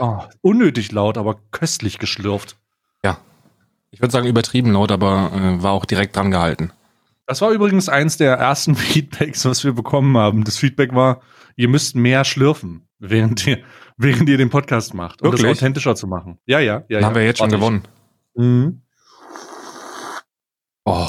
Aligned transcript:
oh, 0.00 0.18
unnötig 0.40 0.92
laut, 0.92 1.18
aber 1.18 1.40
köstlich 1.50 1.98
geschlürft. 1.98 2.56
Ja. 3.04 3.18
Ich 3.90 4.00
würde 4.00 4.12
sagen 4.12 4.26
übertrieben 4.26 4.72
laut, 4.72 4.92
aber 4.92 5.30
äh, 5.34 5.62
war 5.62 5.72
auch 5.72 5.84
direkt 5.84 6.16
dran 6.16 6.30
gehalten. 6.30 6.72
Das 7.26 7.40
war 7.40 7.50
übrigens 7.50 7.88
eins 7.88 8.16
der 8.16 8.34
ersten 8.34 8.74
Feedbacks, 8.76 9.44
was 9.44 9.64
wir 9.64 9.72
bekommen 9.72 10.16
haben. 10.16 10.44
Das 10.44 10.56
Feedback 10.56 10.94
war, 10.94 11.20
ihr 11.56 11.68
müsst 11.68 11.94
mehr 11.94 12.24
schlürfen, 12.24 12.88
während 12.98 13.46
ihr, 13.46 13.58
während 13.96 14.28
ihr 14.28 14.38
den 14.38 14.50
Podcast 14.50 14.94
macht, 14.94 15.22
um 15.22 15.26
Wirklich? 15.26 15.48
das 15.48 15.58
authentischer 15.58 15.94
zu 15.94 16.06
machen. 16.06 16.38
Ja, 16.46 16.58
ja, 16.58 16.74
ja. 16.74 16.82
Dann 16.88 17.00
ja. 17.00 17.06
haben 17.06 17.14
wir 17.14 17.24
jetzt 17.24 17.38
schon 17.38 17.50
gewonnen. 17.50 17.82
Mhm. 18.34 18.82
Oh, 20.84 21.06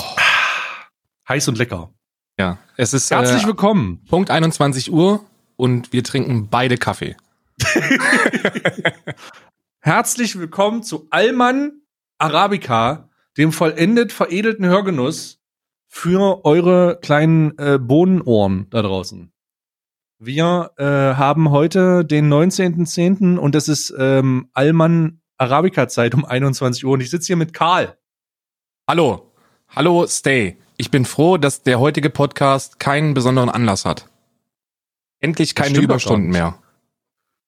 Heiß 1.28 1.48
und 1.48 1.58
lecker. 1.58 1.92
ja. 2.38 2.58
Es 2.76 2.94
ist 2.94 3.10
Herzlich 3.10 3.44
äh, 3.44 3.48
willkommen. 3.48 4.04
Punkt 4.10 4.30
21 4.30 4.92
Uhr 4.92 5.24
und 5.56 5.94
wir 5.94 6.04
trinken 6.04 6.50
beide 6.50 6.78
Kaffee. 6.78 7.16
Herzlich 9.80 10.38
willkommen 10.38 10.84
zu 10.84 11.08
Alman 11.10 11.82
Arabica, 12.18 13.10
dem 13.38 13.52
vollendet 13.52 14.12
veredelten 14.12 14.66
Hörgenuss 14.66 15.40
für 15.88 16.46
eure 16.46 17.00
kleinen 17.02 17.58
äh, 17.58 17.80
Bohnenohren 17.80 18.68
da 18.70 18.82
draußen. 18.82 19.32
Wir 20.20 20.72
äh, 20.78 20.84
haben 20.84 21.50
heute 21.50 22.06
den 22.06 22.32
19.10. 22.32 23.38
und 23.38 23.56
es 23.56 23.68
ist 23.68 23.94
ähm, 23.98 24.50
Alman 24.54 25.22
Arabica 25.38 25.88
Zeit 25.88 26.14
um 26.14 26.24
21 26.24 26.86
Uhr 26.86 26.94
und 26.94 27.02
ich 27.02 27.10
sitze 27.10 27.28
hier 27.28 27.38
mit 27.38 27.54
Karl. 27.54 27.98
Hallo. 28.88 29.32
Hallo, 29.68 30.06
Stay. 30.06 30.58
Ich 30.78 30.92
bin 30.92 31.06
froh, 31.06 31.38
dass 31.38 31.64
der 31.64 31.80
heutige 31.80 32.10
Podcast 32.10 32.80
keinen 32.80 33.14
besonderen 33.14 33.50
Anlass 33.50 33.86
hat. 33.86 34.10
Endlich 35.20 35.56
keine 35.56 35.80
Überstunden 35.80 36.30
mehr. 36.30 36.58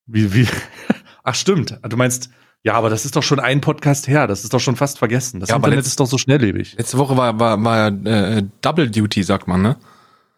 Wie, 0.05 0.33
wie? 0.33 0.47
Ach 1.23 1.35
stimmt. 1.35 1.79
Du 1.87 1.95
meinst, 1.97 2.29
ja, 2.63 2.73
aber 2.73 2.89
das 2.89 3.05
ist 3.05 3.15
doch 3.15 3.23
schon 3.23 3.39
ein 3.39 3.61
Podcast 3.61 4.07
her. 4.07 4.27
Das 4.27 4.43
ist 4.43 4.53
doch 4.53 4.59
schon 4.59 4.75
fast 4.75 4.97
vergessen. 4.99 5.39
Das 5.39 5.49
Ja, 5.49 5.55
aber 5.55 5.67
Internet 5.67 5.85
letzt- 5.85 5.87
ist 5.89 5.99
doch 5.99 6.05
so 6.07 6.17
schnelllebig. 6.17 6.75
Letzte 6.77 6.97
Woche 6.97 7.15
war, 7.17 7.39
war, 7.39 7.63
war 7.63 7.87
äh, 8.05 8.43
Double 8.61 8.89
Duty, 8.89 9.23
sagt 9.23 9.47
man, 9.47 9.61
ne? 9.61 9.77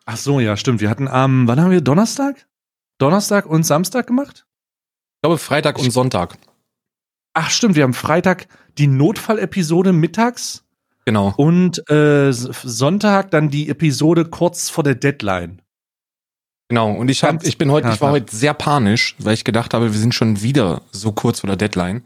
Ach 0.05 0.17
so, 0.17 0.39
ja, 0.39 0.55
stimmt. 0.57 0.81
Wir 0.81 0.89
hatten 0.89 1.07
am, 1.07 1.47
wann 1.47 1.59
haben 1.59 1.71
wir 1.71 1.81
Donnerstag? 1.81 2.45
Donnerstag 2.99 3.45
und 3.47 3.63
Samstag 3.65 4.07
gemacht? 4.07 4.45
Ich 5.17 5.21
glaube 5.23 5.37
Freitag 5.39 5.79
und 5.79 5.89
Sonntag. 5.91 6.37
Ach 7.33 7.49
stimmt, 7.49 7.75
wir 7.75 7.83
haben 7.83 7.93
Freitag 7.95 8.47
die 8.77 8.87
Notfallepisode 8.87 9.91
mittags 9.91 10.63
Genau. 11.05 11.33
und 11.37 11.87
äh, 11.89 12.31
Sonntag 12.31 13.31
dann 13.31 13.49
die 13.49 13.69
Episode 13.69 14.25
kurz 14.25 14.69
vor 14.69 14.83
der 14.83 14.95
Deadline. 14.95 15.61
Genau. 16.69 16.91
Und 16.91 17.09
ich 17.09 17.23
hab, 17.23 17.43
ich 17.43 17.57
bin 17.57 17.71
heute, 17.71 17.89
ich 17.89 18.01
war 18.01 18.11
heute 18.11 18.35
sehr 18.35 18.53
panisch, 18.53 19.15
weil 19.19 19.33
ich 19.33 19.43
gedacht 19.43 19.73
habe, 19.73 19.93
wir 19.93 19.99
sind 19.99 20.15
schon 20.15 20.41
wieder 20.41 20.81
so 20.91 21.11
kurz 21.11 21.41
vor 21.41 21.47
der 21.47 21.57
Deadline. 21.57 22.03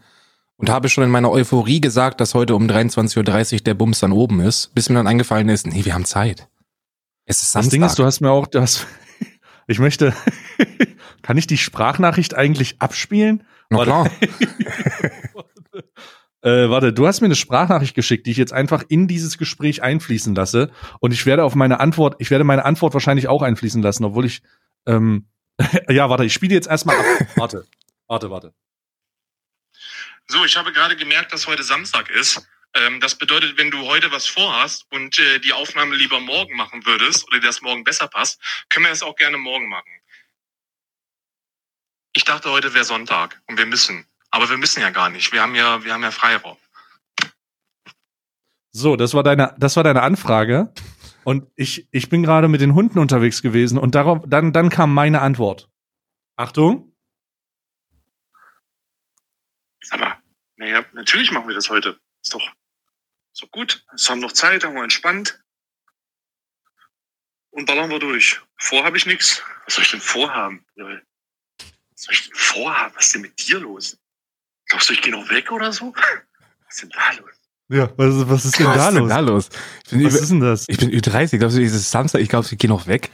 Und 0.56 0.68
habe 0.68 0.90
schon 0.90 1.04
in 1.04 1.10
meiner 1.10 1.30
Euphorie 1.30 1.80
gesagt, 1.80 2.20
dass 2.20 2.34
heute 2.34 2.54
um 2.54 2.66
23.30 2.66 3.54
Uhr 3.54 3.60
der 3.60 3.72
Bums 3.72 4.00
dann 4.00 4.12
oben 4.12 4.40
ist, 4.40 4.74
bis 4.74 4.90
mir 4.90 4.96
dann 4.96 5.06
eingefallen 5.06 5.48
ist, 5.48 5.66
nee, 5.66 5.86
wir 5.86 5.94
haben 5.94 6.04
Zeit. 6.04 6.48
Es 7.24 7.38
ist 7.38 7.44
Das 7.44 7.52
Samstag. 7.52 7.70
Ding 7.70 7.82
ist, 7.84 7.98
du 7.98 8.04
hast 8.04 8.20
mir 8.20 8.30
auch, 8.30 8.46
du 8.46 8.60
hast, 8.60 8.86
ich 9.66 9.78
möchte, 9.78 10.12
kann 11.22 11.38
ich 11.38 11.46
die 11.46 11.56
Sprachnachricht 11.56 12.34
eigentlich 12.34 12.76
abspielen? 12.78 13.44
Na 13.70 13.84
klar. 13.84 14.10
Äh, 16.42 16.70
warte, 16.70 16.92
du 16.92 17.06
hast 17.06 17.20
mir 17.20 17.26
eine 17.26 17.34
Sprachnachricht 17.34 17.94
geschickt, 17.94 18.26
die 18.26 18.30
ich 18.30 18.38
jetzt 18.38 18.52
einfach 18.52 18.82
in 18.88 19.06
dieses 19.06 19.36
Gespräch 19.36 19.82
einfließen 19.82 20.34
lasse. 20.34 20.70
Und 21.00 21.12
ich 21.12 21.26
werde 21.26 21.44
auf 21.44 21.54
meine 21.54 21.80
Antwort, 21.80 22.16
ich 22.18 22.30
werde 22.30 22.44
meine 22.44 22.64
Antwort 22.64 22.94
wahrscheinlich 22.94 23.28
auch 23.28 23.42
einfließen 23.42 23.82
lassen, 23.82 24.04
obwohl 24.04 24.24
ich, 24.24 24.42
ähm, 24.86 25.28
ja, 25.88 26.08
warte, 26.08 26.24
ich 26.24 26.32
spiele 26.32 26.54
jetzt 26.54 26.68
erstmal 26.68 26.96
ab. 26.96 27.04
Warte, 27.36 27.66
warte, 28.06 28.30
warte. 28.30 28.54
So, 30.26 30.44
ich 30.44 30.56
habe 30.56 30.72
gerade 30.72 30.96
gemerkt, 30.96 31.32
dass 31.32 31.46
heute 31.46 31.62
Samstag 31.62 32.08
ist. 32.08 32.46
Ähm, 32.74 33.00
das 33.00 33.16
bedeutet, 33.16 33.58
wenn 33.58 33.70
du 33.70 33.78
heute 33.86 34.12
was 34.12 34.26
vorhast 34.26 34.86
und 34.90 35.18
äh, 35.18 35.40
die 35.40 35.52
Aufnahme 35.52 35.96
lieber 35.96 36.20
morgen 36.20 36.56
machen 36.56 36.86
würdest 36.86 37.26
oder 37.26 37.40
dir 37.40 37.46
das 37.46 37.62
morgen 37.62 37.84
besser 37.84 38.06
passt, 38.08 38.40
können 38.68 38.86
wir 38.86 38.90
das 38.90 39.02
auch 39.02 39.16
gerne 39.16 39.38
morgen 39.38 39.68
machen. 39.68 39.90
Ich 42.12 42.24
dachte, 42.24 42.50
heute 42.50 42.72
wäre 42.74 42.84
Sonntag 42.84 43.42
und 43.48 43.58
wir 43.58 43.66
müssen. 43.66 44.06
Aber 44.30 44.48
wir 44.48 44.56
müssen 44.56 44.80
ja 44.80 44.90
gar 44.90 45.10
nicht. 45.10 45.32
Wir 45.32 45.42
haben 45.42 45.54
ja, 45.54 45.84
wir 45.84 45.92
haben 45.92 46.02
ja 46.02 46.10
Freiraum. 46.10 46.56
So, 48.72 48.96
das 48.96 49.14
war 49.14 49.22
deine, 49.22 49.54
das 49.58 49.76
war 49.76 49.82
deine 49.82 50.02
Anfrage. 50.02 50.72
Und 51.24 51.50
ich, 51.56 51.88
ich 51.90 52.08
bin 52.08 52.22
gerade 52.22 52.48
mit 52.48 52.60
den 52.60 52.74
Hunden 52.74 52.98
unterwegs 52.98 53.42
gewesen 53.42 53.78
und 53.78 53.94
darauf, 53.94 54.22
dann, 54.26 54.52
dann 54.52 54.70
kam 54.70 54.94
meine 54.94 55.20
Antwort. 55.20 55.68
Achtung. 56.36 56.96
Aber, 59.90 60.18
naja, 60.56 60.84
natürlich 60.92 61.32
machen 61.32 61.48
wir 61.48 61.54
das 61.54 61.68
heute. 61.68 62.00
Ist 62.22 62.32
doch, 62.32 62.52
ist 63.32 63.42
doch 63.42 63.50
gut. 63.50 63.84
Es 63.94 64.08
haben 64.08 64.20
noch 64.20 64.32
Zeit, 64.32 64.64
haben 64.64 64.74
wir 64.74 64.84
entspannt. 64.84 65.42
Und 67.50 67.66
ballern 67.66 67.90
wir 67.90 67.98
durch. 67.98 68.40
Vor 68.56 68.84
habe 68.84 68.96
ich 68.96 69.06
nichts. 69.06 69.42
Was 69.64 69.74
soll 69.74 69.84
ich 69.84 69.90
denn 69.90 70.00
vorhaben? 70.00 70.64
Was 70.76 70.94
soll 71.94 72.14
ich 72.14 72.28
denn 72.28 72.36
vorhaben? 72.36 72.94
Was 72.94 73.06
ist 73.06 73.14
denn 73.14 73.22
mit 73.22 73.46
dir 73.46 73.58
los? 73.58 73.98
Glaubst 74.70 74.88
du, 74.88 74.94
ich 74.94 75.02
gehe 75.02 75.12
noch 75.12 75.28
weg 75.30 75.52
oder 75.52 75.72
so? 75.72 75.92
Was 76.66 76.74
ist 76.76 76.82
denn 76.82 76.90
da 76.94 77.20
los? 77.20 77.30
Ja, 77.68 77.90
was, 77.96 78.28
was 78.28 78.44
ist 78.46 78.58
denn 78.58 78.66
Was 78.66 78.76
da 78.76 78.88
ist 78.88 78.94
denn 78.94 79.02
los? 79.02 79.08
da 79.10 79.18
los? 79.20 79.48
Ich 79.84 79.90
bin, 79.90 80.04
Was 80.04 80.14
über, 80.14 80.22
ist 80.22 80.30
denn 80.30 80.40
das? 80.40 80.64
ich 80.68 80.78
bin 80.78 80.90
Ü30. 80.90 81.38
Glaubst 81.38 81.56
du, 81.56 81.60
dieses 81.60 81.90
Samstag, 81.90 82.20
ich 82.20 82.28
glaube, 82.28 82.46
ich 82.50 82.58
gehe 82.58 82.70
noch 82.70 82.86
weg? 82.86 83.10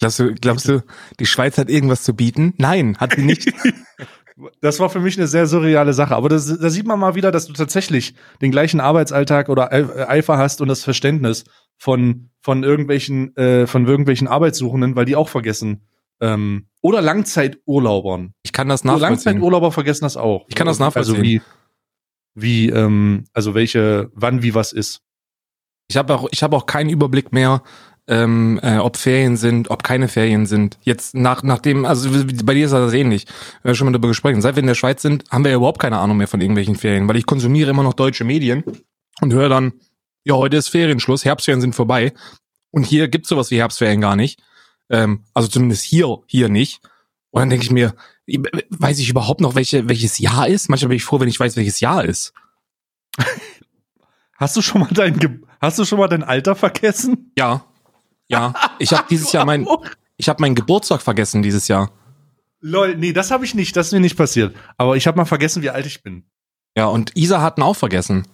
Glaubst 0.00 0.18
du, 0.18 0.34
glaubst 0.34 0.68
du, 0.68 0.82
die 1.20 1.26
Schweiz 1.26 1.56
hat 1.58 1.68
irgendwas 1.70 2.02
zu 2.02 2.14
bieten? 2.14 2.54
Nein, 2.58 2.96
hat 2.98 3.14
sie 3.14 3.22
nicht. 3.22 3.52
Das 4.60 4.78
war 4.78 4.88
für 4.88 5.00
mich 5.00 5.18
eine 5.18 5.26
sehr 5.26 5.48
surreale 5.48 5.92
Sache. 5.92 6.14
Aber 6.14 6.28
das, 6.28 6.46
da 6.60 6.70
sieht 6.70 6.86
man 6.86 7.00
mal 7.00 7.16
wieder, 7.16 7.32
dass 7.32 7.46
du 7.46 7.52
tatsächlich 7.54 8.14
den 8.40 8.52
gleichen 8.52 8.78
Arbeitsalltag 8.78 9.48
oder 9.48 9.72
Ei- 9.72 10.08
Eifer 10.08 10.38
hast 10.38 10.60
und 10.60 10.68
das 10.68 10.84
Verständnis 10.84 11.42
von, 11.76 12.30
von 12.40 12.62
irgendwelchen, 12.62 13.36
äh, 13.36 13.66
von 13.66 13.84
irgendwelchen 13.88 14.28
Arbeitssuchenden, 14.28 14.94
weil 14.94 15.06
die 15.06 15.16
auch 15.16 15.28
vergessen. 15.28 15.88
Ähm, 16.20 16.68
oder 16.80 17.02
Langzeiturlaubern. 17.02 18.34
Ich 18.42 18.52
kann 18.52 18.68
das 18.68 18.84
nachvollziehen. 18.84 19.08
Langzeiturlauber 19.08 19.72
vergessen 19.72 20.04
das 20.04 20.16
auch. 20.16 20.46
Ich 20.48 20.54
kann 20.54 20.66
das 20.66 20.78
nachvollziehen. 20.78 21.16
Also 21.16 21.22
wie, 21.22 21.42
wie, 22.34 22.70
ähm, 22.70 23.24
also 23.32 23.54
welche, 23.54 24.10
wann 24.14 24.42
wie 24.42 24.54
was 24.54 24.72
ist. 24.72 25.02
Ich 25.88 25.96
habe 25.96 26.14
auch, 26.14 26.28
ich 26.30 26.42
habe 26.42 26.56
auch 26.56 26.66
keinen 26.66 26.90
Überblick 26.90 27.32
mehr, 27.32 27.62
ähm, 28.08 28.58
äh, 28.62 28.78
ob 28.78 28.96
Ferien 28.96 29.36
sind, 29.36 29.70
ob 29.70 29.82
keine 29.82 30.08
Ferien 30.08 30.46
sind. 30.46 30.78
Jetzt 30.82 31.14
nach 31.14 31.42
nachdem, 31.42 31.84
also 31.84 32.10
bei 32.44 32.54
dir 32.54 32.66
ist 32.66 32.72
das 32.72 32.94
ähnlich. 32.94 33.26
Wir 33.62 33.70
haben 33.70 33.76
schon 33.76 33.86
mal 33.86 33.92
darüber 33.92 34.08
gesprochen. 34.08 34.40
Seit 34.40 34.56
wir 34.56 34.62
in 34.62 34.66
der 34.66 34.74
Schweiz 34.74 35.02
sind, 35.02 35.24
haben 35.30 35.44
wir 35.44 35.50
ja 35.50 35.56
überhaupt 35.56 35.80
keine 35.80 35.98
Ahnung 35.98 36.16
mehr 36.16 36.28
von 36.28 36.40
irgendwelchen 36.40 36.76
Ferien, 36.76 37.08
weil 37.08 37.16
ich 37.16 37.26
konsumiere 37.26 37.70
immer 37.70 37.82
noch 37.82 37.94
deutsche 37.94 38.24
Medien 38.24 38.64
und 39.20 39.32
höre 39.32 39.48
dann, 39.48 39.74
ja, 40.24 40.34
heute 40.34 40.56
ist 40.56 40.68
Ferienschluss, 40.68 41.24
Herbstferien 41.24 41.60
sind 41.60 41.74
vorbei. 41.74 42.12
Und 42.70 42.84
hier 42.84 43.08
gibt's 43.08 43.28
sowas 43.28 43.50
wie 43.50 43.58
Herbstferien 43.58 44.00
gar 44.00 44.16
nicht. 44.16 44.42
Ähm, 44.90 45.24
also 45.34 45.48
zumindest 45.48 45.84
hier, 45.84 46.18
hier 46.26 46.48
nicht. 46.48 46.80
Und 47.30 47.40
dann 47.40 47.50
denke 47.50 47.64
ich 47.64 47.70
mir, 47.70 47.94
weiß 48.70 48.98
ich 48.98 49.08
überhaupt 49.08 49.40
noch, 49.40 49.54
welche, 49.54 49.88
welches 49.88 50.18
Jahr 50.18 50.48
ist? 50.48 50.68
Manchmal 50.68 50.88
bin 50.88 50.96
ich 50.96 51.04
froh, 51.04 51.20
wenn 51.20 51.28
ich 51.28 51.40
weiß, 51.40 51.56
welches 51.56 51.80
Jahr 51.80 52.04
ist. 52.04 52.32
Hast 54.36 54.56
du 54.56 54.62
schon 54.62 54.82
mal 54.82 54.88
dein, 54.92 55.18
Ge 55.18 55.40
hast 55.60 55.80
du 55.80 55.84
schon 55.84 55.98
mal 55.98 56.06
dein 56.06 56.22
Alter 56.22 56.54
vergessen? 56.54 57.32
Ja. 57.36 57.64
Ja. 58.28 58.54
Ich 58.78 58.92
habe 58.92 59.08
dieses 59.10 59.32
Jahr 59.32 59.44
mein, 59.44 59.66
ich 60.16 60.28
habe 60.28 60.40
meinen 60.40 60.54
Geburtstag 60.54 61.02
vergessen 61.02 61.42
dieses 61.42 61.66
Jahr. 61.66 61.90
Lol, 62.60 62.96
nee, 62.96 63.12
das 63.12 63.32
habe 63.32 63.44
ich 63.44 63.56
nicht, 63.56 63.74
das 63.76 63.88
ist 63.88 63.92
mir 63.92 64.00
nicht 64.00 64.16
passiert. 64.16 64.54
Aber 64.76 64.96
ich 64.96 65.08
habe 65.08 65.16
mal 65.16 65.24
vergessen, 65.24 65.62
wie 65.62 65.70
alt 65.70 65.86
ich 65.86 66.04
bin. 66.04 66.22
Ja, 66.76 66.86
und 66.86 67.16
Isa 67.16 67.40
hatten 67.40 67.62
auch 67.62 67.74
vergessen. 67.74 68.28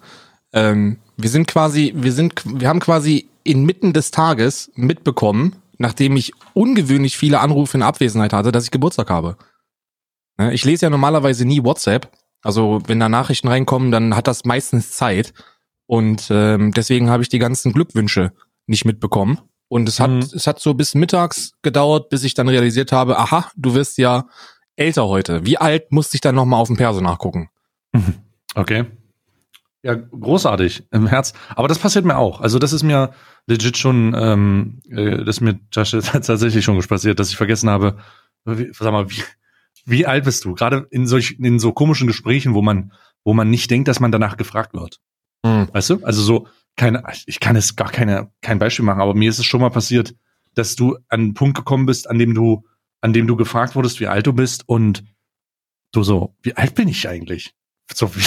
Ähm, 0.53 0.99
wir 1.17 1.31
sind 1.31 1.47
quasi, 1.47 1.95
wir 1.97 2.13
sind, 2.13 2.43
wir 2.45 2.69
haben 2.69 2.81
quasi 2.81 3.31
inmitten 3.43 3.95
des 3.95 4.11
Tages 4.11 4.71
mitbekommen, 4.75 5.57
nachdem 5.79 6.17
ich 6.17 6.33
ungewöhnlich 6.55 7.17
viele 7.17 7.41
Anrufe 7.41 7.77
in 7.77 7.83
Abwesenheit 7.83 8.33
hatte, 8.33 8.53
dass 8.53 8.65
ich 8.65 8.71
Geburtstag 8.71 9.11
habe. 9.11 9.37
Ne, 10.39 10.53
Ich 10.55 10.65
lese 10.65 10.87
ja 10.87 10.91
normalerweise 10.91 11.45
nie 11.45 11.63
WhatsApp. 11.65 12.11
Also 12.43 12.81
wenn 12.87 13.01
da 13.01 13.09
Nachrichten 13.09 13.49
reinkommen, 13.49 13.91
dann 13.91 14.15
hat 14.17 14.27
das 14.27 14.45
meistens 14.45 14.93
Zeit. 14.93 15.33
Und 15.87 16.29
ähm, 16.31 16.73
deswegen 16.73 17.11
habe 17.11 17.23
ich 17.23 17.29
die 17.29 17.39
ganzen 17.39 17.73
Glückwünsche 17.73 18.33
nicht 18.67 18.85
mitbekommen. 18.85 19.41
Und 19.69 19.89
es 19.89 19.99
hat, 20.01 20.11
Mhm. 20.11 20.19
es 20.21 20.47
hat 20.47 20.61
so 20.61 20.75
bis 20.75 20.95
mittags 20.95 21.53
gedauert, 21.63 22.09
bis 22.11 22.23
ich 22.25 22.35
dann 22.35 22.49
realisiert 22.49 22.93
habe, 22.93 23.19
aha, 23.19 23.51
du 23.57 23.75
wirst 23.75 23.99
ja 23.99 24.27
älter 24.77 25.07
heute. 25.07 25.47
Wie 25.47 25.57
alt 25.59 25.91
musste 25.93 26.17
ich 26.17 26.21
dann 26.21 26.35
nochmal 26.35 26.61
auf 26.61 26.69
dem 26.69 26.77
Perso 26.77 27.01
nachgucken? 27.01 27.49
Okay. 28.57 28.85
Ja, 29.85 29.95
großartig 29.97 30.85
im 30.93 31.07
Herz. 31.07 31.35
Aber 31.55 31.69
das 31.69 31.79
passiert 31.79 32.07
mir 32.07 32.17
auch. 32.17 32.41
Also 32.41 32.59
das 32.59 32.73
ist 32.73 32.83
mir 32.83 33.11
legit 33.47 33.77
schon, 33.77 34.17
ähm, 34.19 34.81
äh, 34.89 35.19
das 35.19 35.37
ist 35.37 35.41
mir 35.43 35.61
tats- 35.71 35.91
tatsächlich 36.27 36.65
schon 36.65 36.81
passiert, 36.81 37.21
dass 37.21 37.29
ich 37.29 37.37
vergessen 37.37 37.69
habe, 37.69 37.99
wie, 38.47 38.71
sag 38.73 38.93
mal, 38.93 39.11
wie, 39.11 39.23
wie 39.85 40.07
alt 40.07 40.25
bist 40.25 40.47
du? 40.47 40.55
Gerade 40.55 40.87
in 40.91 41.07
solch, 41.07 41.37
in 41.39 41.59
so 41.59 41.73
komischen 41.73 42.07
Gesprächen, 42.07 42.55
wo 42.55 42.63
man, 42.63 42.93
wo 43.25 43.35
man 43.35 43.51
nicht 43.51 43.71
denkt, 43.71 43.87
dass 43.89 44.01
man 44.01 44.11
danach 44.11 44.39
gefragt 44.39 44.73
wird. 44.73 45.01
Hm. 45.45 45.69
Weißt 45.71 45.91
du? 45.91 46.01
Also 46.03 46.23
so, 46.23 46.49
keine, 46.77 47.03
ich 47.27 47.39
kann 47.39 47.55
es 47.55 47.77
gar 47.77 47.91
keine, 47.91 48.31
kein 48.41 48.59
Beispiel 48.59 48.87
machen, 48.87 49.03
aber 49.03 49.15
mir 49.15 49.29
ist 49.29 49.39
es 49.39 49.45
schon 49.45 49.61
mal 49.61 49.69
passiert, 49.69 50.15
dass 50.55 50.77
du 50.77 50.95
an 51.09 51.21
einen 51.21 51.35
Punkt 51.35 51.59
gekommen 51.59 51.85
bist, 51.85 52.09
an 52.09 52.19
dem 52.19 52.33
du, 52.33 52.65
an 53.03 53.13
dem 53.13 53.27
du 53.27 53.37
gefragt 53.37 53.77
wurdest, 53.77 54.01
wie 54.01 54.07
alt 54.07 54.27
du 54.27 54.33
bist 54.33 54.67
und 54.67 55.05
du 55.93 56.03
so, 56.03 56.35
wie 56.41 56.57
alt 56.57 56.75
bin 56.75 56.89
ich 56.89 57.07
eigentlich? 57.07 57.53
So, 57.93 58.17
wie, 58.17 58.23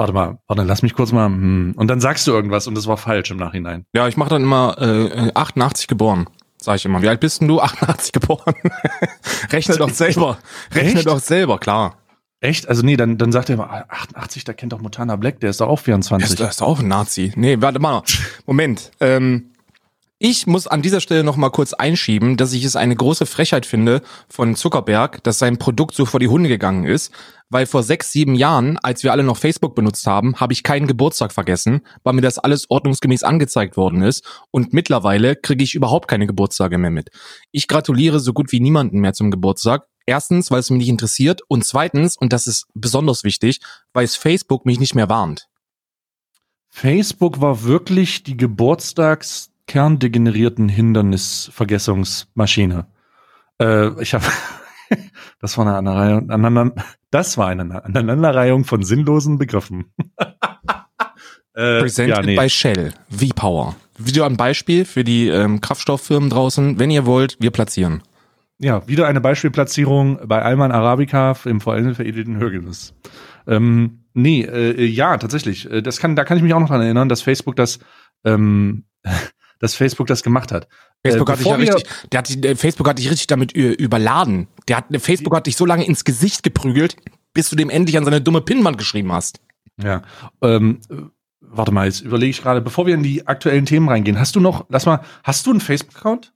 warte 0.00 0.14
mal, 0.14 0.38
warte, 0.46 0.62
lass 0.62 0.82
mich 0.82 0.94
kurz 0.94 1.12
mal, 1.12 1.26
hm. 1.26 1.74
und 1.76 1.88
dann 1.88 2.00
sagst 2.00 2.26
du 2.26 2.32
irgendwas 2.32 2.66
und 2.66 2.74
das 2.74 2.86
war 2.86 2.96
falsch 2.96 3.30
im 3.30 3.36
Nachhinein. 3.36 3.84
Ja, 3.94 4.08
ich 4.08 4.16
mache 4.16 4.30
dann 4.30 4.42
immer 4.42 4.76
äh, 4.80 5.30
88 5.34 5.88
geboren. 5.88 6.26
Sag 6.56 6.76
ich 6.76 6.84
immer. 6.86 7.02
Wie 7.02 7.08
alt 7.08 7.20
bist 7.20 7.42
denn 7.42 7.48
du? 7.48 7.60
88 7.60 8.12
geboren. 8.12 8.54
Rechne 9.50 9.76
doch 9.76 9.90
selber. 9.90 10.38
Rechne 10.72 11.00
Echt? 11.00 11.06
doch 11.06 11.18
selber, 11.18 11.58
klar. 11.58 11.98
Echt? 12.40 12.66
Also 12.66 12.82
nee, 12.82 12.96
dann, 12.96 13.18
dann 13.18 13.30
sagt 13.32 13.50
er 13.50 13.54
immer, 13.56 13.70
88, 13.70 14.44
da 14.44 14.54
kennt 14.54 14.72
doch 14.72 14.80
Montana 14.80 15.16
Black, 15.16 15.40
der 15.40 15.50
ist 15.50 15.60
doch 15.60 15.68
auch 15.68 15.78
Der 15.78 15.84
24. 15.84 16.30
ist, 16.30 16.40
der 16.40 16.48
ist 16.48 16.62
auch 16.62 16.80
ein 16.80 16.88
Nazi. 16.88 17.32
Nee, 17.36 17.56
warte 17.60 17.78
mal. 17.78 18.02
Moment. 18.46 18.92
Ähm, 19.00 19.52
ich 20.22 20.46
muss 20.46 20.66
an 20.66 20.82
dieser 20.82 21.00
Stelle 21.00 21.24
noch 21.24 21.38
mal 21.38 21.48
kurz 21.48 21.72
einschieben, 21.72 22.36
dass 22.36 22.52
ich 22.52 22.64
es 22.64 22.76
eine 22.76 22.94
große 22.94 23.24
Frechheit 23.24 23.64
finde 23.64 24.02
von 24.28 24.54
Zuckerberg, 24.54 25.24
dass 25.24 25.38
sein 25.38 25.56
Produkt 25.56 25.94
so 25.94 26.04
vor 26.04 26.20
die 26.20 26.28
Hunde 26.28 26.50
gegangen 26.50 26.84
ist, 26.84 27.10
weil 27.48 27.64
vor 27.64 27.82
sechs, 27.82 28.12
sieben 28.12 28.34
Jahren, 28.34 28.76
als 28.76 29.02
wir 29.02 29.12
alle 29.12 29.22
noch 29.22 29.38
Facebook 29.38 29.74
benutzt 29.74 30.06
haben, 30.06 30.36
habe 30.36 30.52
ich 30.52 30.62
keinen 30.62 30.86
Geburtstag 30.86 31.32
vergessen, 31.32 31.80
weil 32.02 32.12
mir 32.12 32.20
das 32.20 32.38
alles 32.38 32.68
ordnungsgemäß 32.68 33.22
angezeigt 33.22 33.78
worden 33.78 34.02
ist 34.02 34.22
und 34.50 34.74
mittlerweile 34.74 35.36
kriege 35.36 35.64
ich 35.64 35.74
überhaupt 35.74 36.06
keine 36.06 36.26
Geburtstage 36.26 36.76
mehr 36.76 36.90
mit. 36.90 37.08
Ich 37.50 37.66
gratuliere 37.66 38.20
so 38.20 38.34
gut 38.34 38.52
wie 38.52 38.60
niemanden 38.60 39.00
mehr 39.00 39.14
zum 39.14 39.30
Geburtstag. 39.30 39.86
Erstens, 40.04 40.50
weil 40.50 40.60
es 40.60 40.68
mich 40.68 40.80
nicht 40.80 40.88
interessiert 40.90 41.40
und 41.48 41.64
zweitens, 41.64 42.18
und 42.18 42.34
das 42.34 42.46
ist 42.46 42.66
besonders 42.74 43.24
wichtig, 43.24 43.60
weil 43.94 44.04
es 44.04 44.16
Facebook 44.16 44.66
mich 44.66 44.78
nicht 44.78 44.94
mehr 44.94 45.08
warnt. 45.08 45.46
Facebook 46.68 47.40
war 47.40 47.64
wirklich 47.64 48.22
die 48.22 48.36
Geburtstagskerndegenerierten 49.70 50.68
Hindernisvergessungsmaschine. 50.68 52.86
Äh, 53.60 54.02
ich 54.02 54.14
habe, 54.14 54.24
das 55.40 55.56
war 55.56 55.64
eine 55.66 55.76
Aneinanderreihung, 55.76 56.30
aneinander, 56.30 56.74
das 57.10 57.38
war 57.38 57.46
eine 57.48 57.84
Aneinanderreihung 57.84 58.64
von 58.64 58.82
sinnlosen 58.82 59.38
Begriffen. 59.38 59.92
äh, 61.54 61.80
Presented 61.80 62.36
by 62.36 62.48
Shell, 62.48 62.92
V-Power. 63.10 63.76
Video 63.96 64.24
ein 64.24 64.36
Beispiel 64.36 64.84
für 64.84 65.04
die 65.04 65.28
ähm, 65.28 65.60
Kraftstofffirmen 65.60 66.30
draußen. 66.30 66.80
Wenn 66.80 66.90
ihr 66.90 67.06
wollt, 67.06 67.36
wir 67.38 67.52
platzieren. 67.52 68.02
Ja, 68.58 68.88
wieder 68.88 69.06
eine 69.06 69.20
Beispielplatzierung 69.20 70.18
bei 70.26 70.42
Alman 70.42 70.72
Arabica 70.72 71.36
im 71.44 71.60
vor 71.60 71.74
allem 71.74 71.94
veredelten 71.94 72.38
Hörgenuss. 72.38 72.92
Ähm, 73.46 74.00
nee, 74.14 74.42
äh, 74.42 74.84
ja, 74.84 75.16
tatsächlich. 75.16 75.70
Äh, 75.70 75.82
Das 75.82 76.00
kann, 76.00 76.16
da 76.16 76.24
kann 76.24 76.38
ich 76.38 76.42
mich 76.42 76.54
auch 76.54 76.60
noch 76.60 76.68
dran 76.68 76.82
erinnern, 76.82 77.08
dass 77.08 77.22
Facebook 77.22 77.54
das, 77.56 77.78
ähm, 78.24 78.84
dass 79.60 79.74
Facebook 79.76 80.08
das 80.08 80.22
gemacht 80.24 80.50
hat. 80.50 80.66
Facebook 81.06 81.28
Äh, 81.28 81.32
hat 81.32 81.38
dich 81.38 81.46
ja 81.46 81.54
richtig, 81.54 81.84
der 82.10 82.18
hat, 82.18 82.44
der 82.44 82.56
Facebook 82.56 82.88
hat 82.88 82.98
dich 82.98 83.08
richtig 83.10 83.28
damit 83.28 83.54
ü- 83.56 83.72
überladen. 83.72 84.48
Der 84.66 84.78
hat, 84.78 84.86
Facebook 84.98 85.34
hat 85.36 85.46
dich 85.46 85.56
so 85.56 85.64
lange 85.64 85.86
ins 85.86 86.04
Gesicht 86.04 86.42
geprügelt, 86.42 86.96
bis 87.32 87.48
du 87.48 87.56
dem 87.56 87.70
endlich 87.70 87.96
an 87.96 88.04
seine 88.04 88.20
dumme 88.20 88.40
Pinnwand 88.40 88.76
geschrieben 88.78 89.12
hast. 89.12 89.40
Ja. 89.80 90.02
Ähm, 90.42 90.80
äh, 90.90 90.96
warte 91.40 91.72
mal, 91.72 91.86
jetzt 91.86 92.00
überlege 92.00 92.30
ich 92.30 92.42
gerade, 92.42 92.60
bevor 92.60 92.86
wir 92.86 92.94
in 92.94 93.02
die 93.02 93.26
aktuellen 93.26 93.66
Themen 93.66 93.88
reingehen, 93.88 94.18
hast 94.18 94.34
du 94.36 94.40
noch, 94.40 94.66
lass 94.68 94.86
mal, 94.86 95.00
hast 95.24 95.46
du 95.46 95.50
einen 95.50 95.60
Facebook-Account? 95.60 96.32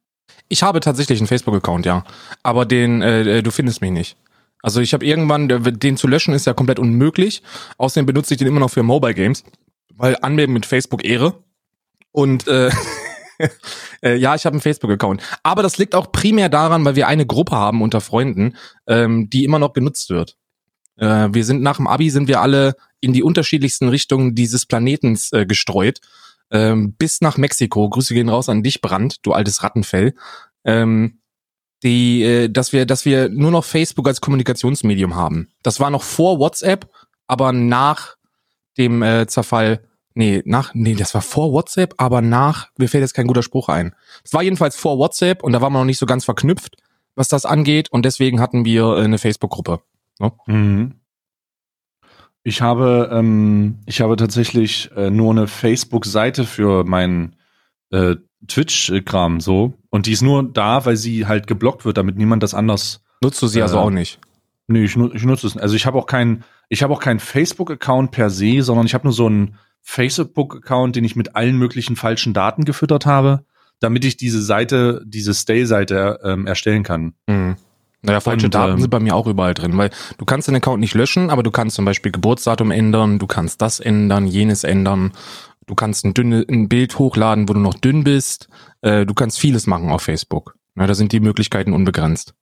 Ich 0.48 0.62
habe 0.62 0.80
tatsächlich 0.80 1.18
einen 1.20 1.26
Facebook-Account, 1.28 1.86
ja. 1.86 2.04
Aber 2.42 2.64
den, 2.66 3.02
äh, 3.02 3.42
du 3.42 3.50
findest 3.50 3.80
mich 3.80 3.90
nicht. 3.90 4.16
Also 4.62 4.80
ich 4.80 4.94
habe 4.94 5.04
irgendwann, 5.04 5.48
den 5.48 5.96
zu 5.98 6.06
löschen 6.08 6.32
ist 6.32 6.46
ja 6.46 6.54
komplett 6.54 6.78
unmöglich. 6.78 7.42
Außerdem 7.76 8.06
benutze 8.06 8.32
ich 8.34 8.38
den 8.38 8.48
immer 8.48 8.60
noch 8.60 8.70
für 8.70 8.82
Mobile 8.82 9.12
Games, 9.14 9.44
weil 9.94 10.16
anmelden 10.22 10.54
mit 10.54 10.64
Facebook 10.64 11.04
Ehre. 11.04 11.34
Und 12.12 12.46
äh, 12.48 12.70
äh, 14.02 14.16
ja, 14.16 14.34
ich 14.34 14.46
habe 14.46 14.54
einen 14.54 14.60
Facebook-Account. 14.60 15.22
Aber 15.42 15.62
das 15.62 15.78
liegt 15.78 15.94
auch 15.94 16.12
primär 16.12 16.48
daran, 16.48 16.84
weil 16.84 16.96
wir 16.96 17.08
eine 17.08 17.26
Gruppe 17.26 17.56
haben 17.56 17.82
unter 17.82 18.00
Freunden, 18.00 18.56
ähm, 18.86 19.30
die 19.30 19.44
immer 19.44 19.58
noch 19.58 19.72
genutzt 19.72 20.10
wird. 20.10 20.36
Äh, 20.96 21.28
wir 21.32 21.44
sind 21.44 21.62
nach 21.62 21.76
dem 21.76 21.86
Abi 21.86 22.10
sind 22.10 22.28
wir 22.28 22.40
alle 22.40 22.76
in 23.00 23.12
die 23.12 23.22
unterschiedlichsten 23.22 23.88
Richtungen 23.88 24.34
dieses 24.34 24.66
Planetens 24.66 25.32
äh, 25.32 25.46
gestreut. 25.46 26.00
Ähm, 26.50 26.94
bis 26.94 27.20
nach 27.20 27.36
Mexiko. 27.36 27.88
Grüße 27.88 28.14
gehen 28.14 28.28
raus 28.28 28.48
an 28.48 28.62
dich, 28.62 28.80
Brand, 28.80 29.26
du 29.26 29.32
altes 29.32 29.62
Rattenfell. 29.62 30.14
Ähm, 30.64 31.20
die, 31.82 32.22
äh, 32.22 32.48
dass 32.48 32.72
wir, 32.72 32.86
dass 32.86 33.04
wir 33.04 33.28
nur 33.28 33.50
noch 33.50 33.64
Facebook 33.64 34.08
als 34.08 34.20
Kommunikationsmedium 34.20 35.14
haben. 35.14 35.48
Das 35.62 35.80
war 35.80 35.90
noch 35.90 36.02
vor 36.02 36.38
WhatsApp, 36.38 36.88
aber 37.26 37.52
nach 37.52 38.16
dem 38.78 39.02
äh, 39.02 39.26
Zerfall, 39.26 39.84
nee, 40.14 40.42
nach, 40.44 40.74
nee, 40.74 40.94
das 40.94 41.14
war 41.14 41.22
vor 41.22 41.52
WhatsApp, 41.52 41.94
aber 41.98 42.22
nach, 42.22 42.68
mir 42.78 42.88
fällt 42.88 43.02
jetzt 43.02 43.14
kein 43.14 43.26
guter 43.26 43.42
Spruch 43.42 43.68
ein. 43.68 43.94
Es 44.24 44.32
war 44.32 44.42
jedenfalls 44.42 44.76
vor 44.76 44.98
WhatsApp 44.98 45.42
und 45.42 45.52
da 45.52 45.60
waren 45.60 45.72
wir 45.72 45.80
noch 45.80 45.84
nicht 45.84 45.98
so 45.98 46.06
ganz 46.06 46.24
verknüpft, 46.24 46.76
was 47.14 47.28
das 47.28 47.44
angeht 47.46 47.90
und 47.92 48.04
deswegen 48.04 48.40
hatten 48.40 48.64
wir 48.64 48.96
äh, 48.96 49.04
eine 49.04 49.18
Facebook-Gruppe. 49.18 49.80
Mhm. 50.46 50.94
Ich 52.42 52.60
habe, 52.60 53.10
ähm, 53.12 53.78
ich 53.86 54.00
habe 54.00 54.16
tatsächlich 54.16 54.90
äh, 54.96 55.10
nur 55.10 55.30
eine 55.30 55.46
Facebook-Seite 55.46 56.44
für 56.44 56.84
meinen 56.84 57.36
äh, 57.90 58.16
Twitch-Kram 58.46 59.40
so. 59.40 59.74
Und 59.88 60.06
die 60.06 60.12
ist 60.12 60.22
nur 60.22 60.42
da, 60.42 60.84
weil 60.84 60.96
sie 60.96 61.26
halt 61.26 61.46
geblockt 61.46 61.84
wird, 61.84 61.96
damit 61.96 62.16
niemand 62.16 62.42
das 62.42 62.52
anders. 62.52 63.02
Nutzt 63.22 63.40
du 63.40 63.46
sie 63.46 63.60
Äh, 63.60 63.62
also 63.62 63.78
auch 63.78 63.90
nicht? 63.90 64.20
Nee, 64.66 64.84
ich, 64.84 64.96
ich 64.96 65.24
nutze 65.24 65.46
es. 65.46 65.56
Also 65.56 65.74
ich 65.74 65.86
habe 65.86 65.98
auch 65.98 66.06
keinen, 66.06 66.44
ich 66.68 66.82
habe 66.82 66.92
auch 66.92 67.00
keinen 67.00 67.18
Facebook-Account 67.18 68.10
per 68.10 68.30
se, 68.30 68.62
sondern 68.62 68.86
ich 68.86 68.94
habe 68.94 69.04
nur 69.04 69.12
so 69.12 69.26
einen 69.26 69.58
Facebook-Account, 69.84 70.96
den 70.96 71.04
ich 71.04 71.14
mit 71.14 71.36
allen 71.36 71.56
möglichen 71.56 71.94
falschen 71.94 72.34
Daten 72.34 72.64
gefüttert 72.64 73.06
habe, 73.06 73.44
damit 73.80 74.04
ich 74.04 74.16
diese 74.16 74.42
Seite, 74.42 75.02
diese 75.06 75.34
Stay-Seite 75.34 76.20
ähm, 76.24 76.46
erstellen 76.46 76.82
kann. 76.82 77.14
Mhm. 77.28 77.56
Naja, 78.02 78.20
falsche 78.20 78.46
Und, 78.46 78.54
Daten 78.54 78.72
ähm, 78.74 78.80
sind 78.80 78.90
bei 78.90 79.00
mir 79.00 79.14
auch 79.14 79.26
überall 79.26 79.54
drin, 79.54 79.76
weil 79.78 79.90
du 80.18 80.24
kannst 80.24 80.48
den 80.48 80.56
Account 80.56 80.80
nicht 80.80 80.94
löschen, 80.94 81.30
aber 81.30 81.42
du 81.42 81.50
kannst 81.50 81.76
zum 81.76 81.84
Beispiel 81.84 82.12
Geburtsdatum 82.12 82.70
ändern, 82.70 83.18
du 83.18 83.26
kannst 83.26 83.62
das 83.62 83.80
ändern, 83.80 84.26
jenes 84.26 84.64
ändern, 84.64 85.12
du 85.66 85.74
kannst 85.74 86.04
ein, 86.04 86.12
dünne, 86.12 86.44
ein 86.48 86.68
Bild 86.68 86.98
hochladen, 86.98 87.48
wo 87.48 87.54
du 87.54 87.60
noch 87.60 87.74
dünn 87.74 88.04
bist, 88.04 88.48
äh, 88.82 89.06
du 89.06 89.14
kannst 89.14 89.38
vieles 89.38 89.66
machen 89.66 89.90
auf 89.90 90.02
Facebook. 90.02 90.56
Na, 90.74 90.86
da 90.86 90.94
sind 90.94 91.12
die 91.12 91.20
Möglichkeiten 91.20 91.72
unbegrenzt. 91.72 92.34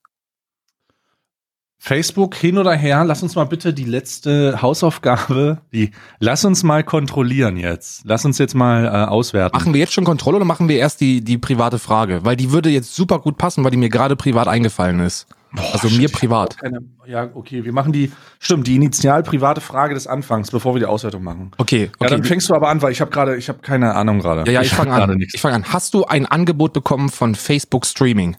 Facebook 1.85 2.37
hin 2.37 2.59
oder 2.59 2.75
her, 2.75 3.05
lass 3.05 3.25
uns 3.25 3.35
mal 3.35 3.43
bitte 3.43 3.75
die 3.75 3.83
letzte 3.83 4.63
Hausaufgabe, 4.63 5.59
die, 5.73 5.91
lass 6.21 6.45
uns 6.45 6.63
mal 6.63 6.85
kontrollieren 6.85 7.57
jetzt. 7.57 8.03
Lass 8.05 8.25
uns 8.25 8.39
jetzt 8.39 8.55
mal 8.55 8.85
äh, 8.85 8.89
auswerten. 8.89 9.57
Machen 9.57 9.73
wir 9.75 9.81
jetzt 9.81 9.93
schon 9.93 10.05
Kontrolle 10.05 10.37
oder 10.37 10.45
machen 10.45 10.69
wir 10.69 10.77
erst 10.79 11.01
die, 11.01 11.23
die 11.23 11.39
private 11.39 11.81
Frage? 11.81 12.25
Weil 12.25 12.37
die 12.37 12.53
würde 12.53 12.71
jetzt 12.71 12.95
super 12.95 13.19
gut 13.19 13.37
passen, 13.37 13.65
weil 13.65 13.73
die 13.73 13.79
mir 13.79 13.89
gerade 13.89 14.15
privat 14.15 14.47
eingefallen 14.47 15.01
ist. 15.01 15.27
also 15.73 15.89
mir 15.91 16.09
privat. 16.09 16.57
Keine, 16.59 16.83
ja, 17.05 17.29
okay, 17.35 17.65
wir 17.65 17.73
machen 17.73 17.91
die, 17.91 18.13
stimmt, 18.39 18.69
die 18.69 18.77
initial 18.77 19.25
private 19.25 19.61
Frage 19.61 19.95
des 19.95 20.07
Anfangs, 20.07 20.53
bevor 20.53 20.77
wir 20.77 20.79
die 20.79 20.87
Auswertung 20.87 21.25
machen. 21.25 21.51
Okay, 21.59 21.87
Ja, 21.87 21.91
okay. 21.99 22.11
dann 22.11 22.23
fängst 22.23 22.49
du 22.49 22.55
aber 22.55 22.69
an, 22.69 22.81
weil 22.81 22.93
ich 22.93 23.01
habe 23.01 23.11
gerade, 23.11 23.37
ich 23.37 23.49
habe 23.49 23.59
keine 23.59 23.97
Ahnung 23.97 24.21
gerade. 24.21 24.45
ja, 24.47 24.53
ja, 24.53 24.63
ich 24.63 24.71
hab 24.71 24.87
fange 24.87 24.93
an. 24.93 25.17
nichts. 25.17 25.35
Ich 25.35 25.41
fange 25.41 25.57
an. 25.57 25.65
Hast 25.65 25.95
du 25.95 26.05
ein 26.05 26.27
Angebot 26.27 26.75
bekommen 26.75 27.09
von 27.09 27.35
Facebook 27.35 27.87
Streaming? 27.87 28.37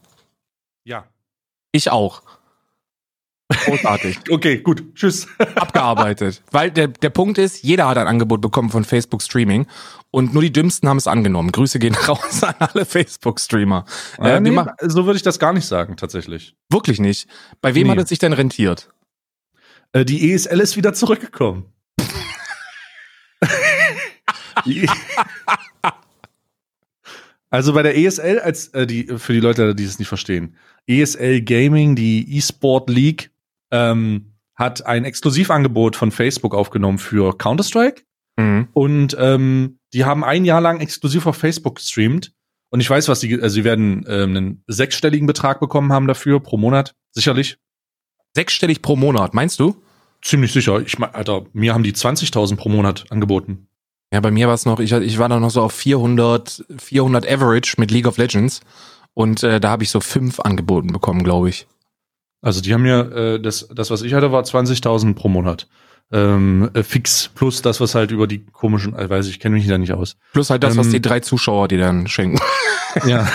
Ja. 0.84 1.04
Ich 1.72 1.90
auch. 1.90 2.22
Großartig. 3.48 4.18
Okay, 4.30 4.58
gut. 4.58 4.82
Tschüss. 4.94 5.26
abgearbeitet. 5.38 6.42
Weil 6.50 6.70
der, 6.70 6.88
der 6.88 7.10
Punkt 7.10 7.38
ist, 7.38 7.62
jeder 7.62 7.86
hat 7.88 7.98
ein 7.98 8.06
Angebot 8.06 8.40
bekommen 8.40 8.70
von 8.70 8.84
Facebook 8.84 9.22
Streaming 9.22 9.66
und 10.10 10.32
nur 10.32 10.42
die 10.42 10.52
Dümmsten 10.52 10.88
haben 10.88 10.96
es 10.96 11.06
angenommen. 11.06 11.52
Grüße 11.52 11.78
gehen 11.78 11.94
raus 12.08 12.42
an 12.42 12.54
alle 12.58 12.84
Facebook-Streamer. 12.86 13.84
Äh, 14.18 14.36
Äh, 14.36 14.40
nee, 14.40 14.58
so 14.82 15.04
würde 15.06 15.16
ich 15.16 15.22
das 15.22 15.38
gar 15.38 15.52
nicht 15.52 15.66
sagen, 15.66 15.96
tatsächlich. 15.96 16.54
wirklich 16.70 17.00
nicht. 17.00 17.28
Bei 17.60 17.74
wem 17.74 17.86
Nee. 17.86 17.90
hat 17.92 17.98
es 17.98 18.08
sich 18.08 18.18
denn 18.18 18.32
rentiert? 18.32 18.88
Äh, 19.92 20.04
die 20.04 20.32
ESL 20.32 20.60
ist 20.60 20.76
wieder 20.76 20.94
zurückgekommen. 20.94 21.66
Also 27.50 27.72
bei 27.72 27.82
der 27.82 27.96
ESL, 27.96 28.40
als 28.40 28.68
äh, 28.68 28.86
die 28.86 29.04
für 29.18 29.32
die 29.32 29.40
Leute, 29.40 29.74
die 29.74 29.84
es 29.84 29.98
nicht 29.98 30.08
verstehen, 30.08 30.56
ESL 30.86 31.42
Gaming, 31.42 31.94
die 31.94 32.36
E-Sport 32.36 32.90
League, 32.90 33.30
ähm, 33.74 34.34
hat 34.54 34.86
ein 34.86 35.04
Exklusivangebot 35.04 35.96
von 35.96 36.12
Facebook 36.12 36.54
aufgenommen 36.54 36.98
für 36.98 37.36
Counter-Strike. 37.36 38.02
Mhm. 38.36 38.68
Und 38.72 39.16
ähm, 39.18 39.78
die 39.92 40.04
haben 40.04 40.24
ein 40.24 40.44
Jahr 40.44 40.60
lang 40.60 40.80
exklusiv 40.80 41.26
auf 41.26 41.36
Facebook 41.36 41.76
gestreamt. 41.76 42.32
Und 42.70 42.80
ich 42.80 42.88
weiß, 42.88 43.08
was 43.08 43.20
die, 43.20 43.34
also 43.34 43.54
sie 43.54 43.64
werden 43.64 44.04
ähm, 44.08 44.36
einen 44.36 44.64
sechsstelligen 44.66 45.26
Betrag 45.26 45.60
bekommen 45.60 45.92
haben 45.92 46.06
dafür 46.06 46.40
pro 46.40 46.56
Monat, 46.56 46.94
sicherlich. 47.10 47.58
Sechsstellig 48.34 48.82
pro 48.82 48.96
Monat, 48.96 49.34
meinst 49.34 49.60
du? 49.60 49.76
Ziemlich 50.22 50.52
sicher. 50.52 50.80
Ich 50.80 50.98
mein, 50.98 51.14
Alter, 51.14 51.44
mir 51.52 51.74
haben 51.74 51.84
die 51.84 51.92
20.000 51.92 52.56
pro 52.56 52.68
Monat 52.68 53.04
angeboten. 53.10 53.68
Ja, 54.12 54.20
bei 54.20 54.30
mir 54.30 54.46
war 54.46 54.54
es 54.54 54.64
noch, 54.64 54.80
ich, 54.80 54.92
ich 54.92 55.18
war 55.18 55.28
da 55.28 55.38
noch 55.38 55.50
so 55.50 55.62
auf 55.62 55.72
400, 55.72 56.64
400 56.78 57.28
Average 57.28 57.74
mit 57.78 57.90
League 57.90 58.06
of 58.06 58.16
Legends 58.16 58.60
und 59.12 59.42
äh, 59.42 59.60
da 59.60 59.70
habe 59.70 59.82
ich 59.82 59.90
so 59.90 60.00
fünf 60.00 60.40
angeboten 60.40 60.88
bekommen, 60.88 61.22
glaube 61.22 61.48
ich. 61.48 61.66
Also 62.44 62.60
die 62.60 62.74
haben 62.74 62.82
mir, 62.82 63.10
äh, 63.12 63.40
das, 63.40 63.68
das, 63.74 63.90
was 63.90 64.02
ich 64.02 64.12
hatte, 64.12 64.30
war 64.30 64.42
20.000 64.42 65.14
pro 65.14 65.28
Monat. 65.28 65.66
Ähm, 66.12 66.68
äh, 66.74 66.82
fix 66.82 67.30
plus 67.34 67.62
das, 67.62 67.80
was 67.80 67.94
halt 67.94 68.10
über 68.10 68.26
die 68.26 68.44
komischen, 68.44 68.94
äh, 68.94 69.08
weiß 69.08 69.28
ich, 69.28 69.40
kenne 69.40 69.54
mich 69.54 69.66
da 69.66 69.78
nicht 69.78 69.94
aus. 69.94 70.18
Plus 70.34 70.50
halt 70.50 70.62
das, 70.62 70.76
was 70.76 70.88
Ähm, 70.88 70.92
die 70.92 71.00
drei 71.00 71.20
Zuschauer 71.20 71.68
dir 71.68 71.78
dann 71.78 72.06
schenken. 72.06 72.38
Ja. 73.06 73.26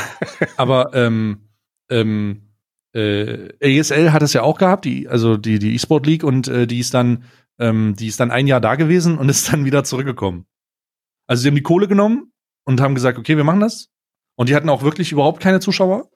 Aber 0.56 0.92
ähm, 0.94 1.50
ähm, 1.90 2.44
äh, 2.94 3.50
ASL 3.62 4.14
hat 4.14 4.22
es 4.22 4.32
ja 4.32 4.42
auch 4.42 4.58
gehabt, 4.58 4.86
die, 4.86 5.10
also 5.10 5.36
die, 5.36 5.60
die 5.60 5.76
E-Sport 5.76 6.06
League 6.06 6.24
und 6.24 6.48
äh, 6.48 6.66
die 6.66 6.80
ist 6.80 6.94
dann, 6.94 7.26
ähm, 7.60 7.94
die 8.00 8.08
ist 8.08 8.22
dann 8.22 8.32
ein 8.32 8.48
Jahr 8.48 8.62
da 8.62 8.76
gewesen 8.76 9.18
und 9.18 9.28
ist 9.28 9.52
dann 9.52 9.66
wieder 9.66 9.84
zurückgekommen. 9.84 10.46
Also 11.28 11.42
sie 11.42 11.50
haben 11.50 11.56
die 11.56 11.62
Kohle 11.62 11.90
genommen 11.90 12.32
und 12.64 12.80
haben 12.80 12.96
gesagt, 12.96 13.18
okay, 13.18 13.36
wir 13.36 13.44
machen 13.44 13.60
das. 13.60 13.90
Und 14.36 14.48
die 14.48 14.56
hatten 14.56 14.70
auch 14.70 14.82
wirklich 14.82 15.12
überhaupt 15.12 15.42
keine 15.42 15.60
Zuschauer 15.60 16.10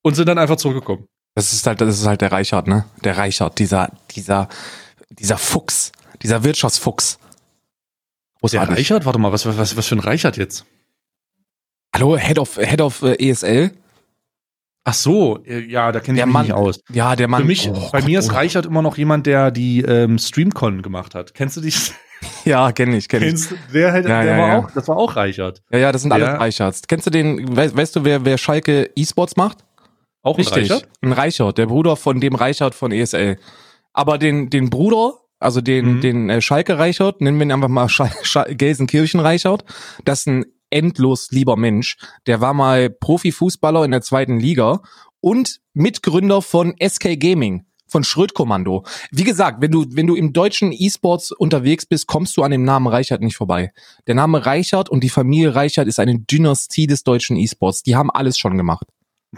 und 0.00 0.14
sind 0.14 0.28
dann 0.30 0.38
einfach 0.38 0.56
zurückgekommen. 0.56 1.08
Das 1.34 1.52
ist 1.52 1.66
halt, 1.66 1.80
das 1.80 1.98
ist 2.00 2.06
halt 2.06 2.20
der 2.20 2.30
Reichert, 2.32 2.66
ne? 2.66 2.84
Der 3.04 3.16
Reichert, 3.16 3.58
dieser, 3.58 3.90
dieser, 4.14 4.48
dieser 5.10 5.38
Fuchs, 5.38 5.92
dieser 6.22 6.44
Wirtschaftsfuchs. 6.44 7.18
Der 8.52 8.68
Reichert? 8.68 9.06
Warte 9.06 9.18
mal, 9.18 9.32
was, 9.32 9.46
was, 9.46 9.76
was 9.76 9.86
für 9.86 9.94
ein 9.94 10.00
Reichert 10.00 10.36
jetzt? 10.36 10.66
Hallo, 11.94 12.16
Head 12.16 12.38
of, 12.38 12.56
Head 12.56 12.80
of 12.80 13.02
äh, 13.02 13.30
ESL? 13.30 13.70
Ach 14.84 14.94
so, 14.94 15.38
äh, 15.44 15.60
ja, 15.60 15.92
da 15.92 16.00
kenne 16.00 16.16
ich 16.16 16.20
Der 16.20 16.26
mich 16.26 16.32
Mann- 16.32 16.46
nicht 16.46 16.54
aus. 16.54 16.80
Ja, 16.90 17.14
der 17.14 17.28
Mann. 17.28 17.42
Für 17.42 17.46
mich, 17.46 17.68
Oh 17.68 17.72
bei 17.92 18.00
Gott, 18.00 18.04
mir 18.08 18.18
ist 18.18 18.30
oh. 18.30 18.34
Reichert 18.34 18.66
immer 18.66 18.82
noch 18.82 18.98
jemand, 18.98 19.26
der 19.26 19.52
die 19.52 19.80
ähm, 19.82 20.18
Streamcon 20.18 20.82
gemacht 20.82 21.14
hat. 21.14 21.34
Kennst 21.34 21.56
du 21.56 21.60
die? 21.60 21.72
Ja, 22.44 22.70
kenn 22.70 22.92
ich, 22.92 23.08
kenn 23.08 23.22
ich. 23.24 23.48
Der, 23.74 23.90
halt- 23.92 24.06
Ja, 24.08 24.22
der 24.22 24.32
ja, 24.36 24.38
war 24.40 24.48
ja. 24.48 24.58
auch, 24.60 24.70
das 24.70 24.86
war 24.86 24.96
auch 24.96 25.16
Reichert. 25.16 25.60
Ja, 25.72 25.78
ja, 25.78 25.92
das 25.92 26.02
sind 26.02 26.12
alles 26.12 26.28
Ja. 26.28 26.36
Reichards. 26.36 26.82
Kennst 26.86 27.04
du 27.06 27.10
den, 27.10 27.56
weißt, 27.56 27.76
weißt 27.76 27.96
du, 27.96 28.04
wer, 28.04 28.24
wer 28.24 28.38
Schalke 28.38 28.90
E-Sports 28.94 29.34
macht? 29.36 29.58
Auch 30.22 30.38
ein 30.38 30.44
Reichert? 30.46 30.88
Ein 31.00 31.12
Reichert, 31.12 31.58
der 31.58 31.66
Bruder 31.66 31.96
von 31.96 32.20
dem 32.20 32.34
Reichert 32.34 32.74
von 32.74 32.92
ESL. 32.92 33.38
Aber 33.92 34.18
den, 34.18 34.50
den 34.50 34.70
Bruder, 34.70 35.14
also 35.38 35.60
den, 35.60 35.96
Mhm. 35.96 36.00
den 36.00 36.30
äh, 36.30 36.40
Schalke 36.40 36.78
Reichert, 36.78 37.20
nennen 37.20 37.38
wir 37.38 37.46
ihn 37.46 37.52
einfach 37.52 37.68
mal 37.68 37.88
Schal 37.88 38.10
Schal 38.22 38.54
Gelsenkirchen 38.54 39.20
Reichert, 39.20 39.64
das 40.04 40.20
ist 40.20 40.28
ein 40.28 40.44
endlos 40.70 41.30
lieber 41.30 41.56
Mensch. 41.56 41.98
Der 42.26 42.40
war 42.40 42.54
mal 42.54 42.88
Profifußballer 42.88 43.84
in 43.84 43.90
der 43.90 44.00
zweiten 44.00 44.38
Liga 44.40 44.80
und 45.20 45.60
Mitgründer 45.74 46.40
von 46.40 46.74
SK 46.80 47.18
Gaming. 47.20 47.66
Von 47.88 48.04
Schrödkommando. 48.04 48.84
Wie 49.10 49.22
gesagt, 49.24 49.60
wenn 49.60 49.70
du, 49.70 49.84
wenn 49.90 50.06
du 50.06 50.14
im 50.14 50.32
deutschen 50.32 50.72
E-Sports 50.72 51.30
unterwegs 51.30 51.84
bist, 51.84 52.06
kommst 52.06 52.38
du 52.38 52.42
an 52.42 52.50
dem 52.50 52.64
Namen 52.64 52.86
Reichert 52.86 53.20
nicht 53.20 53.36
vorbei. 53.36 53.70
Der 54.06 54.14
Name 54.14 54.46
Reichert 54.46 54.88
und 54.88 55.04
die 55.04 55.10
Familie 55.10 55.54
Reichert 55.54 55.88
ist 55.88 56.00
eine 56.00 56.18
Dynastie 56.18 56.86
des 56.86 57.02
deutschen 57.04 57.36
E-Sports. 57.36 57.82
Die 57.82 57.94
haben 57.94 58.10
alles 58.10 58.38
schon 58.38 58.56
gemacht. 58.56 58.86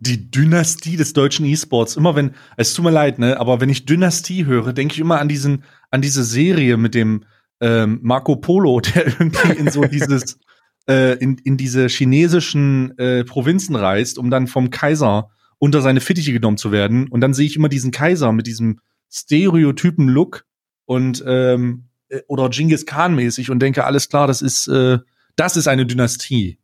Die 0.00 0.30
Dynastie 0.30 0.96
des 0.96 1.12
deutschen 1.12 1.44
E-Sports. 1.46 1.96
Immer 1.96 2.14
wenn, 2.14 2.32
es 2.56 2.74
tut 2.74 2.84
mir 2.84 2.90
leid, 2.90 3.18
ne, 3.18 3.38
aber 3.38 3.60
wenn 3.60 3.68
ich 3.68 3.86
Dynastie 3.86 4.46
höre, 4.46 4.72
denke 4.72 4.94
ich 4.94 5.00
immer 5.00 5.20
an 5.20 5.28
diesen, 5.28 5.64
an 5.90 6.02
diese 6.02 6.24
Serie 6.24 6.76
mit 6.76 6.94
dem 6.94 7.24
ähm, 7.60 7.98
Marco 8.02 8.36
Polo, 8.36 8.80
der 8.94 9.06
irgendwie 9.06 9.58
in 9.58 9.70
so 9.70 9.82
dieses, 9.82 10.38
äh, 10.88 11.18
in, 11.18 11.38
in 11.38 11.56
diese 11.56 11.88
chinesischen 11.88 12.96
äh, 12.98 13.24
Provinzen 13.24 13.76
reist, 13.76 14.18
um 14.18 14.30
dann 14.30 14.46
vom 14.46 14.70
Kaiser 14.70 15.30
unter 15.58 15.82
seine 15.82 16.00
Fittiche 16.00 16.32
genommen 16.32 16.56
zu 16.56 16.72
werden. 16.72 17.08
Und 17.08 17.20
dann 17.20 17.34
sehe 17.34 17.46
ich 17.46 17.56
immer 17.56 17.68
diesen 17.68 17.90
Kaiser 17.90 18.32
mit 18.32 18.46
diesem 18.46 18.80
stereotypen 19.10 20.08
Look 20.08 20.44
und 20.84 21.22
ähm, 21.26 21.88
äh, 22.08 22.20
oder 22.28 22.48
Genghis 22.48 22.86
Khan 22.86 23.14
mäßig 23.14 23.50
und 23.50 23.60
denke, 23.60 23.84
alles 23.84 24.08
klar, 24.08 24.26
das 24.26 24.42
ist, 24.42 24.68
äh, 24.68 24.98
das 25.36 25.56
ist 25.56 25.68
eine 25.68 25.86
Dynastie. 25.86 26.58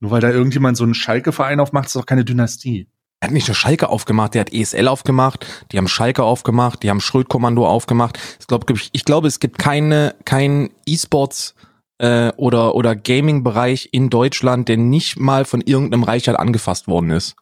Nur 0.00 0.10
weil 0.10 0.20
da 0.20 0.30
irgendjemand 0.30 0.76
so 0.76 0.84
einen 0.84 0.94
Schalke-Verein 0.94 1.60
aufmacht, 1.60 1.86
ist 1.86 1.96
doch 1.96 2.06
keine 2.06 2.24
Dynastie. 2.24 2.88
Er 3.20 3.28
hat 3.28 3.34
nicht 3.34 3.48
nur 3.48 3.54
Schalke 3.54 3.90
aufgemacht, 3.90 4.32
der 4.34 4.40
hat 4.40 4.52
ESL 4.52 4.88
aufgemacht, 4.88 5.46
die 5.70 5.78
haben 5.78 5.88
Schalke 5.88 6.22
aufgemacht, 6.22 6.82
die 6.82 6.88
haben 6.88 7.02
Schrödkommando 7.02 7.68
aufgemacht. 7.68 8.18
Ich 8.40 8.46
glaube, 8.46 8.74
ich 8.92 9.04
glaube, 9.04 9.28
es 9.28 9.40
gibt 9.40 9.58
keine, 9.58 10.14
kein 10.24 10.70
E-Sports 10.86 11.54
äh, 11.98 12.32
oder, 12.36 12.74
oder 12.74 12.96
Gaming-Bereich 12.96 13.90
in 13.92 14.08
Deutschland, 14.08 14.70
der 14.70 14.78
nicht 14.78 15.18
mal 15.18 15.44
von 15.44 15.60
irgendeinem 15.60 16.02
Reichert 16.02 16.38
angefasst 16.38 16.88
worden 16.88 17.10
ist. 17.10 17.36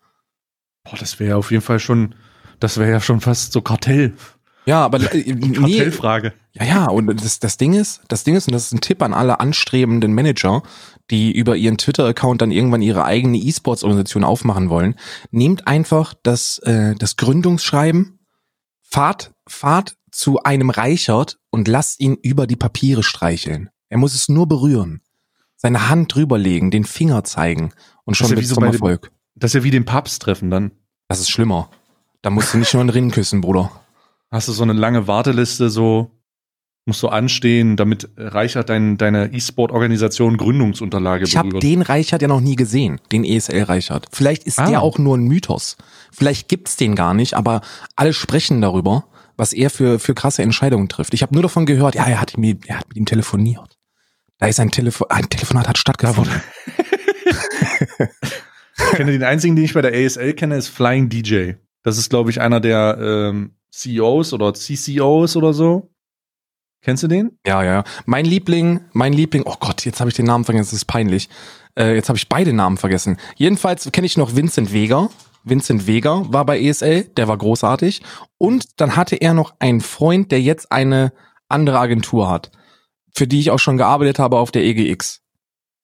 Boah, 0.82 0.96
das 0.98 1.20
wäre 1.20 1.30
ja 1.30 1.36
auf 1.36 1.52
jeden 1.52 1.62
Fall 1.62 1.78
schon, 1.78 2.16
das 2.58 2.76
wäre 2.76 2.90
ja 2.90 3.00
schon 3.00 3.20
fast 3.20 3.52
so 3.52 3.62
Kartell. 3.62 4.14
Ja, 4.66 4.84
aber 4.84 4.98
äh, 5.14 5.32
nee, 5.32 5.52
Kartellfrage. 5.52 6.32
ja, 6.54 6.64
ja, 6.64 6.86
und 6.86 7.06
das, 7.22 7.38
das 7.38 7.56
Ding 7.56 7.74
ist, 7.74 8.02
das 8.08 8.24
Ding 8.24 8.34
ist, 8.34 8.48
und 8.48 8.52
das 8.52 8.64
ist 8.64 8.72
ein 8.72 8.80
Tipp 8.80 9.00
an 9.00 9.14
alle 9.14 9.38
anstrebenden 9.38 10.12
Manager, 10.12 10.64
die 11.10 11.32
über 11.32 11.56
ihren 11.56 11.78
Twitter-Account 11.78 12.42
dann 12.42 12.50
irgendwann 12.50 12.82
ihre 12.82 13.04
eigene 13.04 13.38
E-Sports-Organisation 13.38 14.24
aufmachen 14.24 14.68
wollen, 14.70 14.94
nehmt 15.30 15.66
einfach 15.66 16.14
das, 16.22 16.58
äh, 16.58 16.94
das 16.96 17.16
Gründungsschreiben, 17.16 18.18
fahrt, 18.82 19.32
fahrt 19.48 19.96
zu 20.10 20.42
einem 20.42 20.70
Reichert 20.70 21.38
und 21.50 21.68
lasst 21.68 22.00
ihn 22.00 22.14
über 22.22 22.46
die 22.46 22.56
Papiere 22.56 23.02
streicheln. 23.02 23.70
Er 23.88 23.98
muss 23.98 24.14
es 24.14 24.28
nur 24.28 24.46
berühren. 24.46 25.00
Seine 25.56 25.88
Hand 25.88 26.14
drüberlegen, 26.14 26.70
den 26.70 26.84
Finger 26.84 27.24
zeigen 27.24 27.72
und 28.04 28.16
schon 28.16 28.30
ja 28.30 28.36
wird's 28.36 28.48
so 28.48 28.54
zum 28.54 28.62
bei 28.62 28.68
dem- 28.68 28.74
Erfolg. 28.74 29.10
Das 29.34 29.50
ist 29.50 29.54
ja 29.54 29.64
wie 29.64 29.70
den 29.70 29.84
Papst 29.84 30.22
treffen 30.22 30.50
dann. 30.50 30.72
Das 31.08 31.20
ist 31.20 31.30
schlimmer. 31.30 31.70
Da 32.22 32.30
musst 32.30 32.52
du 32.52 32.58
nicht 32.58 32.72
nur 32.74 32.80
einen 32.80 32.90
Ring 32.90 33.10
küssen, 33.10 33.40
Bruder. 33.40 33.70
Hast 34.30 34.48
du 34.48 34.52
so 34.52 34.62
eine 34.62 34.72
lange 34.72 35.06
Warteliste, 35.06 35.70
so 35.70 36.10
musst 36.88 37.02
du 37.02 37.08
anstehen, 37.08 37.76
damit 37.76 38.08
Reichert 38.16 38.68
dein, 38.68 38.96
deine 38.98 39.32
E-Sport-Organisation 39.32 40.36
Gründungsunterlage 40.36 41.24
Ich 41.24 41.36
habe 41.36 41.60
den 41.60 41.82
Reichert 41.82 42.22
ja 42.22 42.28
noch 42.28 42.40
nie 42.40 42.56
gesehen, 42.56 43.00
den 43.12 43.24
ESL 43.24 43.62
Reichert. 43.62 44.06
Vielleicht 44.10 44.44
ist 44.44 44.58
Ah. 44.58 44.66
der 44.66 44.82
auch 44.82 44.98
nur 44.98 45.16
ein 45.16 45.24
Mythos. 45.28 45.76
Vielleicht 46.10 46.48
gibt's 46.48 46.76
den 46.76 46.96
gar 46.96 47.14
nicht, 47.14 47.34
aber 47.34 47.60
alle 47.94 48.12
sprechen 48.12 48.60
darüber, 48.60 49.04
was 49.36 49.52
er 49.52 49.70
für, 49.70 49.98
für 50.00 50.14
krasse 50.14 50.42
Entscheidungen 50.42 50.88
trifft. 50.88 51.14
Ich 51.14 51.22
habe 51.22 51.34
nur 51.34 51.42
davon 51.42 51.66
gehört, 51.66 51.94
ja, 51.94 52.06
er 52.06 52.20
hat, 52.20 52.36
mit, 52.38 52.66
er 52.66 52.78
hat 52.78 52.88
mit 52.88 52.96
ihm 52.96 53.06
telefoniert. 53.06 53.76
Da 54.38 54.46
ist 54.46 54.58
ein 54.58 54.70
Telefon, 54.70 55.08
ein 55.10 55.28
Telefonat 55.28 55.68
hat 55.68 55.78
stattgefunden. 55.78 56.32
Ich 58.80 58.96
kenne 58.96 59.10
den 59.10 59.24
einzigen, 59.24 59.56
den 59.56 59.64
ich 59.64 59.74
bei 59.74 59.82
der 59.82 59.92
ASL 59.92 60.34
kenne, 60.34 60.56
ist 60.56 60.68
Flying 60.68 61.08
DJ. 61.08 61.52
Das 61.82 61.98
ist, 61.98 62.10
glaube 62.10 62.30
ich, 62.30 62.40
einer 62.40 62.60
der 62.60 62.96
ähm, 63.00 63.54
CEOs 63.72 64.32
oder 64.32 64.54
CCOs 64.54 65.36
oder 65.36 65.52
so. 65.52 65.90
Kennst 66.82 67.02
du 67.02 67.08
den? 67.08 67.38
Ja, 67.46 67.62
ja, 67.62 67.72
ja. 67.72 67.84
Mein 68.06 68.24
Liebling, 68.24 68.80
mein 68.92 69.12
Liebling, 69.12 69.42
oh 69.46 69.56
Gott, 69.58 69.84
jetzt 69.84 70.00
habe 70.00 70.10
ich 70.10 70.16
den 70.16 70.26
Namen 70.26 70.44
vergessen, 70.44 70.70
das 70.70 70.74
ist 70.74 70.84
peinlich. 70.84 71.28
Äh, 71.76 71.94
jetzt 71.94 72.08
habe 72.08 72.16
ich 72.16 72.28
beide 72.28 72.52
Namen 72.52 72.76
vergessen. 72.76 73.16
Jedenfalls 73.36 73.90
kenne 73.92 74.06
ich 74.06 74.16
noch 74.16 74.36
Vincent 74.36 74.72
Weger. 74.72 75.10
Vincent 75.44 75.86
Weger 75.86 76.32
war 76.32 76.44
bei 76.44 76.60
ESL, 76.60 77.04
der 77.04 77.28
war 77.28 77.36
großartig. 77.36 78.02
Und 78.38 78.80
dann 78.80 78.96
hatte 78.96 79.16
er 79.16 79.34
noch 79.34 79.54
einen 79.58 79.80
Freund, 79.80 80.30
der 80.30 80.40
jetzt 80.40 80.70
eine 80.70 81.12
andere 81.48 81.78
Agentur 81.78 82.30
hat, 82.30 82.50
für 83.14 83.26
die 83.26 83.40
ich 83.40 83.50
auch 83.50 83.58
schon 83.58 83.76
gearbeitet 83.76 84.18
habe 84.18 84.38
auf 84.38 84.50
der 84.50 84.64
EGX. 84.64 85.20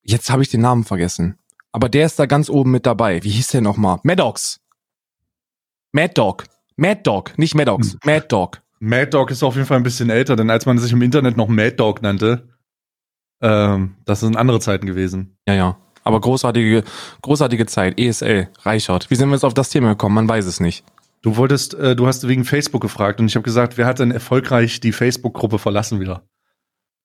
Jetzt 0.02 0.30
habe 0.30 0.42
ich 0.42 0.50
den 0.50 0.60
Namen 0.60 0.84
vergessen. 0.84 1.38
Aber 1.72 1.88
der 1.88 2.06
ist 2.06 2.18
da 2.18 2.26
ganz 2.26 2.50
oben 2.50 2.70
mit 2.70 2.86
dabei. 2.86 3.24
Wie 3.24 3.30
hieß 3.30 3.48
der 3.48 3.60
nochmal? 3.60 3.98
Maddox. 4.04 4.60
Mad 5.92 6.14
Dog. 6.14 6.44
Mad 6.76 7.00
Dog, 7.04 7.36
nicht 7.38 7.54
Maddox. 7.54 7.96
Mad 8.04 8.26
Dog. 8.28 8.63
Mad 8.84 9.06
Dog 9.06 9.30
ist 9.30 9.42
auf 9.42 9.54
jeden 9.54 9.66
Fall 9.66 9.78
ein 9.78 9.82
bisschen 9.82 10.10
älter, 10.10 10.36
denn 10.36 10.50
als 10.50 10.66
man 10.66 10.78
sich 10.78 10.92
im 10.92 11.00
Internet 11.00 11.36
noch 11.36 11.48
Mad 11.48 11.76
Dog 11.76 12.02
nannte, 12.02 12.48
ähm, 13.40 13.96
das 14.04 14.20
sind 14.20 14.36
andere 14.36 14.60
Zeiten 14.60 14.86
gewesen. 14.86 15.38
Ja, 15.48 15.54
ja. 15.54 15.76
Aber 16.02 16.20
großartige, 16.20 16.84
großartige 17.22 17.64
Zeit. 17.64 17.98
ESL, 17.98 18.48
Reichert. 18.60 19.10
Wie 19.10 19.14
sind 19.14 19.30
wir 19.30 19.36
jetzt 19.36 19.44
auf 19.44 19.54
das 19.54 19.70
Thema 19.70 19.90
gekommen? 19.90 20.14
Man 20.14 20.28
weiß 20.28 20.44
es 20.44 20.60
nicht. 20.60 20.84
Du 21.22 21.38
wolltest, 21.38 21.72
äh, 21.72 21.96
du 21.96 22.06
hast 22.06 22.28
wegen 22.28 22.44
Facebook 22.44 22.82
gefragt 22.82 23.20
und 23.20 23.26
ich 23.26 23.36
habe 23.36 23.42
gesagt, 23.42 23.78
wer 23.78 23.86
hat 23.86 24.00
denn 24.00 24.10
erfolgreich 24.10 24.80
die 24.80 24.92
Facebook-Gruppe 24.92 25.58
verlassen 25.58 25.98
wieder? 26.00 26.28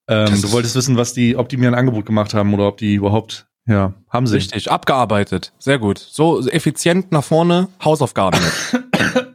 Ähm, 0.09 0.41
du 0.41 0.51
wolltest 0.51 0.75
wissen, 0.75 0.97
was 0.97 1.13
die, 1.13 1.37
ob 1.37 1.47
die 1.47 1.55
mir 1.55 1.69
ein 1.69 1.75
Angebot 1.75 2.05
gemacht 2.05 2.33
haben 2.33 2.53
oder 2.53 2.67
ob 2.67 2.77
die 2.77 2.95
überhaupt, 2.95 3.47
ja, 3.65 3.93
haben 4.09 4.27
sie. 4.27 4.35
Richtig, 4.35 4.69
abgearbeitet. 4.69 5.53
Sehr 5.59 5.79
gut. 5.79 5.97
So 5.97 6.45
effizient 6.49 7.13
nach 7.13 7.23
vorne, 7.23 7.69
Hausaufgaben. 7.81 8.41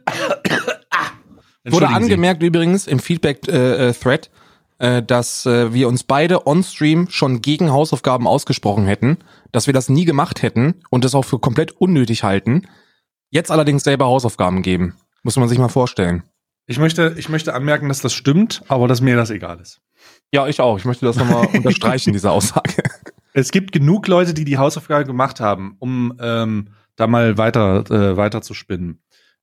Wurde 1.65 1.85
Entschuldigen 1.85 2.05
Sie. 2.05 2.13
angemerkt 2.13 2.43
übrigens 2.43 2.85
im 2.85 2.99
Feedback-Thread, 2.99 4.29
äh, 4.77 5.01
dass 5.01 5.45
äh, 5.47 5.73
wir 5.73 5.87
uns 5.87 6.03
beide 6.03 6.45
on-stream 6.45 7.07
schon 7.09 7.41
gegen 7.41 7.71
Hausaufgaben 7.71 8.27
ausgesprochen 8.27 8.85
hätten, 8.85 9.17
dass 9.51 9.65
wir 9.65 9.73
das 9.73 9.89
nie 9.89 10.05
gemacht 10.05 10.43
hätten 10.43 10.75
und 10.91 11.03
das 11.03 11.15
auch 11.15 11.25
für 11.25 11.39
komplett 11.39 11.71
unnötig 11.71 12.23
halten. 12.23 12.67
Jetzt 13.31 13.49
allerdings 13.49 13.83
selber 13.83 14.05
Hausaufgaben 14.05 14.61
geben. 14.61 14.95
Muss 15.23 15.37
man 15.37 15.49
sich 15.49 15.57
mal 15.57 15.69
vorstellen. 15.69 16.23
Ich 16.67 16.77
möchte, 16.77 17.15
ich 17.17 17.29
möchte 17.29 17.53
anmerken, 17.55 17.89
dass 17.89 18.01
das 18.01 18.13
stimmt, 18.13 18.61
aber 18.67 18.87
dass 18.87 19.01
mir 19.01 19.15
das 19.15 19.31
egal 19.31 19.59
ist. 19.59 19.81
Ja, 20.31 20.47
ich 20.47 20.61
auch. 20.61 20.77
Ich 20.77 20.85
möchte 20.85 21.05
das 21.05 21.15
nochmal 21.15 21.47
unterstreichen, 21.53 22.13
diese 22.13 22.29
Aussage. 22.29 22.83
Es 23.33 23.51
gibt 23.51 23.71
genug 23.71 24.07
Leute, 24.07 24.33
die 24.33 24.45
die 24.45 24.57
Hausaufgabe 24.57 25.05
gemacht 25.05 25.39
haben, 25.39 25.75
um 25.79 26.13
ähm, 26.19 26.69
da 26.95 27.07
mal 27.07 27.37
weiter, 27.37 27.89
äh, 27.89 28.17
weiter 28.17 28.41
zu 28.41 28.53
spinnen. 28.53 28.99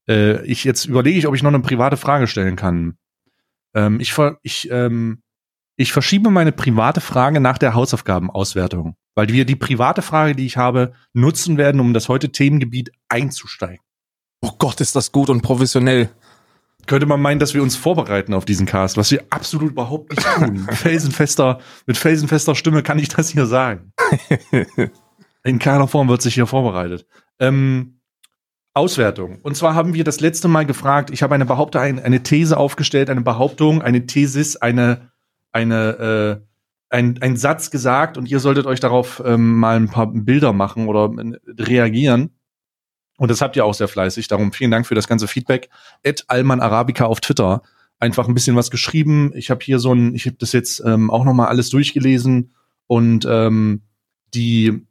Äh, 0.08 0.44
ich 0.44 0.64
jetzt 0.64 0.86
überlege 0.86 1.18
ich, 1.18 1.26
ob 1.26 1.34
ich 1.34 1.42
noch 1.42 1.52
eine 1.52 1.60
private 1.60 1.96
Frage 1.96 2.26
stellen 2.26 2.56
kann. 2.56 2.96
Ähm, 3.74 4.00
ich, 4.00 4.12
ver 4.12 4.38
ich, 4.42 4.70
ähm, 4.70 5.22
ich 5.76 5.92
verschiebe 5.92 6.30
meine 6.30 6.52
private 6.52 7.00
Frage 7.00 7.40
nach 7.40 7.58
der 7.58 7.74
Hausaufgabenauswertung, 7.74 8.96
weil 9.14 9.28
wir 9.28 9.44
die 9.44 9.56
private 9.56 10.02
Frage, 10.02 10.34
die 10.34 10.46
ich 10.46 10.56
habe, 10.56 10.92
nutzen 11.12 11.56
werden, 11.56 11.80
um 11.80 11.94
das 11.94 12.08
heute 12.08 12.30
Themengebiet 12.32 12.92
einzusteigen. 13.08 13.84
Oh 14.40 14.52
Gott, 14.58 14.80
ist 14.80 14.96
das 14.96 15.12
gut 15.12 15.30
und 15.30 15.42
professionell. 15.42 16.10
Könnte 16.86 17.06
man 17.06 17.22
meinen, 17.22 17.38
dass 17.38 17.54
wir 17.54 17.62
uns 17.62 17.76
vorbereiten 17.76 18.34
auf 18.34 18.44
diesen 18.44 18.66
Cast, 18.66 18.96
was 18.96 19.12
wir 19.12 19.24
absolut 19.30 19.70
überhaupt 19.70 20.10
nicht 20.10 20.26
tun. 20.26 20.64
Mit 20.66 20.74
felsenfester, 20.74 21.60
mit 21.86 21.96
felsenfester 21.96 22.56
Stimme 22.56 22.82
kann 22.82 22.98
ich 22.98 23.08
das 23.08 23.28
hier 23.30 23.46
sagen. 23.46 23.92
In 25.44 25.58
keiner 25.60 25.86
Form 25.86 26.08
wird 26.08 26.22
sich 26.22 26.34
hier 26.34 26.46
vorbereitet. 26.46 27.06
Ähm, 27.38 28.00
Auswertung. 28.74 29.38
Und 29.42 29.56
zwar 29.56 29.74
haben 29.74 29.94
wir 29.94 30.04
das 30.04 30.20
letzte 30.20 30.48
Mal 30.48 30.64
gefragt, 30.64 31.10
ich 31.10 31.22
habe 31.22 31.34
eine 31.34 31.44
Behauptung, 31.44 31.82
eine, 31.82 32.22
These 32.22 32.56
aufgestellt, 32.56 33.10
eine 33.10 33.20
Behauptung, 33.20 33.82
eine 33.82 34.06
Thesis, 34.06 34.56
eine, 34.56 35.10
eine, 35.52 36.40
äh, 36.40 36.46
ein, 36.88 37.20
ein 37.20 37.36
Satz 37.36 37.70
gesagt 37.70 38.16
und 38.16 38.30
ihr 38.30 38.40
solltet 38.40 38.66
euch 38.66 38.80
darauf 38.80 39.22
ähm, 39.24 39.58
mal 39.58 39.76
ein 39.76 39.88
paar 39.88 40.06
Bilder 40.06 40.52
machen 40.52 40.88
oder 40.88 41.10
äh, 41.18 41.62
reagieren. 41.62 42.30
Und 43.18 43.30
das 43.30 43.42
habt 43.42 43.56
ihr 43.56 43.64
auch 43.64 43.74
sehr 43.74 43.88
fleißig. 43.88 44.28
Darum 44.28 44.52
vielen 44.52 44.70
Dank 44.70 44.86
für 44.86 44.94
das 44.94 45.06
ganze 45.06 45.28
Feedback. 45.28 45.68
Ed 46.02 46.24
Alman 46.28 46.60
Arabica 46.60 47.04
auf 47.04 47.20
Twitter. 47.20 47.62
Einfach 47.98 48.26
ein 48.26 48.34
bisschen 48.34 48.56
was 48.56 48.70
geschrieben. 48.70 49.32
Ich 49.34 49.50
habe 49.50 49.62
hier 49.62 49.78
so 49.78 49.92
ein, 49.92 50.14
ich 50.14 50.26
habe 50.26 50.36
das 50.38 50.52
jetzt 50.52 50.82
ähm, 50.84 51.10
auch 51.10 51.24
noch 51.24 51.34
mal 51.34 51.46
alles 51.46 51.68
durchgelesen 51.70 52.54
und 52.86 53.26
ähm, 53.28 53.82
die 54.34 54.86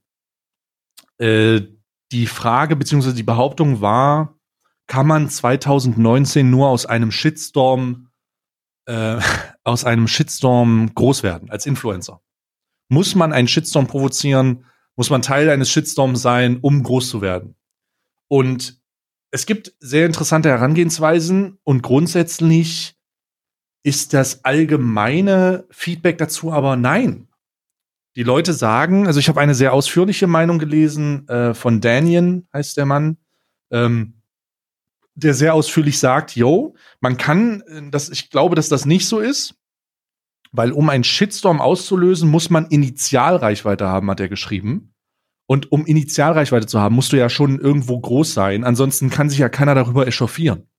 äh, 1.17 1.61
die 2.11 2.27
Frage 2.27 2.75
beziehungsweise 2.75 3.15
die 3.15 3.23
Behauptung 3.23 3.81
war, 3.81 4.37
kann 4.87 5.07
man 5.07 5.29
2019 5.29 6.49
nur 6.49 6.69
aus 6.69 6.85
einem 6.85 7.11
Shitstorm 7.11 8.09
äh, 8.85 9.19
aus 9.63 9.85
einem 9.85 10.07
Shitstorm 10.07 10.93
groß 10.93 11.23
werden 11.23 11.49
als 11.49 11.65
Influencer? 11.65 12.21
Muss 12.89 13.15
man 13.15 13.31
einen 13.31 13.47
Shitstorm 13.47 13.87
provozieren? 13.87 14.65
Muss 14.95 15.09
man 15.09 15.21
Teil 15.21 15.49
eines 15.49 15.69
Shitstorms 15.69 16.21
sein, 16.21 16.57
um 16.61 16.83
groß 16.83 17.09
zu 17.09 17.21
werden? 17.21 17.55
Und 18.27 18.81
es 19.31 19.45
gibt 19.45 19.73
sehr 19.79 20.05
interessante 20.05 20.49
Herangehensweisen 20.49 21.57
und 21.63 21.81
grundsätzlich 21.83 22.95
ist 23.83 24.13
das 24.13 24.43
allgemeine 24.43 25.65
Feedback 25.71 26.17
dazu 26.17 26.51
aber 26.51 26.75
nein. 26.75 27.27
Die 28.15 28.23
Leute 28.23 28.53
sagen, 28.53 29.07
also 29.07 29.19
ich 29.19 29.29
habe 29.29 29.39
eine 29.39 29.55
sehr 29.55 29.73
ausführliche 29.73 30.27
Meinung 30.27 30.59
gelesen 30.59 31.27
äh, 31.29 31.53
von 31.53 31.79
Daniel, 31.79 32.45
heißt 32.53 32.75
der 32.75 32.85
Mann, 32.85 33.17
ähm, 33.71 34.21
der 35.15 35.33
sehr 35.33 35.53
ausführlich 35.53 35.99
sagt, 35.99 36.35
yo, 36.35 36.75
man 36.99 37.17
kann, 37.17 37.61
äh, 37.67 37.89
das, 37.89 38.09
ich 38.09 38.29
glaube, 38.29 38.55
dass 38.55 38.69
das 38.69 38.85
nicht 38.85 39.07
so 39.07 39.19
ist, 39.19 39.55
weil 40.51 40.71
um 40.73 40.89
einen 40.89 41.05
Shitstorm 41.05 41.61
auszulösen, 41.61 42.29
muss 42.29 42.49
man 42.49 42.67
Initialreichweite 42.67 43.87
haben, 43.87 44.09
hat 44.09 44.19
er 44.19 44.29
geschrieben. 44.29 44.93
Und 45.47 45.71
um 45.71 45.85
Initialreichweite 45.85 46.67
zu 46.67 46.79
haben, 46.79 46.95
musst 46.95 47.11
du 47.13 47.17
ja 47.17 47.29
schon 47.29 47.59
irgendwo 47.59 47.99
groß 47.99 48.33
sein. 48.33 48.63
Ansonsten 48.63 49.09
kann 49.09 49.29
sich 49.29 49.39
ja 49.39 49.49
keiner 49.49 49.75
darüber 49.75 50.07
echauffieren. 50.07 50.69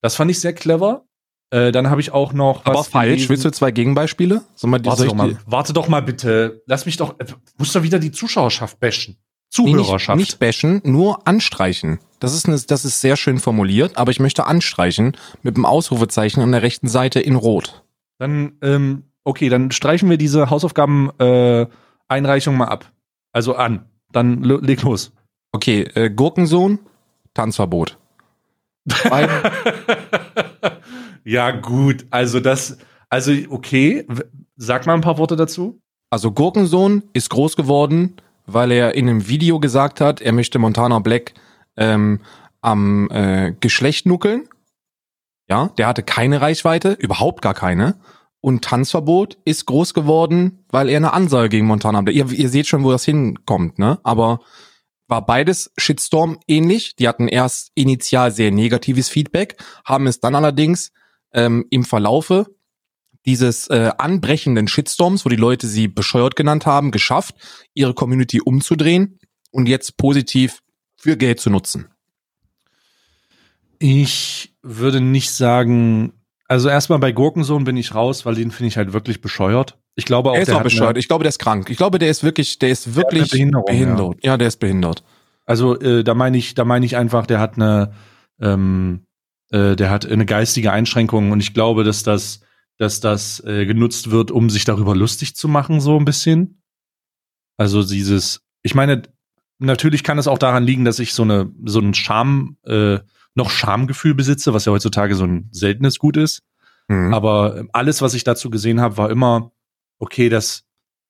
Das 0.00 0.16
fand 0.16 0.30
ich 0.30 0.40
sehr 0.40 0.52
clever. 0.52 1.06
Äh, 1.52 1.70
dann 1.70 1.88
habe 1.90 2.00
ich 2.00 2.12
auch 2.12 2.32
noch. 2.32 2.64
Aber 2.64 2.82
falsch. 2.82 3.10
Gelesen. 3.10 3.28
Willst 3.28 3.44
du 3.44 3.52
zwei 3.52 3.72
Gegenbeispiele? 3.72 4.40
Mal, 4.62 4.82
warte, 4.86 5.04
doch 5.04 5.14
mal, 5.14 5.36
warte 5.44 5.74
doch 5.74 5.86
mal 5.86 6.00
bitte. 6.00 6.62
Lass 6.66 6.86
mich 6.86 6.96
doch. 6.96 7.20
Äh, 7.20 7.26
muss 7.58 7.72
doch 7.72 7.82
wieder 7.82 7.98
die 7.98 8.10
Zuschauerschaft 8.10 8.80
bashen. 8.80 9.18
Zuhörerschaft. 9.50 10.16
Nee, 10.16 10.22
nicht, 10.22 10.30
nicht 10.30 10.38
bashen, 10.38 10.80
nur 10.82 11.28
anstreichen. 11.28 11.98
Das 12.20 12.32
ist, 12.32 12.48
eine, 12.48 12.58
das 12.58 12.86
ist 12.86 13.02
sehr 13.02 13.18
schön 13.18 13.38
formuliert, 13.38 13.98
aber 13.98 14.10
ich 14.10 14.18
möchte 14.18 14.46
anstreichen 14.46 15.14
mit 15.42 15.58
dem 15.58 15.66
Ausrufezeichen 15.66 16.42
an 16.42 16.52
der 16.52 16.62
rechten 16.62 16.88
Seite 16.88 17.20
in 17.20 17.36
Rot. 17.36 17.84
Dann, 18.16 18.52
ähm, 18.62 19.02
okay, 19.24 19.50
dann 19.50 19.72
streichen 19.72 20.08
wir 20.08 20.16
diese 20.16 20.48
Hausaufgaben-Einreichung 20.48 22.54
äh, 22.54 22.56
mal 22.56 22.68
ab. 22.68 22.90
Also 23.32 23.56
an. 23.56 23.90
Dann 24.10 24.42
leg 24.42 24.80
los. 24.80 25.12
Okay, 25.52 25.82
äh, 25.82 26.08
Gurkensohn, 26.08 26.78
Tanzverbot. 27.34 27.98
Ja, 31.24 31.50
gut. 31.50 32.06
Also 32.10 32.40
das, 32.40 32.78
also 33.08 33.32
okay. 33.50 34.06
Sag 34.56 34.86
mal 34.86 34.94
ein 34.94 35.00
paar 35.00 35.18
Worte 35.18 35.36
dazu. 35.36 35.80
Also 36.10 36.30
Gurkensohn 36.30 37.04
ist 37.14 37.30
groß 37.30 37.56
geworden, 37.56 38.16
weil 38.46 38.70
er 38.70 38.94
in 38.94 39.08
einem 39.08 39.28
Video 39.28 39.60
gesagt 39.60 40.00
hat, 40.00 40.20
er 40.20 40.32
möchte 40.32 40.58
Montana 40.58 40.98
Black 40.98 41.34
ähm, 41.76 42.20
am 42.60 43.08
äh, 43.10 43.54
Geschlecht 43.60 44.06
nuckeln. 44.06 44.48
Ja, 45.48 45.68
der 45.78 45.86
hatte 45.86 46.02
keine 46.02 46.40
Reichweite, 46.40 46.92
überhaupt 46.92 47.42
gar 47.42 47.54
keine. 47.54 47.96
Und 48.40 48.64
Tanzverbot 48.64 49.38
ist 49.44 49.66
groß 49.66 49.94
geworden, 49.94 50.64
weil 50.68 50.88
er 50.88 50.96
eine 50.96 51.12
Ansage 51.12 51.48
gegen 51.48 51.66
Montana 51.66 52.02
Black. 52.02 52.14
Ihr, 52.14 52.30
ihr 52.30 52.48
seht 52.48 52.66
schon, 52.66 52.84
wo 52.84 52.90
das 52.90 53.04
hinkommt, 53.04 53.78
ne? 53.78 53.98
Aber 54.02 54.40
war 55.08 55.24
beides 55.24 55.72
Shitstorm 55.76 56.38
ähnlich. 56.48 56.96
Die 56.96 57.06
hatten 57.06 57.28
erst 57.28 57.70
initial 57.74 58.30
sehr 58.32 58.50
negatives 58.50 59.08
Feedback, 59.08 59.56
haben 59.84 60.06
es 60.06 60.20
dann 60.20 60.34
allerdings 60.34 60.92
ähm, 61.32 61.66
im 61.70 61.84
Verlaufe 61.84 62.46
dieses 63.26 63.68
äh, 63.68 63.90
anbrechenden 63.98 64.68
Shitstorms, 64.68 65.24
wo 65.24 65.28
die 65.28 65.36
Leute 65.36 65.66
sie 65.66 65.88
bescheuert 65.88 66.36
genannt 66.36 66.66
haben, 66.66 66.90
geschafft, 66.90 67.36
ihre 67.74 67.94
Community 67.94 68.40
umzudrehen 68.40 69.18
und 69.50 69.68
jetzt 69.68 69.96
positiv 69.96 70.62
für 70.96 71.16
Geld 71.16 71.40
zu 71.40 71.50
nutzen? 71.50 71.88
Ich 73.78 74.54
würde 74.62 75.00
nicht 75.00 75.30
sagen, 75.30 76.12
also 76.48 76.68
erstmal 76.68 76.98
bei 76.98 77.12
Gurkensohn 77.12 77.64
bin 77.64 77.76
ich 77.76 77.94
raus, 77.94 78.26
weil 78.26 78.34
den 78.34 78.50
finde 78.50 78.68
ich 78.68 78.76
halt 78.76 78.92
wirklich 78.92 79.20
bescheuert. 79.20 79.78
Ich 79.94 80.04
glaube 80.04 80.30
auch, 80.30 80.34
er 80.34 80.42
ist 80.42 80.48
der 80.48 80.58
auch 80.58 80.62
bescheuert. 80.62 80.96
Ich 80.96 81.08
glaube, 81.08 81.24
der 81.24 81.28
ist 81.30 81.38
krank. 81.38 81.68
Ich 81.70 81.76
glaube, 81.76 81.98
der 81.98 82.08
ist 82.08 82.22
wirklich, 82.22 82.58
der 82.58 82.70
ist 82.70 82.94
wirklich 82.94 83.30
behindert. 83.30 83.68
Ja. 84.22 84.32
ja. 84.32 84.36
der 84.36 84.48
ist 84.48 84.58
behindert. 84.58 85.02
Also 85.44 85.78
äh, 85.80 86.04
da 86.04 86.14
meine 86.14 86.38
ich, 86.38 86.54
da 86.54 86.64
meine 86.64 86.86
ich 86.86 86.96
einfach, 86.96 87.26
der 87.26 87.40
hat 87.40 87.56
eine 87.56 87.92
ähm, 88.40 89.02
äh, 89.52 89.76
der 89.76 89.90
hat 89.90 90.06
eine 90.06 90.26
geistige 90.26 90.72
Einschränkung 90.72 91.30
und 91.30 91.40
ich 91.40 91.54
glaube, 91.54 91.84
dass 91.84 92.02
das, 92.02 92.40
dass 92.78 93.00
das 93.00 93.40
äh, 93.44 93.66
genutzt 93.66 94.10
wird, 94.10 94.30
um 94.30 94.50
sich 94.50 94.64
darüber 94.64 94.96
lustig 94.96 95.36
zu 95.36 95.46
machen, 95.46 95.80
so 95.80 95.98
ein 95.98 96.04
bisschen. 96.04 96.62
Also 97.56 97.84
dieses, 97.84 98.42
ich 98.62 98.74
meine, 98.74 99.02
natürlich 99.58 100.02
kann 100.02 100.18
es 100.18 100.26
auch 100.26 100.38
daran 100.38 100.64
liegen, 100.64 100.84
dass 100.84 100.98
ich 100.98 101.12
so 101.12 101.22
eine, 101.22 101.52
so 101.64 101.80
ein 101.80 101.94
Scham, 101.94 102.56
äh, 102.64 102.98
noch 103.34 103.50
Schamgefühl 103.50 104.14
besitze, 104.14 104.52
was 104.52 104.64
ja 104.64 104.72
heutzutage 104.72 105.14
so 105.14 105.24
ein 105.24 105.48
seltenes 105.52 105.98
Gut 105.98 106.16
ist. 106.16 106.42
Mhm. 106.88 107.14
Aber 107.14 107.64
alles, 107.72 108.02
was 108.02 108.14
ich 108.14 108.24
dazu 108.24 108.50
gesehen 108.50 108.80
habe, 108.80 108.96
war 108.96 109.10
immer, 109.10 109.52
okay, 109.98 110.28
das 110.28 110.64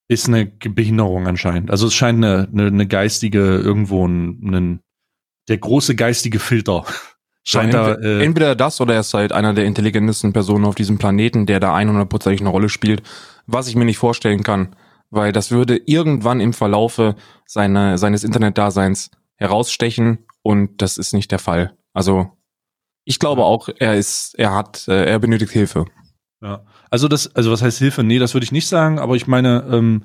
ist 0.09 0.29
eine 0.29 0.47
Behinderung 0.47 1.27
anscheinend. 1.27 1.71
Also 1.71 1.87
es 1.87 1.95
scheint 1.95 2.25
eine, 2.25 2.49
eine, 2.53 2.67
eine 2.67 2.87
geistige, 2.87 3.57
irgendwo 3.57 4.07
ein, 4.07 4.55
ein, 4.55 4.81
der 5.49 5.59
große 5.59 5.97
geistige 5.97 6.39
Filter 6.39 6.85
Scheint 7.45 7.75
ja, 7.75 7.89
entweder, 7.89 8.01
da, 8.01 8.09
äh, 8.09 8.25
entweder 8.25 8.55
das 8.55 8.81
oder 8.81 8.95
er 8.95 9.01
ist 9.01 9.15
halt 9.15 9.33
einer 9.33 9.53
der 9.53 9.65
intelligentesten 9.65 10.33
Personen 10.33 10.65
auf 10.65 10.77
diesem 10.77 10.99
Planeten, 10.99 11.45
der 11.47 11.59
da 11.59 11.75
100%ig 11.75 12.41
eine 12.41 12.51
Rolle 12.51 12.69
spielt, 12.69 13.03
was 13.47 13.67
ich 13.67 13.75
mir 13.75 13.85
nicht 13.85 13.99
vorstellen 13.99 14.45
kann, 14.45 14.77
weil 15.11 15.33
das 15.33 15.51
würde 15.51 15.77
irgendwann 15.77 16.41
im 16.41 16.53
Verlaufe 16.53 17.17
seine, 17.45 17.99
seines 17.99 18.23
Internetdaseins 18.23 19.11
herausstechen 19.37 20.19
und 20.43 20.81
das 20.83 20.99
ist 20.99 21.15
nicht 21.15 21.33
der 21.33 21.41
Fall. 21.41 21.77
Also 21.93 22.31
ich 23.05 23.19
glaube 23.19 23.43
auch, 23.43 23.69
er 23.77 23.97
ist, 23.97 24.35
er 24.39 24.55
hat, 24.55 24.87
äh, 24.87 25.05
er 25.05 25.19
benötigt 25.19 25.51
Hilfe. 25.51 25.87
Ja, 26.41 26.65
also 26.91 27.09
das, 27.09 27.35
also 27.35 27.51
was 27.51 27.63
heißt 27.63 27.79
Hilfe? 27.79 28.05
Nee, 28.05 28.21
das 28.21 28.35
würde 28.35 28.45
ich 28.45 28.53
nicht 28.53 28.69
sagen, 28.69 29.01
aber 29.01 29.17
ich 29.17 29.27
meine, 29.27 29.65
ähm, 29.69 30.05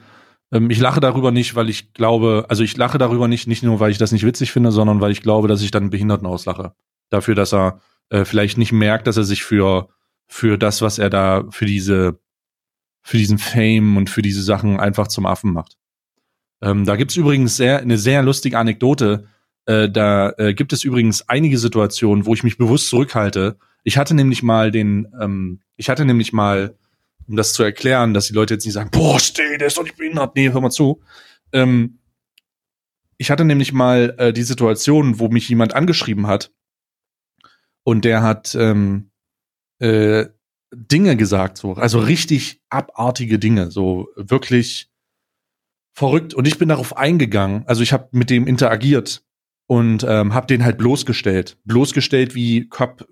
ähm, 0.52 0.72
ich 0.72 0.80
lache 0.80 1.02
darüber 1.02 1.32
nicht, 1.32 1.54
weil 1.54 1.70
ich 1.70 1.94
glaube, 1.94 2.48
also 2.50 2.64
ich 2.64 2.76
lache 2.78 2.98
darüber 2.98 3.28
nicht, 3.28 3.48
nicht 3.48 3.62
nur, 3.62 3.80
weil 3.80 3.92
ich 3.92 4.00
das 4.00 4.12
nicht 4.12 4.26
witzig 4.26 4.52
finde, 4.52 4.72
sondern 4.72 5.02
weil 5.02 5.12
ich 5.12 5.22
glaube, 5.22 5.48
dass 5.48 5.62
ich 5.62 5.70
dann 5.70 5.92
Behinderten 5.92 6.26
auslache 6.26 6.74
dafür, 7.10 7.36
dass 7.36 7.54
er 7.54 7.82
äh, 8.10 8.26
vielleicht 8.26 8.58
nicht 8.58 8.72
merkt, 8.72 9.08
dass 9.08 9.18
er 9.18 9.24
sich 9.24 9.44
für, 9.44 9.90
für 10.28 10.58
das, 10.58 10.82
was 10.82 11.00
er 11.00 11.10
da, 11.10 11.46
für 11.50 11.66
diese, 11.66 12.20
für 13.02 13.18
diesen 13.18 13.38
Fame 13.38 13.98
und 13.98 14.10
für 14.10 14.22
diese 14.22 14.44
Sachen 14.44 14.80
einfach 14.80 15.08
zum 15.08 15.26
Affen 15.26 15.54
macht. 15.54 15.78
Ähm, 16.62 16.86
da 16.86 16.96
gibt's 16.96 17.16
übrigens 17.16 17.58
sehr, 17.58 17.80
eine 17.80 17.98
sehr 17.98 18.24
lustige 18.24 18.58
Anekdote. 18.58 19.28
Äh, 19.66 19.90
da 19.90 20.34
äh, 20.38 20.54
gibt 20.54 20.74
es 20.74 20.84
übrigens 20.84 21.28
einige 21.30 21.58
Situationen, 21.58 22.26
wo 22.26 22.34
ich 22.34 22.44
mich 22.44 22.58
bewusst 22.58 22.90
zurückhalte. 22.90 23.58
Ich 23.84 23.98
hatte 23.98 24.14
nämlich 24.14 24.44
mal 24.44 24.72
den, 24.72 25.08
ähm, 25.20 25.62
ich 25.76 25.90
hatte 25.90 26.06
nämlich 26.06 26.34
mal, 26.34 26.78
um 27.28 27.36
das 27.36 27.54
zu 27.54 27.64
erklären, 27.64 28.14
dass 28.14 28.28
die 28.28 28.34
Leute 28.34 28.56
jetzt 28.56 28.66
nicht 28.66 28.74
sagen, 28.74 28.90
boah, 28.92 29.20
steh, 29.20 29.58
der 29.58 29.68
ist 29.68 29.78
doch 29.78 29.84
nicht 29.84 29.98
behindert. 29.98 30.36
Nee, 30.36 30.52
hör 30.52 30.62
mal 30.62 30.72
zu. 30.72 31.02
Ähm, 31.52 32.00
ich 33.18 33.32
hatte 33.32 33.46
nämlich 33.46 33.74
mal 33.74 34.16
äh, 34.18 34.34
die 34.34 34.44
Situation, 34.44 35.20
wo 35.20 35.30
mich 35.30 35.50
jemand 35.50 35.74
angeschrieben 35.74 36.28
hat 36.28 36.52
und 37.88 38.04
der 38.04 38.22
hat 38.22 38.54
ähm, 38.54 39.12
äh, 39.80 40.26
Dinge 40.74 41.16
gesagt, 41.16 41.58
so, 41.58 41.76
also 41.76 42.00
richtig 42.00 42.62
abartige 42.70 43.40
Dinge, 43.40 43.72
so 43.72 44.10
wirklich 44.18 44.92
verrückt. 45.94 46.34
Und 46.34 46.46
ich 46.50 46.58
bin 46.58 46.68
darauf 46.68 46.98
eingegangen. 46.98 47.64
Also 47.66 47.84
ich 47.84 47.94
habe 47.94 48.10
mit 48.12 48.30
dem 48.30 48.46
interagiert 48.46 49.24
und 49.68 50.06
ähm, 50.06 50.34
habe 50.34 50.48
den 50.48 50.66
halt 50.66 50.78
bloßgestellt. 50.78 51.60
Bloßgestellt, 51.64 52.36
wie 52.36 52.68
Cobb 52.68 53.08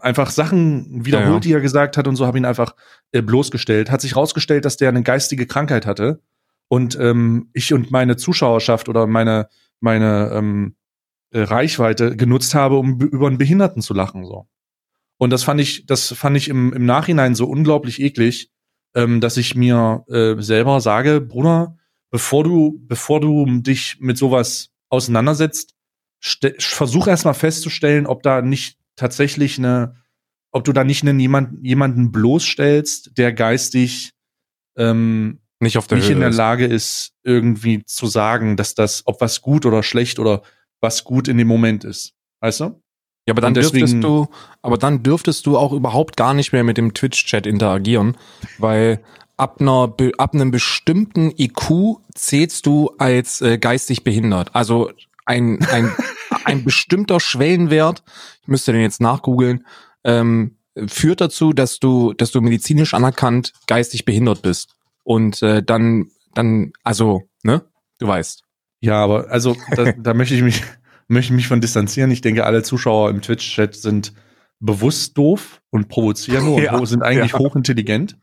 einfach 0.00 0.30
Sachen 0.30 1.06
wiederholt, 1.06 1.28
ja, 1.28 1.34
ja. 1.34 1.40
die 1.40 1.52
er 1.52 1.60
gesagt 1.60 1.96
hat 1.96 2.08
und 2.08 2.16
so 2.16 2.26
habe 2.26 2.36
ihn 2.36 2.46
einfach 2.46 2.74
äh, 3.12 3.22
bloßgestellt. 3.22 3.92
Hat 3.92 4.00
sich 4.00 4.16
rausgestellt, 4.16 4.64
dass 4.64 4.76
der 4.76 4.88
eine 4.88 5.04
geistige 5.04 5.46
Krankheit 5.46 5.86
hatte 5.86 6.20
und 6.66 6.98
ähm, 6.98 7.50
ich 7.52 7.72
und 7.72 7.92
meine 7.92 8.16
Zuschauerschaft 8.16 8.88
oder 8.88 9.06
meine 9.06 9.48
meine 9.78 10.32
ähm, 10.34 10.74
äh, 11.32 11.40
Reichweite 11.42 12.16
genutzt 12.16 12.54
habe, 12.54 12.76
um 12.76 13.00
über 13.00 13.26
einen 13.26 13.38
Behinderten 13.38 13.82
zu 13.82 13.94
lachen. 13.94 14.24
So. 14.24 14.48
Und 15.18 15.30
das 15.30 15.42
fand 15.42 15.60
ich, 15.60 15.86
das 15.86 16.12
fand 16.12 16.36
ich 16.36 16.48
im, 16.48 16.72
im 16.72 16.86
Nachhinein 16.86 17.34
so 17.34 17.46
unglaublich 17.46 18.00
eklig, 18.00 18.50
ähm, 18.94 19.20
dass 19.20 19.36
ich 19.36 19.54
mir 19.54 20.04
äh, 20.08 20.40
selber 20.40 20.80
sage, 20.80 21.20
Bruder, 21.20 21.76
bevor 22.10 22.44
du, 22.44 22.80
bevor 22.86 23.20
du 23.20 23.46
dich 23.60 23.98
mit 24.00 24.18
sowas 24.18 24.70
auseinandersetzt, 24.88 25.74
versuch 26.58 27.06
erstmal 27.06 27.34
festzustellen, 27.34 28.06
ob 28.06 28.22
da 28.22 28.42
nicht 28.42 28.78
tatsächlich 28.96 29.58
eine, 29.58 29.94
ob 30.52 30.64
du 30.64 30.72
da 30.72 30.84
nicht 30.84 31.02
einen 31.02 31.20
jemand, 31.20 31.64
jemanden 31.64 32.12
bloßstellst, 32.12 33.16
der 33.16 33.32
geistig 33.32 34.12
ähm, 34.76 35.40
Nicht 35.60 35.78
auf 35.78 35.86
der 35.86 35.98
nicht 35.98 36.08
Höhe. 36.08 36.14
in 36.14 36.20
der. 36.20 36.30
Lage 36.30 36.66
ist, 36.66 37.12
irgendwie 37.22 37.84
zu 37.84 38.06
sagen, 38.06 38.56
dass 38.56 38.74
das, 38.74 39.02
ob 39.06 39.20
was 39.20 39.40
gut 39.40 39.64
oder 39.64 39.82
schlecht 39.82 40.18
oder 40.18 40.42
was 40.80 41.04
gut 41.04 41.28
in 41.28 41.38
dem 41.38 41.48
Moment 41.48 41.84
ist. 41.84 42.14
Weißt 42.40 42.60
du? 42.60 42.80
Ja, 43.26 43.34
aber 43.34 43.42
dann 43.42 43.54
dürftest 43.54 44.02
du, 44.02 44.28
aber 44.62 44.78
dann 44.78 45.02
dürftest 45.02 45.46
du 45.46 45.56
auch 45.56 45.72
überhaupt 45.72 46.16
gar 46.16 46.34
nicht 46.34 46.52
mehr 46.52 46.64
mit 46.64 46.78
dem 46.78 46.94
Twitch-Chat 46.94 47.46
interagieren, 47.46 48.16
weil 48.58 49.02
ab 49.36 49.60
einer, 49.60 49.94
ab 50.18 50.34
einem 50.34 50.50
bestimmten 50.50 51.32
IQ 51.36 51.98
zählst 52.14 52.66
du 52.66 52.90
als 52.98 53.40
äh, 53.40 53.58
geistig 53.58 54.04
behindert. 54.04 54.54
Also 54.54 54.90
ein, 55.26 55.62
ein, 55.66 55.92
ein 56.44 56.64
bestimmter 56.64 57.20
Schwellenwert, 57.20 58.02
ich 58.42 58.48
müsste 58.48 58.72
den 58.72 58.82
jetzt 58.82 59.00
nachgoogeln, 59.00 59.66
ähm, 60.04 60.56
führt 60.86 61.20
dazu, 61.20 61.52
dass 61.52 61.78
du, 61.78 62.12
dass 62.14 62.30
du 62.32 62.40
medizinisch 62.40 62.94
anerkannt 62.94 63.52
geistig 63.66 64.04
behindert 64.04 64.42
bist. 64.42 64.74
Und 65.04 65.42
äh, 65.42 65.62
dann, 65.62 66.10
dann, 66.34 66.72
also, 66.84 67.22
ne? 67.42 67.62
Du 67.98 68.06
weißt. 68.06 68.42
Ja, 68.80 69.02
aber 69.02 69.30
also 69.30 69.56
da, 69.76 69.92
da 69.98 70.14
möchte 70.14 70.34
ich 70.34 70.42
mich 70.42 70.62
möchte 71.08 71.32
ich 71.32 71.36
mich 71.36 71.48
von 71.48 71.60
distanzieren. 71.60 72.10
Ich 72.10 72.20
denke, 72.20 72.44
alle 72.44 72.62
Zuschauer 72.62 73.10
im 73.10 73.20
Twitch-Chat 73.20 73.74
sind 73.74 74.12
bewusst 74.60 75.18
doof 75.18 75.60
und 75.70 75.88
provozieren 75.88 76.44
nur 76.44 76.60
Ja, 76.62 76.76
und 76.76 76.86
sind 76.86 77.02
eigentlich 77.02 77.32
ja. 77.32 77.38
hochintelligent. 77.38 78.16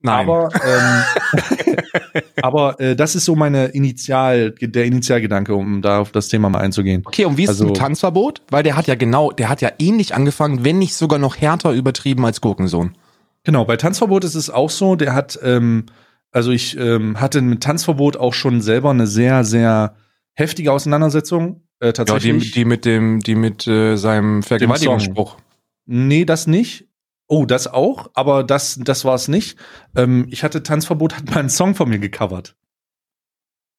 Nein. 0.00 0.28
Aber, 0.28 0.48
ähm, 0.64 2.22
aber 2.42 2.80
äh, 2.80 2.96
das 2.96 3.14
ist 3.14 3.24
so 3.24 3.36
meine 3.36 3.66
Initial, 3.66 4.50
der 4.50 4.84
Initialgedanke, 4.84 5.54
um 5.54 5.80
da 5.80 6.00
auf 6.00 6.10
das 6.10 6.26
Thema 6.26 6.48
mal 6.50 6.58
einzugehen. 6.58 7.02
Okay, 7.04 7.24
und 7.24 7.36
wie 7.36 7.44
ist 7.44 7.50
es 7.50 7.56
Also- 7.60 7.66
mit 7.66 7.76
Tanzverbot? 7.76 8.42
Weil 8.50 8.64
der 8.64 8.76
hat 8.76 8.88
ja 8.88 8.96
genau, 8.96 9.30
der 9.30 9.48
hat 9.48 9.60
ja 9.60 9.70
ähnlich 9.78 10.14
angefangen, 10.14 10.64
wenn 10.64 10.78
nicht 10.78 10.94
sogar 10.94 11.20
noch 11.20 11.36
härter 11.36 11.70
übertrieben 11.70 12.24
als 12.26 12.40
Gurkensohn. 12.40 12.96
Genau, 13.44 13.64
bei 13.64 13.76
Tanzverbot 13.76 14.24
ist 14.24 14.34
es 14.34 14.50
auch 14.50 14.70
so, 14.70 14.96
der 14.96 15.14
hat, 15.14 15.38
ähm, 15.44 15.86
also 16.32 16.50
ich 16.50 16.76
ähm, 16.76 17.20
hatte 17.20 17.40
mit 17.40 17.62
Tanzverbot 17.62 18.16
auch 18.16 18.34
schon 18.34 18.60
selber 18.60 18.90
eine 18.90 19.06
sehr, 19.06 19.44
sehr 19.44 19.94
heftige 20.34 20.72
Auseinandersetzung. 20.72 21.62
Äh, 21.80 21.86
Ja, 21.86 21.92
die, 21.92 21.96
tatsächlich. 22.04 22.50
die 22.52 22.64
mit 22.64 22.84
dem, 22.84 23.20
die 23.20 23.34
mit 23.34 23.66
äh, 23.66 23.96
seinem 23.96 24.42
Vergewaltigungsspruch. 24.42 25.36
Nee, 25.86 26.24
das 26.24 26.46
nicht. 26.46 26.88
Oh, 27.26 27.44
das 27.46 27.66
auch, 27.66 28.10
aber 28.14 28.44
das, 28.44 28.78
das 28.82 29.04
war 29.04 29.14
es 29.14 29.26
nicht. 29.28 29.58
Ähm, 29.96 30.26
ich 30.30 30.44
hatte 30.44 30.62
Tanzverbot, 30.62 31.16
hat 31.16 31.30
mal 31.30 31.38
einen 31.38 31.48
Song 31.48 31.74
von 31.74 31.88
mir 31.88 31.98
gecovert. 31.98 32.54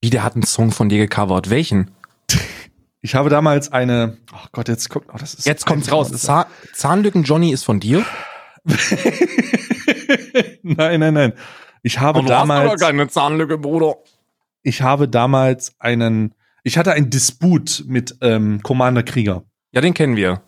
Wie, 0.02 0.10
der 0.10 0.24
hat 0.24 0.34
einen 0.34 0.44
Song 0.44 0.72
von 0.72 0.90
dir 0.90 0.98
gecovert. 0.98 1.50
Welchen? 1.50 1.92
Ich 3.06 3.16
habe 3.16 3.30
damals 3.30 3.70
eine, 3.70 4.18
oh 4.32 4.46
Gott, 4.54 4.70
jetzt 4.70 4.90
guckt, 4.90 5.10
oh, 5.14 5.18
das 5.18 5.34
ist 5.34 5.46
Jetzt 5.46 5.66
kommt's 5.66 5.92
raus. 5.92 6.10
Zahn, 6.10 6.46
Zahnlücken 6.72 7.24
Johnny 7.24 7.52
ist 7.52 7.66
von 7.66 7.82
dir? 7.82 8.06
nein, 10.64 11.02
nein, 11.02 11.14
nein. 11.14 11.34
Ich 11.82 12.00
habe 12.00 12.24
damals, 12.24 12.82
keine 12.82 13.10
Zahnlücke, 13.10 13.58
Bruder. 13.58 13.96
ich 14.62 14.82
habe 14.82 15.10
damals 15.10 15.76
einen, 15.80 16.34
ich 16.64 16.78
hatte 16.78 16.94
einen 16.94 17.10
Disput 17.10 17.84
mit 17.88 18.16
ähm, 18.22 18.62
Commander 18.64 19.04
Krieger. 19.04 19.44
Ja, 19.74 19.82
den 19.82 19.94
kennen 19.94 20.16
wir. 20.16 20.42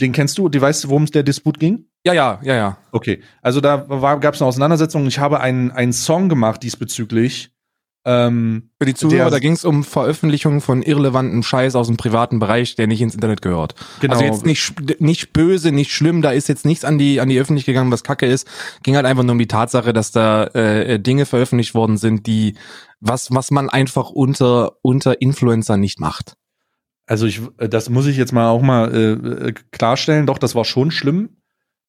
Den 0.00 0.12
kennst 0.12 0.38
du? 0.38 0.48
Du 0.48 0.60
weißt, 0.60 0.88
worum 0.88 1.02
es 1.02 1.10
der 1.10 1.22
Disput 1.22 1.58
ging? 1.58 1.86
Ja, 2.04 2.12
ja, 2.14 2.40
ja, 2.42 2.54
ja. 2.54 2.78
Okay, 2.92 3.22
also 3.42 3.60
da 3.60 3.76
gab 3.76 4.34
es 4.34 4.40
eine 4.40 4.48
Auseinandersetzung. 4.48 5.06
Ich 5.06 5.18
habe 5.18 5.40
einen, 5.40 5.70
einen 5.70 5.92
Song 5.92 6.28
gemacht 6.28 6.62
diesbezüglich. 6.62 7.50
Ähm, 8.04 8.70
Für 8.80 8.86
die 8.86 8.94
Zuhörer, 8.94 9.30
da 9.30 9.38
ging 9.38 9.52
es 9.52 9.64
um 9.64 9.84
Veröffentlichung 9.84 10.60
von 10.60 10.82
irrelevantem 10.82 11.42
Scheiß 11.42 11.76
aus 11.76 11.86
dem 11.86 11.96
privaten 11.96 12.40
Bereich, 12.40 12.74
der 12.74 12.88
nicht 12.88 13.00
ins 13.00 13.14
Internet 13.14 13.42
gehört. 13.42 13.74
Genau. 14.00 14.14
Also 14.14 14.24
jetzt 14.24 14.44
nicht, 14.44 15.00
nicht 15.00 15.32
böse, 15.32 15.70
nicht 15.70 15.92
schlimm, 15.92 16.20
da 16.20 16.32
ist 16.32 16.48
jetzt 16.48 16.64
nichts 16.64 16.84
an 16.84 16.98
die, 16.98 17.20
an 17.20 17.28
die 17.28 17.38
Öffentlichkeit 17.38 17.74
gegangen, 17.74 17.92
was 17.92 18.02
kacke 18.02 18.26
ist. 18.26 18.48
Ging 18.82 18.96
halt 18.96 19.06
einfach 19.06 19.22
nur 19.22 19.32
um 19.32 19.38
die 19.38 19.46
Tatsache, 19.46 19.92
dass 19.92 20.10
da 20.10 20.44
äh, 20.46 20.98
Dinge 20.98 21.26
veröffentlicht 21.26 21.74
worden 21.74 21.96
sind, 21.96 22.26
die, 22.26 22.56
was, 22.98 23.32
was 23.32 23.52
man 23.52 23.70
einfach 23.70 24.10
unter, 24.10 24.72
unter 24.82 25.20
Influencer 25.20 25.76
nicht 25.76 26.00
macht. 26.00 26.36
Also 27.06 27.26
ich, 27.26 27.40
äh, 27.58 27.68
das 27.68 27.88
muss 27.88 28.06
ich 28.06 28.16
jetzt 28.16 28.32
mal 28.32 28.48
auch 28.48 28.62
mal 28.62 28.92
äh, 28.92 29.48
äh, 29.48 29.54
klarstellen. 29.70 30.26
Doch, 30.26 30.38
das 30.38 30.56
war 30.56 30.64
schon 30.64 30.90
schlimm, 30.90 31.36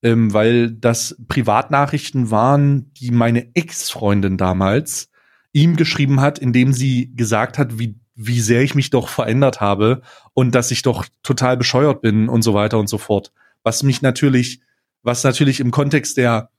ähm, 0.03 0.31
weil 0.31 0.69
das 0.71 1.15
Privatnachrichten 1.27 2.29
waren, 2.29 2.93
die 2.93 3.09
meine 3.09 3.55
Ex-Freundin 3.55 4.37
damals 4.37 5.09
ihm 5.53 5.77
geschrieben 5.77 6.19
hat, 6.19 6.39
indem 6.39 6.73
sie 6.73 7.13
gesagt 7.15 7.57
hat, 7.57 7.79
wie 7.79 7.95
wie 8.15 8.41
sehr 8.41 8.61
ich 8.61 8.75
mich 8.75 8.89
doch 8.89 9.09
verändert 9.09 9.61
habe 9.61 10.01
und 10.33 10.53
dass 10.53 10.71
ich 10.71 10.81
doch 10.81 11.05
total 11.23 11.57
bescheuert 11.57 12.01
bin 12.01 12.29
und 12.29 12.41
so 12.43 12.53
weiter 12.53 12.79
und 12.79 12.87
so 12.87 12.97
fort. 12.97 13.31
Was 13.63 13.83
mich 13.83 14.01
natürlich, 14.01 14.61
was 15.01 15.23
natürlich 15.23 15.59
im 15.59 15.71
Kontext 15.71 16.17
der 16.17 16.49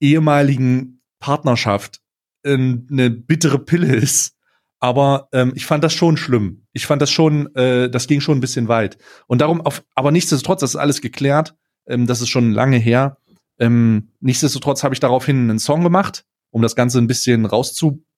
ehemaligen 0.00 1.02
Partnerschaft 1.20 2.00
äh, 2.42 2.54
eine 2.54 3.10
bittere 3.10 3.58
Pille 3.58 3.94
ist. 3.94 4.36
Aber 4.80 5.28
ähm, 5.32 5.52
ich 5.54 5.64
fand 5.64 5.82
das 5.82 5.94
schon 5.94 6.16
schlimm. 6.16 6.66
Ich 6.72 6.84
fand 6.84 7.00
das 7.00 7.10
schon, 7.10 7.54
äh, 7.54 7.88
das 7.88 8.06
ging 8.06 8.20
schon 8.20 8.38
ein 8.38 8.42
bisschen 8.42 8.68
weit. 8.68 8.98
Und 9.26 9.40
darum, 9.40 9.60
auf, 9.62 9.82
aber 9.94 10.10
nichtsdestotrotz, 10.10 10.60
das 10.60 10.70
ist 10.70 10.76
alles 10.76 11.00
geklärt. 11.00 11.54
Ähm, 11.86 12.06
das 12.06 12.20
ist 12.20 12.28
schon 12.28 12.52
lange 12.52 12.76
her. 12.76 13.18
Ähm, 13.58 14.10
nichtsdestotrotz 14.20 14.82
habe 14.82 14.94
ich 14.94 15.00
daraufhin 15.00 15.48
einen 15.48 15.58
Song 15.58 15.84
gemacht, 15.84 16.26
um 16.50 16.60
das 16.60 16.76
Ganze 16.76 16.98
ein 16.98 17.06
bisschen 17.06 17.46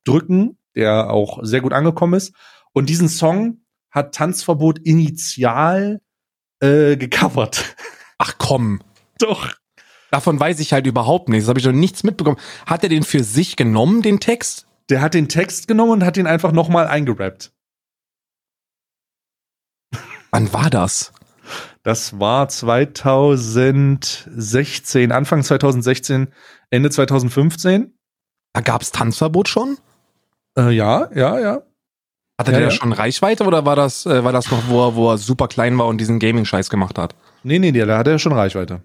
rauszudrücken, 0.07 0.59
der 0.75 1.11
auch 1.11 1.41
sehr 1.43 1.61
gut 1.61 1.73
angekommen 1.73 2.15
ist. 2.15 2.35
Und 2.73 2.89
diesen 2.89 3.09
Song 3.09 3.63
hat 3.91 4.15
Tanzverbot 4.15 4.79
initial 4.81 6.01
äh, 6.61 6.97
gecovert. 6.97 7.77
Ach 8.19 8.35
komm. 8.39 8.81
Doch. 9.19 9.53
Davon 10.11 10.39
weiß 10.39 10.61
ich 10.61 10.73
halt 10.73 10.87
überhaupt 10.87 11.29
nichts. 11.29 11.47
Das 11.47 11.51
habe 11.51 11.59
ich 11.59 11.67
noch 11.67 11.73
nichts 11.73 12.05
mitbekommen. 12.05 12.39
Hat 12.65 12.85
er 12.85 12.89
den 12.89 13.03
für 13.03 13.25
sich 13.25 13.57
genommen, 13.57 14.03
den 14.03 14.21
Text? 14.21 14.69
Der 14.89 15.01
hat 15.01 15.15
den 15.15 15.29
Text 15.29 15.67
genommen 15.69 15.91
und 15.93 16.05
hat 16.05 16.17
ihn 16.17 16.29
einfach 16.29 16.53
noch 16.53 16.69
mal 16.69 16.87
eingerappt. 16.87 17.53
Wann 20.31 20.53
war 20.53 20.71
das? 20.71 21.13
Das 21.83 22.21
war 22.21 22.49
2016, 22.49 25.11
Anfang 25.13 25.43
2016, 25.43 26.29
Ende 26.71 26.91
2015. 26.91 27.99
Da 28.53 28.61
gab's 28.61 28.93
Tanzverbot 28.93 29.49
schon? 29.49 29.79
Äh, 30.59 30.71
ja, 30.71 31.09
ja, 31.15 31.39
ja. 31.39 31.63
Hatte 32.39 32.53
Ja, 32.53 32.59
der 32.59 32.69
ja. 32.69 32.71
schon 32.71 32.93
Reichweite 32.93 33.45
oder 33.45 33.65
war 33.65 33.77
das, 33.77 34.05
äh, 34.07 34.23
war 34.23 34.33
das 34.33 34.51
noch, 34.51 34.69
wo 34.69 34.87
er, 34.87 34.95
wo 34.95 35.11
er 35.11 35.19
super 35.19 35.49
klein 35.49 35.79
war 35.79 35.87
und 35.87 35.99
diesen 35.99 36.19
Gaming-Scheiß 36.19 36.69
gemacht 36.69 36.99
hat? 36.99 37.15
Nee, 37.43 37.59
nee, 37.59 37.73
nee, 37.73 37.85
da 37.85 37.99
hat 37.99 38.07
er 38.07 38.19
schon 38.19 38.33
Reichweite. 38.33 38.83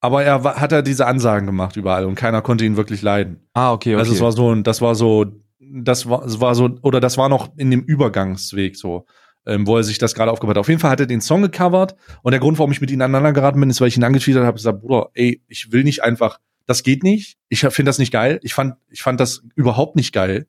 Aber 0.00 0.24
er 0.24 0.42
hat 0.42 0.72
er 0.72 0.82
diese 0.82 1.06
Ansagen 1.06 1.44
gemacht 1.46 1.76
überall 1.76 2.06
und 2.06 2.14
keiner 2.14 2.40
konnte 2.40 2.64
ihn 2.64 2.76
wirklich 2.78 3.02
leiden. 3.02 3.40
Ah, 3.52 3.72
okay, 3.72 3.94
okay. 3.94 3.98
Also 3.98 4.12
es 4.12 4.20
war 4.22 4.32
so, 4.32 4.54
das 4.54 4.80
war 4.80 4.94
so, 4.94 5.26
das 5.58 6.08
war, 6.08 6.24
es 6.24 6.40
war 6.40 6.54
so, 6.54 6.70
oder 6.82 7.00
das 7.00 7.18
war 7.18 7.28
noch 7.28 7.50
in 7.58 7.70
dem 7.70 7.82
Übergangsweg 7.82 8.76
so, 8.76 9.04
ähm, 9.46 9.66
wo 9.66 9.76
er 9.76 9.84
sich 9.84 9.98
das 9.98 10.14
gerade 10.14 10.32
aufgebaut 10.32 10.56
hat. 10.56 10.60
Auf 10.60 10.68
jeden 10.68 10.80
Fall 10.80 10.90
hat 10.90 11.00
er 11.00 11.06
den 11.06 11.20
Song 11.20 11.42
gecovert 11.42 11.96
und 12.22 12.32
der 12.32 12.40
Grund, 12.40 12.58
warum 12.58 12.72
ich 12.72 12.80
mit 12.80 12.90
ihm 12.90 13.02
aneinander 13.02 13.34
geraten 13.34 13.60
bin, 13.60 13.68
ist, 13.68 13.82
weil 13.82 13.88
ich 13.88 13.98
ihn 13.98 14.04
angetweetet 14.04 14.42
habe, 14.42 14.56
gesagt, 14.56 14.80
Bruder, 14.80 15.10
ey, 15.12 15.42
ich 15.48 15.70
will 15.70 15.84
nicht 15.84 16.02
einfach, 16.02 16.38
das 16.66 16.82
geht 16.82 17.02
nicht. 17.02 17.38
Ich 17.48 17.60
finde 17.60 17.88
das 17.88 17.98
nicht 17.98 18.12
geil. 18.12 18.40
Ich 18.42 18.54
fand, 18.54 18.76
ich 18.88 19.02
fand 19.02 19.20
das 19.20 19.42
überhaupt 19.54 19.96
nicht 19.96 20.12
geil. 20.12 20.46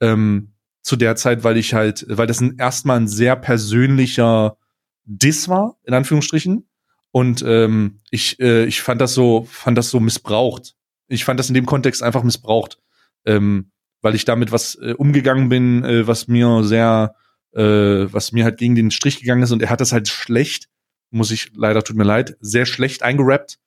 Ähm, 0.00 0.52
zu 0.82 0.96
der 0.96 1.16
Zeit, 1.16 1.44
weil 1.44 1.56
ich 1.56 1.74
halt, 1.74 2.06
weil 2.08 2.26
das 2.26 2.40
ein, 2.40 2.56
erstmal 2.56 2.98
ein 2.98 3.08
sehr 3.08 3.36
persönlicher 3.36 4.56
Diss 5.04 5.48
war, 5.48 5.76
in 5.84 5.94
Anführungsstrichen. 5.94 6.68
Und 7.10 7.42
ähm, 7.46 8.00
ich, 8.10 8.38
äh, 8.40 8.64
ich 8.64 8.82
fand 8.82 9.00
das 9.00 9.14
so, 9.14 9.46
fand 9.50 9.76
das 9.76 9.90
so 9.90 10.00
missbraucht. 10.00 10.76
Ich 11.08 11.24
fand 11.24 11.40
das 11.40 11.48
in 11.48 11.54
dem 11.54 11.66
Kontext 11.66 12.02
einfach 12.02 12.22
missbraucht, 12.22 12.78
ähm, 13.24 13.70
weil 14.02 14.14
ich 14.14 14.24
damit 14.24 14.52
was 14.52 14.76
äh, 14.76 14.94
umgegangen 14.96 15.48
bin, 15.48 15.84
äh, 15.84 16.06
was 16.06 16.28
mir 16.28 16.62
sehr, 16.64 17.14
äh, 17.52 17.62
was 17.62 18.32
mir 18.32 18.44
halt 18.44 18.58
gegen 18.58 18.74
den 18.74 18.90
Strich 18.90 19.20
gegangen 19.20 19.42
ist. 19.42 19.52
Und 19.52 19.62
er 19.62 19.70
hat 19.70 19.80
das 19.80 19.92
halt 19.92 20.08
schlecht, 20.08 20.68
muss 21.10 21.30
ich 21.30 21.52
leider, 21.54 21.82
tut 21.82 21.96
mir 21.96 22.04
leid, 22.04 22.36
sehr 22.40 22.66
schlecht 22.66 23.02
eingerappt 23.02 23.58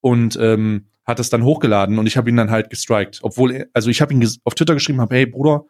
und 0.00 0.36
ähm, 0.40 0.86
hat 1.06 1.20
es 1.20 1.30
dann 1.30 1.44
hochgeladen 1.44 1.98
und 1.98 2.06
ich 2.06 2.16
habe 2.16 2.28
ihn 2.28 2.36
dann 2.36 2.50
halt 2.50 2.68
gestrikt. 2.68 3.20
Obwohl, 3.22 3.68
also 3.72 3.90
ich 3.90 4.00
habe 4.00 4.12
ihn 4.12 4.28
auf 4.44 4.54
Twitter 4.54 4.74
geschrieben, 4.74 5.00
habe, 5.00 5.14
hey 5.14 5.26
Bruder, 5.26 5.64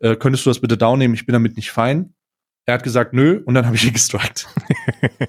äh, 0.00 0.16
könntest 0.16 0.44
du 0.44 0.50
das 0.50 0.60
bitte 0.60 0.76
downnehmen? 0.76 1.14
Ich 1.14 1.24
bin 1.24 1.32
damit 1.32 1.56
nicht 1.56 1.70
fein. 1.70 2.14
Er 2.66 2.74
hat 2.74 2.82
gesagt, 2.82 3.14
nö, 3.14 3.42
und 3.44 3.54
dann 3.54 3.66
habe 3.66 3.76
ich 3.76 3.86
ihn 3.86 3.94
gestrikt. 3.94 4.48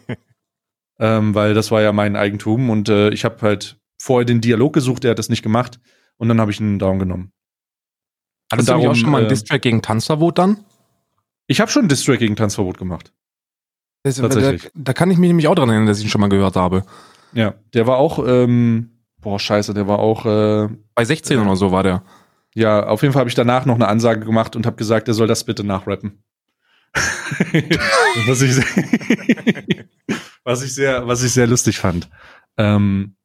ähm, 0.99 1.34
weil 1.34 1.54
das 1.54 1.71
war 1.71 1.82
ja 1.82 1.93
mein 1.93 2.15
Eigentum 2.15 2.69
und 2.69 2.89
äh, 2.89 3.10
ich 3.10 3.23
habe 3.23 3.41
halt 3.41 3.80
vorher 3.97 4.26
den 4.26 4.41
Dialog 4.41 4.73
gesucht, 4.73 5.06
er 5.06 5.12
hat 5.12 5.19
das 5.19 5.30
nicht 5.30 5.43
gemacht 5.43 5.80
und 6.17 6.28
dann 6.28 6.41
habe 6.41 6.52
ich 6.52 6.60
ihn 6.60 6.78
down 6.78 6.99
genommen. 6.99 7.32
Hattest 8.52 8.69
und 8.69 8.76
du 8.76 8.80
auch 8.80 8.84
darum, 8.84 8.95
schon 8.95 9.12
mal 9.12 9.17
einen 9.19 9.28
äh, 9.28 9.30
Distrack 9.30 9.62
gegen 9.62 9.82
Tanzverbot 9.82 10.38
dann? 10.38 10.65
Ich 11.47 11.62
habe 11.62 11.71
schon 11.71 11.88
Distrack 11.88 12.19
gegen 12.19 12.36
Tanzverbot 12.36 12.78
gemacht. 12.78 13.13
Das, 14.04 14.17
Tatsächlich. 14.17 14.63
Da, 14.63 14.69
da 14.76 14.93
kann 14.93 15.10
ich 15.10 15.17
mich 15.17 15.30
nämlich 15.30 15.47
auch 15.47 15.56
dran 15.56 15.69
erinnern, 15.69 15.88
dass 15.88 15.99
ich 15.99 16.06
ihn 16.06 16.10
schon 16.10 16.21
mal 16.21 16.28
gehört 16.28 16.58
habe. 16.58 16.84
Ja, 17.32 17.56
der 17.73 17.88
war 17.88 17.97
auch, 17.97 18.26
ähm, 18.28 18.92
boah, 19.23 19.39
scheiße, 19.39 19.73
der 19.73 19.88
war 19.88 19.99
auch, 19.99 20.25
äh, 20.25 20.69
Bei 20.93 21.05
16 21.05 21.39
oder 21.39 21.55
so 21.55 21.71
war 21.71 21.83
der. 21.83 22.03
ja, 22.53 22.86
auf 22.86 23.01
jeden 23.01 23.13
Fall 23.13 23.21
habe 23.21 23.29
ich 23.29 23.36
danach 23.36 23.65
noch 23.65 23.75
eine 23.75 23.88
Ansage 23.88 24.25
gemacht 24.25 24.55
und 24.55 24.65
habe 24.65 24.75
gesagt, 24.75 25.07
er 25.07 25.13
soll 25.15 25.27
das 25.27 25.43
bitte 25.43 25.63
nachrappen. 25.63 26.23
was, 28.27 28.41
ich, 28.43 28.55
was 30.43 30.62
ich 30.62 30.75
sehr, 30.75 31.07
was 31.07 31.23
ich 31.23 31.33
sehr 31.33 31.47
lustig 31.47 31.79
fand. 31.79 32.09
Ähm, 32.57 33.15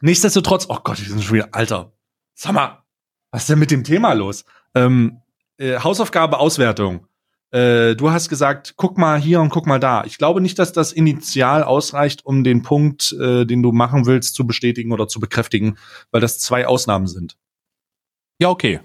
nichtsdestotrotz, 0.00 0.66
oh 0.70 0.78
Gott, 0.82 0.98
wir 0.98 1.08
sind 1.08 1.22
schon 1.22 1.34
wieder, 1.36 1.48
Alter. 1.52 1.92
Sag 2.34 2.54
mal, 2.54 2.82
was 3.30 3.42
ist 3.42 3.50
denn 3.50 3.58
mit 3.58 3.70
dem 3.70 3.84
Thema 3.84 4.14
los? 4.14 4.46
Ähm, 4.74 5.20
äh, 5.58 5.78
Hausaufgabe, 5.78 6.38
Auswertung. 6.38 7.06
Äh, 7.54 7.94
du 7.94 8.10
hast 8.10 8.28
gesagt, 8.28 8.74
guck 8.76 8.98
mal 8.98 9.20
hier 9.20 9.40
und 9.40 9.50
guck 9.50 9.68
mal 9.68 9.78
da. 9.78 10.02
Ich 10.04 10.18
glaube 10.18 10.40
nicht, 10.40 10.58
dass 10.58 10.72
das 10.72 10.92
initial 10.92 11.62
ausreicht, 11.62 12.26
um 12.26 12.42
den 12.42 12.62
Punkt, 12.62 13.12
äh, 13.12 13.44
den 13.44 13.62
du 13.62 13.70
machen 13.70 14.06
willst, 14.06 14.34
zu 14.34 14.44
bestätigen 14.44 14.90
oder 14.90 15.06
zu 15.06 15.20
bekräftigen, 15.20 15.78
weil 16.10 16.20
das 16.20 16.40
zwei 16.40 16.66
Ausnahmen 16.66 17.06
sind. 17.06 17.36
Ja, 18.40 18.48
okay. 18.48 18.80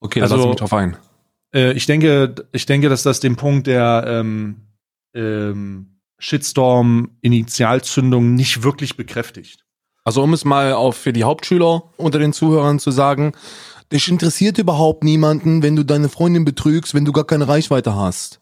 Okay, 0.00 0.22
Also- 0.22 0.36
lass 0.36 0.46
mich 0.46 0.56
drauf 0.56 0.72
ein. 0.72 0.96
Äh, 1.54 1.72
ich 1.72 1.84
denke, 1.84 2.34
ich 2.52 2.64
denke, 2.64 2.88
dass 2.88 3.02
das 3.02 3.20
den 3.20 3.36
Punkt 3.36 3.66
der 3.66 4.04
ähm, 4.06 4.62
ähm, 5.14 5.98
Shitstorm-Initialzündung 6.18 8.34
nicht 8.34 8.62
wirklich 8.62 8.96
bekräftigt. 8.96 9.64
Also 10.04 10.22
um 10.22 10.32
es 10.32 10.44
mal 10.44 10.72
auf 10.72 10.96
für 10.96 11.12
die 11.12 11.24
Hauptschüler 11.24 11.82
unter 11.96 12.18
den 12.18 12.32
Zuhörern 12.32 12.78
zu 12.78 12.90
sagen, 12.90 13.32
dich 13.92 14.08
interessiert 14.08 14.58
überhaupt 14.58 15.04
niemanden, 15.04 15.62
wenn 15.62 15.76
du 15.76 15.84
deine 15.84 16.08
Freundin 16.08 16.44
betrügst, 16.44 16.94
wenn 16.94 17.04
du 17.04 17.12
gar 17.12 17.24
keine 17.24 17.48
Reichweite 17.48 17.94
hast. 17.94 18.40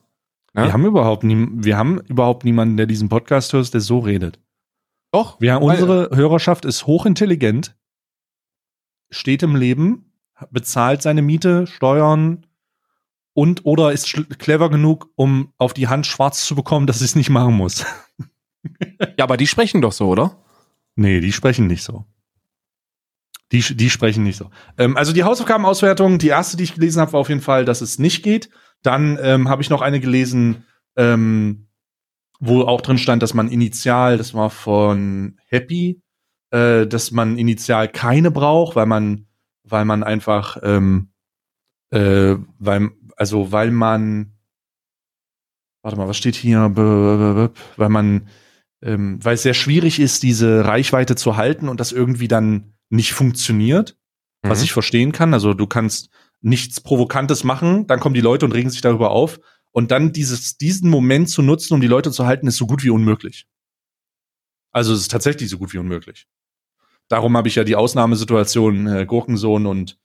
Ja? 0.55 0.65
Wir 0.65 0.73
haben 0.73 0.85
überhaupt 0.87 1.25
nie, 1.25 1.47
wir 1.53 1.77
haben 1.77 2.01
überhaupt 2.09 2.45
niemanden, 2.45 2.77
der 2.77 2.87
diesen 2.87 3.09
Podcast 3.09 3.53
hört, 3.53 3.73
der 3.75 3.81
so 3.81 3.99
redet. 4.01 4.39
Doch, 5.13 5.41
Wir, 5.41 5.57
weil- 5.57 5.63
unsere 5.63 6.11
Hörerschaft 6.15 6.65
ist 6.65 6.87
hochintelligent, 6.87 7.77
steht 9.11 9.43
im 9.43 9.57
Leben, 9.57 10.13
bezahlt 10.51 11.03
seine 11.03 11.23
Miete, 11.23 11.67
Steuern 11.67 12.47
und 13.35 13.65
oder 13.67 13.93
ist 13.93 14.13
clever 14.39 14.71
genug, 14.71 15.11
um 15.17 15.53
auf 15.59 15.75
die 15.75 15.89
Hand 15.89 16.07
schwarz 16.07 16.45
zu 16.45 16.55
bekommen, 16.55 16.87
dass 16.87 16.99
sie 17.01 17.05
es 17.05 17.17
nicht 17.17 17.31
machen 17.31 17.55
muss. 17.55 17.85
Ja, 19.19 19.25
aber 19.25 19.37
die 19.37 19.49
sprechen 19.49 19.81
doch 19.83 19.91
so, 19.91 20.07
oder? 20.07 20.37
Nee, 20.95 21.19
die 21.19 21.33
sprechen 21.33 21.67
nicht 21.67 21.83
so. 21.83 22.05
Die, 23.53 23.61
die 23.61 23.91
sprechen 23.91 24.25
nicht 24.25 24.37
so. 24.37 24.51
Ähm, 24.79 24.97
also 24.97 25.13
die 25.13 25.25
Hausaufgabenauswertung, 25.25 26.19
die 26.19 26.29
erste, 26.29 26.57
die 26.57 26.65
ich 26.65 26.75
gelesen 26.75 27.01
habe, 27.01 27.13
war 27.13 27.21
auf 27.21 27.29
jeden 27.29 27.43
Fall, 27.43 27.65
dass 27.65 27.83
es 27.83 27.99
nicht 27.99 28.23
geht. 28.23 28.51
Dann 28.83 29.19
ähm, 29.23 29.49
habe 29.49 29.63
ich 29.63 29.71
noch 29.71 29.83
eine 29.83 30.01
gelesen, 30.01 30.65
ähm, 30.97 31.69
wo 32.41 32.63
auch 32.63 32.81
drin 32.81 32.99
stand, 32.99 33.23
dass 33.23 33.35
man 33.35 33.51
initial, 33.51 34.17
das 34.17 34.35
war 34.35 34.51
von 34.51 35.39
Happy, 35.47 36.03
äh, 36.51 36.87
dass 36.87 37.13
man 37.13 37.39
initial 37.39 37.89
keine 37.89 38.31
braucht, 38.31 38.75
weil 38.75 38.87
man, 38.87 39.27
weil 39.63 39.85
man 39.85 40.03
einfach, 40.03 40.57
ähm, 40.63 41.13
äh, 41.91 42.37
weil, 42.59 42.91
also 43.17 43.53
weil 43.53 43.71
man, 43.71 44.33
warte 45.83 45.99
mal, 45.99 46.09
was 46.09 46.17
steht 46.17 46.35
hier? 46.35 46.73
Weil 46.75 47.89
man 47.89 48.29
ähm, 48.83 49.19
weil 49.23 49.35
es 49.35 49.43
sehr 49.43 49.55
schwierig 49.55 50.01
ist, 50.01 50.23
diese 50.23 50.65
Reichweite 50.65 51.15
zu 51.15 51.37
halten 51.37 51.69
und 51.69 51.79
das 51.79 51.93
irgendwie 51.93 52.29
dann 52.29 52.72
nicht 52.93 53.13
funktioniert, 53.15 53.97
was 54.43 54.59
Mhm. 54.59 54.65
ich 54.65 54.73
verstehen 54.73 55.13
kann. 55.13 55.35
Also 55.35 55.55
du 55.55 55.67
kannst 55.67 56.11
nichts 56.41 56.81
Provokantes 56.81 57.43
machen, 57.45 57.87
dann 57.87 58.01
kommen 58.01 58.15
die 58.15 58.21
Leute 58.21 58.45
und 58.45 58.53
regen 58.53 58.71
sich 58.71 58.81
darüber 58.81 59.11
auf. 59.11 59.41
Und 59.71 59.91
dann 59.91 60.13
dieses, 60.13 60.59
diesen 60.59 60.91
Moment 60.91 61.31
zu 61.31 61.41
nutzen, 61.41 61.73
um 61.75 61.81
die 61.81 61.87
Leute 61.87 62.11
zu 62.11 62.27
halten, 62.27 62.47
ist 62.47 62.59
so 62.59 62.67
gut 62.67 62.83
wie 62.85 62.91
unmöglich. 62.91 63.47
Also 64.71 64.93
es 64.93 65.01
ist 65.01 65.11
tatsächlich 65.11 65.49
so 65.49 65.59
gut 65.59 65.73
wie 65.73 65.79
unmöglich. 65.79 66.27
Darum 67.09 67.37
habe 67.37 67.49
ich 67.49 67.55
ja 67.55 67.65
die 67.65 67.77
Ausnahmesituation 67.77 68.87
äh, 68.87 69.07
Gurkensohn 69.07 69.67
und 69.67 69.99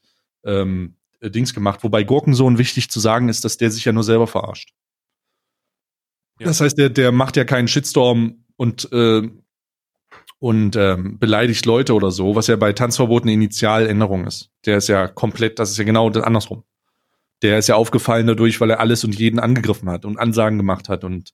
ähm, 0.46 0.96
äh, 1.20 1.30
Dings 1.30 1.54
gemacht. 1.54 1.84
Wobei 1.84 2.04
Gurkensohn 2.04 2.58
wichtig 2.58 2.90
zu 2.90 3.00
sagen 3.00 3.28
ist, 3.28 3.44
dass 3.44 3.58
der 3.58 3.72
sich 3.72 3.84
ja 3.84 3.92
nur 3.92 4.04
selber 4.04 4.28
verarscht. 4.28 4.74
Ja. 6.40 6.48
Das 6.48 6.62
heißt, 6.62 6.78
der, 6.78 6.90
der 6.90 7.12
macht 7.12 7.36
ja 7.36 7.44
keinen 7.44 7.68
Shitstorm 7.68 8.46
und, 8.56 8.92
äh, 8.94 9.30
und 10.40 10.76
ähm, 10.76 11.18
beleidigt 11.20 11.66
Leute 11.66 11.94
oder 11.94 12.12
so, 12.12 12.36
was 12.36 12.48
ja 12.48 12.56
bei 12.56 12.74
Tanzverbot 12.74 13.24
eine 13.24 13.34
Initialänderung 13.34 14.26
ist. 14.26 14.52
Der 14.66 14.78
ist 14.78 14.88
ja 14.88 15.08
komplett, 15.08 15.60
das 15.60 15.72
ist 15.72 15.78
ja 15.78 15.84
genau 15.84 16.10
das 16.10 16.24
andersrum. 16.24 16.64
Der 17.42 17.58
ist 17.58 17.68
ja 17.68 17.76
aufgefallen 17.76 18.28
dadurch, 18.28 18.62
weil 18.62 18.70
er 18.70 18.80
alles 18.80 19.04
und 19.04 19.18
jeden 19.18 19.40
angegriffen 19.40 19.90
hat 19.90 20.06
und 20.06 20.18
Ansagen 20.18 20.58
gemacht 20.58 20.90
hat 20.90 21.04
und, 21.04 21.34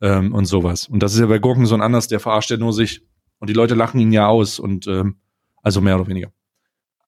ähm, 0.00 0.34
und 0.34 0.46
sowas. 0.46 0.88
Und 0.88 1.02
das 1.02 1.14
ist 1.14 1.20
ja 1.20 1.26
bei 1.26 1.38
Gurkensohn 1.38 1.82
anders, 1.82 2.08
der 2.08 2.20
verarscht 2.20 2.50
ja 2.50 2.56
nur 2.56 2.72
sich. 2.72 3.02
Und 3.38 3.50
die 3.50 3.54
Leute 3.54 3.74
lachen 3.74 4.00
ihn 4.00 4.12
ja 4.12 4.26
aus 4.26 4.58
und 4.58 4.86
ähm, 4.86 5.16
also 5.62 5.80
mehr 5.80 5.96
oder 5.96 6.06
weniger. 6.06 6.32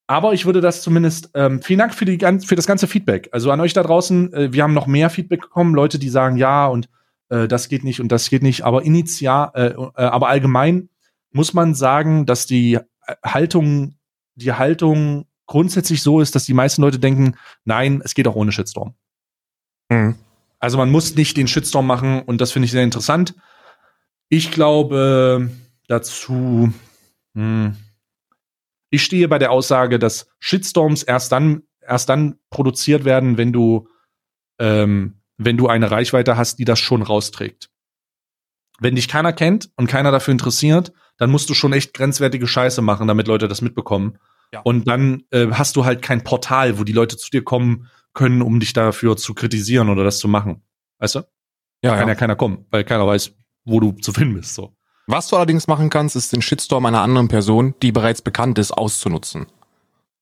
Aber 0.06 0.32
ich 0.32 0.44
würde 0.44 0.60
das 0.60 0.82
zumindest, 0.82 1.30
ähm, 1.34 1.62
vielen 1.62 1.78
Dank 1.78 1.94
für, 1.94 2.04
die, 2.04 2.18
für 2.44 2.56
das 2.56 2.66
ganze 2.66 2.86
Feedback. 2.86 3.28
Also 3.32 3.50
an 3.50 3.60
euch 3.60 3.72
da 3.72 3.82
draußen, 3.82 4.32
äh, 4.32 4.52
wir 4.52 4.62
haben 4.62 4.74
noch 4.74 4.86
mehr 4.86 5.08
Feedback 5.08 5.42
bekommen, 5.42 5.74
Leute, 5.74 5.98
die 5.98 6.08
sagen, 6.08 6.36
ja, 6.36 6.66
und 6.66 6.88
äh, 7.28 7.46
das 7.46 7.68
geht 7.68 7.84
nicht 7.84 8.00
und 8.00 8.10
das 8.10 8.28
geht 8.28 8.42
nicht. 8.42 8.62
Aber 8.62 8.82
initial, 8.82 9.50
äh, 9.54 9.66
äh, 9.68 9.90
aber 9.94 10.28
allgemein 10.28 10.88
muss 11.32 11.54
man 11.54 11.74
sagen, 11.74 12.26
dass 12.26 12.46
die 12.46 12.74
äh, 12.74 13.14
Haltung, 13.24 13.96
die 14.34 14.52
Haltung 14.52 15.26
grundsätzlich 15.46 16.02
so 16.02 16.20
ist, 16.20 16.34
dass 16.34 16.44
die 16.44 16.54
meisten 16.54 16.82
Leute 16.82 16.98
denken, 16.98 17.36
nein, 17.64 18.00
es 18.04 18.14
geht 18.14 18.28
auch 18.28 18.36
ohne 18.36 18.52
Shitstorm. 18.52 18.94
Mhm. 19.88 20.16
Also 20.58 20.76
man 20.78 20.90
muss 20.90 21.14
nicht 21.16 21.36
den 21.36 21.48
Shitstorm 21.48 21.86
machen 21.86 22.22
und 22.22 22.40
das 22.40 22.52
finde 22.52 22.66
ich 22.66 22.72
sehr 22.72 22.84
interessant. 22.84 23.34
Ich 24.28 24.52
glaube 24.52 25.50
dazu, 25.88 26.72
hm, 27.34 27.76
ich 28.90 29.02
stehe 29.02 29.28
bei 29.28 29.38
der 29.38 29.50
Aussage, 29.50 29.98
dass 29.98 30.28
Shitstorms 30.38 31.02
erst 31.02 31.32
dann, 31.32 31.62
erst 31.80 32.08
dann 32.08 32.38
produziert 32.50 33.04
werden, 33.04 33.38
wenn 33.38 33.52
du, 33.52 33.88
ähm, 34.58 35.20
wenn 35.38 35.56
du 35.56 35.68
eine 35.68 35.90
Reichweite 35.90 36.36
hast, 36.36 36.58
die 36.58 36.64
das 36.64 36.78
schon 36.78 37.02
rausträgt. 37.02 37.69
Wenn 38.80 38.94
dich 38.96 39.08
keiner 39.08 39.32
kennt 39.32 39.70
und 39.76 39.86
keiner 39.86 40.10
dafür 40.10 40.32
interessiert, 40.32 40.92
dann 41.18 41.30
musst 41.30 41.48
du 41.50 41.54
schon 41.54 41.72
echt 41.72 41.94
grenzwertige 41.94 42.46
Scheiße 42.46 42.82
machen, 42.82 43.06
damit 43.06 43.28
Leute 43.28 43.46
das 43.46 43.60
mitbekommen. 43.62 44.18
Ja. 44.52 44.60
Und 44.64 44.88
dann 44.88 45.22
äh, 45.30 45.48
hast 45.52 45.76
du 45.76 45.84
halt 45.84 46.02
kein 46.02 46.24
Portal, 46.24 46.78
wo 46.78 46.84
die 46.84 46.92
Leute 46.92 47.16
zu 47.16 47.30
dir 47.30 47.44
kommen 47.44 47.88
können, 48.14 48.42
um 48.42 48.58
dich 48.58 48.72
dafür 48.72 49.16
zu 49.16 49.34
kritisieren 49.34 49.88
oder 49.90 50.02
das 50.02 50.18
zu 50.18 50.26
machen. 50.28 50.62
Weißt 50.98 51.14
du? 51.14 51.20
Ja, 51.82 51.90
Kann 51.96 52.08
ja 52.08 52.14
ja. 52.14 52.14
keiner 52.14 52.36
kommen, 52.36 52.66
weil 52.70 52.82
keiner 52.84 53.06
weiß, 53.06 53.32
wo 53.64 53.80
du 53.80 53.92
zu 53.92 54.12
finden 54.12 54.34
bist. 54.34 54.54
So. 54.54 54.74
Was 55.06 55.28
du 55.28 55.36
allerdings 55.36 55.66
machen 55.66 55.90
kannst, 55.90 56.16
ist 56.16 56.32
den 56.32 56.42
Shitstorm 56.42 56.86
einer 56.86 57.00
anderen 57.02 57.28
Person, 57.28 57.74
die 57.82 57.92
bereits 57.92 58.22
bekannt 58.22 58.58
ist, 58.58 58.72
auszunutzen. 58.72 59.46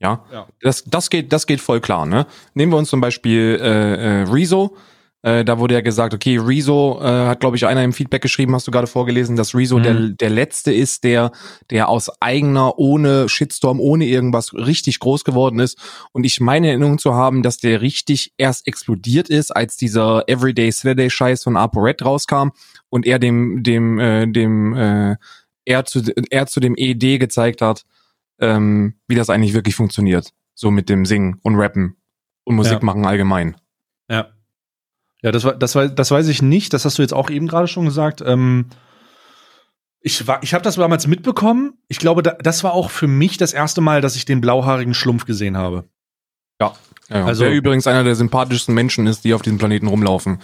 Ja, 0.01 0.25
Ja. 0.33 0.47
das, 0.61 0.85
das 0.85 1.11
geht, 1.11 1.33
das 1.33 1.47
geht 1.47 1.61
voll 1.61 1.81
klar. 1.81 2.07
Ne? 2.07 2.27
Nehmen 2.55 2.73
wir 2.73 2.77
uns 2.77 2.89
zum 2.91 3.01
Beispiel 3.01 3.59
äh, 3.61 4.21
äh, 4.21 4.23
Rezo. 4.25 4.77
Äh, 5.23 5.45
da 5.45 5.59
wurde 5.59 5.75
ja 5.75 5.81
gesagt, 5.81 6.15
okay, 6.15 6.39
Rezo 6.39 7.01
äh, 7.03 7.27
hat, 7.27 7.41
glaube 7.41 7.57
ich, 7.57 7.67
einer 7.67 7.83
im 7.83 7.93
Feedback 7.93 8.23
geschrieben, 8.23 8.55
hast 8.55 8.69
du 8.69 8.71
gerade 8.71 8.87
vorgelesen, 8.87 9.35
dass 9.35 9.53
Rezo 9.55 9.79
Mhm. 9.79 9.83
der, 9.83 9.95
der 10.11 10.31
letzte 10.31 10.73
ist, 10.73 11.03
der, 11.03 11.33
der 11.71 11.89
aus 11.89 12.09
eigener, 12.21 12.79
ohne 12.79 13.29
Shitstorm, 13.29 13.81
ohne 13.81 14.07
irgendwas 14.07 14.55
richtig 14.55 15.01
groß 15.01 15.25
geworden 15.25 15.59
ist. 15.59 15.77
Und 16.13 16.23
ich 16.25 16.41
meine 16.41 16.69
Erinnerung 16.69 16.99
zu 16.99 17.15
haben, 17.15 17.43
dass 17.43 17.59
der 17.59 17.81
richtig 17.81 18.33
erst 18.37 18.67
explodiert 18.69 19.29
ist, 19.29 19.51
als 19.51 19.77
dieser 19.77 20.29
Everyday 20.29 20.71
Saturday 20.71 21.11
Scheiß 21.11 21.43
von 21.43 21.57
ApoRed 21.57 22.05
rauskam 22.05 22.51
und 22.89 23.05
er 23.05 23.19
dem, 23.19 23.65
dem, 23.65 23.99
äh, 23.99 24.27
dem, 24.31 24.75
äh, 24.77 25.17
er 25.65 25.85
zu, 25.85 26.01
er 26.31 26.47
zu 26.47 26.61
dem 26.61 26.75
ED 26.77 27.19
gezeigt 27.19 27.61
hat, 27.61 27.83
ähm, 28.41 28.95
wie 29.09 29.17
das 29.17 29.31
eigentlich 29.31 29.53
wirklich 29.55 29.75
funktioniert. 29.75 30.31
So 30.55 30.71
mit 30.71 30.89
dem 30.89 31.05
Singen 31.07 31.41
und 31.43 31.57
Rappen 31.57 31.97
und 32.45 32.55
Musik 32.55 32.75
Ja. 32.75 32.85
machen 32.85 33.05
allgemein. 33.05 33.57
Ja. 35.23 35.33
Das, 35.33 35.45
war, 35.45 35.55
das, 35.55 35.75
war, 35.75 35.89
das 35.89 36.11
weiß 36.11 36.29
ich 36.29 36.43
nicht. 36.43 36.73
Das 36.73 36.85
hast 36.85 36.99
du 36.99 37.03
jetzt 37.03 37.15
auch 37.15 37.31
eben 37.31 37.49
gerade 37.49 37.67
schon 37.69 37.85
gesagt. 37.85 38.23
Ähm, 38.25 38.67
ich 40.01 40.27
war, 40.27 40.43
ich 40.43 40.55
habe 40.55 40.63
das 40.63 40.77
damals 40.77 41.07
mitbekommen. 41.07 41.75
Ich 41.89 41.99
glaube, 41.99 42.23
da, 42.23 42.33
das 42.41 42.63
war 42.65 42.73
auch 42.73 42.91
für 42.91 43.09
mich 43.09 43.37
das 43.37 43.53
erste 43.53 43.81
Mal, 43.81 44.01
dass 44.01 44.15
ich 44.17 44.25
den 44.25 44.41
blauhaarigen 44.41 44.95
Schlumpf 44.95 45.25
gesehen 45.25 45.57
habe. 45.57 45.85
Ja, 46.61 46.73
ja. 47.09 47.17
Also- 47.17 47.29
Also 47.29 47.45
der 47.45 47.53
übrigens 47.53 47.87
einer 47.87 48.05
der 48.05 48.15
sympathischsten 48.15 48.75
Menschen 48.75 49.07
ist, 49.07 49.25
die 49.25 49.35
auf 49.35 49.43
diesem 49.43 49.59
Planeten 49.59 49.89
rumlaufen. 49.89 50.41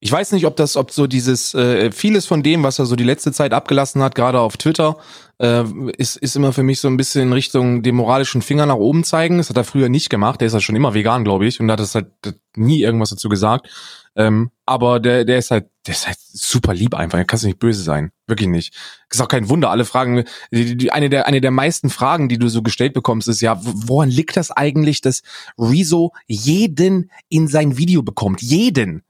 Ich 0.00 0.12
weiß 0.12 0.30
nicht, 0.30 0.46
ob 0.46 0.54
das, 0.54 0.76
ob 0.76 0.92
so 0.92 1.08
dieses 1.08 1.54
äh, 1.54 1.90
vieles 1.90 2.24
von 2.24 2.44
dem, 2.44 2.62
was 2.62 2.78
er 2.78 2.86
so 2.86 2.94
die 2.94 3.04
letzte 3.04 3.32
Zeit 3.32 3.52
abgelassen 3.52 4.00
hat, 4.00 4.14
gerade 4.14 4.38
auf 4.38 4.56
Twitter, 4.56 4.96
äh, 5.40 5.64
ist 5.96 6.16
ist 6.16 6.36
immer 6.36 6.52
für 6.52 6.62
mich 6.62 6.80
so 6.80 6.86
ein 6.86 6.96
bisschen 6.96 7.22
in 7.22 7.32
Richtung 7.32 7.82
den 7.82 7.96
moralischen 7.96 8.40
Finger 8.40 8.66
nach 8.66 8.76
oben 8.76 9.02
zeigen. 9.02 9.38
Das 9.38 9.48
hat 9.48 9.56
er 9.56 9.64
früher 9.64 9.88
nicht 9.88 10.08
gemacht. 10.08 10.40
Der 10.40 10.46
ist 10.46 10.52
ja 10.52 10.60
schon 10.60 10.76
immer 10.76 10.94
vegan, 10.94 11.24
glaube 11.24 11.46
ich, 11.46 11.58
und 11.58 11.70
hat 11.70 11.80
es 11.80 11.96
halt 11.96 12.12
nie 12.54 12.80
irgendwas 12.80 13.10
dazu 13.10 13.28
gesagt. 13.28 13.68
Ähm, 14.14 14.50
aber 14.66 15.00
der, 15.00 15.24
der 15.24 15.38
ist 15.38 15.50
halt, 15.50 15.66
der 15.86 15.94
ist 15.94 16.06
halt 16.06 16.18
super 16.20 16.74
lieb 16.74 16.94
einfach. 16.94 17.18
Da 17.18 17.24
kannst 17.24 17.44
nicht 17.44 17.58
böse 17.58 17.82
sein, 17.82 18.12
wirklich 18.28 18.48
nicht. 18.48 18.74
Ist 19.10 19.20
auch 19.20 19.28
kein 19.28 19.48
Wunder. 19.48 19.70
Alle 19.70 19.84
Fragen, 19.84 20.24
die, 20.52 20.76
die, 20.76 20.92
eine 20.92 21.10
der 21.10 21.26
eine 21.26 21.40
der 21.40 21.50
meisten 21.50 21.90
Fragen, 21.90 22.28
die 22.28 22.38
du 22.38 22.48
so 22.48 22.62
gestellt 22.62 22.94
bekommst, 22.94 23.26
ist 23.26 23.40
ja, 23.40 23.58
woran 23.62 24.10
liegt 24.10 24.36
das 24.36 24.52
eigentlich, 24.52 25.00
dass 25.00 25.22
Rezo 25.58 26.12
jeden 26.26 27.10
in 27.28 27.48
sein 27.48 27.78
Video 27.78 28.02
bekommt? 28.02 28.42
Jeden. 28.42 29.02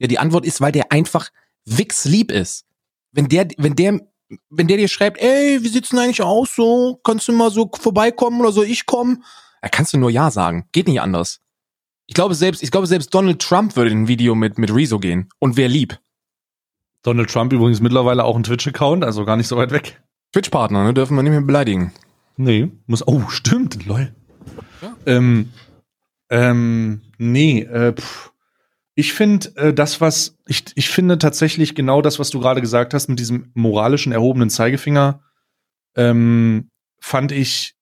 Ja, 0.00 0.08
die 0.08 0.18
Antwort 0.18 0.44
ist, 0.44 0.60
weil 0.60 0.72
der 0.72 0.90
einfach 0.90 1.30
wichslieb 1.64 2.32
ist. 2.32 2.64
Wenn 3.12 3.28
der, 3.28 3.48
wenn 3.58 3.76
der, 3.76 4.00
wenn 4.48 4.66
der 4.66 4.76
dir 4.78 4.88
schreibt, 4.88 5.20
ey, 5.20 5.62
wie 5.62 5.68
sieht's 5.68 5.90
denn 5.90 5.98
eigentlich 5.98 6.22
aus 6.22 6.54
so? 6.56 7.00
Kannst 7.04 7.28
du 7.28 7.32
mal 7.32 7.50
so 7.50 7.70
vorbeikommen 7.78 8.40
oder 8.40 8.50
soll 8.50 8.64
ich 8.64 8.86
kommen? 8.86 9.22
Da 9.62 9.68
kannst 9.68 9.92
du 9.92 9.98
nur 9.98 10.10
Ja 10.10 10.30
sagen. 10.30 10.66
Geht 10.72 10.88
nicht 10.88 11.00
anders. 11.00 11.40
Ich 12.06 12.14
glaube 12.14 12.34
selbst, 12.34 12.62
ich 12.62 12.70
glaube 12.70 12.86
selbst 12.86 13.14
Donald 13.14 13.40
Trump 13.40 13.76
würde 13.76 13.90
in 13.90 14.02
ein 14.02 14.08
Video 14.08 14.34
mit 14.34 14.58
mit 14.58 14.74
Rezo 14.74 14.98
gehen 14.98 15.28
und 15.38 15.56
wer 15.56 15.68
lieb. 15.68 16.00
Donald 17.02 17.30
Trump 17.30 17.52
übrigens 17.52 17.80
mittlerweile 17.80 18.24
auch 18.24 18.36
ein 18.36 18.42
Twitch-Account, 18.42 19.04
also 19.04 19.24
gar 19.24 19.36
nicht 19.36 19.48
so 19.48 19.56
weit 19.56 19.70
weg. 19.70 20.00
Twitch-Partner, 20.32 20.84
ne, 20.84 20.94
dürfen 20.94 21.16
wir 21.16 21.22
nicht 21.22 21.30
mehr 21.30 21.40
beleidigen. 21.40 21.92
Nee, 22.36 22.70
muss. 22.86 23.06
Oh, 23.06 23.28
stimmt, 23.28 23.86
lol. 23.86 24.12
Ja. 24.82 24.96
Ähm, 25.06 25.50
ähm, 26.30 27.02
nee, 27.18 27.62
äh, 27.62 27.92
pff. 27.92 28.29
Ich 28.94 29.12
finde 29.12 29.54
äh, 29.56 29.72
das, 29.72 30.00
was 30.00 30.36
ich, 30.46 30.64
ich 30.74 30.88
finde 30.88 31.18
tatsächlich 31.18 31.74
genau 31.74 32.02
das, 32.02 32.18
was 32.18 32.30
du 32.30 32.40
gerade 32.40 32.60
gesagt 32.60 32.94
hast, 32.94 33.08
mit 33.08 33.18
diesem 33.18 33.50
moralischen 33.54 34.12
erhobenen 34.12 34.50
Zeigefinger, 34.50 35.22
ähm, 35.96 36.68
fand 37.00 37.32
ich. 37.32 37.74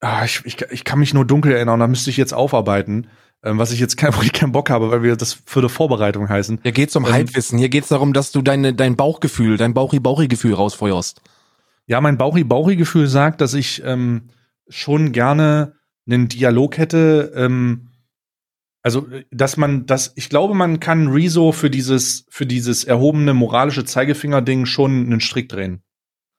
Ah, 0.00 0.24
ich, 0.24 0.44
ich, 0.44 0.60
ich 0.70 0.84
kann 0.84 0.98
mich 0.98 1.14
nur 1.14 1.24
dunkel 1.24 1.52
erinnern, 1.52 1.80
da 1.80 1.86
müsste 1.86 2.10
ich 2.10 2.18
jetzt 2.18 2.34
aufarbeiten, 2.34 3.08
ähm, 3.42 3.58
was 3.58 3.72
ich 3.72 3.80
jetzt 3.80 3.96
kein, 3.96 4.14
wo 4.16 4.22
ich 4.22 4.32
keinen 4.32 4.52
Bock 4.52 4.68
habe, 4.68 4.90
weil 4.90 5.02
wir 5.02 5.16
das 5.16 5.32
für 5.46 5.60
eine 5.60 5.70
Vorbereitung 5.70 6.28
heißen. 6.28 6.60
Hier 6.62 6.72
geht's 6.72 6.94
um 6.96 7.06
Ähm, 7.06 7.12
Halbwissen. 7.12 7.58
Hier 7.58 7.70
geht's 7.70 7.88
darum, 7.88 8.12
dass 8.12 8.30
du 8.32 8.42
deine, 8.42 8.74
dein 8.74 8.96
Bauchgefühl, 8.96 9.56
dein 9.56 9.74
Bauchi-Bauchi-Gefühl 9.74 10.54
rausfeuerst. 10.54 11.22
Ja, 11.86 12.00
mein 12.00 12.18
Bauchi-Bauchi-Gefühl 12.18 13.06
sagt, 13.06 13.40
dass 13.40 13.54
ich 13.54 13.82
ähm, 13.84 14.28
schon 14.68 15.12
gerne 15.12 15.74
einen 16.06 16.28
Dialog 16.28 16.76
hätte. 16.76 17.32
Ähm, 17.34 17.88
also, 18.86 19.08
äh, 19.08 19.24
dass 19.32 19.56
man 19.56 19.84
das, 19.86 20.12
ich 20.14 20.28
glaube, 20.30 20.54
man 20.54 20.78
kann 20.78 21.08
Rezo 21.08 21.50
für 21.50 21.70
dieses, 21.70 22.24
für 22.30 22.46
dieses 22.46 22.84
erhobene 22.84 23.34
moralische 23.34 23.84
Zeigefinger-Ding 23.84 24.64
schon 24.64 25.06
einen 25.06 25.20
Strick 25.20 25.48
drehen. 25.48 25.82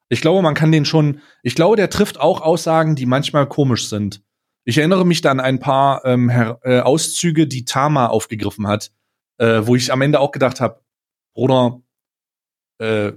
Ich 0.07 0.21
glaube, 0.21 0.41
man 0.41 0.53
kann 0.53 0.71
den 0.71 0.85
schon, 0.85 1.19
ich 1.43 1.55
glaube, 1.55 1.75
der 1.75 1.89
trifft 1.89 2.21
auch 2.21 2.39
Aussagen, 2.39 2.95
die 2.95 3.05
manchmal 3.05 3.47
komisch 3.49 3.89
sind. 3.89 4.23
Ich 4.63 4.77
erinnere 4.77 5.05
mich 5.05 5.19
da 5.19 5.31
an 5.31 5.41
ein 5.41 5.59
paar 5.59 6.05
ähm, 6.05 6.29
äh, 6.29 6.79
Auszüge, 6.79 7.47
die 7.47 7.65
Tama 7.65 8.07
aufgegriffen 8.07 8.65
hat, 8.65 8.93
äh, 9.39 9.63
wo 9.65 9.75
ich 9.75 9.91
am 9.91 10.01
Ende 10.01 10.21
auch 10.21 10.31
gedacht 10.31 10.61
habe, 10.61 10.79
Bruder, 11.35 11.81
äh, 12.79 13.11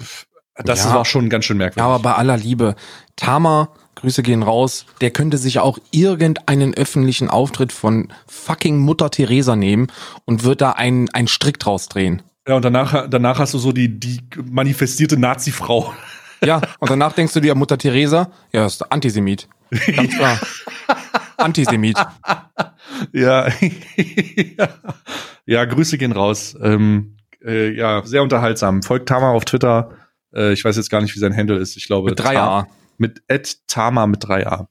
pf, 0.00 0.26
das 0.64 0.84
Ja. 0.84 0.94
war 0.96 1.04
schon 1.04 1.28
ganz 1.28 1.44
schön 1.44 1.58
merkwürdig. 1.58 1.84
Aber 1.84 2.00
bei 2.00 2.14
aller 2.14 2.36
Liebe, 2.36 2.74
Tama, 3.14 3.72
Grüße 4.00 4.22
gehen 4.22 4.42
raus, 4.42 4.86
der 5.00 5.10
könnte 5.10 5.38
sich 5.38 5.58
auch 5.58 5.78
irgendeinen 5.90 6.74
öffentlichen 6.74 7.28
Auftritt 7.28 7.72
von 7.72 8.12
fucking 8.26 8.78
Mutter 8.78 9.10
Teresa 9.10 9.56
nehmen 9.56 9.88
und 10.24 10.44
wird 10.44 10.60
da 10.60 10.72
einen, 10.72 11.08
einen 11.10 11.28
Strick 11.28 11.58
draus 11.58 11.88
drehen. 11.88 12.22
Ja, 12.46 12.54
und 12.54 12.64
danach, 12.64 13.08
danach 13.10 13.38
hast 13.38 13.54
du 13.54 13.58
so 13.58 13.72
die, 13.72 13.98
die 14.00 14.20
manifestierte 14.50 15.18
Nazi-Frau. 15.18 15.92
Ja, 16.44 16.60
und 16.78 16.88
danach 16.90 17.12
denkst 17.12 17.34
du 17.34 17.40
dir, 17.40 17.54
Mutter 17.54 17.76
Teresa, 17.76 18.30
ja, 18.52 18.64
ist 18.66 18.90
Antisemit. 18.90 19.48
Ganz 19.94 20.16
klar. 20.16 20.38
Antisemit. 21.36 21.98
ja. 23.12 23.48
ja. 25.46 25.64
Grüße 25.64 25.98
gehen 25.98 26.12
raus. 26.12 26.56
Ähm, 26.62 27.16
äh, 27.44 27.72
ja, 27.72 28.02
sehr 28.04 28.22
unterhaltsam. 28.22 28.82
Folgt 28.82 29.08
Tama 29.08 29.30
auf 29.32 29.44
Twitter. 29.44 29.90
Äh, 30.34 30.52
ich 30.52 30.64
weiß 30.64 30.76
jetzt 30.76 30.90
gar 30.90 31.00
nicht, 31.00 31.14
wie 31.14 31.18
sein 31.20 31.36
Handle 31.36 31.58
ist. 31.58 31.76
Ich 31.76 31.86
glaube, 31.86 32.10
Mit 32.10 32.18
drei 32.20 32.34
Ta- 32.34 32.60
A. 32.60 32.66
Mit 32.98 33.22
Ed 33.28 33.66
Tama 33.66 34.06
mit 34.06 34.24
3a. 34.24 34.66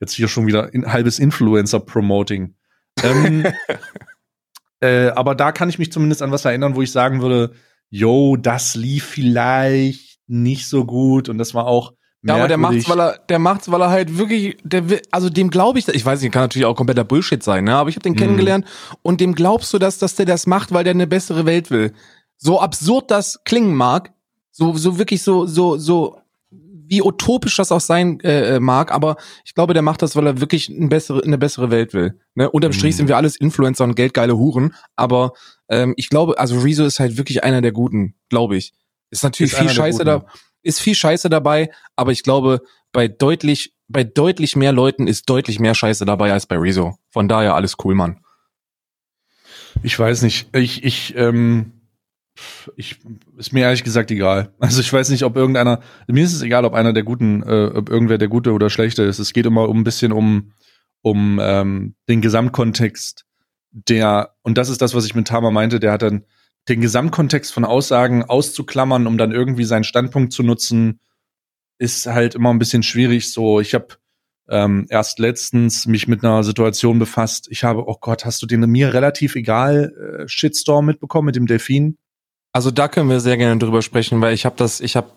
Jetzt 0.00 0.14
hier 0.14 0.28
schon 0.28 0.46
wieder 0.46 0.70
ein 0.72 0.90
halbes 0.92 1.18
Influencer-Promoting. 1.18 2.54
Ähm, 3.02 3.44
äh, 4.80 5.08
aber 5.08 5.34
da 5.34 5.52
kann 5.52 5.68
ich 5.68 5.78
mich 5.78 5.92
zumindest 5.92 6.22
an 6.22 6.30
was 6.30 6.44
erinnern, 6.44 6.74
wo 6.74 6.82
ich 6.82 6.92
sagen 6.92 7.20
würde, 7.20 7.52
yo, 7.90 8.36
das 8.36 8.74
lief 8.74 9.04
vielleicht 9.04 10.18
nicht 10.26 10.68
so 10.68 10.84
gut 10.84 11.28
und 11.28 11.38
das 11.38 11.54
war 11.54 11.66
auch 11.66 11.92
Ja, 12.22 12.36
aber 12.36 12.48
der 12.48 12.56
macht's, 12.56 12.88
weil 12.88 13.00
er, 13.00 13.18
der 13.28 13.38
macht's, 13.38 13.70
weil 13.70 13.82
er 13.82 13.90
halt 13.90 14.16
wirklich, 14.16 14.56
der 14.64 14.88
will, 14.88 15.02
also 15.10 15.28
dem 15.28 15.50
glaube 15.50 15.78
ich, 15.78 15.86
ich 15.88 16.04
weiß 16.04 16.22
nicht, 16.22 16.32
kann 16.32 16.42
natürlich 16.42 16.64
auch 16.66 16.74
kompletter 16.76 17.04
Bullshit 17.04 17.42
sein, 17.42 17.64
ne? 17.64 17.76
Aber 17.76 17.90
ich 17.90 17.96
habe 17.96 18.02
den 18.02 18.14
Mhm. 18.14 18.18
kennengelernt 18.18 18.66
und 19.02 19.20
dem 19.20 19.34
glaubst 19.34 19.72
du, 19.74 19.78
dass, 19.78 19.98
dass 19.98 20.14
der 20.14 20.26
das 20.26 20.46
macht, 20.46 20.72
weil 20.72 20.84
der 20.84 20.94
eine 20.94 21.06
bessere 21.06 21.44
Welt 21.44 21.70
will. 21.70 21.92
So 22.38 22.60
absurd 22.60 23.10
das 23.10 23.40
klingen 23.44 23.74
mag, 23.74 24.12
so, 24.50 24.74
so 24.76 24.98
wirklich 24.98 25.22
so, 25.22 25.46
so, 25.46 25.76
so, 25.76 26.18
wie 26.86 27.02
utopisch 27.02 27.56
das 27.56 27.72
auch 27.72 27.80
sein 27.80 28.20
äh, 28.20 28.56
äh, 28.56 28.60
mag, 28.60 28.92
aber 28.92 29.16
ich 29.44 29.54
glaube, 29.54 29.72
der 29.74 29.82
macht 29.82 30.02
das, 30.02 30.16
weil 30.16 30.26
er 30.26 30.40
wirklich 30.40 30.68
eine 30.70 30.88
bessere, 30.88 31.22
eine 31.22 31.38
bessere 31.38 31.70
Welt 31.70 31.94
will. 31.94 32.18
Ne? 32.34 32.50
Unterm 32.50 32.72
Strich 32.72 32.94
Mhm. 32.94 32.96
sind 32.98 33.08
wir 33.08 33.16
alles 33.16 33.36
Influencer 33.36 33.84
und 33.84 33.94
geldgeile 33.94 34.36
Huren, 34.36 34.74
aber 34.96 35.32
ähm, 35.68 35.94
ich 35.96 36.08
glaube, 36.10 36.38
also 36.38 36.58
Rezo 36.60 36.84
ist 36.84 37.00
halt 37.00 37.16
wirklich 37.16 37.42
einer 37.44 37.62
der 37.62 37.72
Guten, 37.72 38.14
glaube 38.28 38.56
ich. 38.56 38.72
Ist 39.10 39.22
natürlich 39.24 39.52
Ist 39.52 39.58
viel 39.58 39.70
Scheiße 39.70 40.04
da, 40.04 40.26
ist 40.62 40.80
viel 40.80 40.94
Scheiße 40.94 41.28
dabei, 41.30 41.70
aber 41.96 42.12
ich 42.12 42.22
glaube, 42.22 42.60
bei 42.92 43.08
deutlich, 43.08 43.74
bei 43.88 44.04
deutlich 44.04 44.56
mehr 44.56 44.72
Leuten 44.72 45.06
ist 45.06 45.28
deutlich 45.28 45.58
mehr 45.60 45.74
Scheiße 45.74 46.04
dabei 46.04 46.32
als 46.32 46.46
bei 46.46 46.56
Rezo. 46.56 46.96
Von 47.10 47.28
daher 47.28 47.54
alles 47.54 47.76
cool, 47.84 47.94
Mann. 47.94 48.20
Ich 49.82 49.98
weiß 49.98 50.22
nicht. 50.22 50.48
Ich, 50.54 50.84
ich, 50.84 51.14
ähm, 51.16 51.83
ich, 52.76 52.98
ist 53.36 53.52
mir 53.52 53.60
ehrlich 53.62 53.84
gesagt 53.84 54.10
egal. 54.10 54.52
Also 54.58 54.80
ich 54.80 54.92
weiß 54.92 55.10
nicht, 55.10 55.24
ob 55.24 55.36
irgendeiner, 55.36 55.80
mir 56.06 56.24
ist 56.24 56.34
es 56.34 56.42
egal, 56.42 56.64
ob 56.64 56.74
einer 56.74 56.92
der 56.92 57.02
Guten, 57.02 57.42
äh, 57.42 57.70
ob 57.74 57.88
irgendwer 57.88 58.18
der 58.18 58.28
Gute 58.28 58.52
oder 58.52 58.70
Schlechte 58.70 59.02
ist. 59.02 59.18
Es 59.18 59.32
geht 59.32 59.46
immer 59.46 59.68
um 59.68 59.80
ein 59.80 59.84
bisschen 59.84 60.12
um, 60.12 60.52
um 61.02 61.38
ähm, 61.40 61.94
den 62.08 62.20
Gesamtkontext 62.20 63.24
der, 63.70 64.34
und 64.42 64.56
das 64.56 64.68
ist 64.68 64.80
das, 64.80 64.94
was 64.94 65.04
ich 65.04 65.14
mit 65.14 65.26
Tama 65.26 65.50
meinte, 65.50 65.80
der 65.80 65.92
hat 65.92 66.02
dann 66.02 66.24
den 66.68 66.80
Gesamtkontext 66.80 67.52
von 67.52 67.64
Aussagen 67.64 68.24
auszuklammern, 68.24 69.06
um 69.06 69.18
dann 69.18 69.32
irgendwie 69.32 69.64
seinen 69.64 69.84
Standpunkt 69.84 70.32
zu 70.32 70.42
nutzen, 70.42 71.00
ist 71.78 72.06
halt 72.06 72.34
immer 72.34 72.50
ein 72.50 72.58
bisschen 72.58 72.82
schwierig. 72.82 73.32
So, 73.32 73.60
ich 73.60 73.74
habe 73.74 73.88
ähm, 74.48 74.86
erst 74.88 75.18
letztens 75.18 75.86
mich 75.86 76.08
mit 76.08 76.24
einer 76.24 76.44
Situation 76.44 76.98
befasst. 76.98 77.48
Ich 77.50 77.64
habe, 77.64 77.86
oh 77.86 77.96
Gott, 78.00 78.24
hast 78.24 78.40
du 78.42 78.46
den 78.46 78.60
mir 78.60 78.94
relativ 78.94 79.34
egal 79.34 79.92
äh, 80.22 80.28
Shitstorm 80.28 80.86
mitbekommen 80.86 81.26
mit 81.26 81.36
dem 81.36 81.46
Delfin? 81.46 81.98
Also 82.54 82.70
da 82.70 82.86
können 82.86 83.10
wir 83.10 83.18
sehr 83.18 83.36
gerne 83.36 83.58
drüber 83.58 83.82
sprechen, 83.82 84.20
weil 84.20 84.32
ich 84.32 84.46
habe 84.46 84.54
das, 84.56 84.80
ich 84.80 84.94
habe, 84.94 85.08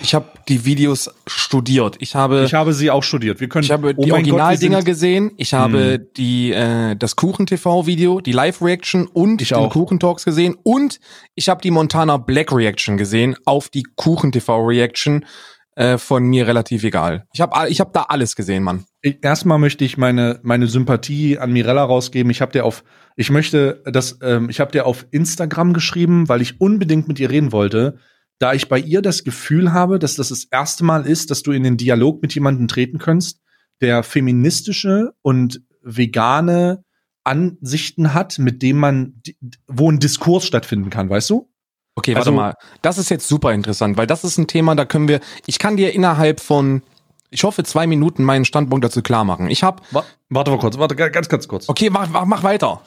ich 0.00 0.14
habe 0.14 0.24
die 0.48 0.64
Videos 0.64 1.10
studiert. 1.26 1.96
Ich 1.98 2.14
habe, 2.14 2.44
Ich 2.46 2.54
habe 2.54 2.72
sie 2.72 2.90
auch 2.90 3.02
studiert. 3.02 3.38
Wir 3.38 3.50
können. 3.50 3.64
ich 3.64 3.70
habe 3.70 3.92
oh 3.94 4.02
die 4.02 4.12
Originaldinger 4.12 4.82
gesehen. 4.82 5.32
Ich 5.36 5.52
habe 5.52 5.98
die 5.98 6.52
äh, 6.52 6.96
das 6.96 7.16
Kuchen 7.16 7.44
TV 7.44 7.86
Video, 7.86 8.22
die 8.22 8.32
Live 8.32 8.62
Reaction 8.62 9.06
und 9.08 9.42
Ich 9.42 9.50
den 9.50 9.58
auch. 9.58 9.70
Kuchen 9.70 10.00
Talks 10.00 10.24
gesehen 10.24 10.56
und 10.62 11.00
ich 11.34 11.50
habe 11.50 11.60
die 11.60 11.70
Montana 11.70 12.16
Black 12.16 12.50
Reaction 12.50 12.96
gesehen 12.96 13.36
auf 13.44 13.68
die 13.68 13.82
Kuchen 13.96 14.32
TV 14.32 14.56
Reaction 14.64 15.26
äh, 15.74 15.98
von 15.98 16.24
mir 16.24 16.46
relativ 16.46 16.82
egal. 16.82 17.26
Ich 17.34 17.42
habe 17.42 17.68
ich 17.68 17.80
habe 17.80 17.90
da 17.92 18.04
alles 18.04 18.36
gesehen, 18.36 18.62
Mann. 18.62 18.86
Erstmal 19.02 19.58
möchte 19.58 19.84
ich 19.84 19.98
meine 19.98 20.40
meine 20.42 20.66
Sympathie 20.66 21.36
an 21.36 21.52
Mirella 21.52 21.84
rausgeben. 21.84 22.30
Ich 22.30 22.40
habe 22.40 22.52
dir 22.52 22.64
auf 22.64 22.84
ich 23.16 23.30
möchte 23.30 23.82
das 23.86 24.18
ähm, 24.22 24.48
ich 24.50 24.60
habe 24.60 24.72
dir 24.72 24.86
auf 24.86 25.06
Instagram 25.10 25.72
geschrieben, 25.72 26.28
weil 26.28 26.40
ich 26.42 26.60
unbedingt 26.60 27.08
mit 27.08 27.18
ihr 27.20 27.30
reden 27.30 27.52
wollte, 27.52 27.98
da 28.38 28.52
ich 28.54 28.68
bei 28.68 28.78
ihr 28.78 29.02
das 29.02 29.24
Gefühl 29.24 29.72
habe, 29.72 29.98
dass 29.98 30.14
das 30.16 30.28
das 30.30 30.44
erste 30.50 30.84
Mal 30.84 31.06
ist, 31.06 31.30
dass 31.30 31.42
du 31.42 31.52
in 31.52 31.62
den 31.62 31.76
Dialog 31.76 32.22
mit 32.22 32.34
jemandem 32.34 32.68
treten 32.68 32.98
kannst, 32.98 33.40
der 33.80 34.02
feministische 34.02 35.12
und 35.22 35.62
vegane 35.82 36.84
Ansichten 37.24 38.14
hat, 38.14 38.38
mit 38.38 38.62
dem 38.62 38.78
man 38.78 39.22
wo 39.66 39.90
ein 39.90 39.98
Diskurs 39.98 40.46
stattfinden 40.46 40.90
kann, 40.90 41.10
weißt 41.10 41.30
du? 41.30 41.50
Okay, 41.96 42.14
Also- 42.14 42.30
warte 42.34 42.36
mal. 42.36 42.54
Das 42.82 42.96
ist 42.98 43.10
jetzt 43.10 43.28
super 43.28 43.52
interessant, 43.52 43.96
weil 43.98 44.06
das 44.06 44.24
ist 44.24 44.38
ein 44.38 44.46
Thema, 44.46 44.74
da 44.74 44.84
können 44.86 45.08
wir, 45.08 45.20
ich 45.46 45.58
kann 45.58 45.76
dir 45.76 45.92
innerhalb 45.94 46.40
von, 46.40 46.82
ich 47.30 47.44
hoffe, 47.44 47.62
zwei 47.64 47.86
Minuten 47.86 48.24
meinen 48.24 48.44
Standpunkt 48.46 48.84
dazu 48.84 49.02
klar 49.02 49.24
machen. 49.24 49.48
Ich 49.50 49.62
habe, 49.62 49.82
Wa- 49.90 50.04
Warte 50.30 50.50
mal 50.50 50.58
kurz, 50.58 50.78
warte 50.78 50.96
ga- 50.96 51.08
ganz 51.08 51.28
ganz 51.28 51.46
kurz. 51.46 51.68
okay, 51.68 51.90
mach, 51.90 52.08
mach, 52.08 52.24
mach 52.24 52.42
weiter. 52.42 52.80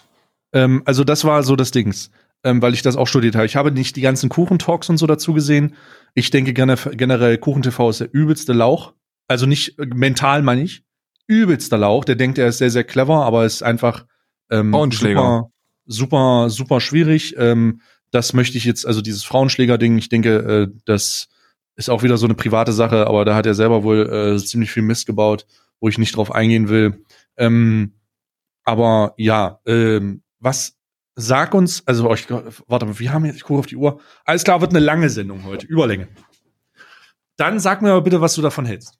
Ähm, 0.54 0.82
also 0.86 1.04
das 1.04 1.26
war 1.26 1.43
so 1.43 1.56
das 1.56 1.72
Dings, 1.72 2.12
ähm, 2.43 2.62
weil 2.62 2.74
ich 2.74 2.82
das 2.82 2.95
auch 2.95 3.08
studiert 3.08 3.36
habe. 3.36 3.45
Ich 3.45 3.56
habe 3.56 3.72
nicht 3.72 3.95
die 3.95 4.01
ganzen 4.01 4.30
Kuchentalks 4.30 4.89
und 4.89 4.97
so 4.97 5.08
dazu 5.08 5.34
gesehen. 5.34 5.76
Ich 6.14 6.30
denke 6.30 6.54
gene- 6.54 6.78
generell, 6.91 7.38
KuchenTV 7.38 7.89
ist 7.89 7.99
der 8.01 8.14
übelste 8.14 8.54
Lauch. 8.54 8.93
Also 9.28 9.45
nicht 9.45 9.80
äh, 9.80 9.86
mental 9.86 10.41
meine 10.43 10.64
ich. 10.64 10.84
Übelster 11.28 11.78
Lauch. 11.78 12.06
Der 12.06 12.16
denkt, 12.16 12.38
er 12.38 12.47
ist 12.49 12.58
sehr, 12.58 12.70
sehr 12.70 12.84
clever, 12.84 13.26
aber 13.26 13.45
ist 13.45 13.64
einfach 13.64 14.06
ähm, 14.51 14.74
super, 15.16 15.49
super, 15.86 16.49
super 16.49 16.82
schwierig. 16.82 17.36
Ähm, 17.38 17.82
das 18.12 18.34
möchte 18.34 18.58
ich 18.58 18.66
jetzt, 18.66 18.86
also 18.86 19.01
dieses 19.01 19.24
Frauenschläger-Ding, 19.24 19.97
ich 19.97 20.10
denke, 20.10 20.36
äh, 20.36 20.68
das 20.86 21.30
ist 21.76 21.89
auch 21.89 22.04
wieder 22.04 22.18
so 22.18 22.28
eine 22.28 22.36
private 22.36 22.74
Sache, 22.74 23.08
aber 23.08 23.26
da 23.26 23.36
hat 23.36 23.45
er 23.47 23.56
selber 23.56 23.84
wohl 23.84 24.36
äh, 24.36 24.38
ziemlich 24.38 24.70
viel 24.70 24.84
Mist 24.84 25.08
gebaut, 25.08 25.47
wo 25.80 25.88
ich 25.88 25.97
nicht 25.97 26.16
drauf 26.16 26.32
eingehen 26.32 26.70
will. 26.70 27.04
Ähm, 27.38 27.93
aber 28.64 29.14
ja, 29.18 29.60
ähm, 29.66 30.22
was 30.44 30.76
sag 31.16 31.54
uns, 31.54 31.84
also 31.88 32.12
ich, 32.14 32.30
warte 32.30 32.86
mal, 32.86 33.00
wir 33.00 33.14
haben 33.14 33.26
jetzt, 33.26 33.38
ich 33.38 33.44
gucke 33.44 33.60
auf 33.60 33.66
die 33.68 33.76
Uhr. 33.76 34.00
Alles 34.26 34.44
klar, 34.44 34.62
wird 34.62 34.72
eine 34.72 34.80
lange 34.80 35.10
Sendung 35.10 35.44
heute, 35.46 35.66
Überlänge. 35.66 36.08
Dann 37.38 37.60
sag 37.60 37.82
mir 37.82 37.91
aber 37.91 38.02
bitte, 38.02 38.22
was 38.22 38.36
du 38.36 38.41
davon 38.41 38.66
hältst. 38.66 38.98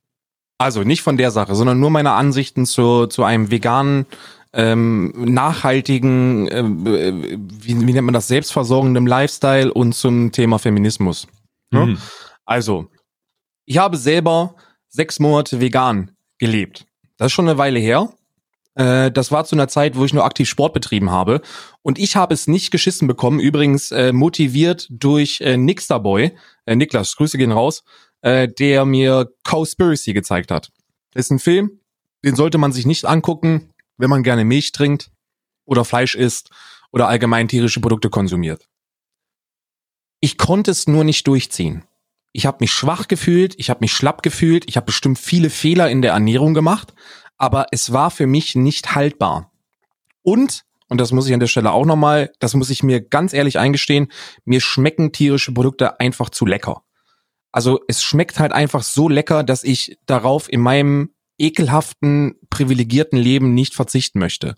Also 0.58 0.84
nicht 0.84 1.02
von 1.02 1.18
der 1.18 1.32
Sache, 1.32 1.56
sondern 1.56 1.80
nur 1.80 1.90
meine 1.90 2.12
Ansichten 2.12 2.66
zu, 2.66 3.08
zu 3.08 3.24
einem 3.24 3.52
veganen, 3.52 4.06
ähm, 4.54 5.12
nachhaltigen, 5.16 6.48
äh, 6.48 6.60
äh, 6.60 7.40
wie, 7.40 7.88
wie 7.88 7.94
nennt 7.94 8.06
man 8.06 8.14
das, 8.14 8.28
selbstversorgenden 8.28 9.08
Lifestyle 9.08 9.74
und 9.74 9.94
zum 9.94 10.32
Thema 10.32 10.60
Feminismus. 10.60 11.28
Ja? 11.72 11.88
Mhm. 11.88 11.98
Also, 12.46 12.88
ich 13.66 13.80
habe 13.80 13.98
selber 13.98 14.56
sechs 14.90 15.20
Monate 15.20 15.60
vegan 15.60 16.12
gelebt. 16.38 16.86
Das 17.18 17.28
ist 17.28 17.34
schon 17.34 17.48
eine 17.48 17.58
Weile 17.58 17.80
her. 17.80 18.14
Äh, 18.76 19.12
das 19.12 19.32
war 19.32 19.46
zu 19.46 19.56
einer 19.56 19.68
Zeit, 19.68 19.96
wo 19.96 20.06
ich 20.06 20.14
nur 20.14 20.26
aktiv 20.26 20.50
Sport 20.50 20.74
betrieben 20.74 21.12
habe. 21.12 21.42
Und 21.82 22.00
ich 22.00 22.16
habe 22.16 22.34
es 22.34 22.48
nicht 22.48 22.72
geschissen 22.72 23.08
bekommen, 23.08 23.40
übrigens 23.40 23.92
äh, 23.92 24.14
motiviert 24.14 24.88
durch 24.90 25.42
äh, 25.42 25.58
Nixterboy, 25.58 26.32
äh, 26.66 26.76
Niklas, 26.76 27.16
Grüße 27.16 27.38
gehen 27.38 27.52
raus, 27.52 27.84
äh, 28.22 28.48
der 28.48 28.86
mir 28.86 29.32
Cowspiracy 29.44 30.14
gezeigt 30.14 30.52
hat. 30.52 30.72
Das 31.12 31.26
ist 31.26 31.32
ein 31.32 31.40
Film, 31.40 31.80
den 32.24 32.36
sollte 32.36 32.58
man 32.58 32.72
sich 32.72 32.86
nicht 32.86 33.06
angucken, 33.06 33.70
wenn 33.98 34.10
man 34.10 34.24
gerne 34.24 34.46
Milch 34.46 34.72
trinkt 34.72 35.12
oder 35.66 35.86
Fleisch 35.86 36.16
isst 36.16 36.50
oder 36.92 37.08
allgemein 37.08 37.48
tierische 37.48 37.82
Produkte 37.82 38.10
konsumiert. 38.10 38.68
Ich 40.20 40.38
konnte 40.38 40.72
es 40.72 40.88
nur 40.88 41.04
nicht 41.04 41.28
durchziehen. 41.28 41.84
Ich 42.32 42.46
habe 42.48 42.58
mich 42.62 42.72
schwach 42.72 43.08
gefühlt, 43.08 43.54
ich 43.58 43.70
habe 43.70 43.82
mich 43.82 43.94
schlapp 43.94 44.24
gefühlt, 44.24 44.68
ich 44.68 44.76
habe 44.78 44.88
bestimmt 44.88 45.20
viele 45.20 45.52
Fehler 45.52 45.90
in 45.90 46.02
der 46.02 46.14
Ernährung 46.14 46.56
gemacht, 46.56 46.94
aber 47.38 47.68
es 47.72 47.92
war 47.92 48.12
für 48.12 48.28
mich 48.28 48.56
nicht 48.56 48.96
haltbar. 48.96 49.52
Und, 50.22 50.64
und 50.90 51.00
das 51.00 51.12
muss 51.12 51.28
ich 51.28 51.34
an 51.34 51.40
der 51.40 51.48
Stelle 51.48 51.72
auch 51.72 51.86
nochmal, 51.86 52.32
das 52.40 52.54
muss 52.54 52.70
ich 52.70 52.84
mir 52.84 53.02
ganz 53.02 53.34
ehrlich 53.34 53.60
eingestehen, 53.60 54.12
mir 54.46 54.62
schmecken 54.62 55.12
tierische 55.12 55.54
Produkte 55.54 56.00
einfach 56.00 56.30
zu 56.30 56.46
lecker. 56.46 56.84
Also 57.52 57.80
es 57.88 58.04
schmeckt 58.04 58.40
halt 58.40 58.52
einfach 58.52 58.84
so 58.84 59.10
lecker, 59.10 59.44
dass 59.44 59.64
ich 59.64 59.98
darauf 60.06 60.52
in 60.52 60.62
meinem 60.62 61.12
ekelhaften, 61.38 62.36
privilegierten 62.50 63.18
Leben 63.18 63.54
nicht 63.54 63.76
verzichten 63.76 64.20
möchte. 64.20 64.58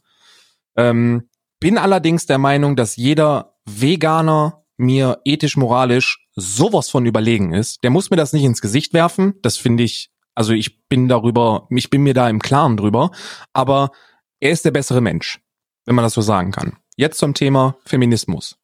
Ähm, 0.77 1.29
bin 1.59 1.77
allerdings 1.77 2.25
der 2.25 2.37
Meinung, 2.37 2.75
dass 2.75 2.95
jeder 2.95 3.55
Veganer 3.65 4.65
mir 4.77 5.19
ethisch, 5.25 5.57
moralisch 5.57 6.25
sowas 6.35 6.89
von 6.89 7.05
überlegen 7.05 7.53
ist. 7.53 7.83
Der 7.83 7.89
muss 7.89 8.09
mir 8.09 8.17
das 8.17 8.33
nicht 8.33 8.43
ins 8.43 8.61
Gesicht 8.61 8.93
werfen. 8.93 9.35
Das 9.41 9.57
finde 9.57 9.83
ich, 9.83 10.09
also 10.35 10.53
ich 10.53 10.87
bin 10.87 11.07
darüber, 11.07 11.67
ich 11.69 11.89
bin 11.89 12.03
mir 12.03 12.13
da 12.13 12.29
im 12.29 12.41
Klaren 12.41 12.77
drüber. 12.77 13.11
Aber 13.53 13.91
er 14.39 14.51
ist 14.51 14.65
der 14.65 14.71
bessere 14.71 15.01
Mensch, 15.01 15.39
wenn 15.85 15.95
man 15.95 16.03
das 16.03 16.13
so 16.13 16.21
sagen 16.21 16.51
kann. 16.51 16.77
Jetzt 16.97 17.17
zum 17.17 17.33
Thema 17.33 17.77
Feminismus. 17.85 18.57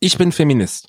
Ich 0.00 0.18
bin 0.18 0.32
Feminist. 0.32 0.88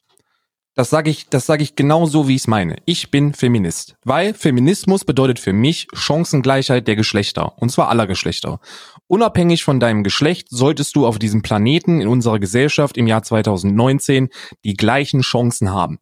Das 0.78 0.90
sage 0.90 1.10
ich, 1.10 1.30
das 1.30 1.46
sage 1.46 1.64
ich 1.64 1.78
genau 1.78 2.06
so, 2.06 2.28
wie 2.28 2.36
ich 2.36 2.42
es 2.42 2.48
meine. 2.48 2.76
Ich 2.86 3.10
bin 3.10 3.34
Feminist, 3.34 3.96
weil 4.04 4.34
Feminismus 4.34 5.06
bedeutet 5.06 5.40
für 5.40 5.54
mich 5.54 5.88
Chancengleichheit 5.94 6.86
der 6.86 6.98
Geschlechter 6.98 7.58
und 7.62 7.72
zwar 7.72 7.88
aller 7.88 8.08
Geschlechter. 8.08 8.60
Unabhängig 9.08 9.64
von 9.64 9.80
deinem 9.80 10.04
Geschlecht 10.04 10.48
solltest 10.50 10.98
du 10.98 11.08
auf 11.08 11.18
diesem 11.18 11.44
Planeten 11.44 12.02
in 12.02 12.10
unserer 12.10 12.40
Gesellschaft 12.40 12.98
im 12.98 13.08
Jahr 13.08 13.24
2019 13.24 14.28
die 14.66 14.74
gleichen 14.74 15.22
Chancen 15.22 15.72
haben. 15.72 16.00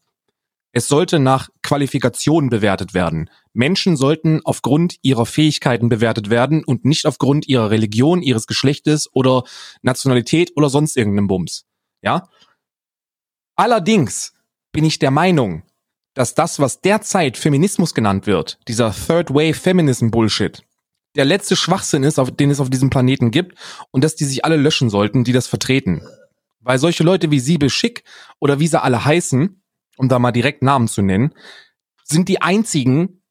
Es 0.76 0.88
sollte 0.88 1.20
nach 1.20 1.50
Qualifikationen 1.62 2.50
bewertet 2.50 2.96
werden. 2.96 3.30
Menschen 3.54 3.96
sollten 3.96 4.42
aufgrund 4.44 4.96
ihrer 5.04 5.28
Fähigkeiten 5.28 5.88
bewertet 5.88 6.32
werden 6.32 6.64
und 6.64 6.84
nicht 6.84 7.06
aufgrund 7.06 7.48
ihrer 7.48 7.70
Religion, 7.70 8.24
ihres 8.24 8.48
Geschlechtes 8.48 9.08
oder 9.14 9.44
Nationalität 9.84 10.52
oder 10.56 10.70
sonst 10.70 10.98
irgendeinem 10.98 11.28
Bums. 11.28 11.66
Ja? 12.02 12.28
Allerdings 13.56 14.34
bin 14.72 14.84
ich 14.84 14.98
der 14.98 15.12
Meinung, 15.12 15.62
dass 16.16 16.34
das, 16.34 16.60
was 16.60 16.82
derzeit 16.82 17.38
Feminismus 17.38 17.94
genannt 17.94 18.26
wird, 18.26 18.60
dieser 18.68 18.92
Third 18.94 19.30
Wave 19.30 19.54
Feminism 19.54 20.10
Bullshit, 20.10 20.64
der 21.16 21.26
letzte 21.26 21.56
Schwachsinn 21.56 22.02
ist, 22.02 22.18
auf, 22.18 22.32
den 22.32 22.50
es 22.50 22.60
auf 22.60 22.72
diesem 22.72 22.90
Planeten 22.90 23.30
gibt 23.30 23.56
und 23.92 24.04
dass 24.04 24.16
die 24.16 24.26
sich 24.26 24.44
alle 24.44 24.58
löschen 24.58 24.90
sollten, 24.90 25.24
die 25.24 25.34
das 25.34 25.46
vertreten. 25.46 26.02
Weil 26.62 26.80
solche 26.80 27.04
Leute 27.04 27.30
wie 27.30 27.40
Siebel 27.40 27.70
Schick 27.70 28.04
oder 28.40 28.60
wie 28.60 28.68
sie 28.68 28.82
alle 28.82 29.06
heißen, 29.06 29.63
um 29.98 30.10
da 30.10 30.20
mal 30.20 30.32
direkt 30.32 30.62
Namen 30.62 30.88
zu 30.88 31.02
nennen, 31.02 31.34
sind 32.04 32.30
die 32.30 32.42
einzigen, 32.42 33.22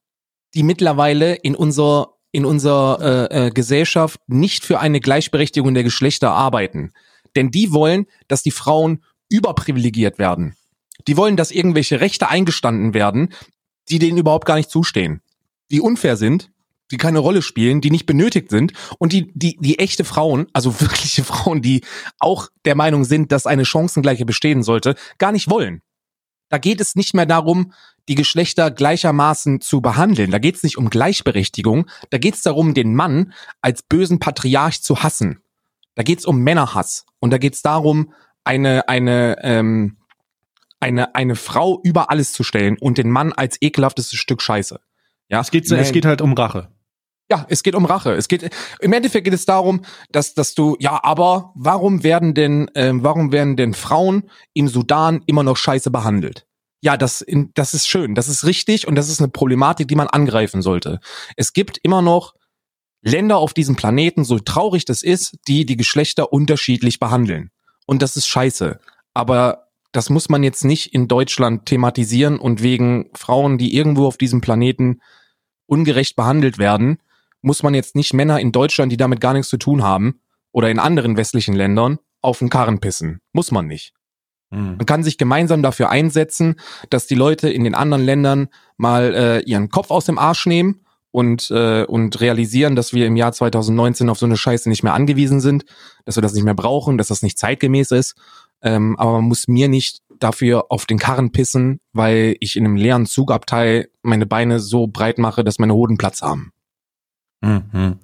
die 0.55 0.63
mittlerweile 0.63 1.35
in 1.35 1.55
unserer 1.55 2.15
in 2.33 2.47
unserer 2.47 3.31
äh, 3.31 3.47
äh, 3.47 3.51
Gesellschaft 3.51 4.19
nicht 4.27 4.65
für 4.65 4.81
eine 4.81 5.01
Gleichberechtigung 5.01 5.75
der 5.75 5.83
Geschlechter 5.83 6.31
arbeiten. 6.31 6.93
Denn 7.37 7.51
die 7.51 7.73
wollen, 7.73 8.07
dass 8.27 8.43
die 8.43 8.51
Frauen 8.51 9.05
überprivilegiert 9.29 10.19
werden. 10.19 10.57
Die 11.07 11.17
wollen, 11.17 11.37
dass 11.37 11.51
irgendwelche 11.51 12.01
Rechte 12.01 12.29
eingestanden 12.29 12.95
werden, 12.95 13.35
die 13.91 13.99
denen 13.99 14.19
überhaupt 14.19 14.47
gar 14.47 14.57
nicht 14.57 14.71
zustehen. 14.71 15.21
Die 15.71 15.81
unfair 15.81 16.17
sind, 16.17 16.51
die 16.91 16.97
keine 16.97 17.19
Rolle 17.19 17.43
spielen, 17.43 17.81
die 17.81 17.91
nicht 17.91 18.07
benötigt 18.07 18.51
sind 18.51 18.73
und 18.99 19.13
die, 19.13 19.31
die, 19.35 19.57
die 19.59 19.79
echte 19.79 20.05
Frauen, 20.05 20.47
also 20.53 20.81
wirkliche 20.81 21.25
Frauen, 21.25 21.63
die 21.63 21.83
auch 22.19 22.49
der 22.65 22.75
Meinung 22.77 23.05
sind, 23.05 23.33
dass 23.33 23.47
eine 23.47 23.65
Chancengleiche 23.65 24.25
bestehen 24.25 24.63
sollte, 24.63 24.95
gar 25.19 25.33
nicht 25.33 25.51
wollen. 25.51 25.83
Da 26.53 26.59
geht 26.59 26.83
es 26.83 26.97
nicht 26.97 27.15
mehr 27.15 27.25
darum, 27.25 27.73
die 28.11 28.15
Geschlechter 28.15 28.71
gleichermaßen 28.71 29.63
zu 29.63 29.81
behandeln. 29.81 30.31
Da 30.31 30.39
geht 30.39 30.57
es 30.57 30.63
nicht 30.63 30.77
um 30.77 30.91
Gleichberechtigung. 30.91 31.89
Da 32.11 32.19
geht 32.19 32.35
es 32.35 32.43
darum, 32.43 32.75
den 32.75 32.95
Mann 32.95 33.33
als 33.63 33.83
bösen 33.83 34.19
Patriarch 34.19 34.83
zu 34.83 35.03
hassen. 35.03 35.41
Da 35.95 36.03
geht 36.03 36.19
es 36.19 36.27
um 36.27 36.41
Männerhass. 36.41 37.07
Und 37.21 37.31
da 37.31 37.39
geht 37.39 37.55
es 37.55 37.63
darum, 37.63 38.13
eine, 38.45 38.87
eine, 38.87 39.39
ähm, 39.41 39.97
eine, 40.79 41.15
eine 41.15 41.37
Frau 41.37 41.81
über 41.85 42.11
alles 42.11 42.35
zu 42.35 42.43
stellen 42.43 42.77
und 42.79 42.99
den 42.99 43.09
Mann 43.09 43.33
als 43.33 43.57
ekelhaftestes 43.63 44.19
Stück 44.19 44.43
Scheiße. 44.43 44.79
Ja, 45.31 45.41
es 45.41 45.51
geht, 45.51 45.73
es 45.73 45.93
geht 45.93 46.05
halt 46.05 46.21
um 46.21 46.35
Rache. 46.35 46.69
Ja, 47.33 47.47
es 47.49 47.63
geht 47.63 47.75
um 47.75 47.87
Rache. 47.87 48.13
Es 48.13 48.29
geht 48.29 48.51
im 48.79 48.93
Endeffekt 48.93 49.25
geht 49.25 49.33
es 49.33 49.47
darum, 49.47 49.87
dass 50.11 50.35
dass 50.35 50.55
du 50.55 50.77
ja, 50.81 51.03
aber 51.03 51.51
warum 51.55 52.03
werden 52.03 52.35
denn 52.35 52.71
ähm, 52.75 53.03
warum 53.03 53.33
werden 53.33 53.57
denn 53.57 53.73
Frauen 53.73 54.25
im 54.53 54.69
Sudan 54.69 55.23
immer 55.25 55.43
noch 55.43 55.57
scheiße 55.57 55.91
behandelt? 55.91 56.47
Ja, 56.83 56.99
das 56.99 57.23
in, 57.23 57.51
das 57.55 57.73
ist 57.73 57.89
schön, 57.89 58.15
das 58.15 58.29
ist 58.29 58.45
richtig 58.45 58.87
und 58.87 58.97
das 58.97 59.09
ist 59.09 59.19
eine 59.19 59.31
Problematik, 59.31 59.89
die 59.89 59.95
man 59.95 60.09
angreifen 60.09 60.61
sollte. 60.61 61.01
Es 61.35 61.55
gibt 61.55 61.79
immer 61.83 62.03
noch 62.03 62.35
Länder 63.01 63.39
auf 63.39 63.55
diesem 63.55 63.77
Planeten, 63.77 64.25
so 64.25 64.39
traurig 64.39 64.85
das 64.85 65.03
ist, 65.03 65.39
die 65.49 65.65
die 65.65 65.79
Geschlechter 65.79 66.35
unterschiedlich 66.35 67.01
behandeln 67.01 67.51
und 67.87 68.03
das 68.03 68.15
ist 68.17 68.29
scheiße. 68.29 68.79
Aber 69.15 69.69
das 69.93 70.11
muss 70.11 70.29
man 70.29 70.43
jetzt 70.43 70.67
nicht 70.67 70.93
in 70.93 71.09
Deutschland 71.09 71.65
thematisieren 71.65 72.39
und 72.39 72.63
wegen 72.63 73.09
Frauen, 73.15 73.57
die 73.57 73.75
irgendwo 73.75 74.07
auf 74.07 74.19
diesem 74.19 74.43
Planeten 74.43 75.01
ungerecht 75.65 76.15
behandelt 76.15 76.59
werden, 76.59 76.99
muss 77.43 77.63
man 77.63 77.75
jetzt 77.75 77.95
nicht 77.97 78.15
Männer 78.15 78.41
in 78.41 78.53
Deutschland, 78.53 78.91
die 78.91 78.97
damit 78.97 79.21
gar 79.21 79.33
nichts 79.35 79.49
zu 79.49 79.59
tun 79.59 79.83
haben, 79.83 80.21
oder 80.53 80.71
in 80.71 80.79
anderen 80.79 81.17
westlichen 81.17 81.55
Ländern, 81.55 81.99
auf 82.21 82.39
den 82.39 82.51
Karren 82.51 82.79
pissen. 82.79 83.21
Muss 83.33 83.51
man 83.51 83.67
nicht. 83.67 83.95
Mhm. 84.51 84.77
Man 84.77 84.87
kann 84.87 85.03
sich 85.03 85.19
gemeinsam 85.19 85.63
dafür 85.63 85.91
einsetzen, 85.91 86.57
dass 86.91 87.07
die 87.07 87.15
Leute 87.15 87.51
in 87.51 87.65
den 87.65 87.75
anderen 87.75 88.05
Ländern 88.05 88.49
mal 88.77 89.15
äh, 89.15 89.41
ihren 89.41 89.71
Kopf 89.71 89.91
aus 89.91 90.05
dem 90.05 90.19
Arsch 90.19 90.47
nehmen 90.47 90.85
und, 91.11 91.51
äh, 91.51 91.85
und 91.85 92.21
realisieren, 92.21 92.77
dass 92.77 92.93
wir 92.93 93.07
im 93.07 93.17
Jahr 93.17 93.33
2019 93.33 94.09
auf 94.09 94.19
so 94.19 94.27
eine 94.27 94.37
Scheiße 94.37 94.69
nicht 94.69 94.83
mehr 94.83 94.95
angewiesen 94.95 95.41
sind, 95.41 95.65
dass 96.05 96.17
wir 96.17 96.23
das 96.23 96.35
nicht 96.35 96.45
mehr 96.45 96.55
brauchen, 96.55 96.99
dass 96.99 97.09
das 97.09 97.23
nicht 97.23 97.39
zeitgemäß 97.39 97.91
ist 97.91 98.15
ähm, 98.63 98.97
aber 98.97 99.13
man 99.13 99.25
muss 99.25 99.49
mir 99.49 99.69
nicht 99.69 100.01
dafür 100.19 100.67
auf 100.71 100.87
den 100.87 100.99
Karren 100.99 101.33
pissen, 101.33 101.81
weil 101.93 102.37
ich 102.41 102.57
in 102.57 102.65
einem 102.65 102.77
leeren 102.77 103.07
Zugabteil 103.07 103.89
meine 104.03 104.27
Beine 104.27 104.61
so 104.61 104.87
breit 104.87 105.19
mache, 105.19 105.43
dass 105.43 105.59
meine 105.59 105.75
Hoden 105.75 105.99
Platz 105.99 106.23
haben. 106.23 106.52
Mhm. 107.43 107.99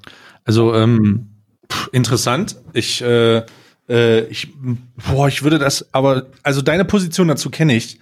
Also 0.44 0.74
ähm, 0.74 1.30
pff, 1.70 1.88
interessant. 1.92 2.56
Ich, 2.74 3.00
äh, 3.00 3.42
äh, 3.88 4.20
ich, 4.26 4.54
boah, 5.08 5.28
ich 5.28 5.42
würde 5.42 5.58
das, 5.58 5.92
aber 5.94 6.26
also 6.42 6.60
deine 6.60 6.84
Position 6.84 7.28
dazu 7.28 7.50
kenne 7.50 7.74
ich 7.74 7.98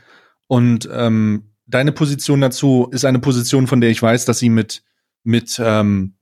und 0.48 0.88
ähm, 0.92 1.52
deine 1.66 1.92
Position 1.92 2.40
dazu 2.40 2.88
ist 2.90 3.04
eine 3.04 3.20
Position, 3.20 3.66
von 3.66 3.80
der 3.80 3.90
ich 3.90 4.02
weiß, 4.02 4.24
dass 4.24 4.38
sie 4.38 4.50
mit 4.50 4.82
mit 5.22 5.60
ähm, 5.62 6.16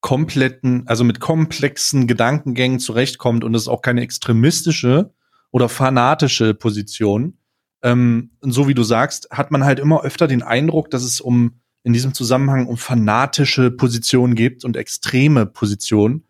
kompletten, 0.00 0.86
also 0.86 1.04
mit 1.04 1.20
komplexen 1.20 2.06
Gedankengängen 2.06 2.80
zurechtkommt 2.80 3.44
und 3.44 3.54
es 3.54 3.62
ist 3.62 3.68
auch 3.68 3.82
keine 3.82 4.00
extremistische, 4.00 5.12
oder 5.50 5.68
fanatische 5.68 6.54
Position. 6.54 7.38
Ähm, 7.82 8.30
so 8.40 8.68
wie 8.68 8.74
du 8.74 8.82
sagst, 8.82 9.28
hat 9.30 9.50
man 9.50 9.64
halt 9.64 9.78
immer 9.78 10.02
öfter 10.02 10.26
den 10.26 10.42
Eindruck, 10.42 10.90
dass 10.90 11.02
es 11.02 11.20
um 11.20 11.60
in 11.82 11.92
diesem 11.92 12.14
Zusammenhang 12.14 12.66
um 12.66 12.76
fanatische 12.76 13.70
Positionen 13.70 14.34
gibt 14.34 14.64
und 14.64 14.76
extreme 14.76 15.46
Positionen, 15.46 16.26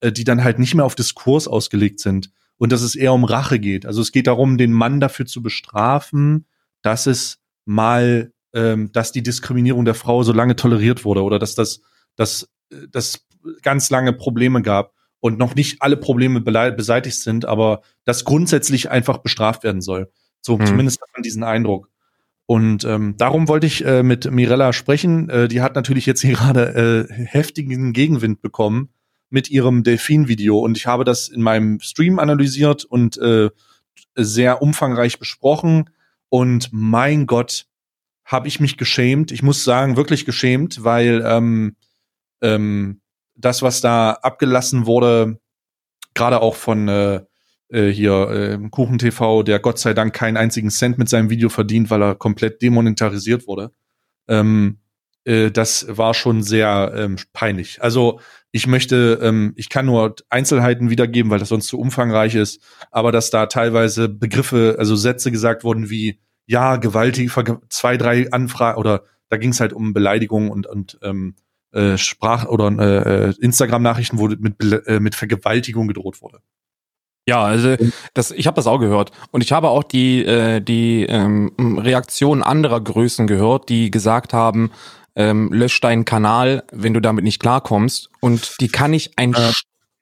äh, 0.00 0.12
die 0.12 0.24
dann 0.24 0.44
halt 0.44 0.58
nicht 0.58 0.74
mehr 0.74 0.84
auf 0.84 0.94
Diskurs 0.94 1.48
ausgelegt 1.48 2.00
sind 2.00 2.30
und 2.58 2.72
dass 2.72 2.82
es 2.82 2.94
eher 2.94 3.12
um 3.14 3.24
Rache 3.24 3.58
geht. 3.58 3.86
Also 3.86 4.02
es 4.02 4.12
geht 4.12 4.26
darum, 4.26 4.58
den 4.58 4.72
Mann 4.72 5.00
dafür 5.00 5.26
zu 5.26 5.42
bestrafen, 5.42 6.46
dass 6.82 7.06
es 7.06 7.38
mal, 7.64 8.32
ähm, 8.52 8.92
dass 8.92 9.12
die 9.12 9.22
Diskriminierung 9.22 9.84
der 9.84 9.94
Frau 9.94 10.22
so 10.22 10.32
lange 10.32 10.56
toleriert 10.56 11.04
wurde 11.04 11.22
oder 11.22 11.38
dass 11.38 11.54
das, 11.54 11.80
dass, 12.16 12.48
äh, 12.70 12.88
dass 12.90 13.26
ganz 13.62 13.88
lange 13.88 14.12
Probleme 14.12 14.60
gab 14.60 14.92
und 15.20 15.38
noch 15.38 15.54
nicht 15.54 15.80
alle 15.80 15.96
Probleme 15.96 16.40
beseitigt 16.40 17.16
sind, 17.16 17.44
aber 17.44 17.82
das 18.04 18.24
grundsätzlich 18.24 18.90
einfach 18.90 19.18
bestraft 19.18 19.64
werden 19.64 19.80
soll. 19.80 20.10
So 20.42 20.58
hm. 20.58 20.66
zumindest 20.66 21.00
hat 21.00 21.08
man 21.14 21.22
diesen 21.22 21.42
Eindruck. 21.42 21.90
Und 22.50 22.82
ähm, 22.82 23.14
darum 23.16 23.46
wollte 23.46 23.68
ich 23.68 23.84
äh, 23.84 24.02
mit 24.02 24.28
Mirella 24.28 24.72
sprechen. 24.72 25.28
Äh, 25.28 25.46
die 25.46 25.60
hat 25.60 25.76
natürlich 25.76 26.04
jetzt 26.04 26.20
hier 26.20 26.32
gerade 26.34 27.06
äh, 27.08 27.12
heftigen 27.12 27.92
Gegenwind 27.92 28.42
bekommen 28.42 28.88
mit 29.28 29.48
ihrem 29.52 29.84
Delfin-Video. 29.84 30.58
Und 30.58 30.76
ich 30.76 30.88
habe 30.88 31.04
das 31.04 31.28
in 31.28 31.42
meinem 31.42 31.78
Stream 31.78 32.18
analysiert 32.18 32.84
und 32.84 33.16
äh, 33.18 33.50
sehr 34.16 34.62
umfangreich 34.62 35.20
besprochen. 35.20 35.90
Und 36.28 36.70
mein 36.72 37.26
Gott, 37.26 37.66
habe 38.24 38.48
ich 38.48 38.58
mich 38.58 38.76
geschämt. 38.76 39.30
Ich 39.30 39.44
muss 39.44 39.62
sagen, 39.62 39.96
wirklich 39.96 40.24
geschämt, 40.24 40.82
weil 40.82 41.22
ähm, 41.24 41.76
ähm, 42.42 43.00
das, 43.36 43.62
was 43.62 43.80
da 43.80 44.10
abgelassen 44.10 44.86
wurde, 44.86 45.38
gerade 46.14 46.42
auch 46.42 46.56
von 46.56 46.88
äh, 46.88 47.20
äh, 47.70 47.88
hier 47.88 48.30
äh, 48.30 48.68
Kuchen 48.70 48.98
TV, 48.98 49.42
der 49.42 49.58
Gott 49.58 49.78
sei 49.78 49.94
Dank 49.94 50.14
keinen 50.14 50.36
einzigen 50.36 50.70
Cent 50.70 50.98
mit 50.98 51.08
seinem 51.08 51.30
Video 51.30 51.48
verdient, 51.48 51.90
weil 51.90 52.02
er 52.02 52.14
komplett 52.14 52.62
demonetarisiert 52.62 53.46
wurde. 53.46 53.72
Ähm, 54.28 54.78
äh, 55.24 55.50
das 55.50 55.86
war 55.88 56.14
schon 56.14 56.42
sehr 56.42 56.92
ähm, 56.96 57.16
peinlich. 57.32 57.82
Also 57.82 58.20
ich 58.52 58.66
möchte, 58.66 59.18
ähm, 59.22 59.52
ich 59.56 59.68
kann 59.68 59.86
nur 59.86 60.14
Einzelheiten 60.28 60.90
wiedergeben, 60.90 61.30
weil 61.30 61.38
das 61.38 61.50
sonst 61.50 61.68
zu 61.68 61.78
umfangreich 61.78 62.34
ist, 62.34 62.60
aber 62.90 63.12
dass 63.12 63.30
da 63.30 63.46
teilweise 63.46 64.08
Begriffe, 64.08 64.76
also 64.78 64.96
Sätze 64.96 65.30
gesagt 65.30 65.64
wurden 65.64 65.90
wie 65.90 66.18
ja, 66.46 66.76
gewaltig, 66.76 67.30
zwei, 67.68 67.96
drei 67.96 68.30
Anfragen 68.32 68.78
oder 68.78 69.04
da 69.28 69.36
ging 69.36 69.50
es 69.50 69.60
halt 69.60 69.72
um 69.72 69.92
Beleidigungen 69.92 70.50
und, 70.50 70.66
und 70.66 70.98
ähm, 71.02 71.36
äh, 71.72 71.96
Sprach- 71.96 72.46
oder 72.46 72.66
äh, 72.66 73.34
Instagram-Nachrichten, 73.40 74.18
wo 74.18 74.26
mit, 74.26 74.56
äh, 74.86 74.98
mit 74.98 75.14
Vergewaltigung 75.14 75.86
gedroht 75.86 76.20
wurde. 76.20 76.40
Ja, 77.30 77.44
also 77.44 77.76
das, 78.12 78.32
ich 78.32 78.48
habe 78.48 78.56
das 78.56 78.66
auch 78.66 78.78
gehört 78.78 79.12
und 79.30 79.40
ich 79.40 79.52
habe 79.52 79.68
auch 79.68 79.84
die 79.84 80.24
äh, 80.24 80.60
die 80.60 81.06
ähm, 81.08 81.78
Reaktionen 81.78 82.42
anderer 82.42 82.80
Größen 82.80 83.28
gehört, 83.28 83.68
die 83.68 83.92
gesagt 83.92 84.32
haben, 84.32 84.72
ähm, 85.14 85.52
lösch 85.52 85.80
deinen 85.80 86.04
Kanal, 86.04 86.64
wenn 86.72 86.92
du 86.92 86.98
damit 86.98 87.22
nicht 87.22 87.38
klarkommst 87.38 88.10
und 88.18 88.56
die 88.60 88.66
kann 88.66 88.92
ich 88.92 89.16
ein 89.16 89.34
äh. 89.34 89.52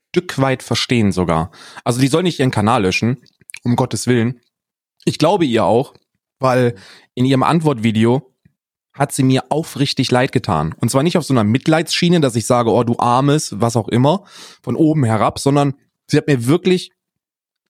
Stück 0.09 0.41
weit 0.41 0.63
verstehen 0.63 1.13
sogar. 1.13 1.51
Also 1.85 2.01
die 2.01 2.09
soll 2.09 2.23
nicht 2.23 2.41
ihren 2.41 2.51
Kanal 2.51 2.85
löschen, 2.85 3.19
um 3.63 3.77
Gottes 3.77 4.07
willen. 4.07 4.41
Ich 5.05 5.19
glaube 5.19 5.45
ihr 5.45 5.67
auch, 5.67 5.93
weil 6.39 6.77
in 7.15 7.27
ihrem 7.27 7.43
Antwortvideo 7.43 8.33
hat 8.95 9.13
sie 9.13 9.23
mir 9.23 9.45
aufrichtig 9.51 10.11
leid 10.11 10.33
getan. 10.33 10.75
Und 10.81 10.91
zwar 10.91 11.03
nicht 11.03 11.19
auf 11.19 11.25
so 11.25 11.35
einer 11.35 11.45
Mitleidsschiene, 11.45 12.21
dass 12.21 12.37
ich 12.37 12.47
sage, 12.47 12.71
oh 12.71 12.85
du 12.85 12.99
armes, 12.99 13.61
was 13.61 13.77
auch 13.77 13.89
immer, 13.89 14.25
von 14.63 14.77
oben 14.77 15.05
herab, 15.05 15.39
sondern 15.39 15.75
sie 16.07 16.17
hat 16.17 16.27
mir 16.27 16.47
wirklich 16.47 16.91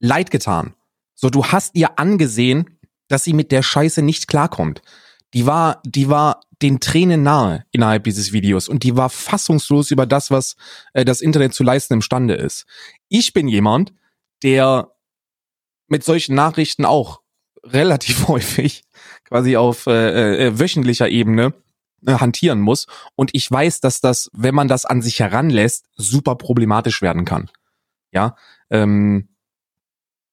leid 0.01 0.31
getan. 0.31 0.75
So, 1.15 1.31
du 1.31 1.47
hast 1.47 1.75
ihr 1.75 1.99
angesehen, 1.99 2.79
dass 3.09 3.25
sie 3.25 3.33
mit 3.33 3.53
der 3.53 3.63
Scheiße 3.63 4.03
nicht 4.03 4.29
klarkommt. 4.29 4.83
Die 5.35 5.47
war, 5.47 5.83
die 5.85 6.09
war 6.09 6.41
den 6.63 6.81
Tränen 6.81 7.23
nahe 7.23 7.65
innerhalb 7.71 8.05
dieses 8.05 8.33
Videos 8.33 8.69
und 8.69 8.83
die 8.83 8.97
war 8.97 9.11
fassungslos 9.11 9.91
über 9.91 10.07
das, 10.07 10.31
was 10.31 10.57
äh, 10.93 11.05
das 11.05 11.21
Internet 11.21 11.55
zu 11.55 11.63
leisten 11.63 11.95
imstande 11.95 12.35
ist. 12.35 12.67
Ich 13.09 13.33
bin 13.33 13.49
jemand, 13.49 13.93
der 14.43 14.93
mit 15.87 16.05
solchen 16.05 16.35
Nachrichten 16.35 16.85
auch 16.85 17.21
relativ 17.63 18.29
häufig 18.29 18.85
quasi 19.25 19.57
auf 19.57 19.87
äh, 19.87 19.93
äh, 19.93 20.47
äh, 20.47 20.59
wöchentlicher 20.59 21.09
Ebene 21.09 21.55
äh, 22.07 22.15
hantieren 22.15 22.61
muss. 22.61 22.87
Und 23.15 23.31
ich 23.35 23.51
weiß, 23.51 23.81
dass 23.81 24.01
das, 24.01 24.31
wenn 24.33 24.55
man 24.55 24.69
das 24.69 24.85
an 24.85 25.03
sich 25.03 25.21
heranlässt, 25.21 25.87
super 25.97 26.37
problematisch 26.37 27.03
werden 27.03 27.25
kann. 27.25 27.51
Ja, 28.11 28.37
ähm, 28.71 29.29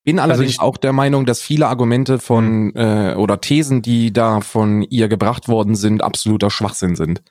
bin 0.05 0.19
also 0.19 0.33
allerdings 0.33 0.59
also 0.59 0.69
auch 0.69 0.77
der 0.77 0.93
Meinung, 0.93 1.25
dass 1.25 1.41
viele 1.41 1.67
Argumente 1.67 2.19
von 2.19 2.67
mhm. 2.67 2.73
äh, 2.75 3.15
oder 3.15 3.41
Thesen, 3.41 3.81
die 3.81 4.13
da 4.13 4.39
von 4.39 4.83
ihr 4.83 5.09
gebracht 5.09 5.47
worden 5.49 5.75
sind, 5.75 6.03
absoluter 6.03 6.49
Schwachsinn 6.49 6.95
sind. 6.95 7.21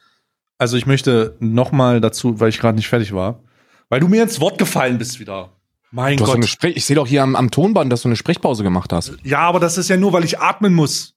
Also 0.59 0.77
ich 0.77 0.87
möchte 0.87 1.37
noch 1.41 1.73
mal 1.73 2.01
dazu, 2.01 2.41
weil 2.41 2.49
ich 2.51 2.59
gerade 2.59 2.77
nicht 2.77 2.89
fertig 2.89 3.13
war, 3.13 3.41
weil 3.89 4.01
du 4.01 4.09
mir 4.09 4.23
ins 4.23 4.41
Wort 4.41 4.59
gefallen 4.59 4.99
bist 4.99 5.21
wieder. 5.21 5.53
Mein 5.91 6.17
du 6.17 6.25
Gott. 6.25 6.45
So 6.45 6.69
ich 6.69 6.85
sehe 6.85 6.97
doch 6.97 7.07
hier 7.07 7.23
am, 7.23 7.37
am 7.37 7.51
Tonband, 7.51 7.93
dass 7.93 8.03
du 8.03 8.09
eine 8.09 8.17
Sprechpause 8.17 8.65
gemacht 8.65 8.93
hast. 8.93 9.17
Ja, 9.23 9.41
aber 9.41 9.61
das 9.61 9.79
ist 9.79 9.89
ja 9.89 9.97
nur, 9.97 10.13
weil 10.13 10.25
ich 10.25 10.41
atmen 10.41 10.75
muss. 10.75 11.15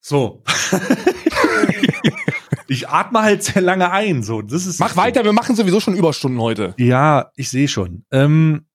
So. 0.00 0.42
ich 2.68 2.88
atme 2.88 3.22
halt 3.22 3.42
sehr 3.42 3.62
lange 3.62 3.90
ein. 3.90 4.22
So, 4.22 4.42
das 4.42 4.66
ist 4.66 4.78
Mach 4.80 4.96
weiter, 4.96 5.24
wir 5.24 5.32
machen 5.32 5.56
sowieso 5.56 5.80
schon 5.80 5.94
Überstunden 5.94 6.40
heute. 6.40 6.74
Ja, 6.76 7.30
ich 7.36 7.48
sehe 7.48 7.68
schon. 7.68 8.04
Ähm, 8.10 8.66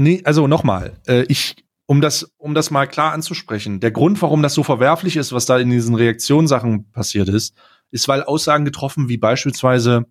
nee, 0.00 0.22
also 0.24 0.46
nochmal, 0.46 0.98
äh, 1.06 1.22
ich, 1.28 1.56
um 1.86 2.00
das, 2.00 2.32
um 2.38 2.54
das 2.54 2.70
mal 2.70 2.86
klar 2.86 3.12
anzusprechen, 3.12 3.80
der 3.80 3.90
Grund, 3.90 4.20
warum 4.22 4.42
das 4.42 4.54
so 4.54 4.62
verwerflich 4.62 5.16
ist, 5.16 5.32
was 5.32 5.46
da 5.46 5.58
in 5.58 5.70
diesen 5.70 5.94
Reaktionssachen 5.94 6.90
passiert 6.90 7.28
ist, 7.28 7.54
ist, 7.90 8.08
weil 8.08 8.22
Aussagen 8.22 8.64
getroffen 8.64 9.08
wie 9.08 9.18
beispielsweise, 9.18 10.06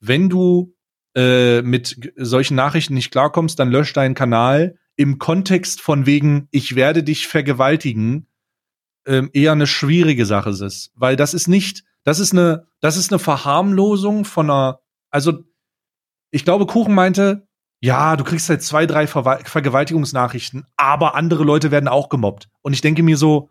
wenn 0.00 0.28
du 0.28 0.74
äh, 1.14 1.62
mit 1.62 2.12
solchen 2.16 2.54
Nachrichten 2.54 2.94
nicht 2.94 3.10
klarkommst, 3.10 3.58
dann 3.58 3.70
lösch 3.70 3.92
deinen 3.92 4.14
Kanal 4.14 4.78
im 4.96 5.18
Kontext 5.18 5.80
von 5.80 6.06
wegen, 6.06 6.48
ich 6.50 6.74
werde 6.74 7.02
dich 7.02 7.28
vergewaltigen, 7.28 8.26
ähm, 9.06 9.30
eher 9.32 9.52
eine 9.52 9.66
schwierige 9.66 10.26
Sache 10.26 10.50
ist. 10.50 10.92
Weil 10.94 11.16
das 11.16 11.34
ist 11.34 11.48
nicht, 11.48 11.84
das 12.04 12.18
ist 12.18 12.32
eine, 12.32 12.66
das 12.80 12.96
ist 12.96 13.12
eine 13.12 13.18
Verharmlosung 13.18 14.24
von 14.24 14.50
einer, 14.50 14.80
also 15.10 15.44
ich 16.30 16.44
glaube, 16.44 16.66
Kuchen 16.66 16.94
meinte, 16.94 17.47
ja, 17.80 18.16
du 18.16 18.24
kriegst 18.24 18.48
halt 18.48 18.62
zwei, 18.62 18.86
drei 18.86 19.06
Ver 19.06 19.40
Vergewaltigungsnachrichten, 19.44 20.66
aber 20.76 21.14
andere 21.14 21.44
Leute 21.44 21.70
werden 21.70 21.88
auch 21.88 22.08
gemobbt. 22.08 22.48
Und 22.62 22.72
ich 22.72 22.80
denke 22.80 23.02
mir 23.02 23.16
so, 23.16 23.50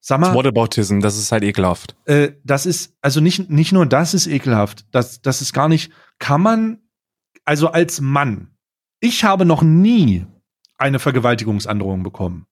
sag 0.00 0.20
mal. 0.20 0.34
Whataboutism, 0.34 1.00
das 1.00 1.18
ist 1.18 1.32
halt 1.32 1.42
ekelhaft. 1.42 1.96
Äh, 2.04 2.32
das 2.44 2.66
ist, 2.66 2.94
also 3.00 3.20
nicht, 3.20 3.50
nicht 3.50 3.72
nur 3.72 3.86
das 3.86 4.14
ist 4.14 4.26
ekelhaft, 4.26 4.86
das, 4.92 5.22
das 5.22 5.42
ist 5.42 5.52
gar 5.52 5.68
nicht, 5.68 5.92
kann 6.18 6.40
man, 6.40 6.78
also 7.44 7.68
als 7.68 8.00
Mann, 8.00 8.54
ich 9.00 9.24
habe 9.24 9.44
noch 9.44 9.62
nie 9.62 10.26
eine 10.78 10.98
Vergewaltigungsandrohung 10.98 12.02
bekommen. 12.02 12.46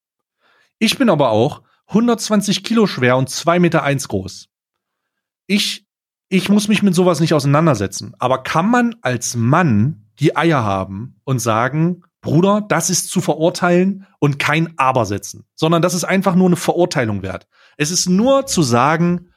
Ich 0.78 0.98
bin 0.98 1.08
aber 1.08 1.30
auch 1.30 1.62
120 1.88 2.64
Kilo 2.64 2.86
schwer 2.86 3.16
und 3.16 3.28
2,1 3.28 3.60
Meter 3.60 3.82
eins 3.82 4.08
groß. 4.08 4.48
Ich, 5.46 5.86
ich 6.28 6.48
muss 6.48 6.68
mich 6.68 6.82
mit 6.82 6.94
sowas 6.94 7.20
nicht 7.20 7.34
auseinandersetzen. 7.34 8.14
Aber 8.18 8.42
kann 8.42 8.68
man 8.68 8.96
als 9.02 9.36
Mann 9.36 10.01
die 10.22 10.36
Eier 10.36 10.64
haben 10.64 11.20
und 11.24 11.40
sagen, 11.40 12.04
Bruder, 12.20 12.60
das 12.60 12.88
ist 12.88 13.10
zu 13.10 13.20
verurteilen 13.20 14.06
und 14.20 14.38
kein 14.38 14.72
Aber 14.78 15.04
setzen, 15.04 15.44
sondern 15.54 15.82
das 15.82 15.92
ist 15.92 16.04
einfach 16.04 16.36
nur 16.36 16.46
eine 16.46 16.56
Verurteilung 16.56 17.22
wert. 17.22 17.48
Es 17.76 17.90
ist 17.90 18.08
nur 18.08 18.46
zu 18.46 18.62
sagen, 18.62 19.32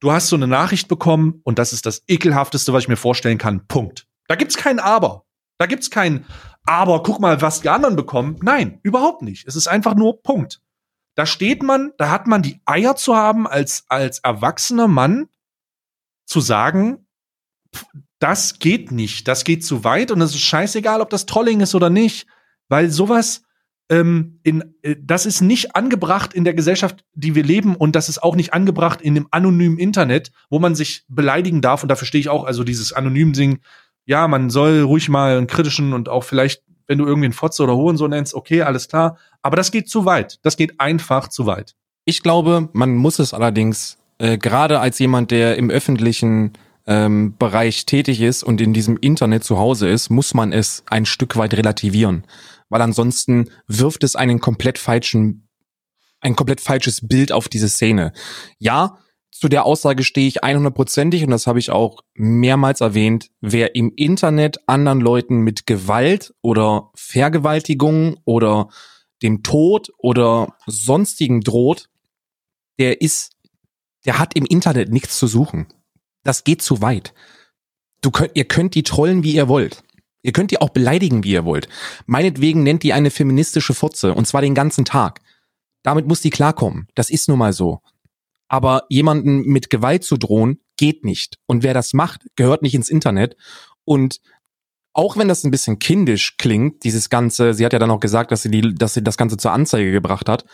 du 0.00 0.10
hast 0.10 0.28
so 0.28 0.36
eine 0.36 0.46
Nachricht 0.46 0.88
bekommen 0.88 1.42
und 1.44 1.58
das 1.58 1.74
ist 1.74 1.84
das 1.84 2.02
ekelhafteste, 2.08 2.72
was 2.72 2.84
ich 2.84 2.88
mir 2.88 2.96
vorstellen 2.96 3.36
kann. 3.36 3.66
Punkt. 3.66 4.06
Da 4.26 4.34
gibt's 4.34 4.56
kein 4.56 4.78
Aber. 4.78 5.26
Da 5.58 5.66
gibt's 5.66 5.90
kein 5.90 6.24
Aber, 6.64 7.02
guck 7.02 7.20
mal, 7.20 7.42
was 7.42 7.60
die 7.60 7.68
anderen 7.68 7.96
bekommen. 7.96 8.38
Nein, 8.42 8.80
überhaupt 8.82 9.20
nicht. 9.20 9.46
Es 9.46 9.56
ist 9.56 9.68
einfach 9.68 9.94
nur 9.94 10.22
Punkt. 10.22 10.62
Da 11.16 11.26
steht 11.26 11.62
man, 11.62 11.92
da 11.98 12.08
hat 12.08 12.26
man 12.26 12.40
die 12.40 12.62
Eier 12.64 12.96
zu 12.96 13.14
haben, 13.14 13.46
als, 13.46 13.84
als 13.88 14.20
erwachsener 14.20 14.88
Mann 14.88 15.28
zu 16.24 16.40
sagen, 16.40 17.06
das 18.20 18.58
geht 18.58 18.92
nicht, 18.92 19.26
das 19.26 19.44
geht 19.44 19.64
zu 19.64 19.82
weit 19.82 20.10
und 20.12 20.20
es 20.20 20.34
ist 20.34 20.42
scheißegal, 20.42 21.00
ob 21.00 21.10
das 21.10 21.26
Trolling 21.26 21.60
ist 21.60 21.74
oder 21.74 21.90
nicht, 21.90 22.26
weil 22.68 22.90
sowas, 22.90 23.42
ähm, 23.88 24.38
in, 24.42 24.74
äh, 24.82 24.94
das 25.02 25.26
ist 25.26 25.40
nicht 25.40 25.74
angebracht 25.74 26.34
in 26.34 26.44
der 26.44 26.54
Gesellschaft, 26.54 27.04
die 27.14 27.34
wir 27.34 27.42
leben 27.42 27.74
und 27.74 27.96
das 27.96 28.08
ist 28.08 28.22
auch 28.22 28.36
nicht 28.36 28.52
angebracht 28.52 29.00
in 29.00 29.14
dem 29.14 29.26
anonymen 29.30 29.78
Internet, 29.78 30.30
wo 30.50 30.58
man 30.58 30.74
sich 30.74 31.04
beleidigen 31.08 31.62
darf. 31.62 31.82
Und 31.82 31.88
dafür 31.88 32.06
stehe 32.06 32.20
ich 32.20 32.28
auch, 32.28 32.44
also 32.44 32.62
dieses 32.62 32.92
anonym 32.92 33.32
Ding, 33.32 33.58
ja, 34.04 34.28
man 34.28 34.50
soll 34.50 34.82
ruhig 34.82 35.08
mal 35.08 35.38
einen 35.38 35.46
kritischen 35.46 35.94
und 35.94 36.08
auch 36.08 36.22
vielleicht, 36.22 36.62
wenn 36.86 36.98
du 36.98 37.06
irgendwie 37.06 37.26
einen 37.26 37.32
Fotze 37.32 37.62
oder 37.62 37.74
Hohen 37.74 37.96
so 37.96 38.06
nennst, 38.06 38.34
okay, 38.34 38.62
alles 38.62 38.88
klar, 38.88 39.16
aber 39.42 39.56
das 39.56 39.72
geht 39.72 39.88
zu 39.88 40.04
weit, 40.04 40.38
das 40.42 40.56
geht 40.56 40.78
einfach 40.78 41.28
zu 41.28 41.46
weit. 41.46 41.74
Ich 42.04 42.22
glaube, 42.22 42.68
man 42.72 42.94
muss 42.94 43.18
es 43.18 43.32
allerdings, 43.32 43.96
äh, 44.18 44.36
gerade 44.36 44.78
als 44.78 44.98
jemand, 44.98 45.30
der 45.30 45.56
im 45.56 45.70
öffentlichen 45.70 46.52
ähm, 46.90 47.36
Bereich 47.38 47.86
tätig 47.86 48.20
ist 48.20 48.42
und 48.42 48.60
in 48.60 48.74
diesem 48.74 48.96
Internet 48.96 49.44
zu 49.44 49.58
Hause 49.58 49.88
ist, 49.88 50.10
muss 50.10 50.34
man 50.34 50.52
es 50.52 50.82
ein 50.90 51.06
Stück 51.06 51.36
weit 51.36 51.54
relativieren. 51.54 52.26
Weil 52.68 52.82
ansonsten 52.82 53.48
wirft 53.68 54.02
es 54.02 54.16
einen 54.16 54.40
komplett 54.40 54.76
falschen, 54.76 55.48
ein 56.20 56.34
komplett 56.34 56.60
falsches 56.60 57.06
Bild 57.06 57.30
auf 57.30 57.48
diese 57.48 57.68
Szene. 57.68 58.12
Ja, 58.58 58.98
zu 59.30 59.48
der 59.48 59.66
Aussage 59.66 60.02
stehe 60.02 60.26
ich 60.26 60.42
100%ig 60.42 61.22
und 61.22 61.30
das 61.30 61.46
habe 61.46 61.60
ich 61.60 61.70
auch 61.70 62.00
mehrmals 62.14 62.80
erwähnt. 62.80 63.30
Wer 63.40 63.76
im 63.76 63.92
Internet 63.94 64.58
anderen 64.68 65.00
Leuten 65.00 65.38
mit 65.38 65.66
Gewalt 65.68 66.34
oder 66.42 66.90
Vergewaltigung 66.96 68.18
oder 68.24 68.68
dem 69.22 69.44
Tod 69.44 69.92
oder 69.96 70.56
sonstigen 70.66 71.40
droht, 71.40 71.88
der 72.80 73.00
ist, 73.00 73.36
der 74.04 74.18
hat 74.18 74.34
im 74.34 74.44
Internet 74.44 74.90
nichts 74.90 75.16
zu 75.16 75.28
suchen 75.28 75.68
das 76.22 76.44
geht 76.44 76.62
zu 76.62 76.82
weit. 76.82 77.14
Du 78.00 78.10
könnt, 78.10 78.32
ihr 78.34 78.44
könnt 78.44 78.74
die 78.74 78.82
trollen, 78.82 79.22
wie 79.22 79.34
ihr 79.34 79.48
wollt. 79.48 79.82
Ihr 80.22 80.32
könnt 80.32 80.50
die 80.50 80.60
auch 80.60 80.70
beleidigen, 80.70 81.24
wie 81.24 81.32
ihr 81.32 81.44
wollt. 81.44 81.68
Meinetwegen 82.06 82.62
nennt 82.62 82.82
die 82.82 82.92
eine 82.92 83.10
feministische 83.10 83.74
Fotze, 83.74 84.14
und 84.14 84.26
zwar 84.26 84.42
den 84.42 84.54
ganzen 84.54 84.84
Tag. 84.84 85.20
Damit 85.82 86.06
muss 86.06 86.20
die 86.20 86.30
klarkommen. 86.30 86.88
Das 86.94 87.10
ist 87.10 87.28
nun 87.28 87.38
mal 87.38 87.52
so. 87.52 87.80
Aber 88.48 88.84
jemanden 88.88 89.42
mit 89.42 89.70
Gewalt 89.70 90.04
zu 90.04 90.16
drohen, 90.16 90.60
geht 90.76 91.04
nicht. 91.04 91.38
Und 91.46 91.62
wer 91.62 91.72
das 91.72 91.92
macht, 91.92 92.26
gehört 92.36 92.62
nicht 92.62 92.74
ins 92.74 92.90
Internet. 92.90 93.36
Und 93.84 94.20
auch 94.92 95.16
wenn 95.16 95.28
das 95.28 95.44
ein 95.44 95.50
bisschen 95.50 95.78
kindisch 95.78 96.36
klingt, 96.36 96.84
dieses 96.84 97.10
Ganze, 97.10 97.54
sie 97.54 97.64
hat 97.64 97.72
ja 97.72 97.78
dann 97.78 97.90
auch 97.90 98.00
gesagt, 98.00 98.32
dass 98.32 98.42
sie, 98.42 98.50
die, 98.50 98.74
dass 98.74 98.94
sie 98.94 99.04
das 99.04 99.16
Ganze 99.16 99.36
zur 99.36 99.52
Anzeige 99.52 99.92
gebracht 99.92 100.28
hat, 100.28 100.44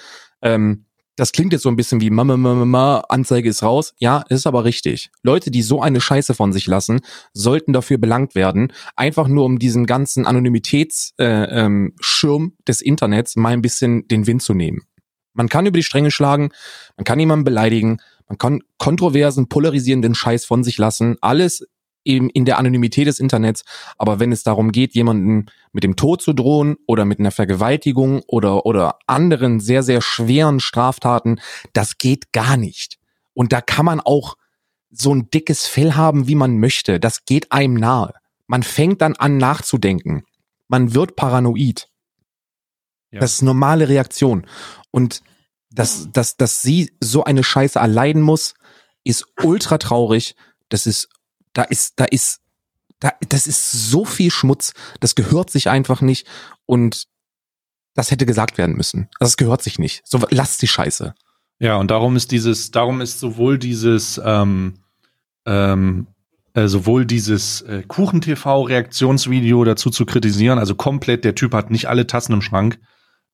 ähm, 0.43 0.87
das 1.17 1.33
klingt 1.33 1.53
jetzt 1.53 1.63
so 1.63 1.69
ein 1.69 1.77
bisschen 1.77 2.01
wie 2.01 2.11
Mama, 2.11 2.37
Mama, 2.37 2.65
Mama, 2.65 3.05
Anzeige 3.09 3.49
ist 3.49 3.63
raus. 3.63 3.95
Ja, 3.99 4.25
ist 4.29 4.47
aber 4.47 4.65
richtig. 4.65 5.11
Leute, 5.23 5.51
die 5.51 5.63
so 5.63 5.81
eine 5.81 6.01
Scheiße 6.01 6.35
von 6.35 6.53
sich 6.53 6.67
lassen, 6.67 7.01
sollten 7.33 7.73
dafür 7.73 7.99
belangt 7.99 8.35
werden, 8.35 8.73
einfach 8.95 9.27
nur 9.27 9.45
um 9.45 9.59
diesen 9.59 9.87
ganzen 9.87 10.27
Anonymitätsschirm 10.27 11.15
äh, 11.19 11.65
ähm, 11.65 12.53
des 12.69 12.81
Internets 12.81 13.37
mal 13.37 13.53
ein 13.53 13.63
bisschen 13.63 14.07
den 14.09 14.27
Wind 14.27 14.43
zu 14.43 14.55
nehmen. 14.55 14.83
Man 15.33 15.49
kann 15.49 15.67
über 15.67 15.79
die 15.79 15.83
Stränge 15.83 16.11
schlagen, 16.11 16.51
man 16.97 17.05
kann 17.05 17.21
jemanden 17.21 17.45
beleidigen, 17.45 17.99
man 18.29 18.39
kann 18.39 18.61
kontroversen, 18.79 19.49
polarisierenden 19.49 20.15
Scheiß 20.15 20.45
von 20.45 20.65
sich 20.65 20.79
lassen. 20.79 21.17
Alles 21.21 21.67
eben 22.07 22.31
in 22.31 22.45
der 22.45 22.59
Anonymität 22.59 23.07
des 23.07 23.19
Internets. 23.19 23.65
Aber 23.99 24.21
wenn 24.21 24.33
es 24.33 24.43
darum 24.43 24.73
geht, 24.73 24.95
jemanden 24.95 25.47
mit 25.73 25.85
dem 25.85 25.97
Tod 25.97 26.23
zu 26.23 26.33
drohen 26.33 26.77
oder 26.87 27.05
mit 27.05 27.19
einer 27.19 27.31
Vergewaltigung 27.31 28.23
oder, 28.27 28.67
oder 28.67 28.99
anderen 29.07 29.61
sehr, 29.61 29.83
sehr 29.83 30.01
schweren 30.01 30.61
Straftaten, 30.61 31.41
das 31.73 31.99
geht 31.99 32.33
gar 32.33 32.57
nicht. 32.57 32.99
Und 33.35 33.53
da 33.53 33.61
kann 33.61 33.85
man 33.85 34.01
auch 34.01 34.37
so 34.91 35.15
ein 35.15 35.29
dickes 35.31 35.67
Fell 35.67 35.95
haben, 35.95 36.29
wie 36.29 36.35
man 36.35 36.59
möchte. 36.59 37.01
Das 37.01 37.25
geht 37.25 37.53
einem 37.53 37.75
nahe. 37.75 38.15
Man 38.47 38.63
fängt 38.63 39.03
dann 39.03 39.15
an 39.17 39.37
nachzudenken. 39.37 40.25
Man 40.69 40.95
wird 40.95 41.17
paranoid. 41.17 41.89
Ja. 43.11 43.21
Das 43.21 43.35
ist 43.35 43.43
normale 43.43 43.89
Reaktion. 43.89 44.47
Und 44.91 45.23
dass, 45.71 46.11
dass, 46.13 46.37
dass 46.37 46.63
sie 46.63 46.93
so 47.01 47.25
eine 47.25 47.45
Scheiße 47.45 47.79
erleiden 47.79 48.23
muss, 48.23 48.55
ist 49.05 49.27
ultra 49.43 49.79
traurig. 49.79 50.35
Das 50.69 50.87
ist 50.87 51.09
da 51.57 51.63
ist, 51.63 51.95
da 51.97 52.05
ist, 52.05 52.41
da, 53.01 53.13
das 53.29 53.47
ist 53.47 53.73
so 53.73 54.05
viel 54.05 54.31
Schmutz, 54.31 54.73
das 55.01 55.15
gehört 55.15 55.51
sich 55.51 55.69
einfach 55.71 56.01
nicht 56.03 56.27
und 56.67 57.07
das 57.95 58.11
hätte 58.11 58.27
gesagt 58.27 58.59
werden 58.59 58.77
müssen. 58.77 59.09
Also 59.19 59.31
es 59.31 59.37
gehört 59.39 59.63
sich 59.63 59.79
nicht. 59.79 60.03
So, 60.05 60.21
lasst 60.31 60.61
die 60.61 60.69
Scheiße. 60.69 61.15
Ja, 61.59 61.77
und 61.77 61.91
darum 61.91 62.15
ist 62.17 62.31
dieses, 62.31 62.71
darum 62.71 63.01
ist 63.01 63.19
sowohl 63.19 63.59
dieses, 63.59 64.21
ähm, 64.23 64.75
ähm, 65.47 66.07
äh, 66.53 66.69
sowohl 66.69 67.07
dieses 67.07 67.63
äh, 67.63 67.83
Kuchen-TV-Reaktionsvideo 67.89 69.65
dazu 69.65 69.89
zu 69.89 70.05
kritisieren, 70.05 70.59
also 70.59 70.75
komplett, 70.75 71.25
der 71.25 71.35
Typ 71.35 71.55
hat 71.55 71.71
nicht 71.71 71.89
alle 71.89 72.07
Tassen 72.07 72.35
im 72.35 72.43
Schrank, 72.43 72.79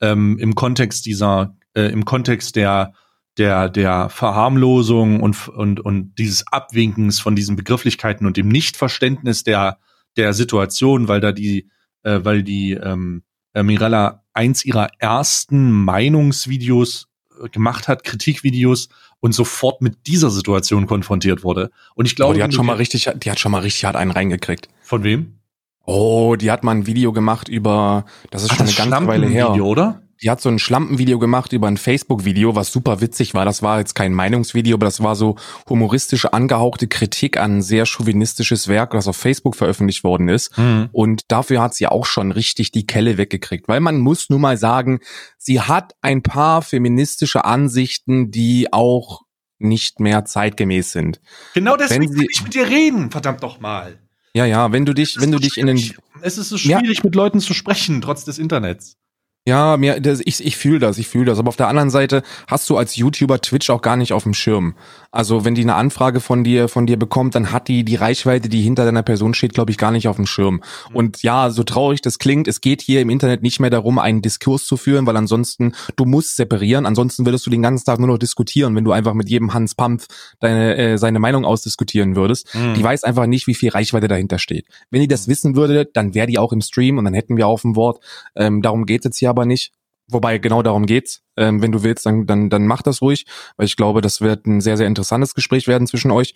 ähm, 0.01 0.39
im 0.39 0.55
Kontext 0.55 1.07
dieser, 1.07 1.57
äh, 1.75 1.91
im 1.91 2.05
Kontext 2.05 2.55
der 2.55 2.93
der, 3.39 3.69
der 3.69 4.09
Verharmlosung 4.09 5.21
und, 5.21 5.49
und, 5.49 5.81
und 5.81 6.15
dieses 6.19 6.47
Abwinkens 6.47 7.21
von 7.21 7.35
diesen 7.35 7.57
Begrifflichkeiten 7.57 8.27
und 8.27 8.37
dem 8.37 8.49
Nichtverständnis 8.49 9.43
der, 9.43 9.79
der 10.17 10.33
Situation, 10.33 11.09
weil 11.09 11.21
da 11.21 11.33
die, 11.33 11.69
äh, 12.03 12.21
weil 12.23 12.43
die 12.43 12.73
ähm, 12.73 13.23
äh, 13.55 13.63
Mirella 13.63 14.23
eins 14.35 14.65
ihrer 14.65 14.89
ersten 14.99 15.71
Meinungsvideos 15.71 17.09
äh, 17.43 17.49
gemacht 17.49 17.89
hat, 17.89 18.05
Kritikvideos 18.05 18.89
und 19.21 19.33
sofort 19.33 19.81
mit 19.81 20.07
dieser 20.07 20.31
Situation 20.31 20.87
konfrontiert 20.87 21.45
wurde. 21.45 21.71
Und 21.95 22.07
ich 22.07 22.17
glaube, 22.17 22.33
oh, 22.33 22.37
die 22.37 22.43
hat 22.43 22.53
schon 22.53 22.67
mal 22.67 22.77
richtig, 22.77 23.11
die 23.17 23.31
hat 23.31 23.39
schon 23.39 23.53
mal 23.53 23.61
richtig 23.61 23.85
hart 23.85 23.97
einen 23.97 24.11
reingekriegt. 24.11 24.69
Von 24.83 25.05
wem? 25.05 25.39
Oh, 25.85 26.37
die 26.37 26.51
hat 26.51 26.65
mal 26.65 26.73
ein 26.73 26.87
Video 26.87 27.13
gemacht 27.13 27.49
über, 27.49 28.05
das 28.31 28.43
ist 28.43 28.53
Ach, 28.53 28.57
schon 28.57 28.67
eine 28.67 28.75
ganze 28.75 29.07
Weile 29.07 29.27
her. 29.27 29.51
Video, 29.51 29.67
oder? 29.67 30.03
Die 30.23 30.31
hat 30.31 30.41
so 30.41 30.49
ein 30.49 30.59
Schlampenvideo 30.59 31.19
gemacht 31.19 31.53
über 31.53 31.67
ein 31.67 31.77
Facebook-Video, 31.77 32.55
was 32.55 32.73
super 32.73 33.01
witzig 33.01 33.35
war. 33.35 33.45
Das 33.45 33.63
war 33.63 33.79
jetzt 33.79 33.95
kein 33.95 34.15
Meinungsvideo, 34.15 34.77
aber 34.77 34.87
das 34.87 35.03
war 35.03 35.17
so 35.17 35.37
humoristische, 35.69 36.33
angehauchte 36.33 36.87
Kritik 36.87 37.37
an 37.37 37.59
ein 37.59 37.63
sehr 37.63 37.87
chauvinistisches 37.87 38.69
Werk, 38.69 38.93
das 38.93 39.09
auf 39.09 39.17
Facebook 39.17 39.57
veröffentlicht 39.57 40.05
worden 40.05 40.29
ist. 40.29 40.57
Mhm. 40.57 40.89
Und 40.93 41.23
dafür 41.29 41.61
hat 41.61 41.75
sie 41.75 41.89
auch 41.89 42.07
schon 42.07 42.31
richtig 42.31 42.71
die 42.71 42.87
Kelle 42.87 43.19
weggekriegt. 43.19 43.67
Weil 43.67 43.81
man 43.81 43.99
muss 43.99 44.31
nun 44.31 44.41
mal 44.41 44.57
sagen, 44.57 45.01
sie 45.39 45.61
hat 45.61 45.95
ein 46.03 46.23
paar 46.23 46.63
feministische 46.63 47.45
Ansichten, 47.45 48.31
die 48.31 48.73
auch 48.73 49.23
nicht 49.59 50.01
mehr 50.01 50.25
zeitgemäß 50.25 50.93
sind. 50.93 51.21
Genau 51.55 51.77
deswegen 51.77 52.15
will 52.15 52.27
ich 52.31 52.43
mit 52.43 52.55
dir 52.55 52.69
reden, 52.69 53.11
verdammt 53.11 53.43
doch 53.43 53.61
mal. 53.61 53.99
Ja, 54.35 54.47
ja, 54.47 54.73
wenn 54.73 54.87
du 54.87 54.95
dich, 54.95 55.21
wenn 55.21 55.31
du 55.31 55.39
dich 55.39 55.59
in 55.59 55.67
den. 55.67 55.95
Es 56.23 56.39
ist 56.39 56.49
so 56.49 56.57
schwierig, 56.57 56.99
ja. 56.99 57.05
mit 57.05 57.15
Leuten 57.15 57.41
zu 57.41 57.53
sprechen, 57.55 58.01
trotz 58.01 58.25
des 58.25 58.39
Internets. 58.39 58.97
Ja, 59.45 59.77
mir, 59.77 59.99
das, 59.99 60.21
ich, 60.25 60.45
ich 60.45 60.57
fühle 60.57 60.79
das, 60.79 60.99
ich 60.99 61.09
fühle 61.09 61.25
das. 61.25 61.41
Aber 61.41 61.49
auf 61.49 61.57
der 61.57 61.67
anderen 61.67 61.91
Seite 61.91 62.23
hast 62.47 62.71
du 62.71 62.77
als 62.77 62.95
YouTuber 62.95 63.41
Twitch 63.41 63.71
auch 63.71 63.83
gar 63.83 63.97
nicht 63.97 64.13
auf 64.13 64.23
dem 64.23 64.35
Schirm. 64.35 64.77
Also 65.11 65.45
wenn 65.45 65.57
die 65.57 65.63
eine 65.63 65.75
Anfrage 65.75 66.21
von 66.21 66.45
dir, 66.45 66.69
von 66.69 66.87
dir 66.87 66.97
bekommt, 66.97 67.35
dann 67.35 67.51
hat 67.51 67.67
die 67.67 67.85
die 67.85 67.97
Reichweite, 67.97 68.49
die 68.49 68.63
hinter 68.63 68.85
deiner 68.85 69.03
Person 69.03 69.35
steht, 69.35 69.53
glaube 69.53 69.73
ich, 69.73 69.79
gar 69.79 69.91
nicht 69.91 70.07
auf 70.07 70.15
dem 70.15 70.27
Schirm. 70.27 70.63
Mhm. 70.91 70.97
Und 70.97 71.23
ja, 71.25 71.51
so 71.51 71.65
traurig 71.65 72.01
das 72.03 72.21
klingt, 72.21 72.47
es 72.47 72.61
geht 72.61 72.83
hier 72.83 73.01
im 73.01 73.11
Internet 73.11 73.43
nicht 73.43 73.59
mehr 73.59 73.69
darum, 73.71 73.99
einen 73.99 74.23
Diskurs 74.23 74.65
zu 74.65 74.77
führen, 74.77 75.09
weil 75.09 75.17
ansonsten 75.17 75.75
du 75.97 76.05
musst 76.05 76.37
separieren. 76.37 76.87
Ansonsten 76.87 77.27
würdest 77.27 77.45
du 77.45 77.51
den 77.51 77.63
ganzen 77.63 77.85
Tag 77.85 77.99
nur 77.99 78.09
noch 78.09 78.19
diskutieren, 78.19 78.77
wenn 78.77 78.85
du 78.85 78.93
einfach 78.93 79.13
mit 79.13 79.29
jedem 79.29 79.53
Hans 79.53 79.75
Pampf 79.75 80.07
deine 80.39 80.77
äh, 80.77 80.99
seine 80.99 81.19
Meinung 81.19 81.45
ausdiskutieren 81.45 82.15
würdest. 82.15 82.55
Mhm. 82.55 82.75
Die 82.75 82.85
weiß 82.85 83.03
einfach 83.03 83.27
nicht, 83.27 83.49
wie 83.49 83.55
viel 83.55 83.71
Reichweite 83.71 84.07
dahinter 84.07 84.39
steht. 84.39 84.67
Wenn 84.91 85.01
die 85.01 85.09
das 85.09 85.27
mhm. 85.27 85.33
wissen 85.33 85.57
würde, 85.57 85.85
dann 85.85 86.15
wäre 86.15 86.29
die 86.29 86.39
auch 86.39 86.53
im 86.53 86.61
Stream 86.61 86.99
und 86.99 87.07
dann 87.07 87.15
hätten 87.15 87.37
wir 87.37 87.49
auf 87.49 87.63
dem 87.63 87.75
Wort. 87.75 87.99
Ähm, 88.37 88.63
darum 88.63 88.87
geht 88.87 89.05
es 89.05 89.19
hier 89.19 89.32
aber 89.33 89.47
nicht. 89.47 89.73
Wobei 90.09 90.39
genau 90.39 90.63
darum 90.63 90.87
geht's. 90.87 91.23
Ähm, 91.37 91.63
wenn 91.63 91.73
du 91.73 91.83
willst, 91.83 92.07
dann, 92.07 92.27
dann, 92.27 92.51
dann 92.51 92.67
mach 92.67 92.83
das 92.83 93.03
ruhig, 93.03 93.25
weil 93.57 93.67
ich 93.67 93.77
glaube, 93.77 94.01
das 94.01 94.21
wird 94.21 94.47
ein 94.47 94.61
sehr, 94.61 94.77
sehr 94.77 94.87
interessantes 94.87 95.35
Gespräch 95.35 95.67
werden 95.67 95.87
zwischen 95.87 96.11
euch. 96.11 96.35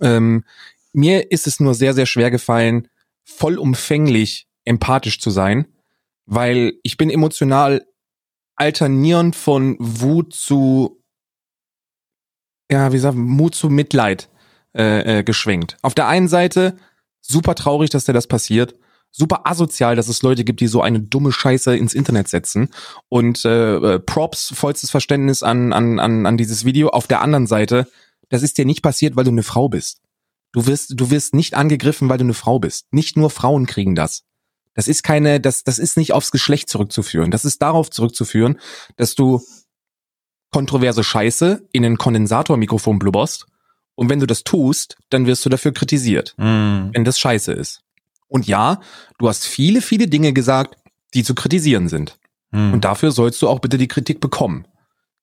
Ähm, 0.00 0.44
mir 0.92 1.30
ist 1.30 1.46
es 1.46 1.60
nur 1.60 1.74
sehr, 1.74 1.92
sehr 1.92 2.06
schwer 2.06 2.30
gefallen, 2.30 2.88
vollumfänglich 3.24 4.48
empathisch 4.64 5.20
zu 5.20 5.30
sein, 5.30 5.66
weil 6.24 6.74
ich 6.82 6.96
bin 6.96 7.10
emotional 7.10 7.86
alternierend 8.56 9.36
von 9.36 9.76
Wut 9.78 10.32
zu, 10.32 11.02
ja, 12.70 12.92
wie 12.92 12.96
gesagt, 12.96 13.16
Mut 13.16 13.54
zu 13.54 13.68
Mitleid 13.68 14.30
äh, 14.76 15.18
äh, 15.18 15.24
geschwenkt. 15.24 15.76
Auf 15.82 15.94
der 15.94 16.06
einen 16.06 16.28
Seite 16.28 16.76
super 17.20 17.54
traurig, 17.54 17.90
dass 17.90 18.04
dir 18.04 18.12
das 18.12 18.26
passiert 18.26 18.74
super 19.16 19.42
asozial, 19.44 19.94
dass 19.94 20.08
es 20.08 20.22
Leute 20.22 20.44
gibt, 20.44 20.60
die 20.60 20.66
so 20.66 20.82
eine 20.82 21.00
dumme 21.00 21.30
Scheiße 21.30 21.76
ins 21.76 21.94
Internet 21.94 22.28
setzen. 22.28 22.70
Und 23.08 23.44
äh, 23.44 23.76
äh, 23.76 23.98
Props, 24.00 24.52
vollstes 24.54 24.90
Verständnis 24.90 25.42
an, 25.42 25.72
an, 25.72 26.00
an, 26.00 26.26
an 26.26 26.36
dieses 26.36 26.64
Video. 26.64 26.88
Auf 26.88 27.06
der 27.06 27.22
anderen 27.22 27.46
Seite, 27.46 27.86
das 28.28 28.42
ist 28.42 28.58
dir 28.58 28.64
nicht 28.64 28.82
passiert, 28.82 29.14
weil 29.14 29.24
du 29.24 29.30
eine 29.30 29.44
Frau 29.44 29.68
bist. 29.68 30.00
Du 30.52 30.66
wirst, 30.66 30.94
du 30.96 31.10
wirst 31.10 31.32
nicht 31.32 31.54
angegriffen, 31.54 32.08
weil 32.08 32.18
du 32.18 32.24
eine 32.24 32.34
Frau 32.34 32.58
bist. 32.58 32.92
Nicht 32.92 33.16
nur 33.16 33.30
Frauen 33.30 33.66
kriegen 33.66 33.94
das. 33.94 34.24
Das 34.74 34.88
ist 34.88 35.04
keine, 35.04 35.40
das, 35.40 35.62
das 35.62 35.78
ist 35.78 35.96
nicht 35.96 36.12
aufs 36.12 36.32
Geschlecht 36.32 36.68
zurückzuführen. 36.68 37.30
Das 37.30 37.44
ist 37.44 37.62
darauf 37.62 37.90
zurückzuführen, 37.90 38.58
dass 38.96 39.14
du 39.14 39.40
kontroverse 40.50 41.04
Scheiße 41.04 41.68
in 41.70 41.84
ein 41.84 41.98
Kondensatormikrofon 41.98 42.98
blubberst. 42.98 43.46
Und 43.94 44.10
wenn 44.10 44.18
du 44.18 44.26
das 44.26 44.42
tust, 44.42 44.96
dann 45.10 45.26
wirst 45.26 45.44
du 45.44 45.50
dafür 45.50 45.72
kritisiert, 45.72 46.34
mm. 46.36 46.90
wenn 46.92 47.04
das 47.04 47.20
Scheiße 47.20 47.52
ist. 47.52 47.83
Und 48.34 48.48
ja, 48.48 48.80
du 49.18 49.28
hast 49.28 49.46
viele, 49.46 49.80
viele 49.80 50.08
Dinge 50.08 50.32
gesagt, 50.32 50.74
die 51.14 51.22
zu 51.22 51.36
kritisieren 51.36 51.88
sind. 51.88 52.18
Hm. 52.50 52.72
Und 52.72 52.84
dafür 52.84 53.12
sollst 53.12 53.40
du 53.40 53.48
auch 53.48 53.60
bitte 53.60 53.78
die 53.78 53.86
Kritik 53.86 54.20
bekommen. 54.20 54.66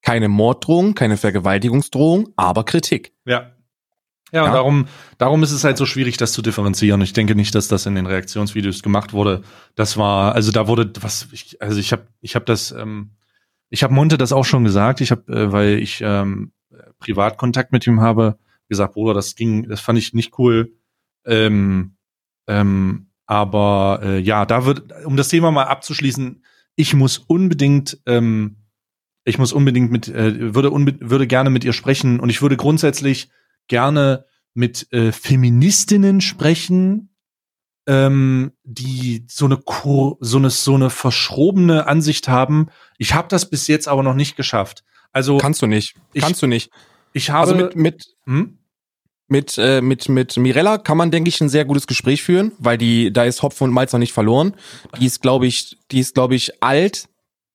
Keine 0.02 0.30
Morddrohung, 0.30 0.96
keine 0.96 1.18
Vergewaltigungsdrohung, 1.18 2.30
aber 2.38 2.64
Kritik. 2.64 3.12
Ja. 3.26 3.52
Ja, 4.32 4.46
ja. 4.46 4.54
darum, 4.54 4.88
darum 5.18 5.44
ist 5.44 5.52
es 5.52 5.66
halt 5.66 5.76
so 5.76 5.86
schwierig, 5.86 6.16
das 6.16 6.32
zu 6.32 6.42
differenzieren. 6.42 7.02
Ich 7.02 7.12
denke 7.12 7.36
nicht, 7.36 7.54
dass 7.54 7.68
das 7.68 7.86
in 7.86 7.96
den 7.96 8.06
Reaktionsvideos 8.06 8.82
gemacht 8.82 9.12
wurde. 9.12 9.44
Das 9.76 9.98
war, 9.98 10.34
also 10.34 10.54
da 10.54 10.70
wurde 10.70 10.90
was, 11.02 11.28
ich, 11.34 11.62
also 11.62 11.82
ich 11.82 11.92
habe, 11.92 12.08
ich 12.22 12.36
habe 12.36 12.46
das, 12.46 12.72
ähm, 12.72 13.18
ich 13.70 13.84
habe 13.84 13.94
Monte 13.94 14.18
das 14.18 14.32
auch 14.32 14.46
schon 14.46 14.64
gesagt. 14.64 15.02
Ich 15.02 15.12
habe, 15.12 15.30
äh, 15.34 15.52
weil 15.52 15.80
ich 15.80 16.00
ähm, 16.00 16.54
Privatkontakt 17.00 17.74
mit 17.74 17.86
ihm 17.86 18.00
habe, 18.00 18.40
gesagt, 18.70 18.94
Bruder, 18.94 19.14
das 19.14 19.36
ging, 19.36 19.68
das 19.68 19.82
fand 19.82 20.00
ich 20.00 20.14
nicht 20.14 20.40
cool. 20.40 20.72
Ähm, 21.26 21.98
ähm, 22.52 23.08
aber 23.26 24.02
äh, 24.04 24.20
ja, 24.20 24.46
da 24.46 24.66
wird, 24.66 25.06
um 25.06 25.16
das 25.16 25.30
Thema 25.30 25.52
mal 25.52 25.64
abzuschließen, 25.64 26.44
ich 26.76 26.94
muss 26.94 27.18
unbedingt, 27.18 28.00
ähm, 28.06 28.58
ich 29.24 29.38
muss 29.38 29.54
unbedingt 29.54 29.90
mit, 29.90 30.10
äh, 30.10 30.54
würde, 30.54 30.70
unbe 30.70 30.98
würde 31.00 31.28
gerne 31.28 31.50
mit 31.50 31.64
ihr 31.64 31.72
sprechen 31.72 32.20
und 32.20 32.30
ich 32.30 32.42
würde 32.42 32.58
grundsätzlich 32.58 33.30
gerne 33.68 34.26
mit 34.54 34.92
äh, 34.92 35.14
Feministinnen 35.14 36.20
sprechen, 36.20 37.16
ähm, 37.88 38.52
die 38.64 39.26
so 39.30 39.46
eine 39.46 39.60
so 40.20 40.38
eine 40.38 40.50
so 40.50 40.76
eine 40.76 40.90
verschrobene 40.90 41.88
Ansicht 41.88 42.28
haben. 42.28 42.68
Ich 42.98 43.14
habe 43.14 43.30
das 43.30 43.50
bis 43.50 43.68
jetzt 43.68 43.88
aber 43.88 44.04
noch 44.04 44.14
nicht 44.16 44.36
geschafft. 44.36 44.84
Also 45.14 45.38
kannst 45.38 45.62
du 45.62 45.68
nicht, 45.68 45.96
kannst 46.14 46.32
ich, 46.32 46.40
du 46.40 46.48
nicht. 46.48 46.70
Ich 47.14 47.30
habe 47.30 47.52
also 47.52 47.56
mit 47.56 47.76
mit 47.78 48.06
hm? 48.26 48.58
Mit, 49.32 49.58
äh, 49.58 49.82
mit, 49.82 50.10
mit 50.10 50.38
Mirella 50.38 50.78
kann 50.78 50.98
man, 50.98 51.10
denke 51.10 51.30
ich, 51.30 51.40
ein 51.42 51.50
sehr 51.50 51.66
gutes 51.66 51.88
Gespräch 51.88 52.22
führen, 52.22 52.52
weil 52.60 52.78
die, 52.78 53.12
da 53.14 53.24
ist 53.24 53.42
Hopfen 53.42 53.66
und 53.66 53.74
Malz 53.74 53.94
noch 53.94 54.00
nicht 54.00 54.14
verloren. 54.14 54.54
Die 55.00 55.06
ist, 55.06 55.22
glaube 55.22 55.48
ich, 55.48 55.78
die 55.92 56.00
ist, 56.00 56.14
glaube 56.14 56.36
ich, 56.36 56.62
alt 56.62 57.08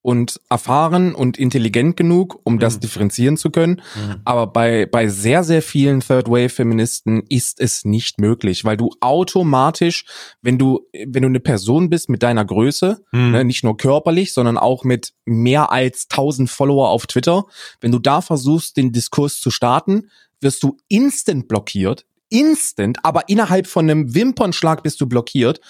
und 0.02 0.40
erfahren 0.48 1.16
und 1.16 1.36
intelligent 1.36 1.96
genug, 1.96 2.38
um 2.44 2.60
das 2.60 2.76
Mhm. 2.76 2.80
differenzieren 2.80 3.36
zu 3.36 3.50
können. 3.50 3.82
Aber 4.24 4.46
bei, 4.46 4.86
bei 4.86 5.08
sehr, 5.08 5.42
sehr 5.42 5.62
vielen 5.62 5.98
Third-Wave-Feministen 6.00 7.24
ist 7.28 7.60
es 7.60 7.84
nicht 7.84 8.20
möglich, 8.20 8.64
weil 8.64 8.76
du 8.76 8.90
automatisch, 9.00 10.04
wenn 10.42 10.58
du, 10.58 10.86
wenn 11.06 11.22
du 11.22 11.28
eine 11.28 11.40
Person 11.40 11.90
bist 11.90 12.08
mit 12.08 12.22
deiner 12.22 12.44
Größe, 12.44 13.04
Mhm. 13.12 13.30
ne, 13.32 13.44
nicht 13.44 13.64
nur 13.64 13.76
körperlich, 13.76 14.32
sondern 14.32 14.58
auch 14.58 14.84
mit 14.84 15.12
mehr 15.24 15.72
als 15.72 16.06
1000 16.08 16.48
Follower 16.48 16.88
auf 16.88 17.06
Twitter, 17.08 17.44
wenn 17.80 17.90
du 17.92 17.98
da 17.98 18.20
versuchst, 18.20 18.76
den 18.76 18.92
Diskurs 18.92 19.40
zu 19.40 19.50
starten, 19.50 20.08
wirst 20.40 20.62
du 20.62 20.76
instant 20.88 21.48
blockiert. 21.48 22.06
Instant, 22.28 22.98
aber 23.04 23.28
innerhalb 23.28 23.68
von 23.68 23.88
einem 23.88 24.14
Wimpernschlag 24.14 24.82
bist 24.82 25.00
du 25.00 25.06
blockiert 25.06 25.60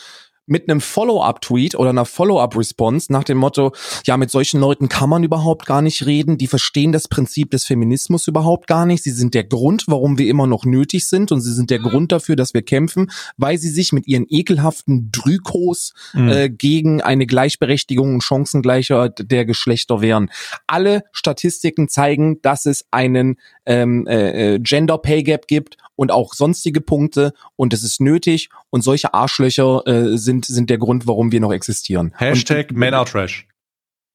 mit 0.47 0.69
einem 0.69 0.81
Follow-up-Tweet 0.81 1.75
oder 1.75 1.91
einer 1.91 2.05
Follow-up-Response 2.05 3.13
nach 3.13 3.25
dem 3.25 3.39
Motto, 3.39 3.73
ja, 4.05 4.17
mit 4.17 4.31
solchen 4.31 4.61
Leuten 4.61 4.89
kann 4.89 5.11
man 5.11 5.25
überhaupt 5.25 5.67
gar 5.67 5.83
nicht 5.83 6.07
reden, 6.07 6.39
die 6.39 6.47
verstehen 6.47 6.93
das 6.93 7.09
Prinzip 7.09 7.51
des 7.51 7.65
Feminismus 7.65 8.29
überhaupt 8.29 8.67
gar 8.67 8.87
nicht, 8.87 9.03
sie 9.03 9.11
sind 9.11 9.35
der 9.35 9.45
Grund, 9.45 9.85
warum 9.89 10.19
wir 10.19 10.29
immer 10.29 10.47
noch 10.47 10.65
nötig 10.65 11.09
sind 11.09 11.33
und 11.33 11.41
sie 11.41 11.53
sind 11.53 11.71
der 11.71 11.81
Grund 11.81 12.13
dafür, 12.13 12.37
dass 12.37 12.55
wir 12.55 12.63
kämpfen, 12.63 13.11
weil 13.37 13.59
sie 13.59 13.71
sich 13.71 13.93
mit 13.93 14.07
ihren 14.07 14.27
ekelhaften 14.29 15.11
Drykos 15.13 15.93
Mhm. 16.13 16.29
äh, 16.29 16.49
gegen 16.51 17.01
eine 17.03 17.27
Gleichberechtigung 17.27 18.15
und 18.15 18.23
Chancengleichheit 18.23 19.31
der 19.31 19.45
Geschlechter 19.45 20.01
wehren. 20.01 20.31
Alle 20.67 21.03
Statistiken 21.13 21.89
zeigen, 21.89 22.41
dass 22.43 22.67
es 22.67 22.85
einen 22.91 23.37
ähm, 23.67 24.07
äh, 24.07 24.55
äh, 24.55 24.59
Gender 24.61 24.99
Pay 24.99 25.23
Gap 25.23 25.47
gibt 25.49 25.77
und 25.97 26.13
auch 26.13 26.35
sonstige 26.35 26.81
Punkte 26.81 27.33
und 27.57 27.73
es 27.73 27.83
ist 27.83 28.01
nötig 28.01 28.51
und 28.71 28.83
solche 28.83 29.15
Arschlöcher 29.15 29.83
äh, 29.87 30.17
sind 30.19 30.36
sind 30.45 30.71
der 30.71 30.79
Grund, 30.79 31.07
warum 31.07 31.33
wir 31.33 31.41
noch 31.41 31.53
existieren. 31.53 32.13
Hashtag 32.17 32.71
und, 32.71 32.77
Men 32.77 32.95
are 32.95 33.05
Trash. 33.05 33.47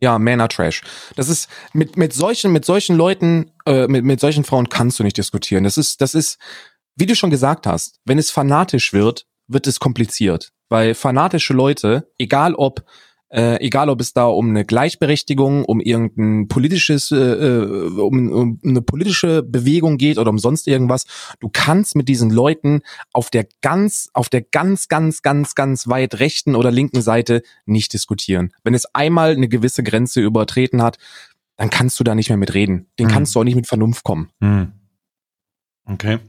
ja, 0.01 0.19
Männer 0.19 0.47
Trash. 0.47 0.82
Das 1.15 1.30
ist 1.30 1.49
mit 1.74 1.97
mit 1.97 2.13
solchen 2.13 2.51
mit 2.51 2.65
solchen 2.65 2.95
Leuten 2.95 3.51
äh, 3.65 3.88
mit 3.88 4.03
mit 4.03 4.19
solchen 4.19 4.43
Frauen 4.43 4.69
kannst 4.69 4.99
du 4.99 5.03
nicht 5.03 5.17
diskutieren. 5.17 5.63
Das 5.63 5.78
ist 5.78 6.01
das 6.01 6.13
ist 6.13 6.38
wie 6.95 7.05
du 7.05 7.15
schon 7.15 7.30
gesagt 7.30 7.67
hast, 7.67 7.99
wenn 8.05 8.17
es 8.17 8.32
fanatisch 8.32 8.93
wird, 8.93 9.26
wird 9.47 9.67
es 9.67 9.80
kompliziert, 9.80 10.51
weil 10.69 10.93
fanatische 10.93 11.53
Leute, 11.53 12.11
egal 12.17 12.53
ob 12.55 12.84
äh, 13.32 13.59
egal 13.65 13.89
ob 13.89 14.01
es 14.01 14.13
da 14.13 14.25
um 14.25 14.49
eine 14.49 14.65
Gleichberechtigung, 14.65 15.63
um 15.63 15.79
irgendein 15.79 16.47
politisches, 16.47 17.11
äh, 17.11 17.15
äh, 17.15 17.99
um, 17.99 18.32
um 18.32 18.59
eine 18.63 18.82
politische 18.82 19.41
Bewegung 19.41 19.97
geht 19.97 20.17
oder 20.17 20.29
um 20.29 20.38
sonst 20.38 20.67
irgendwas, 20.67 21.05
du 21.39 21.49
kannst 21.51 21.95
mit 21.95 22.09
diesen 22.09 22.29
Leuten 22.29 22.82
auf 23.13 23.29
der 23.29 23.47
ganz, 23.61 24.09
auf 24.13 24.27
der 24.29 24.41
ganz, 24.41 24.89
ganz, 24.89 25.21
ganz, 25.21 25.55
ganz 25.55 25.88
weit 25.88 26.19
rechten 26.19 26.55
oder 26.55 26.71
linken 26.71 27.01
Seite 27.01 27.41
nicht 27.65 27.93
diskutieren. 27.93 28.51
Wenn 28.63 28.73
es 28.73 28.86
einmal 28.93 29.32
eine 29.32 29.47
gewisse 29.47 29.82
Grenze 29.84 30.19
übertreten 30.19 30.82
hat, 30.82 30.97
dann 31.55 31.69
kannst 31.69 31.99
du 31.99 32.03
da 32.03 32.15
nicht 32.15 32.29
mehr 32.29 32.38
mit 32.38 32.53
reden. 32.53 32.88
Den 32.99 33.07
Mhm. 33.07 33.11
kannst 33.11 33.36
du 33.36 33.39
auch 33.39 33.43
nicht 33.45 33.55
mit 33.55 33.67
Vernunft 33.67 34.03
kommen. 34.03 34.29
Hm. 34.41 34.73
Okay. 35.86 36.19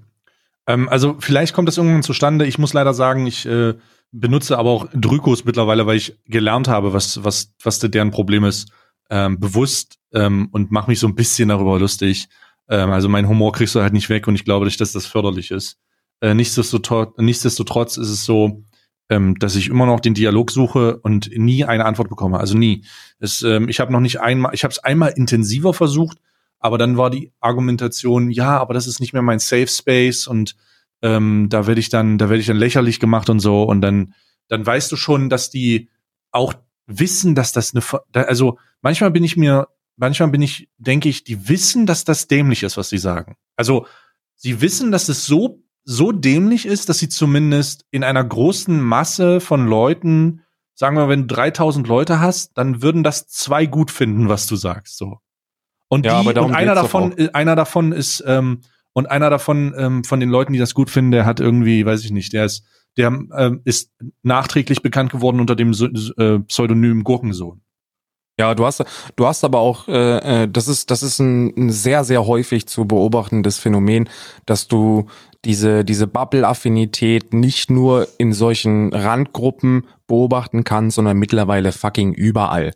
Ähm, 0.67 0.89
also 0.89 1.17
vielleicht 1.19 1.55
kommt 1.55 1.69
das 1.69 1.77
irgendwann 1.77 2.03
zustande. 2.03 2.47
Ich 2.47 2.59
muss 2.59 2.73
leider 2.73 2.95
sagen, 2.95 3.27
ich 3.27 3.47
äh, 3.47 3.75
benutze 4.13 4.59
aber 4.59 4.71
auch 4.71 4.89
Drykos 4.95 5.45
mittlerweile, 5.45 5.87
weil 5.87 5.97
ich 5.97 6.19
gelernt 6.27 6.69
habe, 6.69 6.93
was, 6.93 7.25
was, 7.25 7.55
was 7.63 7.79
deren 7.79 8.11
Problem 8.11 8.45
ist, 8.45 8.71
ähm, 9.11 9.41
bewusst 9.41 9.99
ähm, 10.13 10.49
und 10.53 10.71
mache 10.71 10.91
mich 10.91 10.99
so 10.99 11.07
ein 11.07 11.15
bisschen 11.15 11.49
darüber 11.49 11.79
lustig. 11.79 12.29
Ähm, 12.69 12.91
also 12.91 13.09
mein 13.09 13.29
Humor 13.29 13.53
kriegst 13.53 13.75
du 13.75 13.81
halt 13.81 13.93
nicht 13.93 14.09
weg 14.09 14.29
und 14.29 14.35
ich 14.35 14.45
glaube 14.45 14.67
nicht, 14.67 14.81
dass 14.81 14.93
das 14.93 15.07
förderlich 15.07 15.51
ist. 15.51 15.79
Äh, 16.21 16.35
nichtsdestotrotz, 16.35 17.15
nichtsdestotrotz 17.19 17.97
ist 17.97 18.09
es 18.11 18.25
so, 18.25 18.65
ähm, 19.09 19.35
dass 19.39 19.57
ich 19.57 19.69
immer 19.69 19.87
noch 19.87 20.01
den 20.01 20.15
Dialog 20.15 20.51
suche 20.51 20.99
und 20.99 21.31
nie 21.37 21.65
eine 21.65 21.85
Antwort 21.85 22.09
bekomme. 22.09 22.39
Also 22.39 22.57
nie. 22.57 22.85
Es, 23.19 23.43
ähm, 23.43 23.69
ich 23.69 23.81
habe 23.81 23.93
noch 23.93 24.01
nicht 24.01 24.21
einmal, 24.21 24.55
ich 24.55 24.65
habe 24.65 24.73
es 24.73 24.79
einmal 24.79 25.13
intensiver 25.17 25.75
versucht, 25.75 26.19
aber 26.63 26.79
dann 26.79 26.97
war 26.97 27.11
die 27.11 27.33
Argumentation, 27.41 28.31
ja, 28.31 28.57
aber 28.59 28.73
das 28.73 28.87
ist 28.87 29.01
nicht 29.01 29.13
mehr 29.13 29.23
mein 29.23 29.41
Safe 29.41 29.67
Space 29.67 30.27
und 30.29 30.57
ähm, 31.03 31.49
da 31.51 31.67
werde 31.67 31.81
ich 31.81 31.89
dann, 31.89 32.19
da 32.19 32.29
werde 32.29 32.41
ich 32.41 32.47
dann 32.47 32.57
lächerlich 32.57 33.01
gemacht 33.01 33.29
und 33.29 33.41
so 33.41 33.65
und 33.65 33.81
dann, 33.81 34.15
dann 34.49 34.65
weißt 34.65 34.91
du 34.93 34.97
schon, 34.97 35.29
dass 35.29 35.51
die 35.51 35.91
auch 36.31 36.55
wissen, 36.87 37.35
dass 37.35 37.53
das 37.53 37.75
eine, 37.75 38.29
also 38.29 38.59
manchmal 38.81 39.11
bin 39.11 39.25
ich 39.25 39.37
mir, 39.37 39.67
manchmal 39.97 40.29
bin 40.29 40.41
ich, 40.41 40.69
denke 40.79 41.09
ich, 41.09 41.25
die 41.25 41.49
wissen, 41.49 41.85
dass 41.85 42.05
das 42.05 42.29
dämlich 42.29 42.63
ist, 42.63 42.77
was 42.77 42.89
sie 42.89 42.99
sagen. 42.99 43.37
Also 43.57 43.87
sie 44.37 44.61
wissen, 44.61 44.93
dass 44.93 45.09
es 45.09 45.27
so 45.27 45.63
so 45.85 46.13
dämlich 46.13 46.65
ist, 46.65 46.89
dass 46.89 47.01
sie 47.01 47.09
zumindest 47.09 47.85
in 47.91 48.05
einer 48.05 48.23
großen 48.23 48.81
Masse 48.81 49.41
von 49.41 49.67
Leuten, 49.67 50.43
sagen 50.75 50.97
wir, 50.97 51.09
wenn 51.09 51.27
du 51.27 51.35
3000 51.35 51.89
Leute 51.89 52.21
hast, 52.21 52.57
dann 52.57 52.83
würden 52.83 53.03
das 53.03 53.27
zwei 53.27 53.67
gut 53.67 53.91
finden, 53.91 54.29
was 54.29 54.47
du 54.47 54.55
sagst, 54.55 54.97
so. 54.97 55.19
Und, 55.93 56.07
Ja, 56.07 56.23
die, 56.23 56.29
und 56.39 56.55
einer 56.55 56.75
davon, 56.75 57.15
einer 57.35 57.55
davon 57.55 57.93
ist, 57.93 58.25
ähm, 58.27 58.63
und 58.95 59.11
einer 59.11 59.29
davon, 59.29 59.75
ähm, 59.77 60.05
von 60.05 60.21
den 60.21 60.31
Leuten, 60.31 60.55
die 60.55 60.59
das 60.59 60.73
gut 60.73 60.89
finden, 60.89 61.11
der 61.11 61.27
hat 61.27 61.39
irgendwie, 61.39 61.85
weiß 61.85 62.03
ich 62.03 62.13
nicht, 62.13 62.33
der 62.33 62.47
ist, 62.47 62.65
der 62.97 63.09
ähm, 63.09 63.61
ist 63.67 63.93
nachträglich 64.23 64.81
bekannt 64.81 65.13
geworden 65.13 65.39
unter 65.39 65.55
dem 65.55 65.73
äh, 66.17 66.39
Pseudonym 66.39 67.05
Gurkensohn. 67.05 67.61
Ja, 68.41 68.55
du 68.55 68.65
hast, 68.65 68.83
du 69.17 69.27
hast 69.27 69.45
aber 69.45 69.59
auch, 69.59 69.87
äh, 69.87 70.45
äh, 70.45 70.49
das 70.49 70.67
ist, 70.67 70.91
das 70.91 71.03
ist 71.03 71.19
ein, 71.19 71.53
ein 71.59 71.71
sehr, 71.71 72.05
sehr 72.05 72.27
häufig 72.27 72.67
zu 72.67 72.87
beobachtendes 72.87 73.59
Phänomen, 73.59 74.09
dass 74.47 74.69
du 74.69 75.09
diese, 75.45 75.85
diese 75.85 76.07
Bubble-Affinität 76.07 77.35
nicht 77.35 77.71
nur 77.71 78.09
in 78.17 78.33
solchen 78.33 78.95
Randgruppen 78.95 79.87
beobachten 80.07 80.65
kannst, 80.65 80.95
sondern 80.95 81.19
mittlerweile 81.19 81.71
fucking 81.71 82.15
überall. 82.15 82.73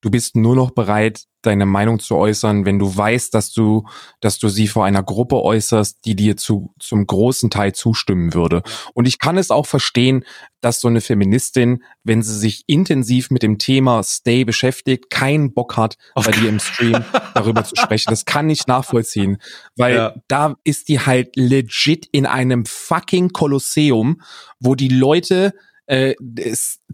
Du 0.00 0.10
bist 0.10 0.36
nur 0.36 0.54
noch 0.54 0.70
bereit, 0.70 1.24
deine 1.42 1.66
Meinung 1.66 1.98
zu 1.98 2.14
äußern, 2.16 2.64
wenn 2.64 2.78
du 2.78 2.96
weißt, 2.96 3.32
dass 3.34 3.52
du, 3.52 3.84
dass 4.20 4.38
du 4.38 4.48
sie 4.48 4.68
vor 4.68 4.84
einer 4.84 5.02
Gruppe 5.02 5.40
äußerst, 5.42 5.98
die 6.04 6.14
dir 6.14 6.36
zu, 6.36 6.72
zum 6.78 7.06
großen 7.06 7.50
Teil 7.50 7.72
zustimmen 7.74 8.34
würde. 8.34 8.62
Und 8.94 9.06
ich 9.06 9.18
kann 9.18 9.38
es 9.38 9.50
auch 9.50 9.66
verstehen, 9.66 10.24
dass 10.60 10.80
so 10.80 10.88
eine 10.88 11.00
Feministin, 11.00 11.82
wenn 12.04 12.22
sie 12.22 12.36
sich 12.38 12.64
intensiv 12.66 13.30
mit 13.30 13.42
dem 13.42 13.58
Thema 13.58 14.02
Stay 14.02 14.44
beschäftigt, 14.44 15.10
keinen 15.10 15.52
Bock 15.54 15.76
hat, 15.76 15.96
Auf 16.14 16.26
bei 16.26 16.32
dir 16.32 16.48
im 16.48 16.60
Stream 16.60 17.04
darüber 17.34 17.64
zu 17.64 17.74
sprechen. 17.76 18.10
Das 18.10 18.24
kann 18.24 18.50
ich 18.50 18.66
nachvollziehen, 18.66 19.38
weil 19.76 19.94
Ja. 19.94 20.14
da 20.28 20.56
ist 20.64 20.88
die 20.88 21.00
halt 21.00 21.34
legit 21.36 22.06
in 22.12 22.26
einem 22.26 22.66
fucking 22.66 23.30
Kolosseum, 23.30 24.20
wo 24.60 24.74
die 24.74 24.88
Leute 24.88 25.54
äh, 25.88 26.14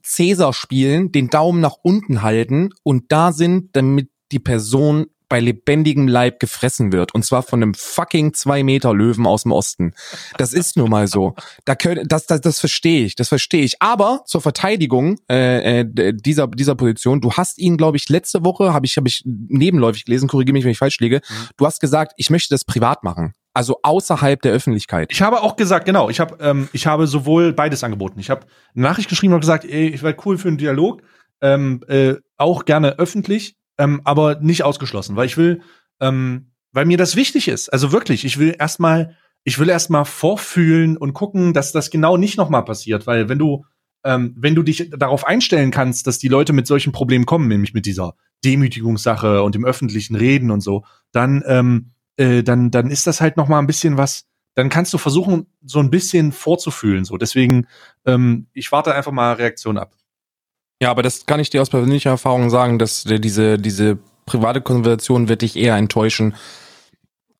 Cäsar 0.02 0.52
spielen, 0.52 1.12
den 1.12 1.28
Daumen 1.28 1.60
nach 1.60 1.76
unten 1.82 2.22
halten 2.22 2.70
und 2.82 3.12
da 3.12 3.32
sind, 3.32 3.76
damit 3.76 4.08
die 4.32 4.38
Person 4.38 5.06
bei 5.28 5.40
lebendigem 5.40 6.06
Leib 6.06 6.38
gefressen 6.38 6.92
wird. 6.92 7.14
Und 7.14 7.24
zwar 7.24 7.42
von 7.42 7.62
einem 7.62 7.74
fucking 7.74 8.34
zwei 8.34 8.62
Meter 8.62 8.94
Löwen 8.94 9.26
aus 9.26 9.42
dem 9.42 9.52
Osten. 9.52 9.92
Das 10.36 10.52
ist 10.52 10.76
nun 10.76 10.90
mal 10.90 11.08
so. 11.08 11.34
Da 11.64 11.74
können, 11.74 12.06
das, 12.06 12.26
das, 12.26 12.40
das 12.40 12.60
verstehe 12.60 13.04
ich, 13.04 13.16
das 13.16 13.28
verstehe 13.28 13.64
ich. 13.64 13.80
Aber 13.80 14.22
zur 14.26 14.42
Verteidigung 14.42 15.18
äh, 15.30 15.80
äh, 15.80 16.14
dieser, 16.14 16.46
dieser 16.46 16.76
Position, 16.76 17.20
du 17.20 17.32
hast 17.32 17.58
ihn, 17.58 17.76
glaube 17.76 17.96
ich, 17.96 18.08
letzte 18.08 18.44
Woche, 18.44 18.72
habe 18.72 18.86
ich, 18.86 18.96
hab 18.96 19.06
ich 19.06 19.22
nebenläufig 19.24 20.04
gelesen, 20.04 20.28
korrigiere 20.28 20.52
mich, 20.52 20.64
wenn 20.64 20.72
ich 20.72 20.78
falsch 20.78 21.00
liege, 21.00 21.20
du 21.56 21.66
hast 21.66 21.80
gesagt, 21.80 22.12
ich 22.16 22.30
möchte 22.30 22.54
das 22.54 22.64
privat 22.64 23.02
machen. 23.02 23.34
Also 23.54 23.78
außerhalb 23.82 24.42
der 24.42 24.52
Öffentlichkeit. 24.52 25.12
Ich 25.12 25.22
habe 25.22 25.40
auch 25.40 25.54
gesagt, 25.54 25.86
genau, 25.86 26.10
ich 26.10 26.18
habe 26.18 26.36
ähm, 26.40 26.68
ich 26.72 26.88
habe 26.88 27.06
sowohl 27.06 27.52
beides 27.52 27.84
angeboten. 27.84 28.18
Ich 28.18 28.28
habe 28.28 28.46
eine 28.74 28.82
Nachricht 28.82 29.08
geschrieben 29.08 29.32
und 29.32 29.40
gesagt, 29.40 29.64
ey, 29.64 29.88
ich 29.88 30.02
wäre 30.02 30.16
cool 30.24 30.36
für 30.38 30.48
einen 30.48 30.58
Dialog, 30.58 31.02
ähm, 31.40 31.84
äh, 31.86 32.16
auch 32.36 32.64
gerne 32.64 32.98
öffentlich, 32.98 33.56
ähm, 33.78 34.00
aber 34.04 34.40
nicht 34.40 34.64
ausgeschlossen, 34.64 35.14
weil 35.14 35.26
ich 35.26 35.36
will, 35.36 35.62
ähm, 36.00 36.50
weil 36.72 36.84
mir 36.84 36.98
das 36.98 37.14
wichtig 37.14 37.46
ist. 37.46 37.68
Also 37.68 37.92
wirklich, 37.92 38.24
ich 38.24 38.40
will 38.40 38.56
erstmal, 38.58 39.16
ich 39.44 39.60
will 39.60 39.68
erstmal 39.68 40.04
vorfühlen 40.04 40.96
und 40.96 41.12
gucken, 41.12 41.52
dass 41.52 41.70
das 41.70 41.90
genau 41.90 42.16
nicht 42.16 42.36
nochmal 42.36 42.64
passiert, 42.64 43.06
weil 43.06 43.28
wenn 43.28 43.38
du 43.38 43.64
ähm, 44.04 44.34
wenn 44.36 44.54
du 44.54 44.62
dich 44.62 44.90
darauf 44.90 45.26
einstellen 45.26 45.70
kannst, 45.70 46.06
dass 46.06 46.18
die 46.18 46.28
Leute 46.28 46.52
mit 46.52 46.66
solchen 46.66 46.92
Problemen 46.92 47.24
kommen, 47.24 47.48
nämlich 47.48 47.72
mit 47.72 47.86
dieser 47.86 48.14
Demütigungssache 48.44 49.42
und 49.42 49.54
dem 49.54 49.64
öffentlichen 49.64 50.14
Reden 50.14 50.50
und 50.50 50.60
so, 50.60 50.84
dann 51.12 51.42
ähm, 51.46 51.93
äh, 52.16 52.42
dann 52.42 52.70
dann 52.70 52.90
ist 52.90 53.06
das 53.06 53.20
halt 53.20 53.36
noch 53.36 53.48
mal 53.48 53.58
ein 53.58 53.66
bisschen 53.66 53.96
was. 53.96 54.24
Dann 54.54 54.68
kannst 54.68 54.92
du 54.92 54.98
versuchen, 54.98 55.46
so 55.64 55.80
ein 55.80 55.90
bisschen 55.90 56.30
vorzufühlen. 56.30 57.04
So, 57.04 57.16
deswegen, 57.16 57.66
ähm, 58.06 58.46
ich 58.52 58.70
warte 58.70 58.94
einfach 58.94 59.10
mal 59.10 59.32
Reaktion 59.32 59.78
ab. 59.78 59.92
Ja, 60.80 60.90
aber 60.90 61.02
das 61.02 61.26
kann 61.26 61.40
ich 61.40 61.50
dir 61.50 61.62
aus 61.62 61.70
persönlicher 61.70 62.10
Erfahrung 62.10 62.50
sagen, 62.50 62.78
dass 62.78 63.04
diese, 63.04 63.58
diese 63.58 63.98
private 64.26 64.60
Konversation 64.60 65.28
wird 65.28 65.42
dich 65.42 65.56
eher 65.56 65.76
enttäuschen, 65.76 66.34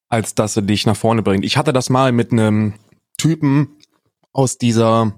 als 0.09 0.35
dass 0.35 0.55
sie 0.55 0.63
dich 0.63 0.87
nach 0.87 0.97
vorne 0.97 1.23
bringt. 1.23 1.45
Ich 1.45 1.57
hatte 1.57 1.73
das 1.73 1.91
mal 1.91 2.13
mit 2.13 2.33
einem 2.33 2.75
Typen 3.17 3.77
aus 4.33 4.59
dieser 4.59 5.13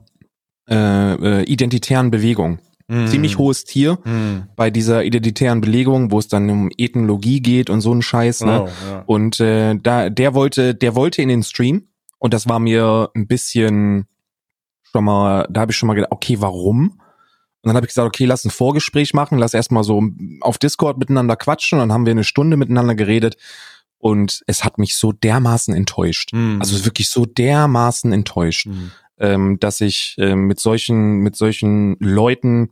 äh, 0.68 1.14
äh, 1.14 1.42
identitären 1.44 2.10
Bewegung. 2.10 2.58
Mhm. 2.88 3.06
Ziemlich 3.08 3.36
hohes 3.38 3.64
Tier 3.64 3.98
Mhm. 4.04 4.44
bei 4.56 4.70
dieser 4.70 5.04
identitären 5.04 5.60
Belegung, 5.60 6.10
wo 6.12 6.18
es 6.18 6.28
dann 6.28 6.48
um 6.50 6.70
Ethnologie 6.78 7.40
geht 7.40 7.68
und 7.70 7.80
so 7.80 7.92
ein 7.92 8.02
Scheiß. 8.02 8.42
Ne? 8.42 8.62
Oh, 8.64 8.68
ja. 8.90 9.02
Und 9.06 9.40
äh, 9.40 9.74
da, 9.76 10.08
der 10.10 10.34
wollte, 10.34 10.74
der 10.74 10.94
wollte 10.94 11.20
in 11.22 11.28
den 11.28 11.42
Stream 11.42 11.88
und 12.18 12.32
das 12.32 12.48
war 12.48 12.58
mir 12.60 13.10
ein 13.14 13.26
bisschen 13.26 14.06
schon 14.84 15.04
mal, 15.04 15.46
da 15.50 15.62
habe 15.62 15.72
ich 15.72 15.76
schon 15.78 15.88
mal 15.88 15.94
gedacht, 15.94 16.12
okay, 16.12 16.36
warum? 16.40 17.00
Und 17.62 17.70
dann 17.70 17.74
habe 17.76 17.86
ich 17.86 17.90
gesagt, 17.90 18.06
okay, 18.06 18.24
lass 18.26 18.44
ein 18.44 18.50
Vorgespräch 18.50 19.12
machen, 19.14 19.38
lass 19.38 19.52
erstmal 19.52 19.82
so 19.82 20.00
auf 20.40 20.56
Discord 20.58 20.98
miteinander 20.98 21.34
quatschen. 21.34 21.78
Und 21.80 21.88
dann 21.88 21.92
haben 21.92 22.06
wir 22.06 22.12
eine 22.12 22.22
Stunde 22.22 22.56
miteinander 22.56 22.94
geredet. 22.94 23.36
Und 23.98 24.42
es 24.46 24.62
hat 24.62 24.78
mich 24.78 24.94
so 24.96 25.10
dermaßen 25.10 25.74
enttäuscht. 25.74 26.32
Mhm. 26.32 26.58
Also 26.60 26.84
wirklich 26.84 27.08
so 27.08 27.26
dermaßen 27.26 28.12
enttäuscht, 28.12 28.66
Mhm. 28.68 28.92
ähm, 29.18 29.56
dass 29.58 29.80
ich 29.80 30.14
ähm, 30.18 30.46
mit 30.46 30.60
solchen, 30.60 31.16
mit 31.18 31.34
solchen 31.34 31.96
Leuten, 31.98 32.70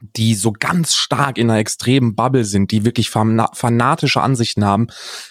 die 0.00 0.34
so 0.34 0.52
ganz 0.52 0.94
stark 0.94 1.38
in 1.38 1.50
einer 1.50 1.58
extremen 1.58 2.14
Bubble 2.14 2.44
sind, 2.44 2.70
die 2.70 2.84
wirklich 2.84 3.08
fana- 3.08 3.54
fanatische 3.54 4.20
Ansichten 4.20 4.64
haben, 4.64 4.88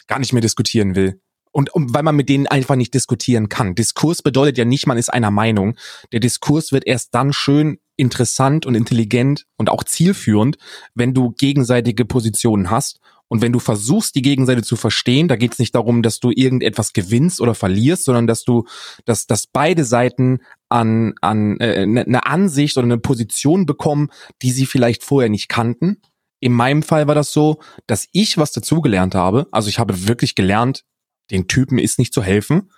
gar 0.07 0.19
nicht 0.19 0.33
mehr 0.33 0.41
diskutieren 0.41 0.95
will. 0.95 1.21
Und, 1.51 1.73
und 1.73 1.93
weil 1.93 2.03
man 2.03 2.15
mit 2.15 2.29
denen 2.29 2.45
einfach 2.45 2.75
nicht 2.75 2.93
diskutieren 2.93 3.49
kann. 3.49 3.73
Diskurs 3.73 4.21
bedeutet 4.21 4.57
ja 4.59 4.65
nicht, 4.65 4.85
man 4.85 4.97
ist 4.97 5.11
einer 5.11 5.31
Meinung. 5.31 5.75
Der 6.11 6.19
Diskurs 6.19 6.71
wird 6.71 6.85
erst 6.85 7.15
dann 7.15 7.33
schön 7.33 7.79
interessant 7.95 8.65
und 8.65 8.75
intelligent 8.75 9.45
und 9.57 9.69
auch 9.69 9.83
zielführend, 9.83 10.57
wenn 10.93 11.15
du 11.15 11.31
gegenseitige 11.31 12.05
Positionen 12.05 12.69
hast 12.69 12.99
und 13.27 13.41
wenn 13.41 13.51
du 13.51 13.59
versuchst, 13.59 14.15
die 14.15 14.21
Gegenseite 14.21 14.61
zu 14.61 14.75
verstehen, 14.75 15.27
da 15.27 15.35
geht 15.35 15.53
es 15.53 15.59
nicht 15.59 15.73
darum, 15.75 16.01
dass 16.01 16.19
du 16.19 16.31
irgendetwas 16.31 16.93
gewinnst 16.93 17.41
oder 17.41 17.55
verlierst, 17.55 18.05
sondern 18.05 18.27
dass 18.27 18.43
du, 18.43 18.65
dass, 19.05 19.25
dass 19.25 19.47
beide 19.47 19.83
Seiten 19.83 20.39
an, 20.69 21.13
an 21.21 21.59
äh, 21.59 21.83
eine 21.83 22.03
ne 22.07 22.25
Ansicht 22.25 22.77
oder 22.77 22.85
eine 22.85 22.97
Position 22.97 23.65
bekommen, 23.65 24.09
die 24.41 24.51
sie 24.51 24.65
vielleicht 24.65 25.03
vorher 25.03 25.29
nicht 25.29 25.49
kannten. 25.49 26.01
In 26.39 26.51
meinem 26.51 26.83
Fall 26.83 27.07
war 27.07 27.15
das 27.15 27.31
so, 27.31 27.59
dass 27.87 28.07
ich 28.11 28.37
was 28.37 28.51
dazugelernt 28.51 29.15
habe. 29.15 29.47
Also 29.51 29.69
ich 29.69 29.79
habe 29.79 30.07
wirklich 30.07 30.35
gelernt, 30.35 30.83
den 31.31 31.47
Typen 31.47 31.79
ist 31.79 31.99
nicht 31.99 32.13
zu 32.13 32.21
helfen, 32.21 32.71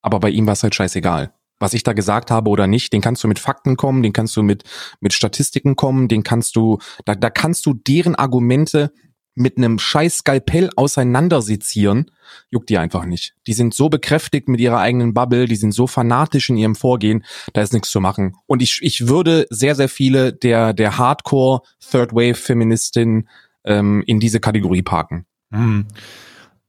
aber 0.00 0.20
bei 0.20 0.30
ihm 0.30 0.46
war 0.46 0.52
es 0.52 0.62
halt 0.62 0.74
scheißegal. 0.74 1.34
Was 1.58 1.74
ich 1.74 1.84
da 1.84 1.92
gesagt 1.92 2.30
habe 2.30 2.50
oder 2.50 2.66
nicht, 2.66 2.92
den 2.92 3.00
kannst 3.00 3.22
du 3.22 3.28
mit 3.28 3.38
Fakten 3.38 3.76
kommen, 3.76 4.02
den 4.02 4.12
kannst 4.12 4.36
du 4.36 4.42
mit, 4.42 4.64
mit 5.00 5.12
Statistiken 5.12 5.76
kommen, 5.76 6.08
den 6.08 6.22
kannst 6.22 6.56
du, 6.56 6.78
da, 7.04 7.14
da 7.14 7.30
kannst 7.30 7.66
du 7.66 7.74
deren 7.74 8.14
Argumente 8.14 8.92
mit 9.34 9.56
einem 9.56 9.78
scheiß 9.78 10.18
Skalpell 10.18 10.70
auseinandersezieren, 10.76 12.10
juckt 12.50 12.68
die 12.68 12.78
einfach 12.78 13.04
nicht. 13.04 13.34
Die 13.46 13.52
sind 13.52 13.74
so 13.74 13.88
bekräftigt 13.88 14.48
mit 14.48 14.60
ihrer 14.60 14.78
eigenen 14.78 15.14
Bubble, 15.14 15.46
die 15.46 15.56
sind 15.56 15.72
so 15.72 15.86
fanatisch 15.86 16.50
in 16.50 16.56
ihrem 16.56 16.74
Vorgehen, 16.74 17.24
da 17.52 17.62
ist 17.62 17.72
nichts 17.72 17.90
zu 17.90 18.00
machen. 18.00 18.34
Und 18.46 18.62
ich, 18.62 18.80
ich 18.82 19.08
würde 19.08 19.46
sehr, 19.50 19.74
sehr 19.74 19.88
viele 19.88 20.32
der, 20.32 20.72
der 20.72 20.98
Hardcore 20.98 21.62
Third 21.80 22.12
Wave 22.12 22.34
Feministinnen 22.34 23.28
ähm, 23.64 24.02
in 24.06 24.20
diese 24.20 24.40
Kategorie 24.40 24.82
parken. 24.82 25.26
Hm. 25.50 25.86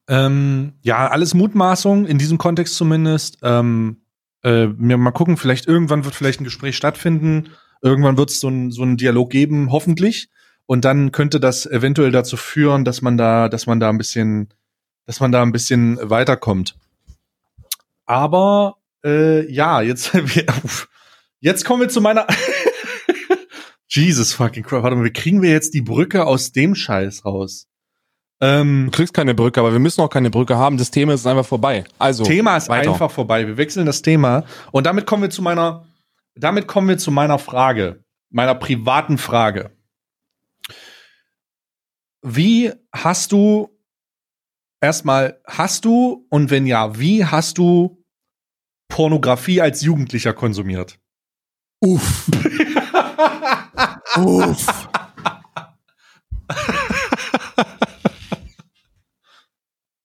Ähm, 0.07 0.73
ja, 0.81 1.07
alles 1.07 1.33
Mutmaßung, 1.33 2.05
in 2.05 2.17
diesem 2.17 2.37
Kontext 2.37 2.75
zumindest. 2.75 3.37
Ähm, 3.41 4.01
äh, 4.43 4.67
mal 4.67 5.11
gucken, 5.11 5.37
vielleicht 5.37 5.67
irgendwann 5.67 6.03
wird 6.03 6.15
vielleicht 6.15 6.41
ein 6.41 6.45
Gespräch 6.45 6.75
stattfinden. 6.75 7.51
Irgendwann 7.81 8.17
wird 8.17 8.29
es 8.29 8.39
so 8.39 8.49
ein 8.49 8.71
so 8.71 8.81
einen 8.81 8.97
Dialog 8.97 9.29
geben, 9.29 9.71
hoffentlich. 9.71 10.29
Und 10.65 10.85
dann 10.85 11.11
könnte 11.11 11.39
das 11.39 11.65
eventuell 11.65 12.11
dazu 12.11 12.37
führen, 12.37 12.85
dass 12.85 13.01
man 13.01 13.17
da, 13.17 13.49
dass 13.49 13.67
man 13.67 13.79
da 13.79 13.89
ein 13.89 13.97
bisschen, 13.97 14.49
dass 15.05 15.19
man 15.19 15.31
da 15.31 15.41
ein 15.41 15.51
bisschen 15.51 15.97
weiterkommt. 16.01 16.75
Aber 18.05 18.77
äh, 19.03 19.49
ja, 19.51 19.81
jetzt, 19.81 20.11
jetzt 21.39 21.65
kommen 21.65 21.81
wir 21.81 21.89
zu 21.89 22.01
meiner. 22.01 22.27
Jesus 23.87 24.33
fucking 24.33 24.63
Christ. 24.63 24.83
Warte 24.83 24.95
mal, 24.95 25.05
wie 25.05 25.13
kriegen 25.13 25.41
wir 25.41 25.51
jetzt 25.51 25.73
die 25.73 25.81
Brücke 25.81 26.25
aus 26.25 26.51
dem 26.51 26.73
Scheiß 26.75 27.25
raus? 27.25 27.67
Ähm, 28.41 28.89
Du 28.91 28.97
kriegst 28.97 29.13
keine 29.13 29.35
Brücke, 29.35 29.59
aber 29.59 29.71
wir 29.71 29.79
müssen 29.79 30.01
auch 30.01 30.09
keine 30.09 30.29
Brücke 30.29 30.57
haben. 30.57 30.77
Das 30.77 30.91
Thema 30.91 31.13
ist 31.13 31.27
einfach 31.27 31.45
vorbei. 31.45 31.83
Also 31.99 32.23
Thema 32.23 32.57
ist 32.57 32.69
weiter. 32.69 32.91
einfach 32.91 33.11
vorbei. 33.11 33.45
Wir 33.47 33.57
wechseln 33.57 33.85
das 33.85 34.01
Thema 34.01 34.43
und 34.71 34.85
damit 34.85 35.05
kommen 35.05 35.21
wir 35.21 35.29
zu 35.29 35.41
meiner, 35.41 35.85
damit 36.35 36.67
kommen 36.67 36.89
wir 36.89 36.97
zu 36.97 37.11
meiner 37.11 37.37
Frage, 37.37 38.03
meiner 38.29 38.55
privaten 38.55 39.17
Frage. 39.17 39.71
Wie 42.23 42.71
hast 42.93 43.33
du 43.33 43.69
erstmal 44.79 45.41
hast 45.45 45.83
du 45.83 46.25
und 46.29 46.49
wenn 46.49 46.65
ja, 46.65 46.97
wie 46.97 47.25
hast 47.25 47.57
du 47.57 48.01
Pornografie 48.87 49.61
als 49.61 49.81
Jugendlicher 49.81 50.33
konsumiert? 50.33 50.97
Uff. 51.81 52.29
Uff. 54.15 54.89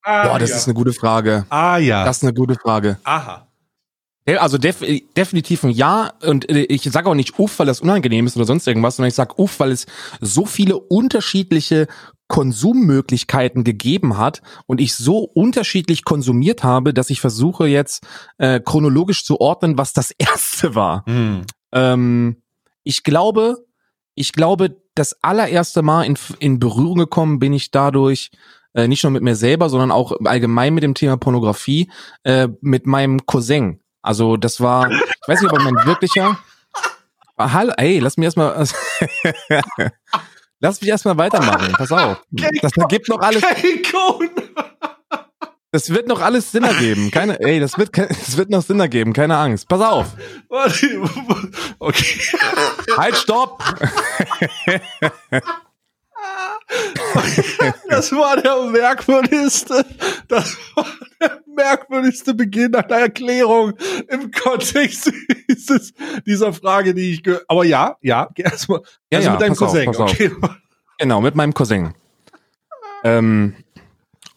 Boah, 0.03 0.39
das 0.39 0.49
ist 0.51 0.67
eine 0.67 0.73
gute 0.73 0.91
Frage. 0.93 1.45
ah 1.49 1.77
ja. 1.77 2.03
Das 2.03 2.17
ist 2.17 2.23
eine 2.23 2.33
gute 2.33 2.55
Frage. 2.55 2.99
Aha. 3.03 3.48
Also 4.37 4.57
def 4.57 4.83
definitiv 5.15 5.63
ein 5.63 5.71
Ja 5.71 6.13
und 6.25 6.49
äh, 6.49 6.63
ich 6.63 6.83
sage 6.83 7.09
auch 7.09 7.15
nicht 7.15 7.39
uff, 7.39 7.59
weil 7.59 7.65
das 7.65 7.81
unangenehm 7.81 8.27
ist 8.27 8.35
oder 8.35 8.45
sonst 8.45 8.67
irgendwas, 8.67 8.97
sondern 8.97 9.09
ich 9.09 9.15
sage 9.15 9.35
uff, 9.37 9.59
weil 9.59 9.71
es 9.71 9.85
so 10.21 10.45
viele 10.45 10.77
unterschiedliche 10.77 11.87
Konsummöglichkeiten 12.27 13.63
gegeben 13.63 14.17
hat 14.17 14.41
und 14.67 14.79
ich 14.79 14.95
so 14.95 15.19
unterschiedlich 15.19 16.05
konsumiert 16.05 16.63
habe, 16.63 16.93
dass 16.93 17.09
ich 17.09 17.21
versuche 17.21 17.67
jetzt 17.67 18.05
äh, 18.37 18.59
chronologisch 18.59 19.25
zu 19.25 19.41
ordnen, 19.41 19.77
was 19.77 19.93
das 19.93 20.11
erste 20.17 20.75
war. 20.75 21.03
Hm. 21.05 21.41
Ähm, 21.73 22.41
ich 22.83 23.03
glaube, 23.03 23.65
ich 24.15 24.33
glaube, 24.33 24.77
das 24.95 25.17
allererste 25.23 25.81
Mal 25.81 26.03
in, 26.03 26.17
in 26.39 26.59
Berührung 26.59 26.97
gekommen 26.97 27.39
bin 27.39 27.53
ich 27.53 27.71
dadurch, 27.71 28.31
äh, 28.73 28.87
nicht 28.87 29.03
nur 29.03 29.11
mit 29.11 29.23
mir 29.23 29.35
selber, 29.35 29.69
sondern 29.69 29.91
auch 29.91 30.13
allgemein 30.25 30.73
mit 30.73 30.83
dem 30.83 30.93
Thema 30.93 31.17
Pornografie, 31.17 31.89
äh, 32.23 32.47
mit 32.61 32.85
meinem 32.85 33.25
Cousin. 33.25 33.78
Also 34.01 34.37
das 34.37 34.61
war, 34.61 34.89
ich 34.91 35.27
weiß 35.27 35.41
nicht, 35.41 35.51
ob 35.51 35.61
mein 35.61 35.75
wirklicher. 35.85 36.37
Ah, 37.37 37.51
Hallo, 37.53 37.73
ey, 37.77 37.99
lass 37.99 38.17
mich 38.17 38.25
erstmal. 38.25 38.53
lass 40.59 40.81
mich 40.81 40.89
erstmal 40.89 41.17
weitermachen. 41.17 41.73
Pass 41.73 41.91
auf. 41.91 42.21
Das 42.61 42.71
gibt 42.89 43.09
noch 43.09 43.19
alles. 43.19 43.43
Das 45.71 45.91
wird 45.91 46.07
noch 46.07 46.21
alles 46.21 46.51
Sinn 46.51 46.63
ergeben. 46.63 47.11
Keine, 47.11 47.39
ey, 47.39 47.59
das 47.59 47.77
wird, 47.77 47.95
das 47.97 48.37
wird 48.37 48.49
noch 48.49 48.63
Sinn 48.63 48.79
ergeben. 48.79 49.13
Keine 49.13 49.37
Angst. 49.37 49.67
Pass 49.67 49.81
auf. 49.81 50.07
Okay. 51.79 52.19
Halt, 52.97 53.17
stopp. 53.17 53.63
Das 57.89 58.11
war 58.11 58.37
der 58.41 58.61
merkwürdigste, 58.65 59.85
das 60.27 60.55
war 60.75 60.85
der 61.19 61.41
merkwürdigste 61.47 62.33
Beginn 62.33 62.75
einer 62.75 62.97
Erklärung 62.97 63.73
im 64.07 64.31
Kontext 64.31 65.11
dieses, 65.49 65.93
dieser 66.25 66.53
Frage, 66.53 66.93
die 66.93 67.13
ich 67.13 67.23
ge 67.23 67.39
Aber 67.47 67.65
ja, 67.65 67.97
ja, 68.01 68.29
erstmal. 68.35 68.81
Ja, 69.11 69.17
also 69.17 69.27
ja, 69.27 69.31
mit 69.33 69.41
deinem 69.41 69.55
pass 69.55 69.61
auf, 69.61 69.73
Cousin, 69.73 69.89
auf. 69.89 70.11
okay. 70.11 70.31
Genau, 70.99 71.21
mit 71.21 71.35
meinem 71.35 71.53
Cousin. 71.53 71.93
Ähm, 73.03 73.55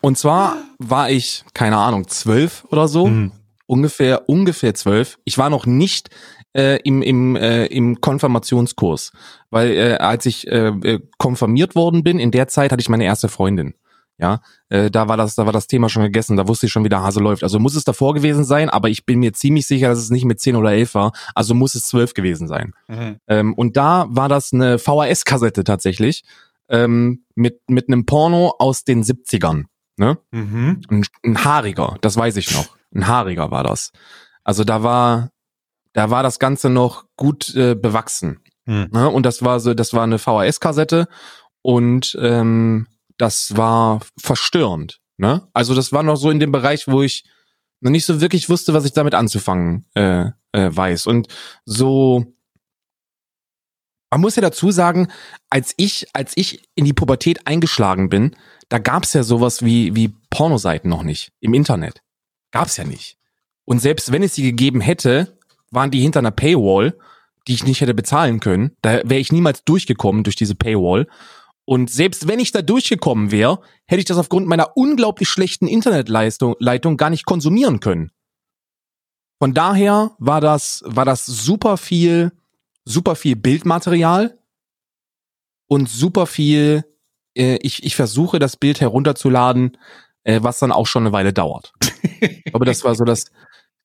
und 0.01 0.17
zwar 0.17 0.57
war 0.79 1.11
ich, 1.11 1.45
keine 1.55 1.77
Ahnung, 1.77 2.09
zwölf 2.09 2.65
oder 2.71 2.89
so. 2.89 3.07
Mhm. 3.07 3.33
Ungefähr, 3.67 4.29
ungefähr 4.29 4.75
zwölf. 4.75 5.19
Ich 5.25 5.39
war 5.39 5.51
noch 5.51 5.67
nicht 5.67 6.11
äh, 6.57 6.79
im, 6.83 7.03
im, 7.03 7.37
äh, 7.37 7.67
im 7.67 8.01
Konfirmationskurs. 8.01 9.13
Weil 9.51 9.71
äh, 9.73 9.95
als 9.95 10.27
ich 10.27 10.47
äh, 10.49 10.69
äh, 10.69 11.01
konfirmiert 11.19 11.75
worden 11.75 12.03
bin, 12.03 12.19
in 12.19 12.31
der 12.31 12.49
Zeit 12.49 12.73
hatte 12.73 12.81
ich 12.81 12.89
meine 12.89 13.05
erste 13.05 13.29
Freundin. 13.29 13.75
Ja, 14.19 14.41
äh, 14.69 14.91
da 14.91 15.09
war 15.09 15.17
das, 15.17 15.35
da 15.35 15.47
war 15.47 15.53
das 15.53 15.67
Thema 15.67 15.89
schon 15.89 16.03
gegessen, 16.03 16.37
da 16.37 16.47
wusste 16.47 16.67
ich 16.67 16.73
schon, 16.73 16.85
wie 16.85 16.89
der 16.89 17.03
Hase 17.03 17.19
läuft. 17.19 17.43
Also 17.43 17.59
muss 17.59 17.75
es 17.75 17.83
davor 17.85 18.15
gewesen 18.15 18.45
sein, 18.45 18.71
aber 18.71 18.89
ich 18.89 19.05
bin 19.05 19.19
mir 19.19 19.33
ziemlich 19.33 19.67
sicher, 19.67 19.89
dass 19.89 19.99
es 19.99 20.11
nicht 20.11 20.25
mit 20.25 20.39
zehn 20.39 20.55
oder 20.55 20.71
elf 20.73 20.95
war. 20.95 21.13
Also 21.35 21.55
muss 21.55 21.75
es 21.75 21.89
zwölf 21.89 22.15
gewesen 22.15 22.47
sein. 22.47 22.73
Mhm. 22.89 23.17
Ähm, 23.27 23.55
und 23.55 23.77
da 23.77 24.07
war 24.11 24.29
das 24.29 24.53
eine 24.53 24.79
VHS-Kassette 24.79 25.65
tatsächlich 25.65 26.23
ähm, 26.69 27.25
mit, 27.35 27.61
mit 27.69 27.89
einem 27.89 28.07
Porno 28.07 28.55
aus 28.59 28.85
den 28.85 29.03
70ern. 29.03 29.65
Ne? 29.97 30.19
Mhm. 30.31 30.83
Ein, 30.89 31.07
ein 31.25 31.45
haariger, 31.45 31.97
das 32.01 32.17
weiß 32.17 32.37
ich 32.37 32.55
noch. 32.55 32.77
Ein 32.95 33.07
haariger 33.07 33.51
war 33.51 33.65
das. 33.65 33.93
Also 34.45 34.63
da 34.65 34.83
war, 34.83 35.31
da 35.93 36.11
war 36.11 36.23
das 36.23 36.39
Ganze 36.39 36.71
noch 36.71 37.05
gut 37.17 37.55
äh, 37.55 37.75
bewachsen. 37.75 38.41
Mhm. 38.65 38.89
Ne? 38.93 39.09
Und 39.09 39.27
das 39.27 39.43
war 39.43 39.61
so, 39.61 39.75
das 39.75 39.93
war 39.95 40.03
eine 40.03 40.19
VHS-Kassette 40.19 41.09
und 41.63 42.17
ähm, 42.21 42.87
das 43.19 43.57
war 43.57 44.01
verstörend. 44.19 45.01
Ne? 45.17 45.49
Also 45.53 45.75
das 45.75 45.93
war 45.93 46.03
noch 46.03 46.17
so 46.17 46.31
in 46.31 46.41
dem 46.41 46.53
Bereich, 46.53 46.89
wo 46.89 47.03
ich 47.03 47.25
noch 47.81 47.91
nicht 47.91 48.07
so 48.07 48.21
wirklich 48.21 48.49
wusste, 48.49 48.75
was 48.75 48.85
ich 48.85 48.93
damit 48.93 49.15
anzufangen 49.15 49.87
äh, 49.95 50.31
äh, 50.53 50.71
weiß. 50.71 51.07
Und 51.07 51.29
so, 51.65 52.25
man 54.11 54.21
muss 54.21 54.37
ja 54.37 54.43
dazu 54.43 54.71
sagen, 54.71 55.09
als 55.51 55.75
ich, 55.77 56.07
als 56.13 56.33
ich 56.37 56.63
in 56.75 56.85
die 56.85 56.93
Pubertät 56.93 57.47
eingeschlagen 57.47 58.09
bin, 58.09 58.37
da 58.69 58.79
gab's 58.79 59.13
ja 59.13 59.23
sowas 59.23 59.65
wie, 59.65 59.95
wie 59.97 60.15
Pornoseiten 60.31 60.89
noch 60.89 61.03
nicht 61.03 61.33
im 61.41 61.55
Internet. 61.55 62.03
Gab's 62.53 62.77
ja 62.77 62.85
nicht. 62.85 63.19
Und 63.65 63.81
selbst 63.81 64.13
wenn 64.13 64.23
es 64.23 64.35
sie 64.35 64.43
gegeben 64.43 64.81
hätte, 64.81 65.39
waren 65.73 65.91
die 65.91 66.01
hinter 66.01 66.21
einer 66.21 66.31
Paywall, 66.31 66.97
die 67.49 67.55
ich 67.55 67.65
nicht 67.65 67.81
hätte 67.81 67.95
bezahlen 67.95 68.39
können. 68.41 68.77
Da 68.83 69.01
wäre 69.05 69.19
ich 69.19 69.33
niemals 69.33 69.65
durchgekommen 69.65 70.23
durch 70.23 70.37
diese 70.37 70.55
Paywall. 70.55 71.09
Und 71.65 71.91
selbst 71.91 72.29
wenn 72.29 72.39
ich 72.39 72.53
da 72.53 72.63
durchgekommen 72.63 73.31
wäre, 73.31 73.61
hätte 73.87 74.01
ich 74.01 74.07
das 74.07 74.19
aufgrund 74.19 74.47
meiner 74.47 74.77
unglaublich 74.77 75.29
schlechten 75.29 75.67
Internetleistung 75.67 76.55
Leitung 76.61 76.97
gar 76.97 77.11
nicht 77.11 77.25
konsumieren 77.25 77.81
können. 77.81 78.13
Von 79.41 79.55
daher 79.55 80.13
war 80.19 80.41
das, 80.41 80.85
war 80.87 81.05
das 81.05 81.27
super 81.27 81.77
viel, 81.77 82.31
super 82.85 83.17
viel 83.17 83.35
Bildmaterial, 83.35 84.39
und 85.73 85.89
super 85.89 86.27
viel, 86.27 86.85
äh, 87.35 87.57
ich, 87.63 87.83
ich 87.83 87.97
versuche 87.97 88.39
das 88.39 88.59
Bild 88.59 88.83
herunterzuladen, 88.83 89.79
äh, 90.23 90.41
was 90.43 90.59
dann 90.59 90.71
auch 90.71 90.87
schon 90.87 91.05
eine 91.05 91.15
Weile 91.15 91.33
dauert. 91.33 91.73
glaube, 92.45 92.67
das 92.67 92.85
war 92.85 92.95
so 92.95 93.05
das, 93.05 93.31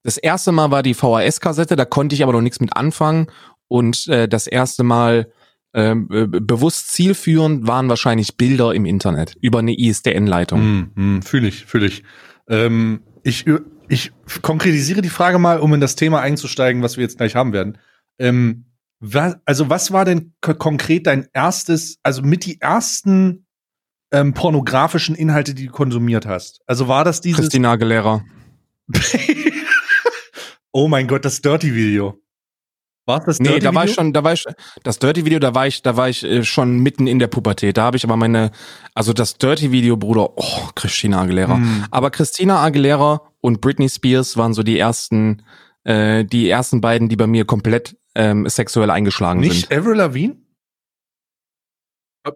das 0.07 0.15
erste 0.15 0.53
Mal 0.53 0.71
war 0.71 0.83
die 0.83 0.93
VHS-Kassette, 0.93 1.75
da 1.75 1.83
konnte 1.83 2.15
ich 2.15 2.23
aber 2.23 2.31
noch 2.31 2.39
nichts 2.39 2.61
mit 2.61 2.77
anfangen. 2.77 3.27
Und 3.67 4.07
äh, 4.07 4.29
das 4.29 4.47
erste 4.47 4.83
Mal 4.83 5.29
ähm, 5.73 6.07
äh, 6.09 6.27
bewusst 6.27 6.93
zielführend 6.93 7.67
waren 7.67 7.89
wahrscheinlich 7.89 8.37
Bilder 8.37 8.73
im 8.73 8.85
Internet 8.85 9.35
über 9.41 9.59
eine 9.59 9.77
ISDN-Leitung. 9.77 10.61
Hm, 10.61 10.91
hm, 10.95 11.21
fühle 11.23 11.49
ich, 11.49 11.65
fühle 11.65 11.87
ich. 11.87 12.03
Ähm, 12.47 13.01
ich. 13.23 13.45
Ich 13.89 14.11
konkretisiere 14.41 15.01
die 15.01 15.09
Frage 15.09 15.39
mal, 15.39 15.59
um 15.59 15.73
in 15.73 15.79
das 15.79 15.95
Thema 15.95 16.19
einzusteigen, 16.19 16.81
was 16.81 16.97
wir 16.97 17.03
jetzt 17.03 17.17
gleich 17.17 17.35
haben 17.35 17.53
werden. 17.53 17.77
Ähm, 18.19 18.65
was, 18.99 19.35
also 19.45 19.69
was 19.69 19.91
war 19.91 20.03
denn 20.03 20.33
konkret 20.41 21.07
dein 21.07 21.27
erstes, 21.33 21.97
also 22.03 22.21
mit 22.21 22.45
die 22.45 22.59
ersten 22.59 23.45
ähm, 24.11 24.33
pornografischen 24.33 25.15
Inhalte, 25.15 25.53
die 25.53 25.67
du 25.67 25.71
konsumiert 25.71 26.25
hast? 26.25 26.61
Also 26.65 26.89
war 26.89 27.05
das 27.05 27.21
dieses 27.21 27.39
Christina 27.39 27.71
Aguilera. 27.71 28.25
oh 30.71 30.87
mein 30.87 31.07
Gott, 31.07 31.25
das 31.25 31.41
Dirty-Video. 31.41 32.19
War 33.07 33.21
das 33.21 33.37
Dirty 33.37 33.53
Nee, 33.53 33.59
da 33.59 33.73
war 33.73 33.85
ich 33.85 33.93
schon, 33.93 34.11
da 34.11 34.23
war 34.23 34.33
ich, 34.33 34.43
das 34.83 34.99
Dirty-Video, 34.99 35.39
da 35.39 35.55
war 35.55 35.65
ich, 35.65 35.81
da 35.81 35.95
war 35.95 36.09
ich 36.09 36.23
äh, 36.23 36.43
schon 36.43 36.79
mitten 36.79 37.07
in 37.07 37.19
der 37.19 37.27
Pubertät. 37.27 37.77
Da 37.77 37.83
habe 37.83 37.95
ich 37.95 38.03
aber 38.03 38.17
meine, 38.17 38.51
also 38.93 39.13
das 39.13 39.37
Dirty-Video, 39.37 39.95
Bruder, 39.95 40.37
oh, 40.37 40.69
Christina 40.75 41.21
Aguilera. 41.21 41.55
Mm. 41.55 41.85
Aber 41.89 42.11
Christina 42.11 42.61
Aguilera 42.61 43.21
und 43.39 43.61
Britney 43.61 43.87
Spears 43.87 44.35
waren 44.35 44.53
so 44.53 44.61
die 44.61 44.77
ersten, 44.77 45.43
äh, 45.85 46.25
die 46.25 46.49
ersten 46.49 46.81
beiden, 46.81 47.07
die 47.07 47.15
bei 47.15 47.27
mir 47.27 47.45
komplett 47.45 47.95
ähm, 48.13 48.47
sexuell 48.49 48.89
eingeschlagen 48.89 49.39
Nicht 49.39 49.51
sind. 49.51 49.69
Nicht 49.69 49.79
Avril 49.79 49.95
Lavigne? 49.95 50.35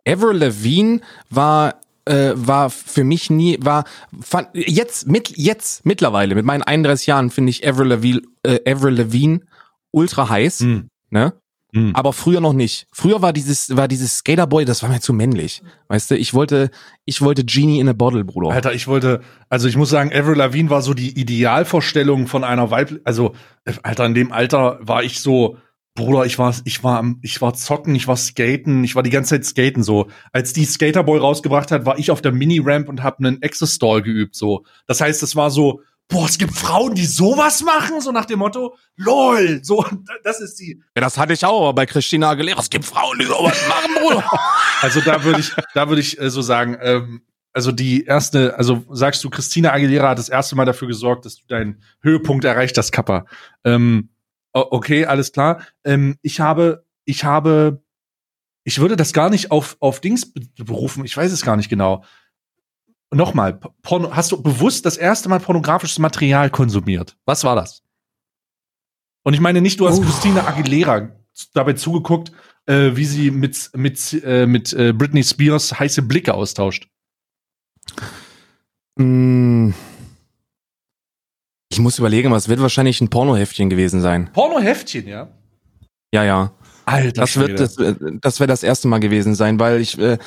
Avril 0.08 0.38
Lavigne 0.38 1.02
war 1.30 1.82
äh, 2.12 2.34
war 2.36 2.70
für 2.70 3.04
mich 3.04 3.30
nie 3.30 3.58
war 3.62 3.86
fand, 4.22 4.50
jetzt 4.54 5.08
mit 5.08 5.30
jetzt 5.38 5.86
mittlerweile 5.86 6.36
mit 6.36 6.46
meinen 6.46 6.64
31 6.64 7.08
Jahren 7.08 7.30
finde 7.30 7.52
ich 7.52 7.68
Avril 7.68 7.88
Lavigne, 7.88 8.22
äh, 8.44 8.60
Avril 8.70 8.96
Lavigne 8.96 9.42
ultra 9.92 10.30
heiß, 10.30 10.62
mhm. 10.62 10.90
ne? 11.10 11.34
Mhm. 11.74 11.96
Aber 11.96 12.12
früher 12.12 12.42
noch 12.42 12.54
nicht. 12.54 12.88
Früher 12.92 13.22
war 13.22 13.32
dieses, 13.32 13.76
war 13.76 13.88
dieses 13.88 14.18
Skaterboy, 14.18 14.66
das 14.66 14.84
war 14.84 14.90
mir 14.90 15.00
zu 15.00 15.14
männlich. 15.14 15.62
Weißt 15.88 16.12
du, 16.12 16.18
ich 16.18 16.34
wollte, 16.34 16.70
ich 17.06 17.22
wollte 17.22 17.46
Genie 17.46 17.80
in 17.80 17.88
a 17.88 17.94
Bottle, 17.94 18.26
Bruder. 18.26 18.50
Alter, 18.50 18.74
ich 18.74 18.88
wollte, 18.88 19.22
also 19.50 19.70
ich 19.70 19.78
muss 19.78 19.90
sagen, 19.90 20.12
Avril 20.14 20.36
Lavigne 20.36 20.70
war 20.70 20.82
so 20.82 20.94
die 20.94 21.18
Idealvorstellung 21.18 22.28
von 22.28 22.44
einer 22.44 22.72
Weib, 22.72 23.00
also, 23.06 23.36
Alter, 23.84 24.06
in 24.06 24.14
dem 24.14 24.32
Alter 24.34 24.80
war 24.82 25.04
ich 25.04 25.22
so, 25.22 25.58
Bruder, 25.94 26.26
ich 26.26 26.40
war, 26.40 26.56
ich 26.64 26.84
war, 26.84 27.04
ich 27.22 27.42
war 27.42 27.54
zocken, 27.54 27.96
ich 27.96 28.08
war 28.08 28.16
skaten, 28.16 28.84
ich 28.84 28.96
war 28.96 29.04
die 29.04 29.10
ganze 29.10 29.32
Zeit 29.36 29.46
skaten, 29.46 29.84
so. 29.84 30.08
Als 30.32 30.54
die 30.54 30.66
Skaterboy 30.66 31.20
rausgebracht 31.20 31.72
hat, 31.72 31.86
war 31.86 32.00
ich 32.00 32.12
auf 32.12 32.22
der 32.22 32.32
Mini-Ramp 32.32 32.88
und 32.88 33.04
hab 33.04 33.20
einen 33.20 33.44
Access-Stall 33.44 34.02
geübt, 34.02 34.36
so. 34.36 34.64
Das 34.88 35.02
heißt, 35.02 35.22
es 35.22 35.36
war 35.36 35.52
so, 35.52 35.82
boah, 36.08 36.26
es 36.26 36.38
gibt 36.38 36.54
Frauen, 36.54 36.96
die 36.96 37.06
sowas 37.06 37.64
machen, 37.64 38.00
so 38.00 38.12
nach 38.12 38.26
dem 38.26 38.40
Motto, 38.40 38.76
lol, 38.96 39.60
so, 39.64 39.86
das 40.24 40.40
ist 40.40 40.60
die. 40.60 40.82
Ja, 40.96 41.02
das 41.02 41.18
hatte 41.18 41.34
ich 41.34 41.44
auch, 41.44 41.62
aber 41.62 41.74
bei 41.74 41.86
Christina 41.86 42.30
Aguilera, 42.30 42.62
es 42.62 42.70
gibt 42.70 42.86
Frauen, 42.86 43.18
die 43.20 43.26
sowas 43.26 43.62
machen, 43.68 43.92
Bruder. 44.00 44.30
also 44.82 45.02
da 45.02 45.24
würde 45.24 45.42
ich, 45.42 45.52
da 45.74 45.90
würde 45.90 46.02
ich 46.02 46.20
äh, 46.20 46.30
so 46.30 46.42
sagen, 46.42 46.78
ähm, 46.82 47.22
also 47.54 47.72
die 47.72 48.06
erste, 48.06 48.58
also 48.58 48.86
sagst 48.92 49.24
du, 49.24 49.30
Christina 49.30 49.74
Aguilera 49.74 50.10
hat 50.10 50.20
das 50.20 50.30
erste 50.30 50.56
Mal 50.56 50.66
dafür 50.66 50.88
gesorgt, 50.88 51.26
dass 51.26 51.36
du 51.36 51.44
deinen 51.48 51.84
Höhepunkt 52.02 52.46
erreicht 52.46 52.78
hast, 52.78 52.94
Kappa. 52.94 53.26
Ähm, 53.66 54.11
okay, 54.54 55.06
alles 55.06 55.32
klar. 55.32 55.62
Ähm, 55.84 56.18
ich 56.22 56.40
habe, 56.40 56.86
ich 57.06 57.24
habe, 57.24 57.84
ich 58.64 58.80
würde 58.80 58.96
das 58.96 59.14
gar 59.14 59.30
nicht 59.30 59.52
auf, 59.52 59.78
auf 59.80 60.00
Dings 60.00 60.34
berufen, 60.56 61.06
ich 61.06 61.16
weiß 61.16 61.32
es 61.32 61.44
gar 61.44 61.56
nicht 61.56 61.70
genau 61.70 62.04
nochmal, 63.14 63.60
Porno, 63.82 64.16
hast 64.16 64.32
du 64.32 64.42
bewusst 64.42 64.86
das 64.86 64.98
erste 64.98 65.30
Mal 65.30 65.40
pornografisches 65.40 66.00
Material 66.00 66.50
konsumiert? 66.50 67.18
Was 67.26 67.44
war 67.44 67.56
das? 67.56 67.84
Und 69.24 69.34
ich 69.34 69.40
meine 69.40 69.62
nicht, 69.62 69.80
du 69.80 69.88
hast 69.88 70.00
uh. 70.00 70.02
Christina 70.02 70.48
Aguilera 70.48 71.10
dabei 71.54 71.74
zugeguckt, 71.74 72.32
äh, 72.66 72.96
wie 72.96 73.06
sie 73.06 73.32
mit, 73.32 73.70
mit, 73.76 74.22
äh, 74.24 74.46
mit 74.46 74.74
äh, 74.74 74.94
Britney 74.94 75.24
Spears 75.24 75.80
heiße 75.80 76.02
Blicke 76.02 76.34
austauscht. 76.34 76.88
Mm. 78.96 79.72
Ich 81.72 81.80
muss 81.80 81.98
überlegen, 82.00 82.32
was 82.32 82.50
wird 82.50 82.62
wahrscheinlich 82.62 83.00
ein 83.02 83.10
Pornoheftchen 83.10 83.70
gewesen 83.70 84.02
sein. 84.02 84.30
Pornoheftchen, 84.34 85.08
ja? 85.08 85.30
Ja, 86.14 86.24
ja. 86.24 86.52
Alter, 86.86 87.22
das 87.22 87.38
wird 87.38 87.60
das, 87.60 87.78
äh, 87.78 87.96
das 88.22 88.40
wäre 88.40 88.48
das 88.48 88.64
erste 88.64 88.88
Mal 88.88 89.00
gewesen 89.00 89.36
sein, 89.36 89.60
weil 89.60 89.80
ich 89.80 89.98
äh, 89.98 90.18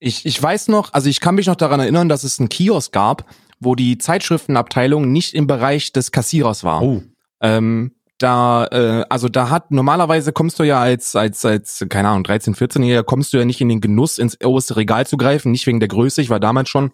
ich, 0.00 0.26
ich 0.26 0.42
weiß 0.42 0.68
noch, 0.68 0.92
also 0.92 1.08
ich 1.08 1.20
kann 1.20 1.34
mich 1.34 1.46
noch 1.46 1.56
daran 1.56 1.80
erinnern, 1.80 2.08
dass 2.08 2.24
es 2.24 2.38
einen 2.38 2.48
Kiosk 2.48 2.92
gab, 2.92 3.24
wo 3.60 3.74
die 3.74 3.98
Zeitschriftenabteilung 3.98 5.10
nicht 5.10 5.34
im 5.34 5.46
Bereich 5.46 5.92
des 5.92 6.12
Kassierers 6.12 6.62
war. 6.64 6.82
Oh. 6.82 7.02
Ähm, 7.40 7.94
da, 8.18 8.66
äh, 8.66 9.04
also 9.08 9.28
da 9.28 9.50
hat 9.50 9.70
normalerweise 9.70 10.32
kommst 10.32 10.58
du 10.58 10.64
ja 10.64 10.80
als, 10.80 11.14
als, 11.14 11.44
als, 11.44 11.84
keine 11.88 12.08
Ahnung, 12.08 12.24
13, 12.24 12.54
14-Jähriger, 12.54 13.04
kommst 13.04 13.32
du 13.32 13.38
ja 13.38 13.44
nicht 13.44 13.60
in 13.60 13.68
den 13.68 13.80
Genuss, 13.80 14.18
ins 14.18 14.36
oberste 14.44 14.76
Regal 14.76 15.06
zu 15.06 15.16
greifen, 15.16 15.52
nicht 15.52 15.66
wegen 15.66 15.80
der 15.80 15.88
Größe, 15.88 16.20
ich 16.20 16.30
war 16.30 16.40
damals 16.40 16.68
schon 16.68 16.92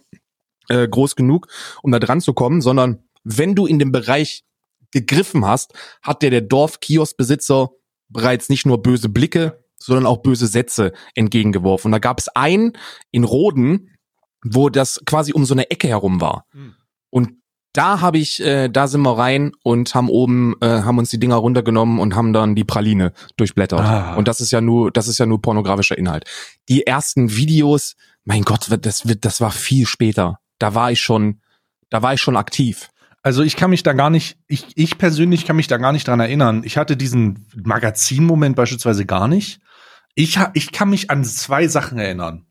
äh, 0.68 0.86
groß 0.86 1.16
genug, 1.16 1.48
um 1.82 1.92
da 1.92 1.98
dran 1.98 2.20
zu 2.20 2.34
kommen, 2.34 2.60
sondern 2.60 3.04
wenn 3.24 3.54
du 3.54 3.66
in 3.66 3.78
dem 3.78 3.92
Bereich 3.92 4.44
gegriffen 4.92 5.44
hast, 5.44 5.72
hat 6.02 6.22
der 6.22 6.30
der 6.30 6.42
Dorf-Kioskbesitzer 6.42 7.70
bereits 8.08 8.48
nicht 8.48 8.64
nur 8.64 8.80
böse 8.80 9.08
Blicke, 9.08 9.64
sondern 9.76 10.06
auch 10.06 10.18
böse 10.18 10.46
Sätze 10.46 10.92
entgegengeworfen. 11.14 11.88
Und 11.88 11.92
da 11.92 11.98
gab 11.98 12.18
es 12.18 12.28
einen 12.28 12.72
in 13.10 13.24
Roden, 13.24 13.90
wo 14.44 14.68
das 14.68 15.00
quasi 15.04 15.32
um 15.32 15.44
so 15.44 15.54
eine 15.54 15.70
Ecke 15.70 15.88
herum 15.88 16.20
war. 16.20 16.46
Mhm. 16.52 16.74
Und 17.10 17.30
da 17.72 18.00
habe 18.00 18.18
ich, 18.18 18.40
äh, 18.40 18.68
da 18.68 18.86
sind 18.86 19.02
wir 19.02 19.18
rein 19.18 19.52
und 19.64 19.94
haben 19.94 20.08
oben, 20.08 20.54
äh, 20.60 20.82
haben 20.82 20.98
uns 20.98 21.10
die 21.10 21.18
Dinger 21.18 21.36
runtergenommen 21.36 21.98
und 21.98 22.14
haben 22.14 22.32
dann 22.32 22.54
die 22.54 22.64
Praline 22.64 23.12
durchblättert. 23.36 23.80
Ah. 23.80 24.14
Und 24.14 24.28
das 24.28 24.40
ist 24.40 24.52
ja 24.52 24.60
nur, 24.60 24.92
das 24.92 25.08
ist 25.08 25.18
ja 25.18 25.26
nur 25.26 25.42
pornografischer 25.42 25.98
Inhalt. 25.98 26.24
Die 26.68 26.86
ersten 26.86 27.36
Videos, 27.36 27.96
mein 28.24 28.42
Gott, 28.42 28.68
das 28.80 29.08
wird, 29.08 29.24
das 29.24 29.40
war 29.40 29.50
viel 29.50 29.86
später. 29.86 30.38
Da 30.60 30.74
war 30.76 30.92
ich 30.92 31.00
schon, 31.00 31.40
da 31.90 32.00
war 32.00 32.14
ich 32.14 32.20
schon 32.20 32.36
aktiv. 32.36 32.90
Also 33.24 33.42
ich 33.42 33.56
kann 33.56 33.70
mich 33.70 33.82
da 33.82 33.94
gar 33.94 34.10
nicht, 34.10 34.36
ich, 34.48 34.76
ich 34.76 34.98
persönlich 34.98 35.46
kann 35.46 35.56
mich 35.56 35.66
da 35.66 35.78
gar 35.78 35.92
nicht 35.92 36.06
dran 36.06 36.20
erinnern. 36.20 36.62
Ich 36.62 36.76
hatte 36.76 36.94
diesen 36.94 37.46
Magazinmoment 37.56 38.54
beispielsweise 38.54 39.06
gar 39.06 39.28
nicht. 39.28 39.60
Ich, 40.14 40.38
ich 40.52 40.72
kann 40.72 40.90
mich 40.90 41.10
an 41.10 41.24
zwei 41.24 41.66
Sachen 41.66 41.98
erinnern. 41.98 42.44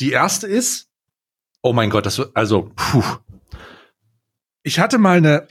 Die 0.00 0.10
erste 0.10 0.48
ist, 0.48 0.90
oh 1.62 1.72
mein 1.72 1.88
Gott, 1.88 2.04
das 2.04 2.20
also, 2.34 2.72
puh. 2.74 3.04
Ich 4.64 4.80
hatte 4.80 4.98
mal 4.98 5.18
eine, 5.18 5.46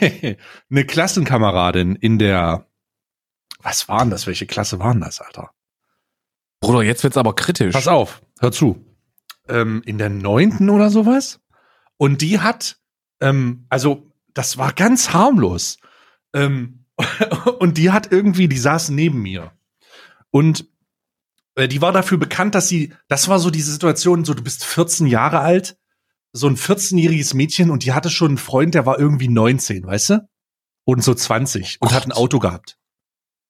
eine 0.70 0.86
Klassenkameradin 0.86 1.96
in 1.96 2.20
der, 2.20 2.68
was 3.58 3.88
waren 3.88 4.10
das? 4.10 4.28
Welche 4.28 4.46
Klasse 4.46 4.78
waren 4.78 5.00
das, 5.00 5.20
Alter? 5.20 5.50
Bruder, 6.60 6.84
jetzt 6.84 7.02
wird's 7.02 7.16
aber 7.16 7.34
kritisch. 7.34 7.72
Pass 7.72 7.88
auf, 7.88 8.22
hör 8.38 8.52
zu. 8.52 8.86
Ähm, 9.48 9.82
in 9.84 9.98
der 9.98 10.08
neunten 10.08 10.70
oder 10.70 10.88
sowas. 10.88 11.40
Und 11.96 12.22
die 12.22 12.38
hat, 12.38 12.78
ähm, 13.22 13.66
also, 13.68 14.10
das 14.34 14.58
war 14.58 14.72
ganz 14.72 15.12
harmlos. 15.12 15.78
Ähm, 16.34 16.84
und 17.58 17.78
die 17.78 17.90
hat 17.90 18.12
irgendwie, 18.12 18.48
die 18.48 18.58
saß 18.58 18.90
neben 18.90 19.22
mir. 19.22 19.52
Und 20.30 20.66
äh, 21.54 21.68
die 21.68 21.80
war 21.80 21.92
dafür 21.92 22.18
bekannt, 22.18 22.54
dass 22.54 22.68
sie, 22.68 22.92
das 23.08 23.28
war 23.28 23.38
so 23.38 23.50
diese 23.50 23.72
Situation, 23.72 24.24
so 24.24 24.34
du 24.34 24.42
bist 24.42 24.64
14 24.64 25.06
Jahre 25.06 25.40
alt, 25.40 25.76
so 26.32 26.46
ein 26.48 26.56
14-jähriges 26.56 27.36
Mädchen 27.36 27.70
und 27.70 27.84
die 27.84 27.92
hatte 27.92 28.10
schon 28.10 28.32
einen 28.32 28.38
Freund, 28.38 28.74
der 28.74 28.86
war 28.86 28.98
irgendwie 28.98 29.28
19, 29.28 29.86
weißt 29.86 30.10
du? 30.10 30.28
Und 30.84 31.04
so 31.04 31.14
20 31.14 31.78
und 31.80 31.88
Gott. 31.88 31.94
hat 31.94 32.06
ein 32.06 32.12
Auto 32.12 32.38
gehabt. 32.38 32.78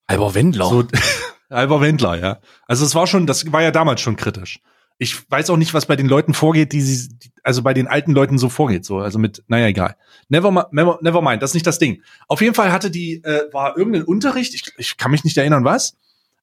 Albert 0.07 0.35
Wendler. 0.35 0.69
So, 0.69 0.87
Albert 1.49 1.81
Wendler, 1.81 2.19
ja. 2.19 2.41
Also 2.67 2.85
es 2.85 2.95
war 2.95 3.07
schon, 3.07 3.27
das 3.27 3.51
war 3.53 3.63
ja 3.63 3.71
damals 3.71 4.01
schon 4.01 4.17
kritisch. 4.17 4.61
Ich 5.03 5.31
weiß 5.31 5.51
auch 5.51 5.57
nicht, 5.57 5.75
was 5.75 5.87
bei 5.87 5.97
den 5.97 6.07
Leuten 6.07 6.33
vorgeht, 6.35 6.73
die 6.73 6.81
sie, 6.81 7.09
also 7.43 7.63
bei 7.63 7.75
den 7.75 7.89
alten 7.89 8.13
Leuten 8.13 8.39
so 8.39 8.49
vorgeht, 8.49 8.85
so, 8.85 8.99
also 8.99 9.19
mit, 9.19 9.43
naja, 9.49 9.67
egal. 9.67 9.97
Never, 10.29 10.69
never, 10.71 10.99
never 11.03 11.23
mind, 11.23 11.43
das 11.43 11.51
ist 11.51 11.55
nicht 11.55 11.67
das 11.67 11.79
Ding. 11.79 12.03
Auf 12.29 12.41
jeden 12.41 12.55
Fall 12.55 12.73
hatte 12.73 12.91
die, 12.91 13.15
äh, 13.25 13.53
war 13.53 13.77
irgendein 13.77 14.05
Unterricht, 14.05 14.55
ich, 14.55 14.73
ich 14.77 14.97
kann 14.97 15.11
mich 15.11 15.25
nicht 15.25 15.37
erinnern, 15.37 15.65
was 15.65 15.97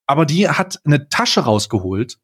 aber 0.09 0.25
die 0.25 0.49
hat 0.49 0.81
eine 0.85 1.07
Tasche 1.07 1.41
rausgeholt 1.41 2.17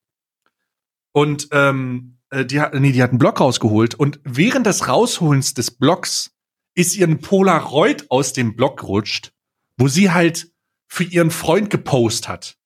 und 1.11 1.49
ähm, 1.51 2.17
äh, 2.31 2.43
die 2.43 2.59
hat, 2.59 2.73
nee, 2.73 2.91
die 2.91 3.03
hat 3.03 3.11
einen 3.11 3.19
Block 3.19 3.39
rausgeholt 3.39 3.93
und 3.93 4.19
während 4.23 4.65
des 4.65 4.87
Rausholens 4.87 5.53
des 5.53 5.69
Blocks 5.69 6.31
ist 6.73 6.95
ihr 6.95 7.05
ein 7.05 7.21
Polaroid 7.21 8.09
aus 8.09 8.33
dem 8.33 8.55
Block 8.55 8.79
gerutscht, 8.79 9.33
wo 9.77 9.87
sie 9.87 10.09
halt 10.09 10.51
für 10.87 11.03
ihren 11.03 11.29
Freund 11.29 11.69
gepostet 11.69 12.27
hat. 12.27 12.57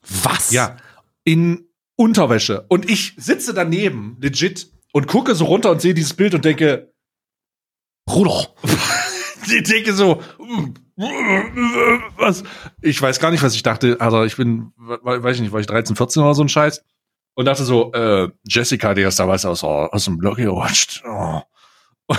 Was? 0.00 0.50
Ja, 0.50 0.78
in 1.24 1.68
Unterwäsche. 1.96 2.64
Und 2.68 2.90
ich 2.90 3.14
sitze 3.16 3.54
daneben, 3.54 4.16
legit, 4.20 4.68
und 4.92 5.06
gucke 5.08 5.34
so 5.34 5.44
runter 5.46 5.70
und 5.70 5.80
sehe 5.80 5.94
dieses 5.94 6.14
Bild 6.14 6.34
und 6.34 6.44
denke, 6.44 6.92
Bruder. 8.06 8.48
ich 9.46 9.62
denke 9.64 9.92
so, 9.92 10.20
was? 12.16 12.42
Ich 12.82 13.00
weiß 13.00 13.18
gar 13.20 13.30
nicht, 13.30 13.42
was 13.42 13.54
ich 13.54 13.62
dachte. 13.62 13.96
Also 14.00 14.24
ich 14.24 14.36
bin, 14.36 14.72
weiß 14.76 15.36
ich 15.36 15.42
nicht, 15.42 15.52
war 15.52 15.60
ich 15.60 15.66
13, 15.66 15.96
14 15.96 16.22
oder 16.22 16.34
so 16.34 16.42
ein 16.42 16.48
Scheiß. 16.48 16.82
und 17.34 17.46
dachte 17.46 17.64
so, 17.64 17.92
äh, 17.92 18.28
Jessica, 18.46 18.94
die 18.94 19.02
ist 19.02 19.18
da 19.18 19.26
was 19.26 19.44
aus, 19.44 19.64
aus 19.64 20.04
dem 20.04 20.18
Blog 20.18 20.36
gerutscht. 20.36 21.02
Oh. 21.06 21.40
Oh, 22.06 22.14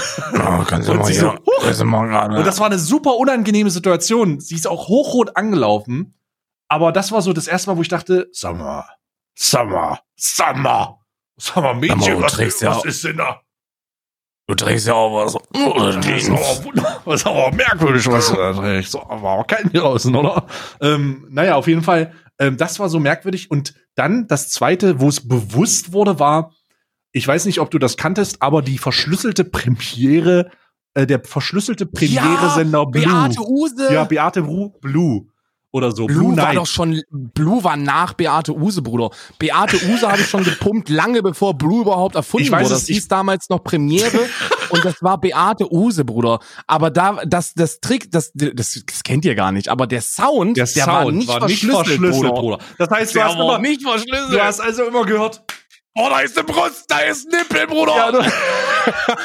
kannst 0.67 0.89
Und 0.89 0.95
du 0.95 0.99
mal 1.01 1.05
sie 1.05 1.13
hier, 1.13 1.21
so, 1.21 1.31
huch! 1.33 1.63
kannst 1.63 1.79
du 1.79 1.85
mal 1.85 2.07
gerade- 2.07 2.35
Und 2.37 2.45
das 2.47 2.59
war 2.59 2.65
eine 2.65 2.79
super 2.79 3.15
unangenehme 3.17 3.69
Situation. 3.69 4.39
Sie 4.39 4.55
ist 4.55 4.67
auch 4.67 4.87
hochrot 4.87 5.37
angelaufen. 5.37 6.15
Aber 6.67 6.91
das 6.91 7.11
war 7.11 7.21
so 7.21 7.31
das 7.31 7.47
erste 7.47 7.69
Mal, 7.69 7.77
wo 7.77 7.81
ich 7.83 7.87
dachte, 7.87 8.27
Summer, 8.31 8.85
Summer, 9.37 9.99
Summer. 10.15 10.99
Summer, 11.37 11.73
Mädchen, 11.73 11.99
Sag 12.01 12.13
mal, 12.19 12.23
was, 12.23 12.59
ja 12.61 12.69
was 12.69 12.77
auch- 12.77 12.85
ist 12.85 13.03
denn 13.03 13.17
da? 13.17 13.41
Du 14.47 14.53
trägst 14.55 14.85
ja 14.87 14.93
auch 14.93 15.25
was. 15.25 15.33
Das 15.33 16.05
ist 16.23 16.29
aber, 16.29 16.63
wunder- 16.65 17.01
das 17.05 17.15
ist 17.21 17.25
aber 17.27 17.51
merkwürdig, 17.51 18.07
was 18.07 18.29
du 18.29 18.35
da 18.35 18.53
trägst. 18.53 18.91
So, 18.91 19.01
aber 19.01 19.31
auch 19.31 19.47
kein 19.47 19.69
hier 19.71 19.81
draußen, 19.81 20.15
oder? 20.15 20.45
Ähm, 20.81 21.25
naja, 21.31 21.55
auf 21.55 21.67
jeden 21.67 21.81
Fall, 21.81 22.13
ähm, 22.39 22.55
das 22.55 22.79
war 22.79 22.87
so 22.87 22.99
merkwürdig. 22.99 23.49
Und 23.49 23.73
dann 23.95 24.27
das 24.27 24.49
zweite, 24.49 24.99
wo 24.99 25.09
es 25.09 25.27
bewusst 25.27 25.93
wurde, 25.93 26.19
war, 26.19 26.53
ich 27.11 27.27
weiß 27.27 27.45
nicht, 27.45 27.59
ob 27.59 27.71
du 27.71 27.79
das 27.79 27.97
kanntest, 27.97 28.41
aber 28.43 28.61
die 28.61 28.77
verschlüsselte 28.77 29.45
Premiere, 29.45 30.51
äh, 30.93 31.07
der 31.07 31.23
verschlüsselte 31.23 31.87
Premiere-Sender 31.87 32.85
Blue. 32.85 33.03
Beate 33.03 33.41
Use. 33.41 33.93
Ja, 33.93 34.03
Beate 34.03 34.43
Blue 34.43 35.27
oder 35.75 35.91
so. 35.91 36.05
Blue, 36.05 36.35
war 36.37 36.45
Night. 36.45 36.57
doch 36.57 36.65
schon, 36.65 37.01
Blue 37.11 37.61
war 37.63 37.75
nach 37.75 38.13
Beate 38.13 38.55
Use, 38.55 38.81
Bruder. 38.81 39.09
Beate 39.37 39.75
Use 39.87 40.09
habe 40.09 40.21
ich 40.21 40.27
schon 40.29 40.45
gepumpt, 40.45 40.87
lange 40.87 41.21
bevor 41.21 41.53
Blue 41.57 41.81
überhaupt 41.81 42.15
erfunden 42.15 42.45
Ich 42.45 42.51
weiß 42.51 42.63
wurde. 42.63 42.75
Das 42.75 42.85
hieß 42.85 43.09
damals 43.09 43.49
noch 43.49 43.61
Premiere 43.61 44.29
und 44.69 44.85
das 44.85 44.95
war 45.01 45.19
Beate 45.19 45.71
Use, 45.71 46.05
Bruder. 46.05 46.39
Aber 46.65 46.91
da, 46.91 47.19
das, 47.25 47.53
das 47.53 47.81
Trick, 47.81 48.09
das, 48.09 48.31
das, 48.33 48.81
das 48.85 49.03
kennt 49.03 49.25
ihr 49.25 49.35
gar 49.35 49.51
nicht. 49.51 49.67
Aber 49.67 49.85
der 49.85 50.01
Sound, 50.01 50.55
der, 50.55 50.65
der 50.65 50.85
Sound 50.85 51.27
war 51.27 51.45
nicht 51.47 51.65
verschlüsselt, 51.65 51.99
Bruder. 51.99 52.31
Bruder. 52.31 52.59
Das 52.77 52.89
heißt, 52.89 53.13
du 53.13 53.19
Der 53.19 53.25
hast, 53.25 53.37
war 53.37 53.43
immer, 53.43 53.59
nicht 53.59 53.81
verschlüsselt. 53.81 54.31
du 54.31 54.41
hast 54.41 54.61
also 54.61 54.83
immer 54.85 55.03
gehört, 55.03 55.43
oh, 55.93 56.07
da 56.09 56.19
ist 56.21 56.37
eine 56.37 56.47
Brust, 56.47 56.85
da 56.87 56.99
ist 56.99 57.27
ein 57.27 57.39
Nippel, 57.39 57.67
Bruder. 57.67 57.95
Ja, 57.95 58.11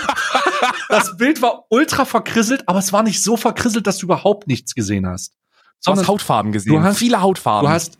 das 0.89 1.17
Bild 1.17 1.41
war 1.43 1.67
ultra 1.69 2.05
verkrisselt, 2.05 2.69
aber 2.69 2.81
es 2.81 2.93
war 2.93 3.05
nicht 3.05 3.23
so 3.23 3.37
verkrisselt, 3.37 3.87
dass 3.87 3.99
du 3.99 4.07
überhaupt 4.07 4.49
nichts 4.49 4.75
gesehen 4.75 5.07
hast. 5.07 5.33
Du 5.85 5.93
hast 5.93 6.09
Hautfarben 6.09 6.53
gesehen. 6.53 6.73
du 6.73 6.83
hast- 6.83 6.99
viele 6.99 7.21
Hautfarben. 7.21 7.69
du 7.69 7.73
hast, 7.75 7.99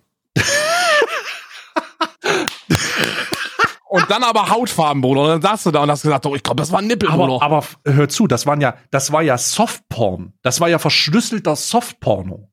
und 3.89 4.09
dann 4.09 4.23
aber 4.23 4.49
Hautfarben, 4.51 5.03
Bruder. 5.03 5.23
Und 5.23 5.29
dann 5.29 5.43
saßt 5.43 5.67
du 5.67 5.71
da 5.73 5.83
und 5.83 5.91
hast 5.91 6.03
gesagt, 6.03 6.25
oh, 6.27 6.37
ich 6.37 6.43
glaube, 6.43 6.61
das 6.61 6.71
war 6.71 6.79
ein 6.81 6.87
Nippel, 6.87 7.09
aber, 7.09 7.27
Bruder. 7.27 7.45
aber 7.45 7.65
hör 7.85 8.09
zu, 8.09 8.27
das 8.27 8.47
waren 8.47 8.61
ja, 8.61 8.77
das 8.91 9.11
war 9.13 9.23
ja 9.23 9.37
Softporn. 9.37 10.33
Das 10.43 10.61
war 10.61 10.69
ja 10.69 10.79
verschlüsselter 10.79 11.57
Softporno. 11.57 12.51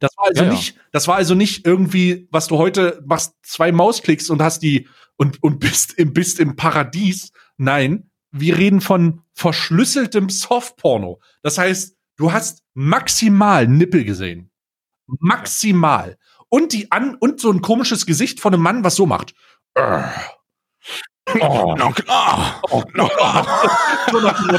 Das 0.00 0.10
war 0.16 0.26
also 0.28 0.42
Ja, 0.44 0.48
ja. 0.50 0.54
nicht, 0.54 0.76
das 0.92 1.08
war 1.08 1.16
also 1.16 1.34
nicht 1.34 1.66
irgendwie, 1.66 2.28
was 2.30 2.46
du 2.46 2.56
heute 2.56 3.02
machst, 3.04 3.34
zwei 3.42 3.72
Mausklicks 3.72 4.30
und 4.30 4.40
hast 4.40 4.62
die 4.62 4.88
und 5.16 5.42
und 5.42 5.58
bist 5.58 5.92
im 5.94 6.12
bist 6.12 6.38
im 6.40 6.54
Paradies. 6.56 7.32
Nein, 7.56 8.10
wir 8.30 8.56
reden 8.56 8.80
von 8.80 9.22
verschlüsseltem 9.34 10.28
Softporno. 10.30 11.20
Das 11.42 11.58
heißt, 11.58 11.96
du 12.16 12.32
hast 12.32 12.62
maximal 12.74 13.66
Nippel 13.66 14.04
gesehen. 14.04 14.50
Maximal. 15.20 16.16
Und 16.48 16.72
die 16.72 16.90
an 16.92 17.14
und 17.14 17.40
so 17.40 17.50
ein 17.50 17.60
komisches 17.60 18.06
Gesicht 18.06 18.40
von 18.40 18.54
einem 18.54 18.62
Mann, 18.62 18.84
was 18.84 18.96
so 18.96 19.06
macht. 19.06 19.34
Oh. 21.40 21.74
Na 21.76 21.90
klar. 21.92 22.60
Oh. 22.70 22.82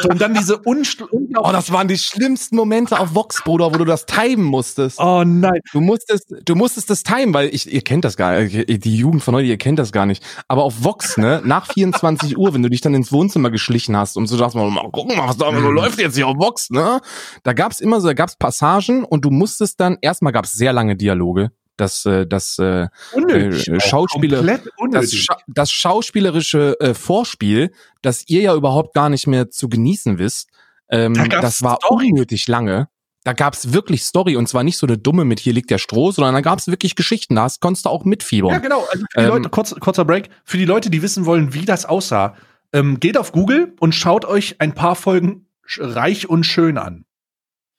Und 0.09 0.21
dann 0.21 0.33
diese 0.33 0.55
unstl- 0.57 1.07
Oh, 1.37 1.51
das 1.51 1.71
waren 1.71 1.87
die 1.87 1.97
schlimmsten 1.97 2.55
Momente 2.55 2.99
auf 2.99 3.13
Vox, 3.15 3.43
Bruder, 3.43 3.73
wo 3.73 3.77
du 3.77 3.85
das 3.85 4.05
timen 4.05 4.45
musstest. 4.45 4.99
Oh 4.99 5.23
nein. 5.25 5.59
Du 5.71 5.81
musstest, 5.81 6.33
du 6.45 6.55
musstest 6.55 6.89
das 6.89 7.03
timen, 7.03 7.33
weil 7.33 7.49
ich, 7.53 7.71
ihr 7.71 7.81
kennt 7.81 8.05
das 8.05 8.17
gar 8.17 8.39
nicht, 8.39 8.83
die 8.83 8.95
Jugend 8.97 9.23
von 9.23 9.35
heute, 9.35 9.47
ihr 9.47 9.57
kennt 9.57 9.79
das 9.79 9.91
gar 9.91 10.05
nicht. 10.05 10.23
Aber 10.47 10.63
auf 10.63 10.83
Vox, 10.83 11.17
ne, 11.17 11.41
nach 11.43 11.67
24 11.71 12.37
Uhr, 12.37 12.53
wenn 12.53 12.63
du 12.63 12.69
dich 12.69 12.81
dann 12.81 12.93
ins 12.93 13.11
Wohnzimmer 13.11 13.49
geschlichen 13.51 13.95
hast 13.95 14.17
und 14.17 14.27
so 14.27 14.37
dachtest, 14.37 14.55
mal, 14.55 14.69
mal 14.69 14.89
gucken 14.91 15.17
mal, 15.17 15.27
was 15.27 15.37
da 15.37 15.51
so 15.51 15.71
läuft 15.71 15.99
jetzt 15.99 16.15
hier 16.15 16.27
auf 16.27 16.37
Vox, 16.37 16.69
ne? 16.69 16.99
Da 17.43 17.53
gab's 17.53 17.79
immer 17.79 18.01
so, 18.01 18.07
da 18.07 18.13
gab's 18.13 18.35
Passagen 18.37 19.03
und 19.03 19.25
du 19.25 19.29
musstest 19.29 19.79
dann, 19.79 19.97
erstmal 20.01 20.33
gab's 20.33 20.53
sehr 20.53 20.73
lange 20.73 20.95
Dialoge, 20.95 21.51
das, 21.79 22.05
äh, 22.05 22.25
das, 22.27 22.57
äh, 22.59 22.87
Unnötig. 23.13 23.67
Äh, 23.67 23.77
auch. 23.77 23.81
Schauspieler- 23.81 24.59
das. 24.91 25.13
Scha 25.13 25.37
das 25.47 25.71
schauspielerische 25.71 26.79
äh, 26.79 26.93
Vorspiel, 26.93 27.71
das 28.01 28.23
ihr 28.27 28.41
ja 28.41 28.55
überhaupt 28.55 28.93
gar 28.93 29.09
nicht 29.09 29.27
mehr 29.27 29.49
zu 29.49 29.69
genießen 29.69 30.17
wisst, 30.19 30.49
ähm, 30.89 31.13
Da 31.13 31.25
das 31.27 31.61
war 31.61 31.77
Story. 31.83 32.09
unnötig 32.11 32.47
lange. 32.47 32.87
Da 33.25 33.33
gab's 33.33 33.73
wirklich 33.73 34.03
Story 34.03 34.35
und 34.37 34.47
zwar 34.47 34.63
nicht 34.63 34.77
so 34.77 34.87
eine 34.87 34.97
dumme 34.97 35.25
mit 35.25 35.39
hier 35.39 35.51
liegt 35.53 35.69
der 35.69 35.77
Stroh, 35.77 36.11
sondern 36.11 36.33
da 36.33 36.41
gab's 36.41 36.67
wirklich 36.67 36.95
Geschichten, 36.95 37.35
da 37.35 37.47
konntest 37.59 37.85
du 37.85 37.89
auch 37.89 38.05
mitfiebern. 38.05 38.51
Ja, 38.51 38.59
genau. 38.59 38.85
Also 38.91 39.05
für 39.11 39.19
die 39.19 39.23
Ähm, 39.25 39.27
Leute, 39.29 39.49
kurz, 39.49 39.75
kurzer 39.79 40.05
Break. 40.05 40.29
Für 40.45 40.57
die 40.57 40.65
Leute, 40.65 40.89
die 40.89 41.01
wissen 41.01 41.25
wollen, 41.25 41.53
wie 41.53 41.65
das 41.65 41.85
aussah, 41.85 42.35
ähm, 42.71 42.99
geht 42.99 43.17
auf 43.17 43.31
Google 43.33 43.73
und 43.79 43.93
schaut 43.93 44.25
euch 44.25 44.55
ein 44.61 44.73
paar 44.73 44.95
Folgen 44.95 45.47
Reich 45.77 46.29
und 46.29 46.45
Schön 46.45 46.77
an. 46.77 47.05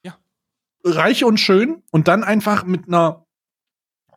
Ja. 0.05 0.16
Reich 0.84 1.24
und 1.24 1.38
Schön 1.40 1.82
und 1.90 2.07
dann 2.07 2.22
einfach 2.22 2.64
mit 2.64 2.86
einer 2.86 3.24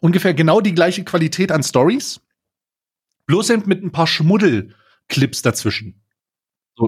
ungefähr 0.03 0.33
genau 0.33 0.59
die 0.59 0.75
gleiche 0.75 1.03
Qualität 1.03 1.51
an 1.51 1.63
Stories. 1.63 2.19
Bloß 3.25 3.49
eben 3.51 3.63
mit 3.65 3.81
ein 3.83 3.91
paar 3.91 4.05
Schmuddelclips 4.05 5.41
dazwischen. 5.41 6.01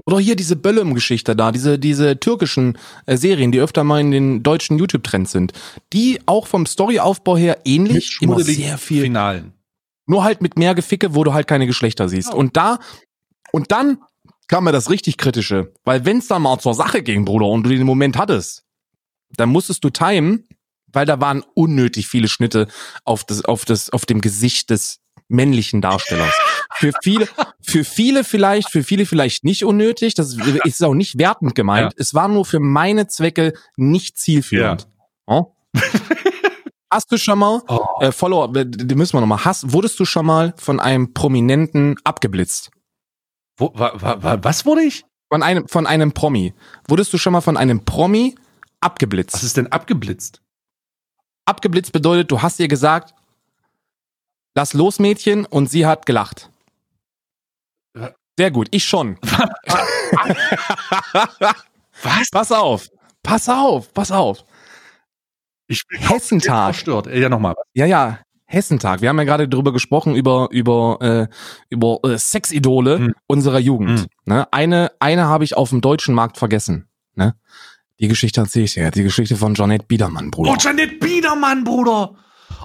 Oder 0.04 0.18
hier 0.18 0.36
diese 0.36 0.56
Böllem-Geschichte 0.56 1.34
da, 1.34 1.52
diese, 1.52 1.78
diese 1.78 2.18
türkischen 2.18 2.76
äh, 3.06 3.16
Serien, 3.16 3.52
die 3.52 3.60
öfter 3.60 3.84
mal 3.84 4.00
in 4.00 4.10
den 4.10 4.42
deutschen 4.42 4.78
YouTube-Trends 4.78 5.30
sind, 5.30 5.52
die 5.92 6.20
auch 6.26 6.46
vom 6.46 6.66
Storyaufbau 6.66 7.36
her 7.36 7.60
ähnlich, 7.64 8.18
immer 8.20 8.40
sehr 8.40 8.78
viel 8.78 9.02
Finalen. 9.02 9.52
Nur 10.06 10.24
halt 10.24 10.42
mit 10.42 10.58
mehr 10.58 10.74
Geficke, 10.74 11.14
wo 11.14 11.24
du 11.24 11.32
halt 11.32 11.46
keine 11.46 11.66
Geschlechter 11.66 12.08
siehst. 12.08 12.30
Genau. 12.30 12.40
Und 12.40 12.56
da, 12.56 12.80
und 13.52 13.70
dann 13.70 13.98
kam 14.48 14.64
mir 14.64 14.72
das 14.72 14.90
richtig 14.90 15.16
kritische. 15.16 15.72
Weil 15.84 16.04
wenn's 16.04 16.26
dann 16.26 16.42
mal 16.42 16.58
zur 16.58 16.74
Sache 16.74 17.02
ging, 17.02 17.24
Bruder, 17.24 17.46
und 17.46 17.62
du 17.62 17.70
den 17.70 17.86
Moment 17.86 18.18
hattest, 18.18 18.64
dann 19.36 19.48
musstest 19.48 19.84
du 19.84 19.90
timen, 19.90 20.46
weil 20.96 21.06
da 21.06 21.20
waren 21.20 21.44
unnötig 21.54 22.08
viele 22.08 22.26
Schnitte 22.28 22.66
auf 23.04 23.22
das, 23.22 23.44
auf 23.44 23.64
das, 23.64 23.90
auf 23.90 24.06
dem 24.06 24.20
Gesicht 24.20 24.70
des 24.70 24.98
männlichen 25.28 25.80
Darstellers. 25.80 26.32
Für 26.74 26.92
viele, 27.02 27.28
für 27.60 27.84
viele 27.84 28.24
vielleicht, 28.24 28.70
für 28.70 28.82
viele 28.82 29.06
vielleicht 29.06 29.44
nicht 29.44 29.64
unnötig. 29.64 30.14
Das 30.14 30.36
ist 30.64 30.82
auch 30.82 30.94
nicht 30.94 31.18
wertend 31.18 31.54
gemeint. 31.54 31.92
Es 31.96 32.14
war 32.14 32.28
nur 32.28 32.44
für 32.44 32.60
meine 32.60 33.06
Zwecke 33.08 33.52
nicht 33.76 34.18
zielführend. 34.18 34.88
Oh? 35.26 35.52
Hast 36.90 37.10
du 37.10 37.18
schon 37.18 37.38
mal 37.38 37.60
Oh. 37.68 37.84
äh, 38.00 38.12
Follower, 38.12 38.54
äh, 38.56 38.64
die 38.66 38.94
müssen 38.94 39.14
wir 39.14 39.20
nochmal. 39.20 39.44
Hast, 39.44 39.72
wurdest 39.72 39.98
du 39.98 40.04
schon 40.04 40.24
mal 40.24 40.54
von 40.56 40.78
einem 40.80 41.12
Prominenten 41.12 41.96
abgeblitzt? 42.04 42.70
Wo, 43.58 43.72
wa, 43.74 43.92
wa, 43.96 44.22
wa, 44.22 44.38
was 44.42 44.64
wurde 44.64 44.82
ich? 44.82 45.04
Von 45.28 45.42
einem, 45.42 45.66
von 45.66 45.86
einem 45.86 46.12
Promi. 46.12 46.54
Wurdest 46.86 47.12
du 47.12 47.18
schon 47.18 47.32
mal 47.32 47.40
von 47.40 47.56
einem 47.56 47.84
Promi 47.84 48.36
abgeblitzt? 48.80 49.34
Was 49.34 49.42
ist 49.42 49.56
denn 49.56 49.66
abgeblitzt? 49.72 50.40
Abgeblitzt 51.46 51.92
bedeutet, 51.92 52.30
du 52.30 52.42
hast 52.42 52.60
ihr 52.60 52.68
gesagt, 52.68 53.14
lass 54.54 54.74
los, 54.74 54.98
Mädchen, 54.98 55.46
und 55.46 55.70
sie 55.70 55.86
hat 55.86 56.04
gelacht. 56.06 56.50
Sehr 58.38 58.50
gut, 58.50 58.68
ich 58.70 58.84
schon. 58.84 59.16
Was? 62.02 62.30
Pass 62.30 62.52
auf, 62.52 62.88
pass 63.22 63.48
auf, 63.48 63.92
pass 63.94 64.10
auf. 64.12 64.44
Ich 65.68 65.82
bin 65.88 66.00
Hessentag. 66.00 66.74
verstört. 66.74 67.06
Äh, 67.06 67.20
Ja, 67.20 67.28
nochmal. 67.28 67.54
Ja, 67.74 67.86
ja, 67.86 68.18
Hessentag. 68.44 69.00
Wir 69.00 69.08
haben 69.08 69.18
ja 69.18 69.24
gerade 69.24 69.48
drüber 69.48 69.72
gesprochen 69.72 70.14
über 70.14 70.48
über 70.52 70.98
äh, 71.00 71.26
über 71.70 71.98
äh, 72.04 72.18
Sexidole 72.18 72.98
Hm. 72.98 73.14
unserer 73.26 73.58
Jugend. 73.58 74.00
Hm. 74.00 74.06
Ne? 74.26 74.52
Eine 74.52 74.92
eine 75.00 75.24
habe 75.26 75.42
ich 75.44 75.56
auf 75.56 75.70
dem 75.70 75.80
deutschen 75.80 76.14
Markt 76.14 76.36
vergessen. 76.36 76.88
Ne? 77.14 77.34
Die 77.98 78.08
Geschichte 78.08 78.40
erzähle 78.40 78.64
ich 78.66 78.74
dir. 78.74 78.90
Die 78.90 79.02
Geschichte 79.02 79.36
von 79.36 79.54
Jeanette 79.54 79.86
Biedermann, 79.86 80.30
Bruder. 80.30 80.52
Oh, 80.52 80.56
Janet 80.58 81.00
Biedermann, 81.00 81.64
Bruder. 81.64 82.14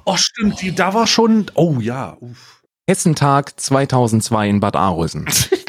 Oh, 0.06 0.18
stimmt, 0.18 0.62
die, 0.62 0.76
da 0.76 0.94
war 0.94 1.08
schon. 1.08 1.45
Oh 1.56 1.78
ja. 1.80 2.18
Uff. 2.20 2.64
Hessentag 2.88 3.58
2002 3.60 4.49
in 4.49 4.60
Bad 4.60 4.76
Arolsen. 4.76 5.30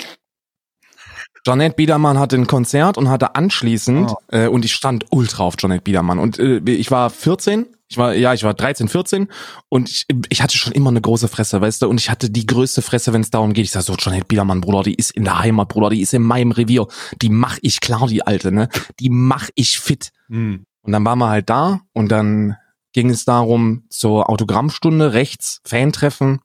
Jeanette 1.44 1.74
Biedermann 1.74 2.18
hatte 2.18 2.36
ein 2.36 2.46
Konzert 2.46 2.96
und 2.96 3.08
hatte 3.08 3.34
anschließend, 3.34 4.10
Oh. 4.12 4.16
äh, 4.28 4.46
und 4.46 4.64
ich 4.64 4.72
stand 4.74 5.06
ultra 5.10 5.42
auf 5.44 5.56
Jeanette 5.56 5.82
Biedermann. 5.82 6.18
Und 6.18 6.38
äh, 6.38 6.58
ich 6.58 6.90
war 6.90 7.10
14, 7.10 7.66
ich 7.88 7.98
war, 7.98 8.14
ja, 8.14 8.32
ich 8.32 8.44
war 8.44 8.54
13, 8.54 8.88
14 8.88 9.28
und 9.68 9.90
ich, 9.90 10.06
ich 10.28 10.40
hatte 10.40 10.56
schon 10.56 10.72
immer 10.72 10.90
eine 10.90 11.00
große 11.00 11.26
Fresse, 11.28 11.60
weißt 11.60 11.82
du, 11.82 11.88
und 11.88 11.98
ich 12.00 12.10
hatte 12.10 12.30
die 12.30 12.46
größte 12.46 12.80
Fresse, 12.80 13.12
wenn 13.12 13.22
es 13.22 13.30
darum 13.30 13.52
geht. 13.54 13.64
Ich 13.64 13.72
sag 13.72 13.82
so, 13.82 13.96
Jeanette 13.96 14.24
Biedermann, 14.26 14.60
Bruder, 14.60 14.82
die 14.84 14.94
ist 14.94 15.10
in 15.10 15.24
der 15.24 15.40
Heimat, 15.40 15.68
Bruder, 15.68 15.90
die 15.90 16.00
ist 16.00 16.14
in 16.14 16.22
meinem 16.22 16.52
Revier. 16.52 16.86
Die 17.20 17.28
mach 17.28 17.58
ich 17.60 17.80
klar, 17.80 18.06
die 18.06 18.24
Alte, 18.24 18.52
ne? 18.52 18.68
Die 19.00 19.10
mach 19.10 19.50
ich 19.56 19.80
fit. 19.80 20.10
Hm. 20.28 20.64
Und 20.82 20.92
dann 20.92 21.04
waren 21.04 21.18
wir 21.18 21.28
halt 21.28 21.50
da 21.50 21.80
und 21.92 22.08
dann 22.10 22.56
ging 22.92 23.10
es 23.10 23.24
darum 23.24 23.84
zur 23.88 24.28
Autogrammstunde 24.30 25.12
rechts, 25.12 25.60
Fantreffen 25.64 26.40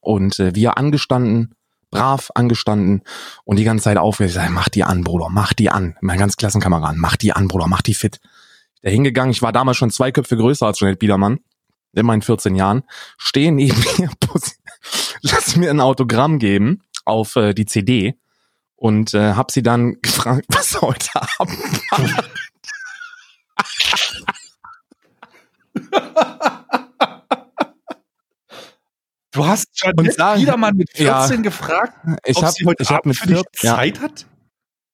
und 0.00 0.38
äh, 0.38 0.54
wir 0.54 0.78
angestanden, 0.78 1.54
brav 1.90 2.30
angestanden 2.34 3.02
und 3.44 3.58
die 3.58 3.64
ganze 3.64 3.84
Zeit 3.84 3.96
aufgeregt, 3.96 4.30
ich 4.30 4.42
sag, 4.42 4.50
mach 4.50 4.68
die 4.68 4.84
an, 4.84 5.04
Bruder, 5.04 5.28
mach 5.30 5.52
die 5.52 5.70
an. 5.70 5.96
Mein 6.00 6.18
ganz 6.18 6.36
Klassenkameraden, 6.36 7.00
mach 7.00 7.16
die 7.16 7.32
an, 7.32 7.48
Bruder, 7.48 7.68
mach 7.68 7.82
die 7.82 7.94
fit. 7.94 8.20
Da 8.82 8.90
hingegangen, 8.90 9.30
ich 9.30 9.42
war 9.42 9.52
damals 9.52 9.76
schon 9.76 9.90
zwei 9.90 10.12
Köpfe 10.12 10.36
größer 10.36 10.66
als 10.66 10.78
Jeanette 10.78 10.98
Biedermann, 10.98 11.40
in 11.92 12.06
meinen 12.06 12.22
14 12.22 12.54
Jahren, 12.54 12.82
stehe 13.16 13.52
neben 13.52 13.78
mir, 13.98 14.10
lass 15.22 15.56
mir 15.56 15.70
ein 15.70 15.80
Autogramm 15.80 16.38
geben 16.38 16.82
auf 17.04 17.36
äh, 17.36 17.54
die 17.54 17.66
CD 17.66 18.18
und 18.74 19.14
äh, 19.14 19.34
habe 19.34 19.52
sie 19.52 19.62
dann 19.62 19.96
gefragt, 20.02 20.46
was 20.48 20.80
heute 20.80 21.08
Abend. 21.38 21.58
Du 29.36 29.46
hast 29.46 29.68
Janette 29.82 30.12
sagen- 30.12 30.40
Biedermann 30.40 30.76
mit 30.76 30.98
Ja. 30.98 31.20
14 31.26 31.42
gefragt, 31.42 31.92
Ich 32.24 32.36
ob 32.38 32.44
habe 32.44 32.52
sie 32.52 32.64
heute 32.64 32.82
ich 32.82 32.88
hab 32.90 32.96
Abend 33.00 33.06
mit 33.06 33.16
für 33.18 33.26
dich 33.26 33.36
14, 33.36 33.68
ja, 33.68 33.74
Zeit 33.76 34.00
hat? 34.00 34.26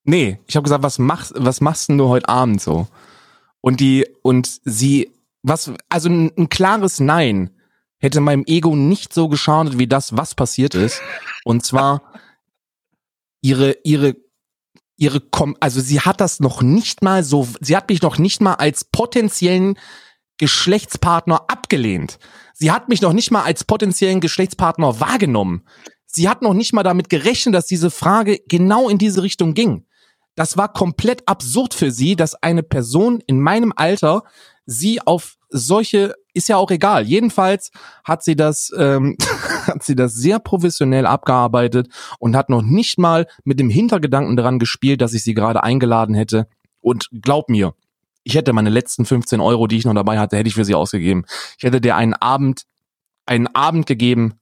Nee, 0.05 0.39
ich 0.47 0.56
habe 0.56 0.64
gesagt, 0.64 0.82
was 0.82 0.98
machst 0.98 1.32
was 1.36 1.60
machst 1.60 1.89
denn 1.89 1.98
du 1.98 2.09
heute 2.09 2.28
Abend 2.28 2.60
so? 2.60 2.89
Und 3.60 3.78
die 3.81 4.06
und 4.23 4.60
sie 4.64 5.12
was 5.44 5.70
also 5.89 6.09
ein, 6.09 6.32
ein 6.36 6.48
klares 6.48 6.98
Nein 7.01 7.51
hätte 7.98 8.20
meinem 8.20 8.43
Ego 8.47 8.74
nicht 8.74 9.14
so 9.14 9.28
geschadet 9.28 9.78
wie 9.78 9.86
das, 9.86 10.16
was 10.16 10.35
passiert 10.35 10.74
ist. 10.74 11.01
Und 11.44 11.64
zwar 11.64 12.02
ihre 13.43 13.77
ihre 13.85 14.16
ihre 14.97 15.20
Kom 15.20 15.56
also 15.60 15.81
sie 15.81 16.01
hat 16.01 16.20
das 16.20 16.40
noch 16.40 16.62
nicht 16.62 17.02
mal 17.02 17.23
so 17.23 17.47
sie 17.60 17.77
hat 17.77 17.89
mich 17.89 18.02
noch 18.02 18.19
nicht 18.19 18.40
mal 18.40 18.55
als 18.55 18.82
potenziellen 18.85 19.78
Geschlechtspartner 20.39 21.44
abgelehnt. 21.48 22.19
Sie 22.55 22.70
hat 22.70 22.89
mich 22.89 23.03
noch 23.03 23.12
nicht 23.12 23.31
mal 23.31 23.43
als 23.43 23.65
potenziellen 23.65 24.20
Geschlechtspartner 24.20 25.01
wahrgenommen. 25.01 25.65
Sie 26.07 26.29
hat 26.29 26.43
noch 26.43 26.55
nicht 26.55 26.73
mal 26.73 26.83
damit 26.83 27.09
gerechnet, 27.09 27.55
dass 27.55 27.66
diese 27.66 27.91
Frage 27.91 28.41
genau 28.47 28.89
in 28.89 28.99
diese 28.99 29.23
Richtung 29.23 29.55
ging. 29.55 29.87
Das 30.35 30.57
war 30.57 30.73
komplett 30.73 31.27
absurd 31.27 31.74
für 31.74 31.91
sie, 31.91 32.16
dass 32.16 32.35
eine 32.35 32.62
Person 32.62 33.23
in 33.27 33.41
meinem 33.41 33.73
Alter 33.74 34.23
sie 34.66 35.01
auf 35.01 35.37
solche 35.51 36.15
ist 36.35 36.49
ja 36.49 36.57
auch 36.57 36.70
egal. 36.70 37.07
Jedenfalls 37.07 37.70
hat 38.05 38.23
sie 38.24 38.37
das 38.37 38.70
ähm, 38.77 39.16
hat 39.66 39.83
sie 39.83 39.95
das 39.95 40.15
sehr 40.15 40.39
professionell 40.39 41.07
abgearbeitet 41.07 41.89
und 42.19 42.37
hat 42.37 42.49
noch 42.49 42.62
nicht 42.62 42.99
mal 42.99 43.27
mit 43.45 43.61
dem 43.61 43.69
Hintergedanken 43.69 44.37
daran 44.37 44.59
gespielt, 44.59 45.01
dass 45.01 45.12
ich 45.12 45.23
sie 45.24 45.35
gerade 45.35 45.62
eingeladen 45.62 46.15
hätte. 46.15 46.47
Und 46.81 47.09
glaub 47.20 47.49
mir, 47.49 47.74
ich 48.24 48.35
hätte 48.35 48.53
meine 48.53 48.70
letzten 48.70 49.05
15 49.05 49.40
Euro, 49.40 49.66
die 49.66 49.78
ich 49.78 49.85
noch 49.85 49.94
dabei 49.94 50.19
hatte, 50.19 50.36
hätte 50.36 50.49
ich 50.49 50.55
für 50.55 50.65
sie 50.65 50.74
ausgegeben. 50.74 51.24
Ich 51.59 51.65
hätte 51.65 51.81
dir 51.81 51.97
einen 51.97 52.15
Abend, 52.15 52.65
einen 53.27 53.49
Abend 53.49 53.86
gegeben, 53.86 54.35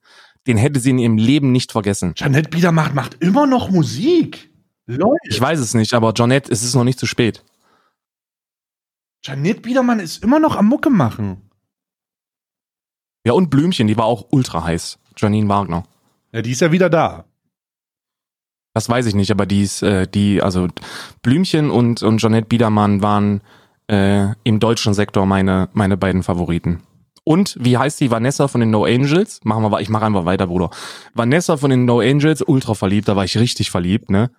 den 0.46 0.56
hätte 0.56 0.80
sie 0.80 0.90
in 0.90 0.98
ihrem 0.98 1.16
Leben 1.16 1.52
nicht 1.52 1.72
vergessen. 1.72 2.14
Janette 2.16 2.50
Biedermann 2.50 2.94
macht 2.94 3.22
immer 3.22 3.46
noch 3.46 3.70
Musik. 3.70 4.50
Leute, 4.86 5.18
Ich 5.28 5.40
weiß 5.40 5.60
es 5.60 5.74
nicht, 5.74 5.94
aber 5.94 6.12
Jonette, 6.12 6.50
es 6.50 6.62
ist 6.62 6.74
noch 6.74 6.84
nicht 6.84 6.98
zu 6.98 7.06
spät. 7.06 7.44
Janette 9.24 9.60
Biedermann 9.60 10.00
ist 10.00 10.22
immer 10.24 10.40
noch 10.40 10.56
am 10.56 10.66
Mucke 10.66 10.90
machen. 10.90 11.50
Ja, 13.24 13.34
und 13.34 13.50
Blümchen, 13.50 13.86
die 13.86 13.96
war 13.96 14.06
auch 14.06 14.28
ultra 14.30 14.64
heiß. 14.64 14.98
Janine 15.16 15.48
Wagner. 15.48 15.84
Ja, 16.32 16.40
die 16.42 16.52
ist 16.52 16.60
ja 16.60 16.72
wieder 16.72 16.88
da. 16.88 17.26
Das 18.72 18.88
weiß 18.88 19.06
ich 19.06 19.14
nicht, 19.14 19.30
aber 19.30 19.46
die 19.46 19.62
ist, 19.62 19.82
äh, 19.82 20.06
die, 20.06 20.40
also 20.42 20.68
Blümchen 21.22 21.70
und, 21.70 22.02
und 22.02 22.18
Jeanette 22.18 22.46
Biedermann 22.46 23.02
waren 23.02 23.42
äh, 23.90 24.34
im 24.44 24.60
deutschen 24.60 24.94
Sektor 24.94 25.26
meine, 25.26 25.68
meine 25.72 25.96
beiden 25.96 26.22
Favoriten. 26.22 26.82
Und 27.24 27.56
wie 27.60 27.76
heißt 27.76 28.00
die 28.00 28.10
Vanessa 28.10 28.48
von 28.48 28.60
den 28.60 28.70
No 28.70 28.84
Angels? 28.84 29.40
Machen 29.44 29.62
wir, 29.62 29.80
ich 29.80 29.88
mache 29.88 30.06
einfach 30.06 30.24
weiter, 30.24 30.46
Bruder. 30.46 30.70
Vanessa 31.12 31.56
von 31.56 31.70
den 31.70 31.84
No 31.84 32.00
Angels, 32.00 32.42
ultra 32.42 32.74
verliebt, 32.74 33.08
da 33.08 33.16
war 33.16 33.24
ich 33.24 33.36
richtig 33.38 33.70
verliebt, 33.70 34.10
ne? 34.10 34.30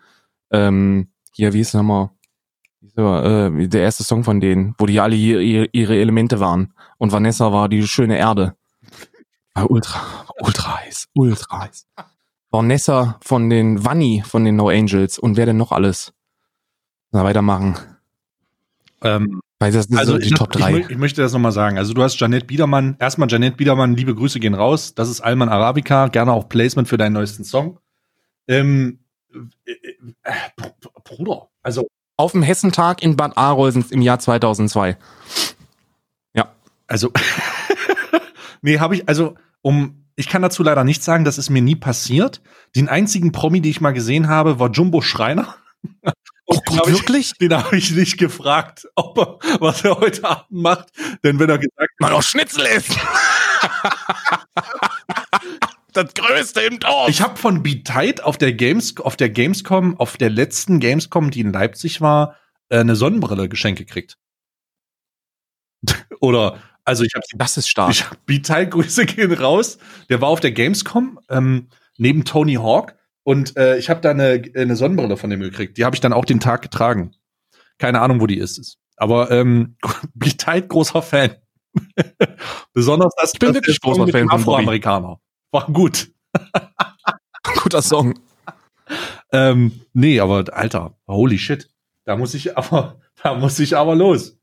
Ähm, 0.52 1.10
hier, 1.34 1.54
wie 1.54 1.60
ist 1.60 1.74
nochmal? 1.74 2.10
So, 2.96 3.16
äh, 3.16 3.68
der 3.68 3.82
erste 3.82 4.04
Song 4.04 4.24
von 4.24 4.40
denen, 4.40 4.74
wo 4.78 4.86
die 4.86 5.00
alle 5.00 5.16
hier, 5.16 5.40
ihre, 5.74 5.96
Elemente 5.96 6.40
waren. 6.40 6.74
Und 6.98 7.12
Vanessa 7.12 7.54
war 7.54 7.70
die 7.70 7.86
schöne 7.88 8.18
Erde. 8.18 8.56
War 9.54 9.70
ultra, 9.70 10.02
ultra 10.40 10.80
heiß, 10.80 11.10
ultra 11.14 11.62
heiß. 11.62 11.88
Vanessa 12.50 13.20
von 13.22 13.50
den 13.50 13.86
Vanni 13.86 14.24
von 14.26 14.44
den 14.44 14.56
No 14.56 14.70
Angels 14.70 15.20
und 15.20 15.38
wer 15.38 15.46
denn 15.46 15.58
noch 15.58 15.72
alles? 15.72 16.14
Na, 17.12 17.24
weitermachen. 17.24 17.76
Ähm, 19.04 19.42
Weil 19.60 19.72
das 19.72 19.86
sind 19.86 19.98
also 19.98 20.14
so 20.14 20.18
die 20.20 20.28
ich, 20.28 20.34
Top 20.34 20.56
ich, 20.56 20.62
3. 20.62 20.72
mö- 20.74 20.90
ich 20.90 20.98
möchte 20.98 21.22
das 21.22 21.34
nochmal 21.34 21.52
sagen. 21.52 21.78
Also 21.78 21.94
du 21.94 22.04
hast 22.04 22.20
Janette 22.20 22.46
Biedermann. 22.46 22.96
Erstmal 23.00 23.30
Janette 23.30 23.58
Biedermann, 23.58 23.96
liebe 23.96 24.14
Grüße 24.16 24.40
gehen 24.40 24.54
raus. 24.54 24.94
Das 24.96 25.10
ist 25.10 25.22
Alman 25.22 25.50
Arabica. 25.50 26.08
Gerne 26.08 26.32
auch 26.34 26.48
Placement 26.50 26.88
für 26.88 26.98
deinen 26.98 27.14
neuesten 27.14 27.44
Song. 27.44 27.80
Ähm, 28.48 29.00
äh, 29.66 29.72
äh, 29.72 30.32
Br- 30.56 30.74
Bruder, 31.04 31.48
also 31.64 31.88
Auf 32.18 32.34
dem 32.34 32.44
Hessentag 32.44 33.02
in 33.02 33.16
Bad 33.16 33.38
Arolsen 33.38 33.86
im 33.90 34.02
Jahr 34.02 34.20
2002. 34.20 34.98
Also, 36.88 37.10
nee, 38.62 38.80
habe 38.80 38.96
ich, 38.96 39.08
also, 39.08 39.36
um, 39.62 40.04
ich 40.18 40.28
kann 40.28 40.42
dazu 40.42 40.62
leider 40.62 40.84
nichts 40.84 41.06
sagen, 41.06 41.24
das 41.24 41.38
ist 41.38 41.50
mir 41.50 41.62
nie 41.62 41.78
passiert. 41.78 42.42
Den 42.76 42.90
einzigen 42.90 43.32
Promi, 43.32 43.62
den 43.62 43.72
ich 43.72 43.80
mal 43.80 43.94
gesehen 43.94 44.28
habe, 44.28 44.60
war 44.60 44.70
Jumbo 44.72 45.00
Schreiner. 45.02 45.56
Oh 46.52 46.60
Den 46.70 46.78
hab 46.80 46.88
ich- 46.88 46.94
wirklich? 46.94 47.34
Den 47.34 47.54
habe 47.54 47.78
ich 47.78 47.92
nicht 47.92 48.18
gefragt, 48.18 48.88
ob 48.96 49.18
er, 49.18 49.40
was 49.60 49.84
er 49.84 49.98
heute 49.98 50.24
Abend 50.26 50.52
macht. 50.52 50.90
Denn 51.24 51.40
wenn 51.40 51.50
er 51.50 51.58
gesagt 51.58 51.92
Mal 52.00 52.12
noch 52.12 52.24
Schnitzel 52.24 52.66
essen. 52.66 52.96
das 55.94 56.14
Größte 56.14 56.62
im 56.62 56.80
Dorf. 56.80 57.10
ich 57.10 57.22
habe 57.22 57.38
von 57.38 57.64
Beat 57.64 57.86
Tight 57.86 58.22
auf 58.24 58.38
der 58.38 58.54
Games, 58.54 58.96
auf 58.98 59.16
der 59.16 59.30
Gamescom, 59.30 59.98
auf 60.00 60.18
der 60.18 60.30
letzten 60.30 60.80
Gamescom, 60.80 61.32
die 61.32 61.42
in 61.42 61.54
Leipzig 61.54 62.02
war, 62.02 62.36
äh, 62.70 62.80
eine 62.80 62.96
Sonnenbrille 62.96 63.50
geschenkt 63.50 63.80
gekriegt. 63.80 64.18
Oder, 66.20 66.60
also 66.86 67.04
ich 67.04 67.14
habe 67.16 67.26
das 67.36 67.58
ist 67.58 67.70
stark. 67.70 67.92
Ich 67.92 68.10
hab 68.10 68.26
Beat 68.26 68.48
Grüße 68.72 69.06
gehen 69.06 69.34
raus. 69.34 69.78
Der 70.10 70.22
war 70.22 70.30
auf 70.30 70.40
der 70.40 70.52
Gamescom 70.52 71.20
ähm, 71.30 71.70
neben 71.98 72.26
Tony 72.26 72.56
Hawk 72.56 72.96
und 73.24 73.56
äh, 73.58 73.78
ich 73.78 73.90
habe 73.90 74.02
da 74.02 74.12
eine, 74.12 74.42
eine 74.56 74.76
Sonnenbrille 74.76 75.18
von 75.18 75.30
dem 75.30 75.42
gekriegt. 75.42 75.78
Die 75.78 75.86
habe 75.86 75.96
ich 75.96 76.02
dann 76.02 76.14
auch 76.14 76.26
den 76.26 76.40
Tag 76.40 76.62
getragen. 76.62 77.12
Keine 77.78 78.02
Ahnung, 78.02 78.22
wo 78.22 78.28
die 78.28 78.38
ist. 78.38 78.78
Aber 78.98 79.32
ähm, 79.32 79.78
Beat 80.14 80.46
großer 80.70 81.02
Fan. 81.02 81.36
Besonders 82.74 83.14
das, 83.20 83.34
Ich 83.34 83.40
bin 83.40 83.54
wirklich 83.54 83.80
großer 83.80 84.08
Fan 84.08 84.28
von. 84.28 84.40
Afroamerikaner. 84.40 85.20
War 85.52 85.66
gut. 85.68 86.12
Guter 87.64 87.82
Song. 87.82 88.20
Ähm, 89.32 89.82
nee, 89.94 90.20
aber 90.20 90.46
Alter, 90.52 90.98
holy 91.08 91.38
shit. 91.38 91.70
Da 92.06 92.18
muss 92.18 92.34
ich 92.34 92.58
aber, 92.58 93.00
da 93.24 93.36
muss 93.36 93.60
ich 93.60 93.78
aber 93.78 93.96
los. 93.96 94.38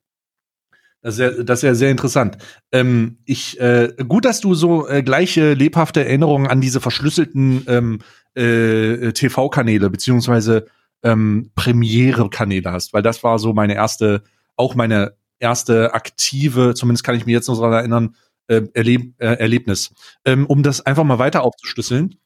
Das 1.00 1.14
ist 1.14 1.20
ja, 1.20 1.42
das 1.42 1.60
ist 1.60 1.62
ja 1.62 1.74
sehr 1.74 1.90
interessant. 1.90 2.38
Ähm, 2.72 3.18
ich, 3.24 3.60
äh, 3.60 3.92
gut, 4.08 4.24
dass 4.24 4.40
du 4.40 4.54
so 4.54 4.88
äh, 4.88 5.02
gleiche 5.02 5.54
lebhafte 5.54 6.04
Erinnerungen 6.04 6.48
an 6.48 6.60
diese 6.60 6.80
verschlüsselten 6.80 7.64
ähm, 7.68 8.00
äh, 8.38 9.12
TV-Kanäle 9.12 9.90
beziehungsweise 9.90 10.66
ähm, 11.02 11.50
Premiere-Kanäle 11.54 12.72
hast, 12.72 12.92
weil 12.92 13.02
das 13.02 13.22
war 13.22 13.38
so 13.38 13.52
meine 13.52 13.74
erste, 13.74 14.22
auch 14.56 14.74
meine 14.74 15.14
erste 15.38 15.94
aktive, 15.94 16.74
zumindest 16.74 17.04
kann 17.04 17.14
ich 17.14 17.26
mich 17.26 17.32
jetzt 17.32 17.48
noch 17.48 17.56
daran 17.56 17.72
erinnern, 17.72 18.16
äh, 18.48 18.62
Erleb 18.74 19.14
äh, 19.18 19.34
Erlebnis. 19.34 19.92
Ähm, 20.24 20.46
um 20.46 20.62
das 20.62 20.84
einfach 20.84 21.04
mal 21.04 21.18
weiter 21.18 21.42
aufzuschlüsseln. 21.42 22.16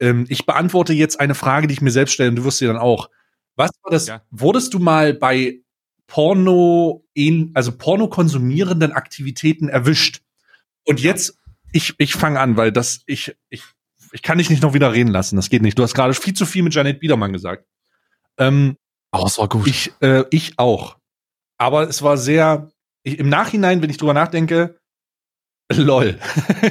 Ähm, 0.00 0.26
ich 0.28 0.46
beantworte 0.46 0.92
jetzt 0.92 1.20
eine 1.20 1.34
Frage, 1.34 1.66
die 1.66 1.74
ich 1.74 1.80
mir 1.80 1.90
selbst 1.90 2.12
stelle, 2.12 2.30
und 2.30 2.36
du 2.36 2.44
wirst 2.44 2.58
sie 2.58 2.66
dann 2.66 2.76
auch. 2.76 3.10
Was 3.56 3.70
war 3.82 3.90
das? 3.90 4.06
Ja. 4.06 4.22
Wurdest 4.30 4.74
du 4.74 4.78
mal 4.78 5.14
bei 5.14 5.60
Porno, 6.06 7.04
also 7.54 7.72
Porno 7.72 8.08
konsumierenden 8.08 8.92
Aktivitäten 8.92 9.68
erwischt? 9.68 10.22
Und 10.84 11.00
jetzt, 11.00 11.38
ich, 11.72 11.94
ich 11.98 12.14
fange 12.14 12.40
an, 12.40 12.56
weil 12.56 12.72
das, 12.72 13.02
ich, 13.06 13.36
ich, 13.48 13.64
ich 14.16 14.22
kann 14.22 14.38
dich 14.38 14.48
nicht 14.48 14.62
noch 14.62 14.72
wieder 14.72 14.94
reden 14.94 15.10
lassen. 15.10 15.36
Das 15.36 15.50
geht 15.50 15.60
nicht. 15.60 15.78
Du 15.78 15.82
hast 15.82 15.92
gerade 15.92 16.14
viel 16.14 16.32
zu 16.32 16.46
viel 16.46 16.62
mit 16.62 16.74
Janet 16.74 17.00
Biedermann 17.00 17.34
gesagt. 17.34 17.66
Ähm, 18.38 18.78
Oh, 19.12 19.24
es 19.26 19.36
war 19.36 19.46
gut. 19.46 19.66
ich, 19.66 19.92
äh, 20.00 20.24
ich 20.30 20.58
auch. 20.58 20.96
Aber 21.58 21.86
es 21.86 22.00
war 22.02 22.16
sehr, 22.16 22.70
ich, 23.02 23.18
im 23.18 23.28
Nachhinein, 23.28 23.82
wenn 23.82 23.90
ich 23.90 23.98
drüber 23.98 24.14
nachdenke, 24.14 24.80
lol. 25.70 26.18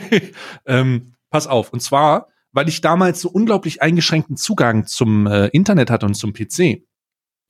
ähm, 0.65 1.13
pass 1.29 1.45
auf. 1.45 1.71
Und 1.71 1.81
zwar, 1.81 2.29
weil 2.51 2.67
ich 2.67 2.81
damals 2.81 3.21
so 3.21 3.29
unglaublich 3.29 3.79
eingeschränkten 3.83 4.37
Zugang 4.37 4.87
zum 4.87 5.27
äh, 5.27 5.47
Internet 5.49 5.91
hatte 5.91 6.07
und 6.07 6.15
zum 6.15 6.33
PC. 6.33 6.83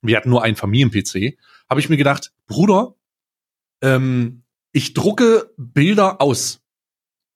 Wir 0.01 0.17
hatten 0.17 0.30
nur 0.30 0.43
einen 0.43 0.57
Familien-PC. 0.57 1.38
Habe 1.69 1.80
ich 1.80 1.88
mir 1.88 1.97
gedacht, 1.97 2.34
Bruder, 2.47 2.95
ähm, 3.81 4.43
ich 4.73 4.93
drucke 4.93 5.53
Bilder 5.55 6.22
aus. 6.22 6.59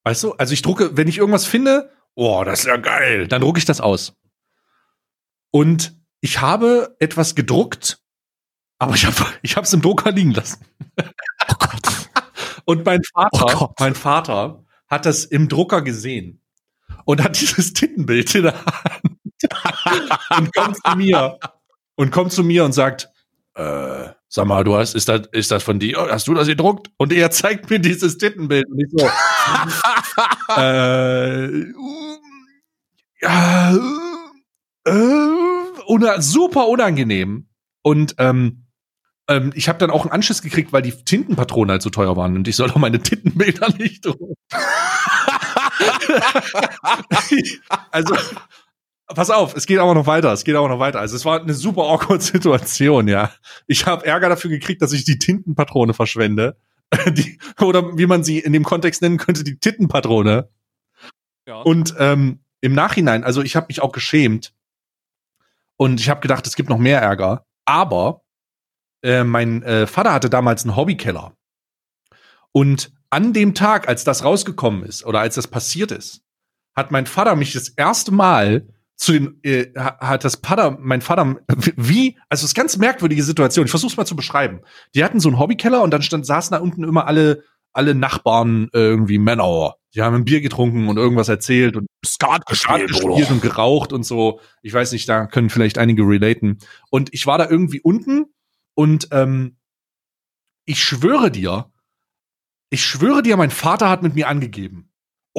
Weißt 0.03 0.23
du? 0.23 0.33
Also 0.33 0.53
ich 0.53 0.61
drucke, 0.61 0.97
wenn 0.97 1.07
ich 1.07 1.19
irgendwas 1.19 1.45
finde, 1.45 1.89
oh, 2.19 2.43
das 2.43 2.59
ist 2.59 2.65
ja 2.65 2.77
geil, 2.77 3.27
dann 3.27 3.41
drucke 3.41 3.59
ich 3.59 3.65
das 3.65 3.81
aus. 3.81 4.13
Und 5.51 5.97
ich 6.21 6.41
habe 6.41 6.95
etwas 6.99 7.33
gedruckt, 7.33 7.99
aber 8.77 8.93
ich 8.95 9.05
habe 9.05 9.15
ich 9.41 9.55
es 9.55 9.73
im 9.73 9.81
Drucker 9.81 10.11
liegen 10.11 10.31
lassen. 10.31 10.65
oh 10.99 11.55
Gott. 11.57 11.81
Und 12.65 12.85
mein 12.85 13.01
Vater, 13.03 13.61
Oh 13.61 13.73
mein 13.79 13.95
Vater 13.95 14.63
hat 14.87 15.05
das 15.05 15.25
im 15.25 15.49
Drucker 15.49 15.81
gesehen 15.81 16.41
und 17.05 17.23
hat 17.23 17.39
dieses 17.39 17.73
Tittenbild 17.73 18.35
in 18.35 18.43
der 18.43 18.65
Hand 18.65 19.19
und 20.37 20.55
kommt 20.55 20.77
zu 20.77 20.95
mir 20.95 21.39
und 21.95 22.11
kommt 22.11 22.31
zu 22.31 22.43
mir 22.43 22.65
und 22.65 22.73
sagt, 22.73 23.09
äh, 23.55 24.09
sag 24.29 24.45
mal, 24.45 24.63
du 24.63 24.77
hast, 24.77 24.93
ist 24.93 25.09
das, 25.09 25.21
ist 25.31 25.51
das 25.51 25.63
von 25.63 25.79
dir? 25.79 26.07
Hast 26.09 26.27
du 26.27 26.33
das 26.33 26.47
gedruckt? 26.47 26.89
Und 26.97 27.11
er 27.11 27.31
zeigt 27.31 27.69
mir 27.69 27.79
dieses 27.79 28.17
Tittenbild 28.17 28.65
und 28.69 28.79
ich 28.79 28.87
so, 28.91 28.99
äh, 30.57 31.45
äh, 33.21 33.77
una, 35.87 36.21
super 36.21 36.67
unangenehm. 36.67 37.47
Und 37.81 38.15
ähm, 38.19 38.67
ähm, 39.27 39.51
ich 39.55 39.67
habe 39.67 39.79
dann 39.79 39.89
auch 39.89 40.03
einen 40.03 40.11
Anschiss 40.11 40.43
gekriegt, 40.43 40.71
weil 40.73 40.83
die 40.83 40.91
Tintenpatronen 40.91 41.71
halt 41.71 41.81
so 41.81 41.89
teuer 41.89 42.15
waren 42.15 42.35
und 42.35 42.47
ich 42.47 42.55
soll 42.55 42.67
doch 42.67 42.75
meine 42.75 43.01
Tintenbilder 43.01 43.69
nicht 43.77 44.05
drucken. 44.05 44.35
also, 47.91 48.15
pass 49.15 49.29
auf, 49.29 49.55
es 49.55 49.65
geht 49.65 49.79
aber 49.79 49.93
noch 49.93 50.07
weiter, 50.07 50.31
es 50.31 50.43
geht 50.43 50.55
aber 50.55 50.69
noch 50.69 50.79
weiter. 50.79 50.99
Also 50.99 51.15
es 51.15 51.25
war 51.25 51.41
eine 51.41 51.53
super 51.53 51.83
awkward 51.83 52.21
Situation, 52.21 53.07
ja. 53.07 53.31
Ich 53.67 53.85
habe 53.85 54.05
Ärger 54.05 54.29
dafür 54.29 54.49
gekriegt, 54.49 54.81
dass 54.81 54.93
ich 54.93 55.03
die 55.03 55.19
Tintenpatrone 55.19 55.93
verschwende. 55.93 56.57
Die, 57.11 57.37
oder 57.61 57.99
wie 57.99 58.07
man 58.07 58.23
sie 58.23 58.39
in 58.39 58.51
dem 58.51 58.63
Kontext 58.63 59.03
nennen 59.03 59.19
könnte, 59.19 59.43
die 59.43 59.59
Tittenpatrone. 59.59 60.49
Ja. 61.45 61.61
Und 61.61 61.93
ähm, 61.99 62.39
im 62.61 62.73
Nachhinein, 62.73 63.23
also 63.23 63.43
ich 63.43 63.55
habe 63.55 63.67
mich 63.69 63.83
auch 63.83 63.91
geschämt 63.91 64.55
und 65.77 65.99
ich 65.99 66.09
habe 66.09 66.19
gedacht, 66.19 66.47
es 66.47 66.55
gibt 66.55 66.67
noch 66.67 66.79
mehr 66.79 66.99
Ärger. 66.99 67.45
Aber 67.65 68.23
äh, 69.03 69.23
mein 69.23 69.61
äh, 69.61 69.85
Vater 69.85 70.13
hatte 70.13 70.31
damals 70.31 70.63
einen 70.63 70.75
Hobbykeller. 70.75 71.33
Und 72.51 72.91
an 73.11 73.33
dem 73.33 73.53
Tag, 73.53 73.87
als 73.87 74.03
das 74.03 74.23
rausgekommen 74.23 74.83
ist 74.83 75.05
oder 75.05 75.19
als 75.19 75.35
das 75.35 75.47
passiert 75.47 75.91
ist, 75.91 76.23
hat 76.75 76.89
mein 76.89 77.05
Vater 77.05 77.35
mich 77.35 77.53
das 77.53 77.69
erste 77.69 78.11
Mal 78.11 78.67
zu 78.99 79.13
den, 79.13 79.39
äh, 79.43 79.67
hat 79.75 80.25
das 80.25 80.35
Vater, 80.43 80.77
mein 80.77 80.99
Vater, 80.99 81.37
wie, 81.77 82.17
also 82.27 82.43
es 82.43 82.51
ist 82.51 82.53
ganz 82.53 82.75
merkwürdige 82.75 83.23
Situation. 83.23 83.65
Ich 83.65 83.71
versuch's 83.71 83.95
mal 83.95 84.05
zu 84.05 84.15
beschreiben. 84.15 84.59
Die 84.93 85.05
hatten 85.05 85.21
so 85.21 85.29
einen 85.29 85.39
Hobbykeller 85.39 85.81
und 85.81 85.91
dann 85.91 86.01
stand, 86.01 86.25
saßen 86.25 86.53
da 86.53 86.59
unten 86.59 86.83
immer 86.83 87.07
alle, 87.07 87.43
alle 87.71 87.95
Nachbarn 87.95 88.67
äh, 88.73 88.79
irgendwie 88.79 89.17
Männer. 89.17 89.75
Die 89.95 90.01
haben 90.01 90.15
ein 90.15 90.25
Bier 90.25 90.41
getrunken 90.41 90.89
und 90.89 90.97
irgendwas 90.97 91.29
erzählt 91.29 91.77
und 91.77 91.87
Skat 92.05 92.43
Skat 92.53 92.87
gespielt 92.87 93.31
und 93.31 93.41
geraucht 93.41 93.93
und 93.93 94.03
so. 94.03 94.41
Ich 94.61 94.73
weiß 94.73 94.91
nicht, 94.91 95.07
da 95.07 95.27
können 95.27 95.49
vielleicht 95.49 95.77
einige 95.77 96.03
relaten. 96.03 96.57
Und 96.89 97.13
ich 97.13 97.25
war 97.25 97.37
da 97.37 97.49
irgendwie 97.49 97.79
unten 97.79 98.25
und 98.73 99.07
ähm, 99.11 99.55
ich 100.65 100.83
schwöre 100.83 101.31
dir, 101.31 101.71
ich 102.69 102.83
schwöre 102.83 103.23
dir, 103.23 103.37
mein 103.37 103.49
Vater 103.49 103.89
hat 103.89 104.03
mit 104.03 104.13
mir 104.13 104.27
angegeben. 104.27 104.88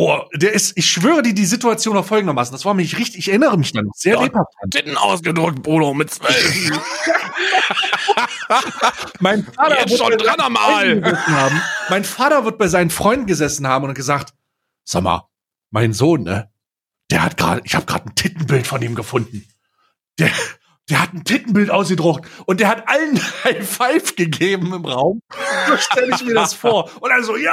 Oh, 0.03 0.23
der 0.35 0.55
ist, 0.55 0.73
ich 0.79 0.87
schwöre 0.89 1.21
dir 1.21 1.35
die 1.35 1.45
Situation 1.45 1.95
noch 1.95 2.07
folgendermaßen. 2.07 2.53
Das 2.55 2.65
war 2.65 2.73
mich 2.73 2.97
richtig, 2.97 3.19
ich 3.19 3.29
erinnere 3.29 3.59
mich 3.59 3.73
dann 3.75 3.85
noch 3.85 3.93
sehr 3.95 4.15
Ja. 4.15 4.23
lebhaft. 4.23 4.49
Titten 4.71 4.97
ausgedrückt, 4.97 5.63
Bruder, 5.63 5.93
mit 5.93 6.11
zwölf. 6.11 6.71
Mein 9.21 9.45
Vater 9.45 9.79
Jetzt 9.81 9.91
wird 9.91 10.01
schon 10.01 10.09
bei 10.11 10.17
dran 10.17 10.37
seinen 10.39 10.47
am 10.47 10.57
Aal. 10.57 10.73
Freunden 10.87 11.03
gesessen 11.03 11.37
haben. 11.37 11.63
Mein 11.91 12.05
Vater 12.05 12.45
wird 12.47 12.57
bei 12.57 12.69
seinen 12.69 12.89
Freunden 12.89 13.27
gesessen 13.27 13.67
haben 13.67 13.85
und 13.85 13.95
gesagt, 13.95 14.33
sag 14.85 15.03
mal, 15.03 15.29
mein 15.71 15.93
Sohn, 15.93 16.23
ne? 16.23 16.51
Der 17.11 17.23
hat 17.23 17.37
gerade, 17.37 17.61
ich 17.65 17.75
habe 17.75 17.85
gerade 17.85 18.07
ein 18.07 18.15
Tittenbild 18.15 18.67
von 18.67 18.81
ihm 18.81 18.95
gefunden. 18.95 19.47
Der, 20.19 20.31
der 20.91 21.03
hat 21.03 21.15
ein 21.15 21.25
Tittenbild 21.25 21.71
ausgedruckt 21.71 22.29
und 22.47 22.61
der 22.61 22.69
hat 22.69 22.89
allen 22.89 23.19
High 23.45 23.69
Five 23.69 24.17
gegeben 24.17 24.73
im 24.75 24.85
Raum. 24.85 25.21
So 25.69 25.77
stelle 25.77 26.15
ich 26.15 26.25
mir 26.25 26.35
das 26.35 26.55
vor. 26.55 26.91
Und 27.01 27.11
dann 27.11 27.25
so, 27.25 27.37
ja, 27.37 27.53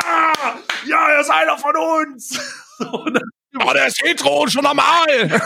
ja, 0.86 1.10
er 1.10 1.22
ist 1.22 1.30
einer 1.30 1.58
von 1.58 1.74
uns. 1.76 2.40
Aber 3.60 3.74
der 3.74 3.88
ist 3.88 4.02
hetero 4.04 4.44
und 4.44 4.52
schon 4.52 4.64
normal. 4.64 5.42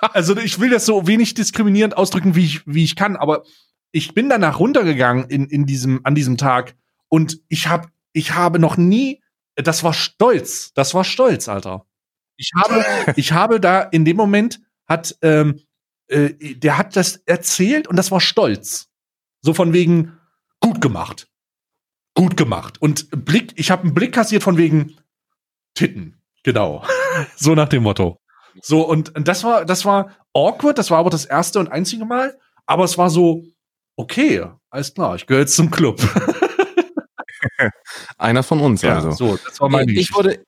also 0.00 0.36
ich 0.36 0.60
will 0.60 0.70
das 0.70 0.86
so 0.86 1.06
wenig 1.06 1.34
diskriminierend 1.34 1.96
ausdrücken, 1.96 2.34
wie 2.34 2.44
ich, 2.44 2.66
wie 2.66 2.84
ich 2.84 2.96
kann, 2.96 3.16
aber 3.16 3.44
ich 3.92 4.14
bin 4.14 4.28
danach 4.28 4.58
runtergegangen 4.58 5.28
in, 5.28 5.46
in 5.46 5.66
diesem, 5.66 6.00
an 6.04 6.14
diesem 6.14 6.36
Tag 6.36 6.74
und 7.08 7.40
ich 7.48 7.68
habe, 7.68 7.88
ich 8.12 8.34
habe 8.34 8.58
noch 8.58 8.76
nie, 8.76 9.22
das 9.54 9.84
war 9.84 9.94
stolz, 9.94 10.72
das 10.74 10.94
war 10.94 11.04
stolz, 11.04 11.48
Alter. 11.48 11.86
Ich 12.36 12.50
habe, 12.56 12.84
ich 13.16 13.32
habe 13.32 13.60
da 13.60 13.80
in 13.80 14.04
dem 14.04 14.16
Moment 14.16 14.60
hat, 14.86 15.16
ähm, 15.22 15.60
äh, 16.08 16.54
der 16.54 16.78
hat 16.78 16.96
das 16.96 17.16
erzählt 17.26 17.88
und 17.88 17.96
das 17.96 18.10
war 18.10 18.20
stolz. 18.20 18.88
So 19.42 19.54
von 19.54 19.72
wegen, 19.72 20.18
gut 20.60 20.80
gemacht. 20.80 21.28
Gut 22.14 22.36
gemacht. 22.36 22.80
Und 22.80 23.08
Blick, 23.24 23.52
ich 23.56 23.70
habe 23.70 23.82
einen 23.82 23.94
Blick 23.94 24.14
kassiert 24.14 24.42
von 24.42 24.56
wegen 24.56 24.96
Titten. 25.74 26.20
Genau. 26.42 26.84
so 27.36 27.54
nach 27.54 27.68
dem 27.68 27.82
Motto. 27.82 28.20
So, 28.62 28.88
und 28.88 29.14
und 29.16 29.26
das 29.26 29.42
war, 29.42 29.64
das 29.64 29.84
war 29.84 30.14
awkward, 30.32 30.78
das 30.78 30.90
war 30.90 30.98
aber 30.98 31.10
das 31.10 31.24
erste 31.24 31.58
und 31.58 31.68
einzige 31.68 32.04
Mal. 32.04 32.38
Aber 32.66 32.84
es 32.84 32.96
war 32.96 33.10
so, 33.10 33.44
okay, 33.96 34.46
alles 34.70 34.94
klar, 34.94 35.16
ich 35.16 35.26
gehöre 35.26 35.42
jetzt 35.42 35.56
zum 35.56 35.70
Club. 35.70 36.00
Einer 38.18 38.42
von 38.42 38.60
uns, 38.60 38.84
also. 38.84 39.10
so, 39.10 39.36
das 39.36 39.60
war 39.60 39.68
meine 39.68 39.92
ich 39.92 39.98
Geschichte. 39.98 40.14
wurde, 40.14 40.44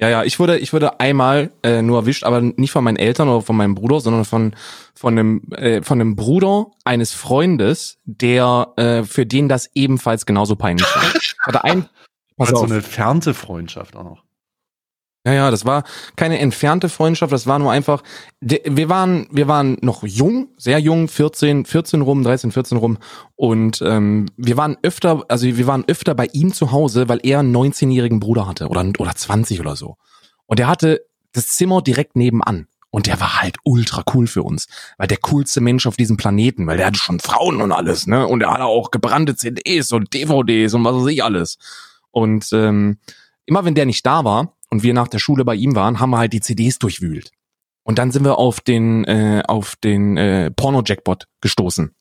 ja, 0.00 0.08
ja, 0.08 0.24
ich 0.24 0.40
wurde, 0.40 0.58
ich 0.58 0.72
wurde 0.72 0.98
einmal 0.98 1.52
äh, 1.62 1.80
nur 1.80 1.98
erwischt, 1.98 2.24
aber 2.24 2.40
nicht 2.40 2.72
von 2.72 2.82
meinen 2.82 2.96
Eltern 2.96 3.28
oder 3.28 3.42
von 3.42 3.56
meinem 3.56 3.76
Bruder, 3.76 4.00
sondern 4.00 4.24
von 4.24 4.56
von 4.94 5.16
einem 5.16 5.42
äh, 5.52 5.82
von 5.82 6.00
einem 6.00 6.16
Bruder 6.16 6.66
eines 6.84 7.12
Freundes, 7.12 7.98
der 8.04 8.72
äh, 8.76 9.04
für 9.04 9.24
den 9.24 9.48
das 9.48 9.70
ebenfalls 9.74 10.26
genauso 10.26 10.56
peinlich 10.56 10.86
war. 10.86 11.04
Hatte 11.46 11.64
ein, 11.64 11.88
pass 12.36 12.48
also 12.48 12.64
auf, 12.64 12.70
eine 12.70 12.82
fernte 12.82 13.34
Freundschaft 13.34 13.94
auch 13.94 14.02
noch. 14.02 14.23
Ja, 15.26 15.32
ja, 15.32 15.50
das 15.50 15.64
war 15.64 15.84
keine 16.16 16.38
entfernte 16.38 16.90
Freundschaft, 16.90 17.32
das 17.32 17.46
war 17.46 17.58
nur 17.58 17.72
einfach, 17.72 18.02
wir 18.40 18.88
waren, 18.90 19.26
wir 19.30 19.48
waren 19.48 19.78
noch 19.80 20.02
jung, 20.04 20.48
sehr 20.58 20.78
jung, 20.78 21.08
14, 21.08 21.64
14 21.64 22.02
rum, 22.02 22.22
13, 22.22 22.52
14 22.52 22.76
rum 22.76 22.98
und 23.34 23.80
ähm, 23.82 24.26
wir 24.36 24.58
waren 24.58 24.76
öfter, 24.82 25.24
also 25.28 25.46
wir 25.46 25.66
waren 25.66 25.84
öfter 25.88 26.14
bei 26.14 26.26
ihm 26.32 26.52
zu 26.52 26.72
Hause, 26.72 27.08
weil 27.08 27.20
er 27.22 27.38
einen 27.38 27.56
19-jährigen 27.56 28.20
Bruder 28.20 28.46
hatte 28.46 28.68
oder, 28.68 28.84
oder 28.98 29.14
20 29.14 29.60
oder 29.60 29.76
so. 29.76 29.96
Und 30.46 30.60
er 30.60 30.66
hatte 30.66 31.00
das 31.32 31.48
Zimmer 31.48 31.82
direkt 31.82 32.16
nebenan. 32.16 32.66
Und 32.90 33.08
der 33.08 33.18
war 33.18 33.40
halt 33.40 33.56
ultra 33.64 34.04
cool 34.14 34.28
für 34.28 34.44
uns, 34.44 34.68
weil 34.98 35.08
der 35.08 35.16
coolste 35.16 35.60
Mensch 35.60 35.84
auf 35.84 35.96
diesem 35.96 36.16
Planeten, 36.16 36.64
weil 36.68 36.76
der 36.76 36.86
hatte 36.86 37.00
schon 37.00 37.18
Frauen 37.18 37.60
und 37.60 37.72
alles, 37.72 38.06
ne? 38.06 38.24
Und 38.24 38.40
er 38.40 38.52
hatte 38.52 38.66
auch 38.66 38.92
gebrannte 38.92 39.34
CDs 39.34 39.90
und 39.90 40.14
DVDs 40.14 40.74
und 40.74 40.84
was 40.84 40.94
weiß 40.94 41.06
ich 41.08 41.24
alles. 41.24 41.58
Und 42.12 42.52
ähm, 42.52 42.98
immer 43.46 43.64
wenn 43.64 43.74
der 43.74 43.86
nicht 43.86 44.06
da 44.06 44.24
war 44.24 44.54
und 44.74 44.82
wir 44.82 44.92
nach 44.92 45.06
der 45.06 45.20
Schule 45.20 45.44
bei 45.44 45.54
ihm 45.54 45.76
waren, 45.76 46.00
haben 46.00 46.10
wir 46.10 46.18
halt 46.18 46.32
die 46.32 46.40
CDs 46.40 46.80
durchwühlt. 46.80 47.30
Und 47.84 48.00
dann 48.00 48.10
sind 48.10 48.24
wir 48.24 48.38
auf 48.38 48.60
den 48.60 49.04
äh, 49.04 49.44
auf 49.46 49.76
den 49.76 50.16
äh, 50.16 50.50
Porno-Jackpot 50.50 51.28
gestoßen. 51.40 51.94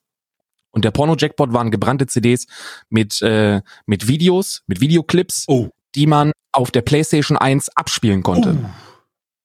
Und 0.71 0.83
der 0.83 0.89
Porno-Jackpot 0.89 1.53
waren 1.53 1.69
gebrannte 1.69 2.07
CDs 2.07 2.47
mit 2.89 3.21
äh, 3.21 3.61
mit 3.85 4.07
Videos, 4.07 4.63
mit 4.65 4.81
Videoclips, 4.81 5.45
Oh. 5.47 5.69
die 5.93 6.07
man 6.07 6.31
auf 6.51 6.71
der 6.71 6.81
PlayStation 6.81 7.37
1 7.37 7.69
abspielen 7.77 8.23
konnte. 8.23 8.57
Oh. 8.59 8.69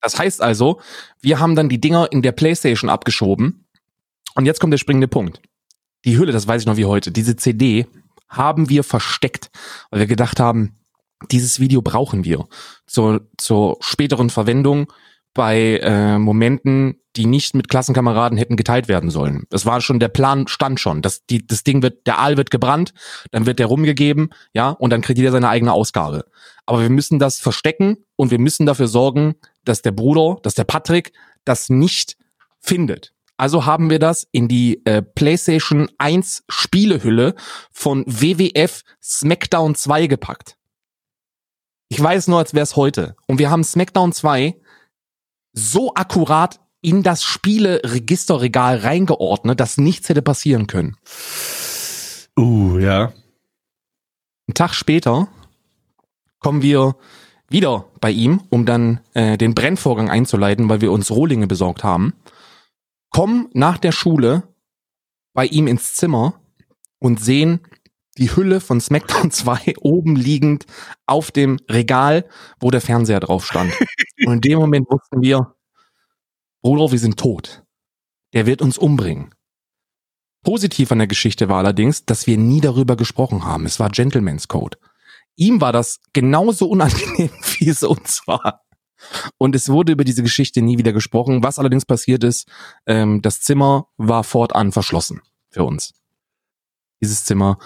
Das 0.00 0.18
heißt 0.18 0.40
also, 0.40 0.80
wir 1.20 1.38
haben 1.38 1.54
dann 1.54 1.68
die 1.68 1.82
Dinger 1.82 2.10
in 2.10 2.22
der 2.22 2.32
PlayStation 2.32 2.88
abgeschoben. 2.88 3.66
Und 4.36 4.46
jetzt 4.46 4.58
kommt 4.58 4.72
der 4.72 4.78
springende 4.78 5.08
Punkt. 5.08 5.42
Die 6.06 6.16
Hülle, 6.16 6.32
das 6.32 6.46
weiß 6.46 6.62
ich 6.62 6.66
noch 6.66 6.78
wie 6.78 6.86
heute, 6.86 7.10
diese 7.10 7.36
CD 7.36 7.86
haben 8.26 8.70
wir 8.70 8.84
versteckt, 8.84 9.50
weil 9.90 10.00
wir 10.00 10.06
gedacht 10.06 10.40
haben, 10.40 10.77
dieses 11.30 11.60
Video 11.60 11.82
brauchen 11.82 12.24
wir 12.24 12.46
zur, 12.86 13.28
zur 13.36 13.76
späteren 13.80 14.30
Verwendung 14.30 14.92
bei 15.34 15.78
äh, 15.78 16.18
Momenten, 16.18 17.00
die 17.16 17.26
nicht 17.26 17.54
mit 17.54 17.68
Klassenkameraden 17.68 18.38
hätten 18.38 18.56
geteilt 18.56 18.88
werden 18.88 19.10
sollen. 19.10 19.44
Das 19.50 19.66
war 19.66 19.80
schon, 19.80 20.00
der 20.00 20.08
Plan 20.08 20.48
stand 20.48 20.80
schon. 20.80 21.02
Das, 21.02 21.26
die, 21.26 21.46
das 21.46 21.64
Ding 21.64 21.82
wird, 21.82 22.06
der 22.06 22.18
Aal 22.18 22.36
wird 22.36 22.50
gebrannt, 22.50 22.92
dann 23.30 23.46
wird 23.46 23.58
der 23.58 23.66
rumgegeben, 23.66 24.30
ja, 24.52 24.70
und 24.70 24.90
dann 24.90 25.00
kriegt 25.00 25.18
jeder 25.18 25.32
seine 25.32 25.48
eigene 25.48 25.72
Ausgabe. 25.72 26.24
Aber 26.66 26.80
wir 26.80 26.90
müssen 26.90 27.18
das 27.18 27.38
verstecken 27.38 27.98
und 28.16 28.30
wir 28.30 28.38
müssen 28.38 28.66
dafür 28.66 28.88
sorgen, 28.88 29.36
dass 29.64 29.82
der 29.82 29.92
Bruder, 29.92 30.38
dass 30.42 30.54
der 30.54 30.64
Patrick 30.64 31.12
das 31.44 31.68
nicht 31.68 32.16
findet. 32.60 33.12
Also 33.36 33.64
haben 33.64 33.90
wir 33.90 34.00
das 34.00 34.26
in 34.32 34.48
die 34.48 34.84
äh, 34.84 35.02
PlayStation 35.02 35.88
1 35.98 36.44
Spielehülle 36.48 37.36
von 37.70 38.04
WWF 38.06 38.82
SmackDown 39.00 39.76
2 39.76 40.08
gepackt. 40.08 40.57
Ich 41.88 42.02
weiß 42.02 42.28
nur, 42.28 42.38
als 42.38 42.54
wäre 42.54 42.64
es 42.64 42.76
heute. 42.76 43.16
Und 43.26 43.38
wir 43.38 43.50
haben 43.50 43.64
SmackDown 43.64 44.12
2 44.12 44.56
so 45.52 45.94
akkurat 45.94 46.60
in 46.80 47.02
das 47.02 47.24
Spieleregisterregal 47.24 48.78
reingeordnet, 48.78 49.58
dass 49.58 49.78
nichts 49.78 50.08
hätte 50.08 50.22
passieren 50.22 50.66
können. 50.66 50.96
Uh, 52.38 52.78
ja. 52.78 53.12
Einen 54.46 54.54
Tag 54.54 54.74
später 54.74 55.28
kommen 56.38 56.62
wir 56.62 56.96
wieder 57.48 57.86
bei 58.00 58.10
ihm, 58.10 58.42
um 58.50 58.66
dann 58.66 59.00
äh, 59.14 59.36
den 59.36 59.54
Brennvorgang 59.54 60.10
einzuleiten, 60.10 60.68
weil 60.68 60.80
wir 60.80 60.92
uns 60.92 61.10
Rohlinge 61.10 61.46
besorgt 61.46 61.82
haben. 61.82 62.14
Kommen 63.10 63.48
nach 63.54 63.78
der 63.78 63.92
Schule 63.92 64.42
bei 65.32 65.46
ihm 65.46 65.66
ins 65.66 65.94
Zimmer 65.94 66.40
und 66.98 67.20
sehen 67.20 67.60
die 68.18 68.34
Hülle 68.34 68.60
von 68.60 68.80
SmackDown 68.80 69.30
2 69.30 69.74
oben 69.80 70.16
liegend 70.16 70.66
auf 71.06 71.30
dem 71.30 71.58
Regal, 71.70 72.28
wo 72.60 72.70
der 72.70 72.80
Fernseher 72.80 73.20
drauf 73.20 73.46
stand. 73.46 73.72
Und 74.26 74.34
in 74.34 74.40
dem 74.40 74.58
Moment 74.58 74.90
wussten 74.90 75.22
wir, 75.22 75.54
Bruder, 76.60 76.90
wir 76.90 76.98
sind 76.98 77.18
tot. 77.18 77.62
Der 78.34 78.46
wird 78.46 78.60
uns 78.60 78.76
umbringen. 78.76 79.34
Positiv 80.44 80.92
an 80.92 80.98
der 80.98 81.06
Geschichte 81.06 81.48
war 81.48 81.58
allerdings, 81.58 82.04
dass 82.04 82.26
wir 82.26 82.38
nie 82.38 82.60
darüber 82.60 82.96
gesprochen 82.96 83.44
haben. 83.44 83.66
Es 83.66 83.80
war 83.80 83.90
Gentleman's 83.90 84.48
Code. 84.48 84.78
Ihm 85.36 85.60
war 85.60 85.72
das 85.72 86.00
genauso 86.12 86.68
unangenehm, 86.68 87.30
wie 87.58 87.68
es 87.68 87.82
uns 87.82 88.22
war. 88.26 88.62
Und 89.38 89.54
es 89.54 89.68
wurde 89.68 89.92
über 89.92 90.04
diese 90.04 90.22
Geschichte 90.22 90.60
nie 90.60 90.78
wieder 90.78 90.92
gesprochen. 90.92 91.42
Was 91.42 91.58
allerdings 91.58 91.86
passiert 91.86 92.24
ist, 92.24 92.48
ähm, 92.86 93.22
das 93.22 93.40
Zimmer 93.40 93.86
war 93.96 94.24
fortan 94.24 94.72
verschlossen 94.72 95.22
für 95.50 95.64
uns. 95.64 95.94
Dieses 97.00 97.24
Zimmer 97.24 97.58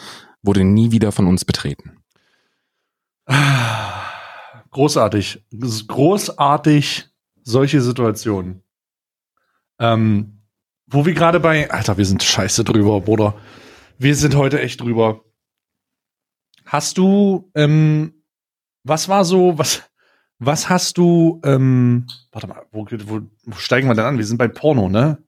wurde 0.43 0.65
nie 0.65 0.91
wieder 0.91 1.13
von 1.13 1.27
uns 1.27 1.45
betreten. 1.45 2.03
Großartig. 4.71 5.45
Großartig 5.87 7.09
solche 7.43 7.81
Situationen. 7.81 8.63
Ähm, 9.79 10.43
wo 10.87 11.07
wir 11.07 11.15
gerade 11.15 11.41
bei, 11.41 11.71
Alter, 11.71 11.97
wir 11.97 12.05
sind 12.05 12.23
scheiße 12.23 12.65
drüber, 12.65 13.01
Bruder. 13.01 13.35
Wir 13.99 14.15
sind 14.15 14.35
heute 14.35 14.61
echt 14.61 14.81
drüber. 14.81 15.25
Hast 16.65 16.99
du, 16.99 17.51
ähm, 17.55 18.23
was 18.85 19.09
war 19.09 19.25
so, 19.25 19.59
was, 19.59 19.83
was 20.39 20.69
hast 20.69 20.99
du, 20.99 21.41
ähm, 21.45 22.07
warte 22.31 22.47
mal, 22.47 22.67
wo, 22.73 22.87
wo, 22.87 23.21
wo 23.45 23.57
steigen 23.57 23.89
wir 23.89 23.95
denn 23.95 24.05
an? 24.05 24.19
Wir 24.19 24.27
sind 24.27 24.39
bei 24.39 24.49
Porno, 24.49 24.89
ne? 24.89 25.23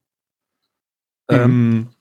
Mhm. 1.30 1.36
Ähm, 1.36 1.93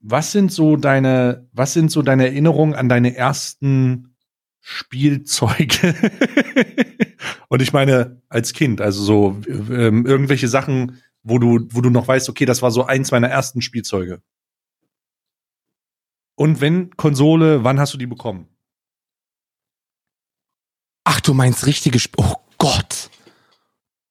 was 0.00 0.32
sind 0.32 0.52
so 0.52 0.76
deine, 0.76 1.46
was 1.52 1.72
sind 1.72 1.90
so 1.90 2.02
deine 2.02 2.26
Erinnerungen 2.26 2.74
an 2.74 2.88
deine 2.88 3.16
ersten 3.16 4.16
Spielzeuge? 4.60 5.94
Und 7.48 7.62
ich 7.62 7.72
meine, 7.72 8.22
als 8.28 8.52
Kind, 8.52 8.80
also 8.80 9.02
so 9.02 9.40
ähm, 9.48 10.06
irgendwelche 10.06 10.48
Sachen, 10.48 11.00
wo 11.22 11.38
du, 11.38 11.66
wo 11.70 11.80
du 11.80 11.90
noch 11.90 12.08
weißt, 12.08 12.28
okay, 12.28 12.46
das 12.46 12.62
war 12.62 12.70
so 12.70 12.84
eins 12.84 13.10
meiner 13.10 13.28
ersten 13.28 13.60
Spielzeuge. 13.60 14.22
Und 16.34 16.60
wenn 16.60 16.96
Konsole, 16.96 17.64
wann 17.64 17.78
hast 17.78 17.92
du 17.92 17.98
die 17.98 18.06
bekommen? 18.06 18.48
Ach, 21.04 21.20
du 21.20 21.34
meinst 21.34 21.66
richtige 21.66 21.98
Sp 22.00 22.16
Oh 22.16 22.36
Gott. 22.56 23.10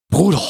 Bruder, 0.09 0.41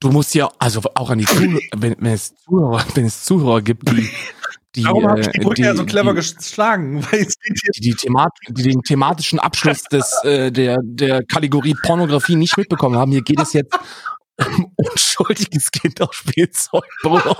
du 0.00 0.10
musst 0.10 0.34
ja, 0.34 0.50
also 0.58 0.80
auch 0.94 1.10
an 1.10 1.18
die 1.18 1.24
Zuhörer, 1.24 1.60
wenn, 1.76 1.96
wenn 1.98 2.12
es 2.12 2.34
Zuhörer, 2.36 2.84
wenn 2.94 3.04
es 3.04 3.24
Zuhörer 3.24 3.62
gibt, 3.62 3.88
die, 3.90 4.08
die, 4.76 4.82
Darum 4.82 5.08
habe 5.08 5.20
ich 5.20 5.28
äh, 5.28 5.32
die 5.32 5.40
Brücke 5.40 5.62
ja 5.62 5.74
so 5.74 5.84
clever 5.84 6.12
die, 6.12 6.16
geschlagen, 6.16 7.02
weil 7.10 7.20
es 7.20 7.34
die, 7.36 7.80
die, 7.80 7.94
Themat 7.94 8.30
die 8.48 8.62
den 8.62 8.82
thematischen 8.82 9.38
Abschluss 9.38 9.82
des, 9.84 10.20
äh, 10.24 10.52
der, 10.52 10.78
der 10.82 11.24
Kategorie 11.24 11.74
Pornografie 11.82 12.36
nicht 12.36 12.56
mitbekommen 12.56 12.96
haben. 12.96 13.12
Hier 13.12 13.22
geht 13.22 13.40
es 13.40 13.52
jetzt 13.52 13.78
um 14.38 14.72
unschuldiges 14.76 15.70
Kinderspielzeug, 15.70 16.84
Bruder. 17.02 17.36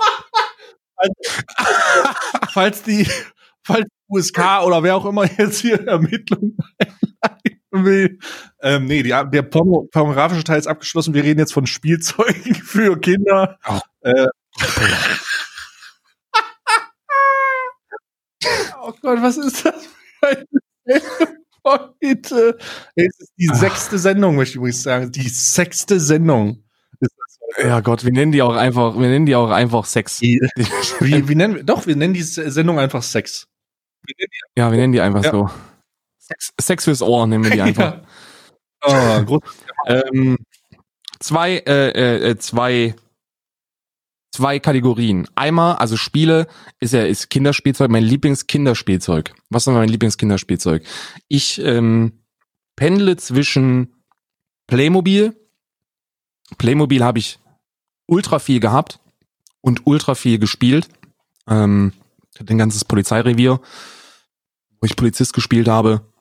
falls 2.51 2.83
die, 2.83 3.07
falls 3.63 3.85
die 3.85 4.13
USK 4.13 4.63
oder 4.65 4.81
wer 4.83 4.95
auch 4.95 5.05
immer 5.05 5.25
jetzt 5.37 5.59
hier 5.59 5.87
Ermittlungen 5.87 6.57
einleiten 6.79 7.57
will. 7.85 8.19
Ähm, 8.61 8.85
nee, 8.85 9.03
die, 9.03 9.09
der 9.09 9.41
Porno, 9.43 9.87
pornografische 9.91 10.43
Teil 10.43 10.59
ist 10.59 10.67
abgeschlossen. 10.67 11.13
Wir 11.13 11.23
reden 11.23 11.39
jetzt 11.39 11.53
von 11.53 11.67
Spielzeugen 11.67 12.55
für 12.63 12.99
Kinder. 12.99 13.59
Oh. 13.67 13.79
Äh, 14.01 14.27
oh 18.81 18.93
Gott, 19.01 19.21
was 19.21 19.37
ist 19.37 19.65
das 19.65 19.85
für 19.85 20.45
heute? 21.65 22.57
Es 22.95 23.19
ist 23.19 23.31
die 23.37 23.47
sechste 23.53 23.97
Sendung, 23.99 24.35
möchte 24.35 24.51
ich 24.51 24.55
übrigens 24.57 24.83
sagen. 24.83 25.11
Die 25.11 25.29
sechste 25.29 25.99
Sendung. 25.99 26.63
Ja 27.61 27.79
Gott, 27.79 28.03
wir 28.03 28.11
nennen 28.11 28.31
die 28.31 28.41
auch 28.41 28.55
einfach, 28.55 28.95
wir 28.95 29.07
nennen 29.07 29.25
die 29.25 29.35
auch 29.35 29.49
einfach 29.49 29.85
Sex. 29.85 30.21
Wie, 30.21 30.39
wie, 30.99 31.27
wie 31.27 31.35
nennen 31.35 31.55
wir, 31.55 31.63
doch, 31.63 31.87
wir 31.87 31.95
nennen 31.95 32.13
die 32.13 32.21
Sendung 32.21 32.77
einfach 32.79 33.01
Sex. 33.01 33.47
Wir 34.05 34.15
die 34.15 34.27
Ja, 34.57 34.71
wir 34.71 34.77
nennen 34.77 34.93
die 34.93 35.01
einfach 35.01 35.23
Ja. 35.23 35.31
so. 35.31 35.49
Sex, 36.19 36.51
Sex 36.59 36.83
fürs 36.83 37.01
Ohr 37.01 37.25
nennen 37.25 37.43
wir 37.43 37.51
die 37.51 37.61
einfach. 37.61 38.01
Ja. 38.85 39.25
Oh, 39.27 39.39
ähm, 39.87 40.37
zwei, 41.19 41.57
äh, 41.59 41.89
äh, 41.89 42.29
äh, 42.31 42.37
zwei, 42.37 42.95
zwei 44.37 44.59
Kategorien. 44.59 45.27
Einmal, 45.33 45.77
also 45.77 45.97
Spiele 45.97 46.47
ist 46.79 46.93
ja 46.93 47.03
ist 47.03 47.31
Kinderspielzeug, 47.31 47.89
mein 47.89 48.03
Lieblingskinderspielzeug. 48.03 49.33
Was 49.49 49.65
ist 49.65 49.73
mein 49.73 49.89
Lieblingskinderspielzeug? 49.89 50.85
Ich 51.27 51.59
ähm, 51.59 52.23
pendle 52.75 53.17
zwischen 53.17 53.95
Playmobil. 54.67 55.35
Playmobil 56.59 57.03
habe 57.03 57.17
ich 57.17 57.39
ultra 58.05 58.37
viel 58.37 58.59
gehabt 58.59 58.99
und 59.61 59.87
ultra 59.87 60.13
viel 60.13 60.37
gespielt. 60.37 60.87
Ähm, 61.49 61.93
ein 62.39 62.57
ganzes 62.59 62.85
Polizeirevier, 62.85 63.59
wo 64.79 64.85
ich 64.85 64.95
Polizist 64.95 65.33
gespielt 65.33 65.67
habe. 65.67 66.13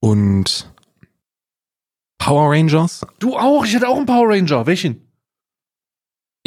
Und 0.00 0.72
Power 2.18 2.50
Rangers. 2.50 3.06
Du 3.20 3.36
auch, 3.36 3.64
ich 3.64 3.76
hatte 3.76 3.88
auch 3.88 3.96
einen 3.96 4.06
Power 4.06 4.28
Ranger. 4.28 4.66
Welchen? 4.66 5.07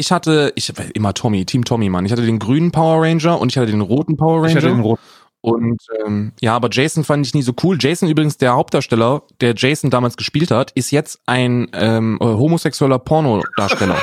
Ich 0.02 0.10
hatte, 0.10 0.52
ich 0.56 0.68
immer 0.94 1.14
Tommy, 1.14 1.46
Team 1.46 1.64
Tommy, 1.64 1.88
Mann. 1.88 2.04
Ich 2.04 2.10
hatte 2.10 2.26
den 2.26 2.40
grünen 2.40 2.72
Power 2.72 3.02
Ranger 3.04 3.40
und 3.40 3.52
ich 3.52 3.56
hatte 3.56 3.70
den 3.70 3.80
roten 3.80 4.16
Power 4.16 4.44
Ich 4.44 4.56
Ranger. 4.56 4.66
hatte 4.66 4.74
den 4.74 4.80
roten. 4.80 5.02
und 5.42 5.80
ähm, 6.04 6.32
ja, 6.40 6.56
aber 6.56 6.68
Jason 6.72 7.04
fand 7.04 7.24
ich 7.24 7.34
nie 7.34 7.42
so 7.42 7.52
cool. 7.62 7.78
Jason 7.80 8.08
übrigens, 8.08 8.36
der 8.36 8.54
Hauptdarsteller, 8.54 9.22
der 9.40 9.54
Jason 9.56 9.90
damals 9.90 10.16
gespielt 10.16 10.50
hat, 10.50 10.72
ist 10.72 10.90
jetzt 10.90 11.20
ein 11.26 11.68
ähm, 11.72 12.18
äh, 12.20 12.24
homosexueller 12.24 12.98
Pornodarsteller. 12.98 13.96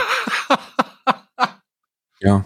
ja. 2.22 2.46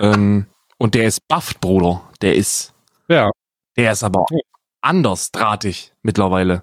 Ähm, 0.00 0.46
und 0.78 0.94
der 0.94 1.06
ist 1.06 1.28
bufft, 1.28 1.60
Bruder. 1.60 2.00
Der 2.22 2.34
ist, 2.34 2.72
Ja. 3.08 3.30
der 3.76 3.92
ist 3.92 4.04
aber 4.04 4.24
anders 4.80 5.32
drahtig 5.32 5.92
mittlerweile. 6.02 6.62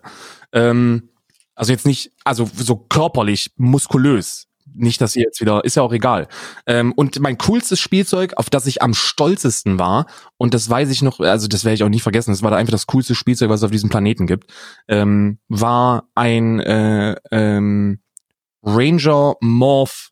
Ähm, 0.51 1.09
also 1.53 1.71
jetzt 1.71 1.85
nicht, 1.85 2.11
also 2.23 2.49
so 2.55 2.75
körperlich, 2.75 3.51
muskulös. 3.55 4.47
Nicht, 4.75 5.01
dass 5.01 5.15
ihr 5.15 5.23
jetzt 5.23 5.41
wieder, 5.41 5.63
ist 5.63 5.75
ja 5.75 5.83
auch 5.83 5.93
egal. 5.93 6.27
Ähm, 6.65 6.93
und 6.93 7.19
mein 7.19 7.37
coolstes 7.37 7.79
Spielzeug, 7.79 8.33
auf 8.37 8.49
das 8.49 8.65
ich 8.65 8.81
am 8.81 8.93
stolzesten 8.93 9.79
war, 9.79 10.07
und 10.37 10.53
das 10.53 10.69
weiß 10.69 10.89
ich 10.89 11.01
noch, 11.01 11.19
also 11.19 11.47
das 11.47 11.63
werde 11.63 11.75
ich 11.75 11.83
auch 11.83 11.89
nie 11.89 11.99
vergessen, 11.99 12.31
das 12.31 12.43
war 12.43 12.51
da 12.51 12.57
einfach 12.57 12.71
das 12.71 12.87
coolste 12.87 13.15
Spielzeug, 13.15 13.49
was 13.49 13.61
es 13.61 13.63
auf 13.63 13.71
diesem 13.71 13.89
Planeten 13.89 14.27
gibt, 14.27 14.51
ähm, 14.87 15.39
war 15.47 16.09
ein 16.15 16.59
äh, 16.59 17.15
ähm, 17.31 17.99
Ranger 18.63 19.35
Morph 19.41 20.11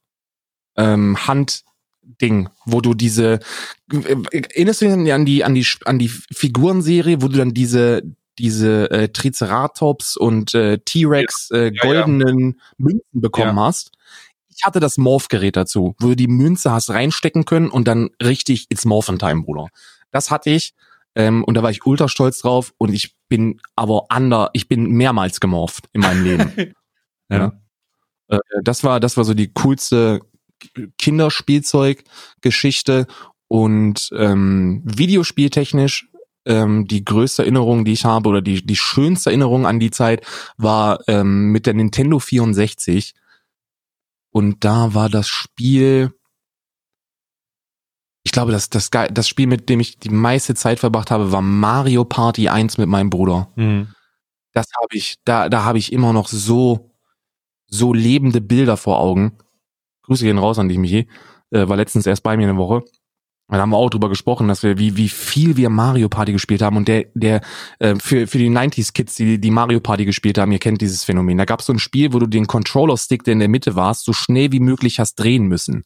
ähm, 0.78 1.18
Handding, 1.28 2.50
wo 2.66 2.82
du 2.82 2.94
diese 2.94 3.40
erinnerst 3.92 4.82
du 4.82 4.86
dich 4.86 5.14
an 5.14 5.26
die 5.26 5.44
an 5.44 5.56
die 5.56 5.66
an 5.86 6.00
die 6.00 6.10
Figurenserie, 6.10 7.22
wo 7.22 7.28
du 7.28 7.38
dann 7.38 7.54
diese 7.54 8.04
diese 8.38 8.90
äh, 8.92 9.10
Triceratops 9.10 10.18
und 10.18 10.54
äh, 10.56 10.80
T-Rex 10.80 11.52
äh, 11.52 11.72
ja. 11.74 11.82
goldenen 11.82 12.60
Münzen 12.78 13.22
bekommen 13.22 13.60
hast. 13.60 13.92
Ich 14.62 14.68
hatte 14.68 14.80
das 14.80 14.98
Morph-Gerät 15.00 15.56
dazu, 15.56 15.96
wo 16.00 16.10
du 16.10 16.16
die 16.16 16.28
Münze 16.28 16.72
hast 16.72 16.92
reinstecken 16.92 17.46
können 17.46 17.72
und 17.72 17.88
dann 17.88 18.12
richtig 18.22 18.68
its 18.70 18.86
Morphin 18.86 19.18
Time, 19.18 19.42
Bruder. 19.42 19.70
Das 20.12 20.30
hatte 20.30 20.52
ich 20.52 20.76
ähm, 21.16 21.44
und 21.44 21.56
da 21.56 21.64
war 21.64 21.72
ich 21.72 21.84
ultra 21.84 22.08
stolz 22.08 22.38
drauf 22.38 22.72
und 22.78 22.94
ich 22.94 23.16
bin 23.28 23.60
aber 23.76 24.06
ander, 24.10 24.52
ich 24.54 24.68
bin 24.68 24.92
mehrmals 24.92 25.40
gemorpht 25.40 25.86
in 25.94 26.02
meinem 26.02 26.24
Leben. 26.24 26.54
Ja. 27.30 27.54
Äh, 28.28 28.40
das 28.62 28.84
war, 28.84 29.00
das 29.00 29.16
war 29.16 29.24
so 29.24 29.34
die 29.34 29.54
coolste 29.54 30.20
Kinderspielzeug-Geschichte 30.98 33.08
und 33.48 34.10
ähm, 34.14 34.82
Videospieltechnisch 34.84 36.10
ähm, 36.46 36.90
die 36.90 37.06
größte 37.06 37.44
Erinnerung, 37.44 37.86
die 37.86 37.94
ich 37.94 38.04
habe 38.04 38.28
oder 38.28 38.42
die, 38.42 38.66
die 38.66 38.76
schönste 38.76 39.30
Erinnerung 39.30 39.66
an 39.66 39.80
die 39.80 39.92
Zeit 39.92 40.26
war 40.58 41.00
ähm, 41.08 41.54
mit 41.54 41.68
der 41.68 41.74
Nintendo 41.74 42.20
64 42.20 43.14
und 44.32 44.64
da 44.64 44.94
war 44.94 45.10
das 45.10 45.28
Spiel 45.28 46.14
ich 48.24 48.32
glaube, 48.32 48.52
das, 48.52 48.70
das, 48.70 48.90
das 48.92 49.28
Spiel, 49.28 49.48
mit 49.48 49.68
dem 49.68 49.80
ich 49.80 49.98
die 49.98 50.10
meiste 50.10 50.54
Zeit 50.54 50.80
verbracht 50.80 51.10
habe, 51.10 51.32
war 51.32 51.42
Mario 51.42 52.06
Party 52.06 52.50
1 52.50 52.78
mit 52.78 52.88
meinem 52.88 53.10
Bruder 53.10 53.52
Mhm. 53.56 53.88
das 54.54 54.68
habe 54.80 54.96
ich, 54.96 55.18
da, 55.26 55.50
da 55.50 55.64
habe 55.64 55.80
ich 55.80 55.92
immer 55.92 56.14
noch 56.14 56.28
so, 56.28 56.92
so 57.68 57.94
lebende 57.94 58.42
Bilder 58.42 58.78
vor 58.78 59.00
Augen. 59.00 59.38
Grüße 60.04 60.24
gehen 60.26 60.38
raus 60.38 60.60
an 60.60 60.70
dich, 60.70 60.78
Michi. 60.78 61.08
Äh, 61.52 61.68
war 61.68 61.78
letztens 61.78 62.06
erst 62.06 62.22
bei 62.22 62.38
mir 62.38 62.48
eine 62.48 62.58
Woche. 62.58 62.84
Da 63.52 63.60
haben 63.60 63.72
wir 63.72 63.78
auch 63.78 63.90
drüber 63.90 64.10
gesprochen, 64.10 64.48
dass 64.48 64.64
wir, 64.64 64.78
wie, 64.78 64.96
wie 64.98 65.10
viel 65.10 65.58
wir 65.58 65.70
Mario 65.70 66.08
Party 66.10 66.32
gespielt 66.32 66.62
haben. 66.62 66.78
Und 66.78 66.88
der, 66.88 67.06
der, 67.14 67.42
äh, 67.80 67.96
für, 67.96 68.26
für 68.26 68.38
die 68.38 68.50
90s 68.50 68.94
Kids, 68.94 69.16
die, 69.16 69.40
die 69.40 69.52
Mario 69.52 69.80
Party 69.80 70.06
gespielt 70.06 70.38
haben, 70.38 70.52
ihr 70.52 70.60
kennt 70.60 70.82
dieses 70.82 71.04
Phänomen. 71.04 71.38
Da 71.38 71.46
gab 71.46 71.60
es 71.60 71.66
so 71.66 71.74
ein 71.74 71.80
Spiel, 71.80 72.14
wo 72.14 72.20
du 72.20 72.28
den 72.28 72.48
Controller-Stick, 72.48 73.24
der 73.24 73.34
in 73.34 73.40
der 73.40 73.50
Mitte 73.50 73.76
warst, 73.76 74.06
so 74.06 74.14
schnell 74.14 74.52
wie 74.52 74.62
möglich 74.62 75.00
hast 75.00 75.16
drehen 75.16 75.48
müssen. 75.48 75.84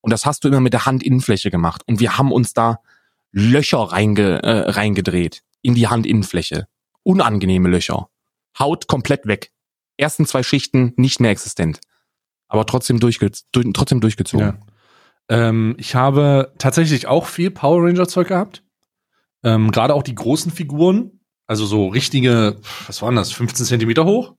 Und 0.00 0.10
das 0.10 0.26
hast 0.26 0.42
du 0.44 0.48
immer 0.48 0.60
mit 0.60 0.72
der 0.72 0.86
Handinnenfläche 0.86 1.50
gemacht. 1.50 1.82
Und 1.86 2.00
wir 2.00 2.16
haben 2.16 2.32
uns 2.32 2.54
da 2.54 2.80
Löcher 3.30 3.78
reinge, 3.78 4.42
äh, 4.42 4.70
reingedreht 4.70 5.42
in 5.60 5.74
die 5.74 5.88
Handinnenfläche 5.88 6.66
unangenehme 7.02 7.68
Löcher. 7.68 8.08
Haut 8.58 8.86
komplett 8.86 9.26
weg. 9.26 9.50
Ersten 9.96 10.26
zwei 10.26 10.42
Schichten 10.42 10.92
nicht 10.96 11.20
mehr 11.20 11.30
existent. 11.30 11.80
Aber 12.48 12.66
trotzdem, 12.66 13.00
durchge 13.00 13.30
durch, 13.52 13.66
trotzdem 13.72 14.00
durchgezogen. 14.00 14.46
Ja. 14.46 14.71
Ähm, 15.28 15.74
ich 15.78 15.94
habe 15.94 16.52
tatsächlich 16.58 17.06
auch 17.06 17.26
viel 17.26 17.50
Power 17.50 17.84
Ranger 17.84 18.08
Zeug 18.08 18.28
gehabt. 18.28 18.62
Ähm, 19.44 19.70
Gerade 19.70 19.94
auch 19.94 20.02
die 20.02 20.14
großen 20.14 20.52
Figuren, 20.52 21.20
also 21.46 21.66
so 21.66 21.88
richtige, 21.88 22.58
was 22.86 23.02
waren 23.02 23.16
das, 23.16 23.32
15 23.32 23.66
Zentimeter 23.66 24.04
hoch? 24.04 24.34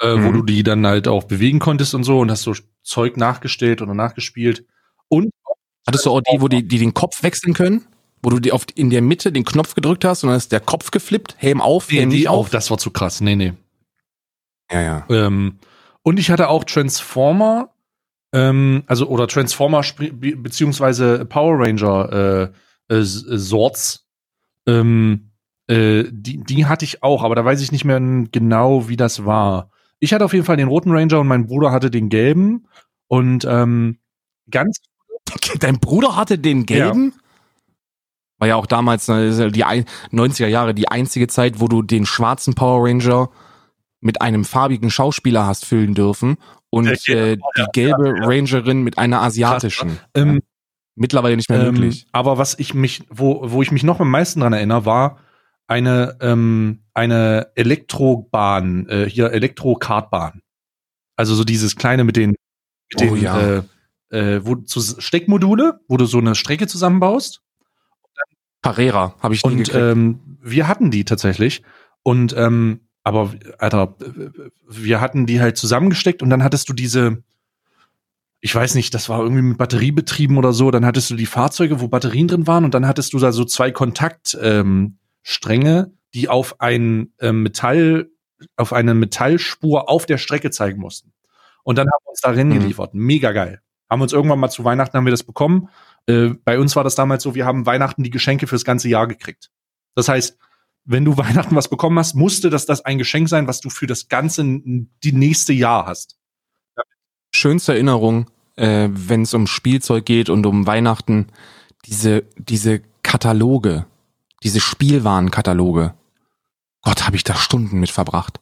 äh, 0.00 0.12
wo 0.14 0.28
Mhm. 0.28 0.32
du 0.32 0.42
die 0.42 0.62
dann 0.62 0.86
halt 0.86 1.08
auch 1.08 1.24
bewegen 1.24 1.58
konntest 1.58 1.92
und 1.92 2.04
so 2.04 2.20
und 2.20 2.30
hast 2.30 2.42
so 2.42 2.54
Zeug 2.84 3.16
nachgestellt 3.16 3.82
oder 3.82 3.94
nachgespielt. 3.94 4.64
Und 5.08 5.30
Hattest 5.88 6.06
du 6.06 6.10
auch 6.12 6.20
die, 6.20 6.40
wo 6.40 6.46
die, 6.46 6.68
die 6.68 6.78
den 6.78 6.94
Kopf 6.94 7.24
wechseln 7.24 7.52
können? 7.52 7.84
Wo 8.22 8.30
du 8.30 8.38
die 8.38 8.52
auf, 8.52 8.64
in 8.76 8.90
der 8.90 9.02
Mitte 9.02 9.32
den 9.32 9.44
Knopf 9.44 9.74
gedrückt 9.74 10.04
hast 10.04 10.22
und 10.22 10.28
dann 10.28 10.36
ist 10.36 10.52
der 10.52 10.60
Kopf 10.60 10.92
geflippt, 10.92 11.34
Helm 11.38 11.60
auf, 11.60 11.90
nee, 11.90 11.98
Helm 11.98 12.10
die 12.10 12.16
nicht 12.18 12.28
auch, 12.28 12.38
auf. 12.40 12.50
das 12.50 12.70
war 12.70 12.78
zu 12.78 12.92
krass. 12.92 13.20
Nee, 13.20 13.34
nee. 13.34 13.54
Ja, 14.70 14.80
ja. 14.82 15.06
Ähm, 15.10 15.58
und 16.02 16.20
ich 16.20 16.30
hatte 16.30 16.48
auch 16.48 16.62
Transformer, 16.62 17.70
ähm, 18.32 18.82
also 18.86 19.06
oder 19.08 19.26
Transformer 19.28 19.82
beziehungsweise 20.00 21.24
Power 21.24 21.58
Ranger 21.58 22.52
äh, 22.88 22.94
äh, 22.94 22.98
S- 22.98 23.26
äh, 23.26 23.38
Sorts. 23.38 24.06
Ähm, 24.66 25.30
äh, 25.66 26.04
die, 26.10 26.38
die 26.44 26.66
hatte 26.66 26.84
ich 26.84 27.02
auch, 27.02 27.22
aber 27.22 27.34
da 27.34 27.44
weiß 27.44 27.60
ich 27.60 27.72
nicht 27.72 27.84
mehr 27.84 28.00
genau, 28.00 28.88
wie 28.88 28.96
das 28.96 29.24
war. 29.24 29.70
Ich 30.00 30.12
hatte 30.14 30.24
auf 30.24 30.32
jeden 30.32 30.44
Fall 30.44 30.56
den 30.56 30.68
roten 30.68 30.90
Ranger 30.92 31.20
und 31.20 31.26
mein 31.26 31.46
Bruder 31.46 31.72
hatte 31.72 31.90
den 31.90 32.08
gelben. 32.08 32.66
Und 33.08 33.44
ähm, 33.48 33.98
ganz 34.50 34.78
Dein 35.60 35.78
Bruder 35.78 36.16
hatte 36.16 36.38
den 36.38 36.64
gelben? 36.66 37.12
War 38.38 38.48
ja 38.48 38.56
auch 38.56 38.66
damals 38.66 39.08
ne, 39.08 39.28
ja 39.28 39.48
die 39.50 39.64
ein- 39.64 39.84
90er 40.12 40.46
Jahre 40.46 40.74
die 40.74 40.88
einzige 40.88 41.26
Zeit, 41.26 41.60
wo 41.60 41.66
du 41.68 41.82
den 41.82 42.06
schwarzen 42.06 42.54
Power 42.54 42.86
Ranger 42.88 43.30
mit 44.00 44.22
einem 44.22 44.44
farbigen 44.44 44.90
Schauspieler 44.90 45.44
hast 45.46 45.64
füllen 45.66 45.94
dürfen 45.94 46.36
und 46.70 47.08
äh, 47.08 47.36
die 47.36 47.64
gelbe 47.72 48.14
Rangerin 48.20 48.82
mit 48.82 48.98
einer 48.98 49.22
asiatischen. 49.22 49.98
ähm. 50.14 50.40
Mittlerweile 51.00 51.36
nicht 51.36 51.48
mehr 51.48 51.60
Ähm, 51.60 51.74
möglich. 51.74 52.06
aber 52.10 52.38
was 52.38 52.58
ich 52.58 52.74
mich, 52.74 53.04
wo, 53.08 53.52
wo 53.52 53.62
ich 53.62 53.70
mich 53.70 53.84
noch 53.84 54.00
am 54.00 54.10
meisten 54.10 54.40
dran 54.40 54.52
erinnere, 54.52 54.84
war 54.84 55.20
eine, 55.68 56.16
ähm, 56.20 56.82
eine 56.92 57.52
Elektrobahn, 57.54 58.88
äh, 58.88 59.08
hier 59.08 59.30
Elektro-Kartbahn. 59.30 60.40
Also 61.14 61.36
so 61.36 61.44
dieses 61.44 61.76
kleine 61.76 62.02
mit 62.02 62.16
den, 62.16 62.30
mit 62.30 62.38
Oh 62.96 63.14
den 63.14 63.16
ja. 63.22 63.38
äh, 63.38 63.62
äh, 64.10 64.44
wo, 64.44 64.56
zu 64.56 64.80
Steckmodule, 64.80 65.78
wo 65.86 65.96
du 65.98 66.06
so 66.06 66.18
eine 66.18 66.34
Strecke 66.34 66.66
zusammenbaust. 66.66 67.42
Carrera 68.62 69.14
habe 69.20 69.34
ich 69.34 69.44
nie 69.44 69.52
Und 69.52 69.74
ähm, 69.74 70.38
wir 70.42 70.66
hatten 70.66 70.90
die 70.90 71.04
tatsächlich. 71.04 71.62
Und 72.02 72.34
ähm, 72.36 72.87
aber, 73.08 73.32
Alter, 73.58 73.94
wir 74.68 75.00
hatten 75.00 75.26
die 75.26 75.40
halt 75.40 75.56
zusammengesteckt 75.56 76.22
und 76.22 76.30
dann 76.30 76.44
hattest 76.44 76.68
du 76.68 76.72
diese, 76.72 77.22
ich 78.40 78.54
weiß 78.54 78.74
nicht, 78.74 78.94
das 78.94 79.08
war 79.08 79.20
irgendwie 79.20 79.42
mit 79.42 79.58
Batterie 79.58 79.92
betrieben 79.92 80.36
oder 80.38 80.52
so, 80.52 80.70
dann 80.70 80.86
hattest 80.86 81.10
du 81.10 81.16
die 81.16 81.26
Fahrzeuge, 81.26 81.80
wo 81.80 81.88
Batterien 81.88 82.28
drin 82.28 82.46
waren 82.46 82.64
und 82.64 82.74
dann 82.74 82.86
hattest 82.86 83.12
du 83.12 83.18
da 83.18 83.32
so 83.32 83.44
zwei 83.44 83.70
Kontaktstränge, 83.72 84.98
ähm, 85.24 85.98
die 86.14 86.28
auf 86.28 86.60
ein 86.60 87.12
ähm, 87.20 87.42
Metall, 87.42 88.08
auf 88.56 88.72
eine 88.72 88.94
Metallspur 88.94 89.88
auf 89.90 90.06
der 90.06 90.18
Strecke 90.18 90.50
zeigen 90.50 90.80
mussten. 90.80 91.12
Und 91.64 91.76
dann 91.76 91.86
haben 91.86 92.04
wir 92.04 92.10
uns 92.10 92.20
da 92.20 92.30
Rennen 92.30 92.50
Mhm. 92.50 92.60
geliefert. 92.60 92.94
Mega 92.94 93.32
geil. 93.32 93.60
Haben 93.90 94.02
uns 94.02 94.12
irgendwann 94.12 94.38
mal 94.38 94.50
zu 94.50 94.64
Weihnachten 94.64 94.96
haben 94.96 95.06
wir 95.06 95.10
das 95.10 95.24
bekommen. 95.24 95.68
Äh, 96.06 96.30
bei 96.44 96.58
uns 96.58 96.76
war 96.76 96.84
das 96.84 96.94
damals 96.94 97.22
so, 97.22 97.34
wir 97.34 97.46
haben 97.46 97.66
Weihnachten 97.66 98.02
die 98.02 98.10
Geschenke 98.10 98.46
fürs 98.46 98.64
ganze 98.64 98.88
Jahr 98.88 99.06
gekriegt. 99.06 99.50
Das 99.94 100.08
heißt, 100.08 100.38
wenn 100.88 101.04
du 101.04 101.18
Weihnachten 101.18 101.54
was 101.54 101.68
bekommen 101.68 101.98
hast, 101.98 102.14
musste 102.14 102.48
das 102.48 102.64
das 102.64 102.80
ein 102.84 102.96
Geschenk 102.96 103.28
sein, 103.28 103.46
was 103.46 103.60
du 103.60 103.68
für 103.68 103.86
das 103.86 104.08
ganze 104.08 104.42
die 104.42 105.12
nächste 105.12 105.52
Jahr 105.52 105.86
hast. 105.86 106.16
Schönste 107.30 107.72
Erinnerung, 107.74 108.30
äh, 108.56 108.88
wenn 108.90 109.22
es 109.22 109.34
um 109.34 109.46
Spielzeug 109.46 110.06
geht 110.06 110.30
und 110.30 110.46
um 110.46 110.66
Weihnachten, 110.66 111.26
diese, 111.84 112.24
diese 112.38 112.80
Kataloge, 113.02 113.84
diese 114.42 114.60
Spielwarenkataloge. 114.60 115.92
Gott, 116.80 117.06
habe 117.06 117.16
ich 117.16 117.24
da 117.24 117.34
Stunden 117.34 117.78
mit 117.80 117.90
verbracht, 117.90 118.40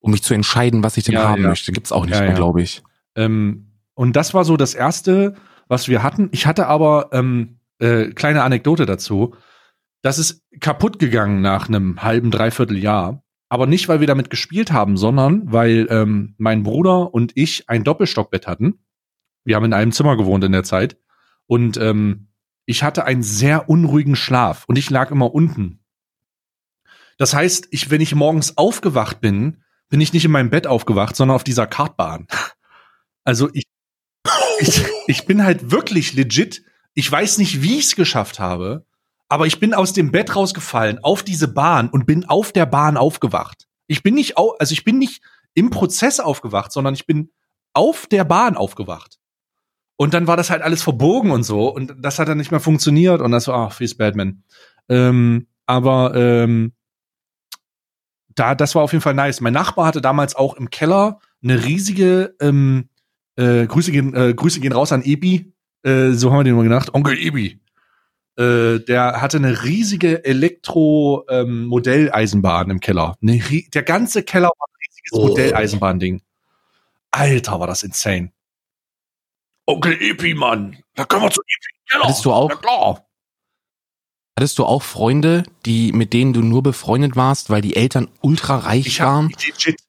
um 0.00 0.12
mich 0.12 0.22
zu 0.22 0.32
entscheiden, 0.32 0.82
was 0.82 0.96
ich 0.96 1.04
denn 1.04 1.14
Ja, 1.14 1.28
haben 1.28 1.42
ja. 1.42 1.48
möchte. 1.50 1.70
Gibt's 1.70 1.92
auch 1.92 2.06
nicht 2.06 2.14
Ja, 2.14 2.20
mehr, 2.22 2.30
ja. 2.30 2.34
glaube 2.36 2.62
ich. 2.62 2.82
Ähm, 3.14 3.72
und 3.92 4.16
das 4.16 4.32
war 4.32 4.46
so 4.46 4.56
das 4.56 4.72
erste, 4.72 5.34
was 5.68 5.86
wir 5.88 6.02
hatten. 6.02 6.30
Ich 6.32 6.46
hatte 6.46 6.66
aber 6.66 7.10
ähm, 7.12 7.58
äh, 7.78 8.06
kleine 8.06 8.42
Anekdote 8.42 8.86
dazu. 8.86 9.34
Das 10.04 10.18
ist 10.18 10.42
kaputt 10.60 10.98
gegangen 10.98 11.40
nach 11.40 11.66
einem 11.66 12.02
halben, 12.02 12.30
dreiviertel 12.30 12.76
Jahr. 12.76 13.24
Aber 13.48 13.66
nicht, 13.66 13.88
weil 13.88 14.00
wir 14.00 14.06
damit 14.06 14.28
gespielt 14.28 14.70
haben, 14.70 14.98
sondern 14.98 15.50
weil 15.50 15.86
ähm, 15.88 16.34
mein 16.36 16.62
Bruder 16.62 17.14
und 17.14 17.32
ich 17.36 17.70
ein 17.70 17.84
Doppelstockbett 17.84 18.46
hatten. 18.46 18.84
Wir 19.44 19.56
haben 19.56 19.64
in 19.64 19.72
einem 19.72 19.92
Zimmer 19.92 20.18
gewohnt 20.18 20.44
in 20.44 20.52
der 20.52 20.62
Zeit. 20.62 20.98
Und 21.46 21.78
ähm, 21.78 22.28
ich 22.66 22.82
hatte 22.82 23.06
einen 23.06 23.22
sehr 23.22 23.70
unruhigen 23.70 24.14
Schlaf 24.14 24.66
und 24.66 24.76
ich 24.76 24.90
lag 24.90 25.10
immer 25.10 25.34
unten. 25.34 25.82
Das 27.16 27.32
heißt, 27.32 27.68
ich, 27.70 27.90
wenn 27.90 28.02
ich 28.02 28.14
morgens 28.14 28.58
aufgewacht 28.58 29.22
bin, 29.22 29.62
bin 29.88 30.02
ich 30.02 30.12
nicht 30.12 30.26
in 30.26 30.32
meinem 30.32 30.50
Bett 30.50 30.66
aufgewacht, 30.66 31.16
sondern 31.16 31.36
auf 31.36 31.44
dieser 31.44 31.66
Kartbahn. 31.66 32.26
Also 33.26 33.48
ich, 33.54 33.64
ich, 34.58 34.84
ich 35.06 35.24
bin 35.24 35.44
halt 35.44 35.70
wirklich 35.70 36.12
legit. 36.12 36.62
Ich 36.92 37.10
weiß 37.10 37.38
nicht, 37.38 37.62
wie 37.62 37.78
ich 37.78 37.86
es 37.86 37.96
geschafft 37.96 38.38
habe, 38.38 38.84
aber 39.28 39.46
ich 39.46 39.60
bin 39.60 39.74
aus 39.74 39.92
dem 39.92 40.12
Bett 40.12 40.36
rausgefallen 40.36 40.98
auf 41.02 41.22
diese 41.22 41.48
Bahn 41.48 41.88
und 41.88 42.06
bin 42.06 42.24
auf 42.24 42.52
der 42.52 42.66
Bahn 42.66 42.96
aufgewacht. 42.96 43.66
Ich 43.86 44.02
bin 44.02 44.14
nicht, 44.14 44.36
au 44.36 44.54
also 44.58 44.72
ich 44.72 44.84
bin 44.84 44.98
nicht 44.98 45.22
im 45.54 45.70
Prozess 45.70 46.20
aufgewacht, 46.20 46.72
sondern 46.72 46.94
ich 46.94 47.06
bin 47.06 47.30
auf 47.72 48.06
der 48.06 48.24
Bahn 48.24 48.56
aufgewacht. 48.56 49.18
Und 49.96 50.14
dann 50.14 50.26
war 50.26 50.36
das 50.36 50.50
halt 50.50 50.62
alles 50.62 50.82
verbogen 50.82 51.30
und 51.30 51.44
so 51.44 51.68
und 51.68 51.94
das 52.00 52.18
hat 52.18 52.28
dann 52.28 52.38
nicht 52.38 52.50
mehr 52.50 52.60
funktioniert 52.60 53.20
und 53.20 53.30
das 53.30 53.48
war, 53.48 53.68
ach, 53.68 53.72
fies 53.72 53.96
Batman. 53.96 54.42
Ähm, 54.88 55.46
aber 55.66 56.14
ähm, 56.14 56.72
da, 58.34 58.54
das 58.54 58.74
war 58.74 58.82
auf 58.82 58.92
jeden 58.92 59.02
Fall 59.02 59.14
nice. 59.14 59.40
Mein 59.40 59.52
Nachbar 59.52 59.86
hatte 59.86 60.00
damals 60.00 60.34
auch 60.34 60.54
im 60.54 60.70
Keller 60.70 61.20
eine 61.42 61.64
riesige, 61.64 62.34
ähm, 62.40 62.88
äh, 63.36 63.66
Grüße 63.66 63.92
gehen, 63.92 64.14
äh, 64.14 64.34
Grüße 64.34 64.60
gehen 64.60 64.72
raus 64.72 64.92
an 64.92 65.04
Ebi, 65.04 65.52
äh, 65.84 66.10
so 66.10 66.30
haben 66.30 66.40
wir 66.40 66.44
den 66.44 66.56
mal 66.56 66.62
gedacht, 66.64 66.92
Onkel 66.94 67.18
Ebi. 67.18 67.60
Äh, 68.36 68.80
der 68.80 69.20
hatte 69.20 69.36
eine 69.36 69.62
riesige 69.62 70.24
Elektro-Modelleisenbahn 70.24 72.70
im 72.70 72.80
Keller. 72.80 73.16
Eine, 73.22 73.34
ri- 73.34 73.70
der 73.70 73.82
ganze 73.84 74.22
Keller 74.24 74.48
war 74.48 74.66
ein 74.68 74.74
riesiges 74.88 75.12
Oh. 75.12 75.28
Modelleisenbahn-Ding. 75.28 76.20
Alter, 77.10 77.60
war 77.60 77.66
das 77.68 77.82
insane. 77.84 78.32
Onkel 79.66 79.92
Epi, 80.00 80.34
Mann. 80.34 80.78
Da 80.94 81.04
können 81.04 81.22
wir 81.22 81.30
zu 81.30 81.40
Epi 81.42 81.74
Keller. 81.90 82.04
Hattest 82.04 82.24
du 82.24 82.32
auch? 82.32 82.48
Na 82.50 82.56
klar. 82.56 83.06
Hattest 84.36 84.58
du 84.58 84.64
auch 84.64 84.82
Freunde, 84.82 85.44
die, 85.64 85.92
mit 85.92 86.12
denen 86.12 86.32
du 86.32 86.40
nur 86.42 86.62
befreundet 86.64 87.14
warst, 87.14 87.50
weil 87.50 87.62
die 87.62 87.76
Eltern 87.76 88.08
ultra 88.20 88.56
reich 88.58 88.86
Ich 88.88 88.98
waren 89.00 89.32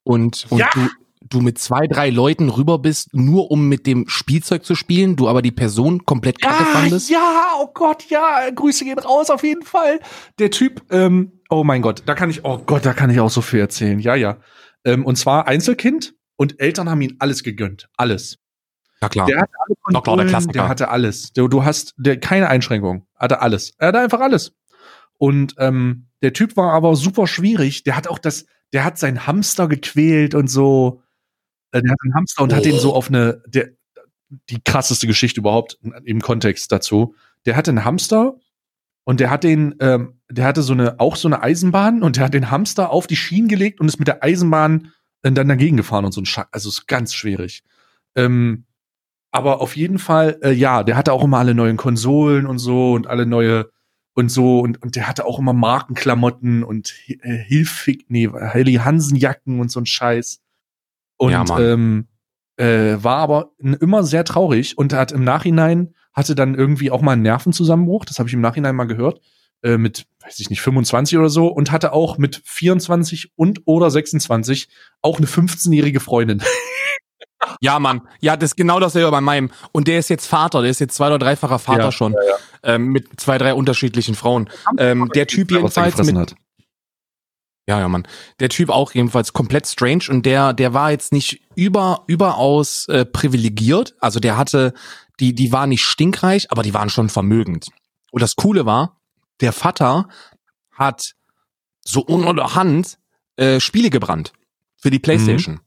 und, 0.03 0.45
und 0.51 0.59
Ja. 0.59 0.69
du, 0.73 0.87
du 1.29 1.41
mit 1.41 1.57
zwei, 1.57 1.87
drei 1.87 2.09
Leuten 2.09 2.49
rüber 2.49 2.79
bist, 2.79 3.13
nur 3.13 3.51
um 3.51 3.67
mit 3.67 3.87
dem 3.87 4.07
Spielzeug 4.07 4.63
zu 4.63 4.75
spielen, 4.75 5.15
du 5.15 5.27
aber 5.27 5.41
die 5.41 5.51
Person 5.51 6.05
komplett 6.05 6.41
kacke 6.41 6.65
fandest? 6.65 7.09
ja, 7.09 7.51
oh 7.59 7.69
Gott, 7.73 8.05
ja, 8.09 8.49
Grüße 8.53 8.85
gehen 8.85 8.99
raus 8.99 9.29
auf 9.29 9.43
jeden 9.43 9.63
Fall. 9.63 9.99
Der 10.39 10.51
Typ, 10.51 10.81
ähm, 10.91 11.41
oh 11.49 11.63
mein 11.63 11.81
Gott, 11.81 12.03
da 12.05 12.15
kann 12.15 12.29
ich, 12.29 12.45
oh 12.45 12.59
Gott, 12.59 12.85
da 12.85 12.93
kann 12.93 13.09
ich 13.09 13.19
auch 13.19 13.29
so 13.29 13.41
viel 13.41 13.59
erzählen. 13.59 13.99
Ja, 13.99 14.15
ja. 14.15 14.37
Ähm, 14.83 15.05
und 15.05 15.15
zwar 15.17 15.47
Einzelkind 15.47 16.13
und 16.35 16.59
Eltern 16.59 16.89
haben 16.89 17.01
ihm 17.01 17.15
alles 17.19 17.43
gegönnt, 17.43 17.89
alles. 17.97 18.37
Ja, 19.01 19.09
klar. 19.09 19.27
Der 19.27 19.41
hatte 19.41 19.53
alle 19.65 20.01
klar, 20.01 20.17
der 20.17 20.25
Klassiker. 20.27 20.53
der 20.53 20.67
hatte 20.69 20.89
alles. 20.89 21.33
Du, 21.33 21.47
du 21.47 21.63
hast 21.63 21.93
der, 21.97 22.19
keine 22.19 22.49
Einschränkung, 22.49 23.05
hatte 23.15 23.41
alles. 23.41 23.73
Er 23.77 23.89
hatte 23.89 23.99
einfach 23.99 24.19
alles. 24.19 24.53
Und 25.17 25.55
ähm, 25.57 26.07
der 26.21 26.33
Typ 26.33 26.57
war 26.57 26.73
aber 26.73 26.95
super 26.95 27.27
schwierig. 27.27 27.83
Der 27.83 27.95
hat 27.95 28.07
auch 28.07 28.19
das, 28.19 28.45
der 28.73 28.83
hat 28.83 28.97
seinen 28.97 29.27
Hamster 29.27 29.67
gequält 29.67 30.35
und 30.35 30.47
so. 30.47 31.01
Äh, 31.71 31.81
Der 31.81 31.91
hat 31.91 31.97
einen 32.03 32.13
Hamster 32.15 32.43
und 32.43 32.53
hat 32.53 32.61
Oh. 32.61 32.63
den 32.63 32.79
so 32.79 32.93
auf 32.93 33.09
eine, 33.09 33.41
der, 33.47 33.69
die 34.49 34.61
krasseste 34.63 35.07
Geschichte 35.07 35.39
überhaupt 35.39 35.77
im 36.03 36.21
Kontext 36.21 36.71
dazu. 36.71 37.15
Der 37.45 37.55
hatte 37.55 37.71
einen 37.71 37.85
Hamster 37.85 38.35
und 39.03 39.19
der 39.19 39.29
hat 39.29 39.43
den, 39.43 39.75
ähm, 39.79 40.19
der 40.29 40.45
hatte 40.45 40.63
so 40.63 40.73
eine, 40.73 40.99
auch 40.99 41.15
so 41.15 41.27
eine 41.27 41.43
Eisenbahn 41.43 42.01
und 42.03 42.17
der 42.17 42.25
hat 42.25 42.33
den 42.33 42.49
Hamster 42.51 42.89
auf 42.91 43.07
die 43.07 43.15
Schienen 43.15 43.47
gelegt 43.47 43.79
und 43.79 43.87
ist 43.87 43.99
mit 43.99 44.07
der 44.07 44.23
Eisenbahn 44.23 44.91
äh, 45.21 45.31
dann 45.31 45.47
dagegen 45.47 45.77
gefahren 45.77 46.05
und 46.05 46.11
so 46.13 46.21
ein 46.21 46.25
Scha 46.25 46.47
Also 46.51 46.69
ist 46.69 46.87
ganz 46.87 47.13
schwierig. 47.13 47.63
Ähm, 48.15 48.65
aber 49.31 49.61
auf 49.61 49.75
jeden 49.75 49.99
Fall, 49.99 50.39
äh, 50.41 50.51
ja, 50.53 50.83
der 50.83 50.95
hatte 50.97 51.13
auch 51.13 51.23
immer 51.23 51.37
alle 51.39 51.53
neuen 51.53 51.77
Konsolen 51.77 52.47
und 52.47 52.57
so 52.57 52.93
und 52.93 53.07
alle 53.07 53.25
neue 53.25 53.69
und 54.13 54.29
so 54.29 54.61
und, 54.61 54.81
und 54.81 54.95
der 54.95 55.07
hatte 55.09 55.25
auch 55.25 55.39
immer 55.39 55.53
Markenklamotten 55.53 56.63
und 56.63 56.93
äh, 57.07 57.35
Hilfig, 57.37 58.05
nee, 58.07 58.29
Helly 58.33 58.75
Hansen 58.75 59.17
Jacken 59.17 59.59
und 59.59 59.69
so 59.69 59.79
ein 59.81 59.85
Scheiß. 59.85 60.39
Und 61.17 61.31
Ja, 61.31 61.45
ähm, 61.59 62.07
äh, 62.57 62.97
war 63.03 63.17
aber 63.17 63.51
immer 63.59 64.03
sehr 64.03 64.23
traurig 64.23 64.77
und 64.77 64.93
hat 64.93 65.11
im 65.11 65.23
Nachhinein 65.23 65.93
hatte 66.13 66.35
dann 66.35 66.55
irgendwie 66.55 66.91
auch 66.91 67.01
mal 67.01 67.11
einen 67.11 67.23
Nervenzusammenbruch, 67.23 68.05
das 68.05 68.19
habe 68.19 68.29
ich 68.29 68.33
im 68.33 68.41
Nachhinein 68.41 68.75
mal 68.75 68.85
gehört, 68.85 69.19
äh, 69.63 69.77
mit, 69.77 70.05
weiß 70.23 70.39
ich 70.39 70.49
nicht, 70.49 70.61
25 70.61 71.17
oder 71.17 71.29
so 71.29 71.47
und 71.47 71.71
hatte 71.71 71.91
auch 71.91 72.17
mit 72.17 72.41
24 72.45 73.31
und 73.35 73.61
oder 73.65 73.91
26 73.91 74.69
auch 75.01 75.17
eine 75.17 75.27
15-jährige 75.27 75.99
Freundin. 75.99 76.41
Ja, 77.61 77.79
Mann. 77.79 78.01
Ja, 78.21 78.35
das 78.37 78.51
ist 78.51 78.55
genau 78.55 78.79
dasselbe 78.79 79.11
bei 79.11 79.21
meinem. 79.21 79.51
Und 79.71 79.87
der 79.87 79.99
ist 79.99 80.09
jetzt 80.09 80.25
Vater, 80.25 80.61
der 80.61 80.71
ist 80.71 80.79
jetzt 80.79 80.95
zwei- 80.95 81.07
oder 81.07 81.19
dreifacher 81.19 81.59
Vater 81.59 81.83
Ja, 81.83 81.91
schon. 81.91 82.15
Ähm, 82.63 82.87
mit 82.87 83.19
zwei, 83.19 83.37
drei 83.37 83.53
unterschiedlichen 83.53 84.15
Frauen. 84.15 84.49
Ähm, 84.77 85.09
der 85.13 85.27
Typ 85.27 85.51
jedenfalls 85.51 85.97
mit, 85.97 86.15
hat. 86.15 86.35
Ja, 87.67 87.79
ja, 87.79 87.87
Mann. 87.87 88.07
Der 88.39 88.49
Typ 88.49 88.69
auch 88.69 88.93
jedenfalls 88.93 89.33
komplett 89.33 89.65
strange 89.65 90.03
und 90.09 90.25
der, 90.25 90.53
der 90.53 90.73
war 90.73 90.91
jetzt 90.91 91.11
nicht 91.11 91.41
über, 91.55 92.03
überaus 92.07 92.87
äh, 92.89 93.05
privilegiert. 93.05 93.95
Also 93.99 94.19
der 94.19 94.37
hatte, 94.37 94.73
die, 95.19 95.33
die 95.33 95.51
waren 95.51 95.69
nicht 95.69 95.83
stinkreich, 95.83 96.51
aber 96.51 96.61
die 96.61 96.75
waren 96.75 96.89
schon 96.89 97.09
vermögend. 97.09 97.69
Und 98.11 98.21
das 98.21 98.35
Coole 98.35 98.65
war, 98.65 99.01
der 99.41 99.51
Vater 99.51 100.07
hat 100.71 101.15
so 101.83 102.01
unter 102.01 102.55
Hand 102.55 102.99
äh, 103.35 103.59
Spiele 103.59 103.89
gebrannt 103.89 104.33
für 104.77 104.91
die 104.91 104.99
Playstation. 104.99 105.55
Mhm. 105.55 105.61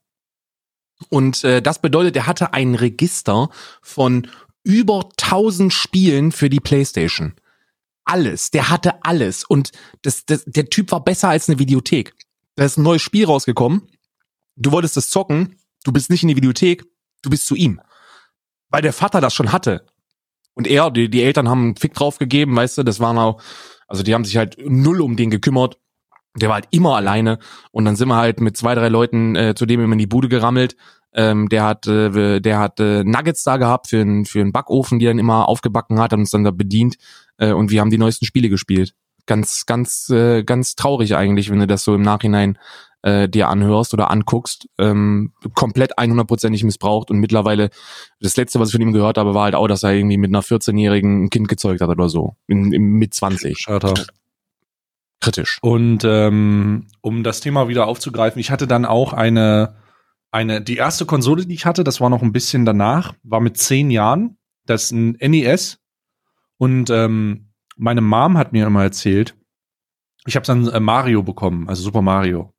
Und 1.08 1.44
äh, 1.44 1.62
das 1.62 1.80
bedeutet, 1.80 2.16
er 2.16 2.26
hatte 2.26 2.52
ein 2.52 2.74
Register 2.74 3.50
von 3.82 4.28
über 4.62 5.08
1000 5.20 5.72
Spielen 5.72 6.32
für 6.32 6.50
die 6.50 6.60
Playstation. 6.60 7.34
Alles, 8.10 8.50
der 8.50 8.70
hatte 8.70 9.04
alles 9.04 9.44
und 9.44 9.70
das, 10.00 10.24
das, 10.24 10.42
der 10.46 10.70
Typ 10.70 10.92
war 10.92 11.04
besser 11.04 11.28
als 11.28 11.46
eine 11.46 11.58
Videothek. 11.58 12.14
Da 12.56 12.64
ist 12.64 12.78
ein 12.78 12.82
neues 12.82 13.02
Spiel 13.02 13.26
rausgekommen. 13.26 13.86
Du 14.56 14.72
wolltest 14.72 14.96
das 14.96 15.10
zocken, 15.10 15.56
du 15.84 15.92
bist 15.92 16.08
nicht 16.08 16.22
in 16.22 16.28
die 16.28 16.36
Videothek, 16.36 16.84
du 17.20 17.28
bist 17.28 17.46
zu 17.46 17.54
ihm. 17.54 17.82
Weil 18.70 18.80
der 18.80 18.94
Vater 18.94 19.20
das 19.20 19.34
schon 19.34 19.52
hatte. 19.52 19.84
Und 20.54 20.66
er, 20.66 20.90
die, 20.90 21.10
die 21.10 21.22
Eltern 21.22 21.50
haben 21.50 21.64
einen 21.64 21.76
Fick 21.76 21.92
drauf 21.92 22.18
gegeben, 22.18 22.56
weißt 22.56 22.78
du, 22.78 22.82
das 22.82 22.98
waren 22.98 23.18
auch, 23.18 23.42
also 23.86 24.02
die 24.02 24.14
haben 24.14 24.24
sich 24.24 24.38
halt 24.38 24.56
null 24.58 25.02
um 25.02 25.14
den 25.16 25.28
gekümmert. 25.28 25.78
Der 26.34 26.48
war 26.48 26.54
halt 26.54 26.68
immer 26.70 26.96
alleine 26.96 27.38
und 27.72 27.84
dann 27.84 27.94
sind 27.94 28.08
wir 28.08 28.16
halt 28.16 28.40
mit 28.40 28.56
zwei, 28.56 28.74
drei 28.74 28.88
Leuten 28.88 29.36
äh, 29.36 29.54
zu 29.54 29.66
dem 29.66 29.82
immer 29.82 29.92
in 29.92 29.98
die 29.98 30.06
Bude 30.06 30.30
gerammelt. 30.30 30.76
Ähm, 31.12 31.50
der 31.50 31.64
hat, 31.64 31.86
äh, 31.86 32.40
der 32.40 32.58
hat 32.58 32.80
äh, 32.80 33.04
Nuggets 33.04 33.42
da 33.42 33.58
gehabt 33.58 33.88
für 33.88 34.00
einen 34.00 34.24
für 34.24 34.40
einen 34.40 34.52
Backofen, 34.52 34.98
die 34.98 35.06
er 35.06 35.10
dann 35.10 35.18
immer 35.18 35.46
aufgebacken 35.46 35.98
hat, 35.98 36.12
hat 36.12 36.18
uns 36.18 36.30
dann 36.30 36.44
da 36.44 36.52
bedient 36.52 36.96
äh, 37.38 37.52
und 37.52 37.70
wir 37.70 37.80
haben 37.80 37.90
die 37.90 37.98
neuesten 37.98 38.26
Spiele 38.26 38.48
gespielt. 38.48 38.94
Ganz, 39.26 39.66
ganz, 39.66 40.08
äh, 40.10 40.42
ganz 40.42 40.74
traurig 40.74 41.16
eigentlich, 41.16 41.50
wenn 41.50 41.58
du 41.58 41.66
das 41.66 41.84
so 41.84 41.94
im 41.94 42.02
Nachhinein 42.02 42.58
äh, 43.02 43.28
dir 43.28 43.48
anhörst 43.48 43.94
oder 43.94 44.10
anguckst, 44.10 44.68
ähm, 44.78 45.32
komplett 45.54 45.98
100%ig 45.98 46.64
missbraucht 46.64 47.10
und 47.10 47.18
mittlerweile, 47.18 47.70
das 48.20 48.36
letzte, 48.36 48.58
was 48.58 48.68
ich 48.68 48.72
von 48.72 48.82
ihm 48.82 48.92
gehört 48.92 49.18
habe, 49.18 49.34
war 49.34 49.44
halt 49.44 49.54
auch, 49.54 49.68
dass 49.68 49.82
er 49.82 49.92
irgendwie 49.92 50.16
mit 50.16 50.30
einer 50.30 50.42
14-Jährigen 50.42 51.24
ein 51.24 51.30
Kind 51.30 51.48
gezeugt 51.48 51.80
hat 51.80 51.90
oder 51.90 52.08
so, 52.08 52.34
in, 52.46 52.72
in, 52.72 52.82
mit 52.82 53.14
20. 53.14 53.58
Schatter. 53.58 53.94
Kritisch. 55.20 55.58
Und 55.62 56.04
ähm, 56.04 56.86
um 57.00 57.24
das 57.24 57.40
Thema 57.40 57.68
wieder 57.68 57.86
aufzugreifen, 57.86 58.40
ich 58.40 58.50
hatte 58.50 58.66
dann 58.66 58.84
auch 58.84 59.12
eine, 59.12 59.76
eine, 60.30 60.60
die 60.60 60.76
erste 60.76 61.06
Konsole, 61.06 61.44
die 61.44 61.54
ich 61.54 61.66
hatte, 61.66 61.84
das 61.84 62.00
war 62.00 62.10
noch 62.10 62.22
ein 62.22 62.32
bisschen 62.32 62.64
danach, 62.64 63.14
war 63.22 63.40
mit 63.40 63.56
zehn 63.56 63.90
Jahren, 63.90 64.38
das 64.66 64.84
ist 64.84 64.92
ein 64.92 65.16
NES. 65.20 65.78
Und 66.58 66.90
ähm, 66.90 67.52
meine 67.76 68.00
Mom 68.00 68.36
hat 68.36 68.52
mir 68.52 68.66
immer 68.66 68.82
erzählt, 68.82 69.36
ich 70.26 70.36
habe 70.36 70.46
dann 70.46 70.68
äh, 70.68 70.80
Mario 70.80 71.22
bekommen, 71.22 71.68
also 71.68 71.82
Super 71.82 72.02
Mario. 72.02 72.52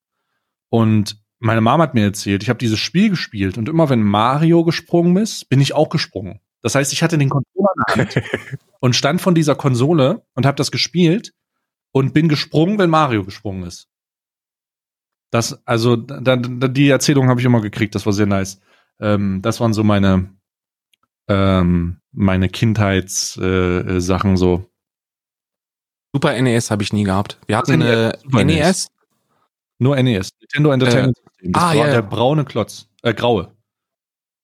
Und 0.69 1.21
meine 1.39 1.61
Mom 1.61 1.81
hat 1.81 1.93
mir 1.93 2.03
erzählt, 2.03 2.43
ich 2.43 2.49
habe 2.49 2.59
dieses 2.59 2.79
Spiel 2.79 3.09
gespielt 3.09 3.57
und 3.57 3.69
immer 3.69 3.89
wenn 3.89 4.01
Mario 4.01 4.63
gesprungen 4.63 5.17
ist, 5.17 5.49
bin 5.49 5.61
ich 5.61 5.73
auch 5.73 5.89
gesprungen. 5.89 6.39
Das 6.61 6.75
heißt, 6.75 6.91
ich 6.91 7.03
hatte 7.03 7.17
den 7.17 7.29
Controller 7.29 7.69
in 7.77 7.95
der 7.95 8.05
Hand 8.05 8.23
und 8.79 8.95
stand 8.95 9.21
von 9.21 9.35
dieser 9.35 9.55
Konsole 9.55 10.25
und 10.33 10.45
habe 10.45 10.57
das 10.57 10.71
gespielt 10.71 11.33
und 11.91 12.13
bin 12.13 12.27
gesprungen, 12.27 12.77
wenn 12.77 12.89
Mario 12.89 13.23
gesprungen 13.23 13.63
ist. 13.63 13.87
Das, 15.31 15.65
also, 15.65 15.95
da, 15.95 16.35
da, 16.35 16.67
die 16.67 16.89
Erzählung 16.89 17.29
habe 17.29 17.39
ich 17.39 17.45
immer 17.45 17.61
gekriegt, 17.61 17.95
das 17.95 18.05
war 18.05 18.13
sehr 18.13 18.25
nice. 18.25 18.59
Ähm, 18.99 19.41
das 19.41 19.59
waren 19.59 19.73
so 19.73 19.83
meine, 19.83 20.33
ähm, 21.29 21.97
meine 22.11 22.49
Kindheitssachen 22.49 24.33
äh, 24.33 24.37
so. 24.37 24.65
Super 26.13 26.41
NES 26.41 26.71
habe 26.71 26.81
ich 26.81 26.91
nie 26.91 27.03
gehabt. 27.03 27.37
Wir 27.45 27.57
hatten 27.57 27.73
eine 27.73 28.17
NES. 28.25 28.45
NES. 28.45 28.87
Nur 29.77 29.95
NES. 30.01 30.31
Nintendo 30.41 30.71
Entertainment 30.71 31.17
äh, 31.17 31.21
System. 31.31 31.51
Das 31.53 31.63
ah, 31.63 31.67
war 31.67 31.75
ja, 31.75 31.87
der 31.87 32.01
braune 32.01 32.45
Klotz. 32.45 32.87
Äh, 33.03 33.13
graue. 33.13 33.51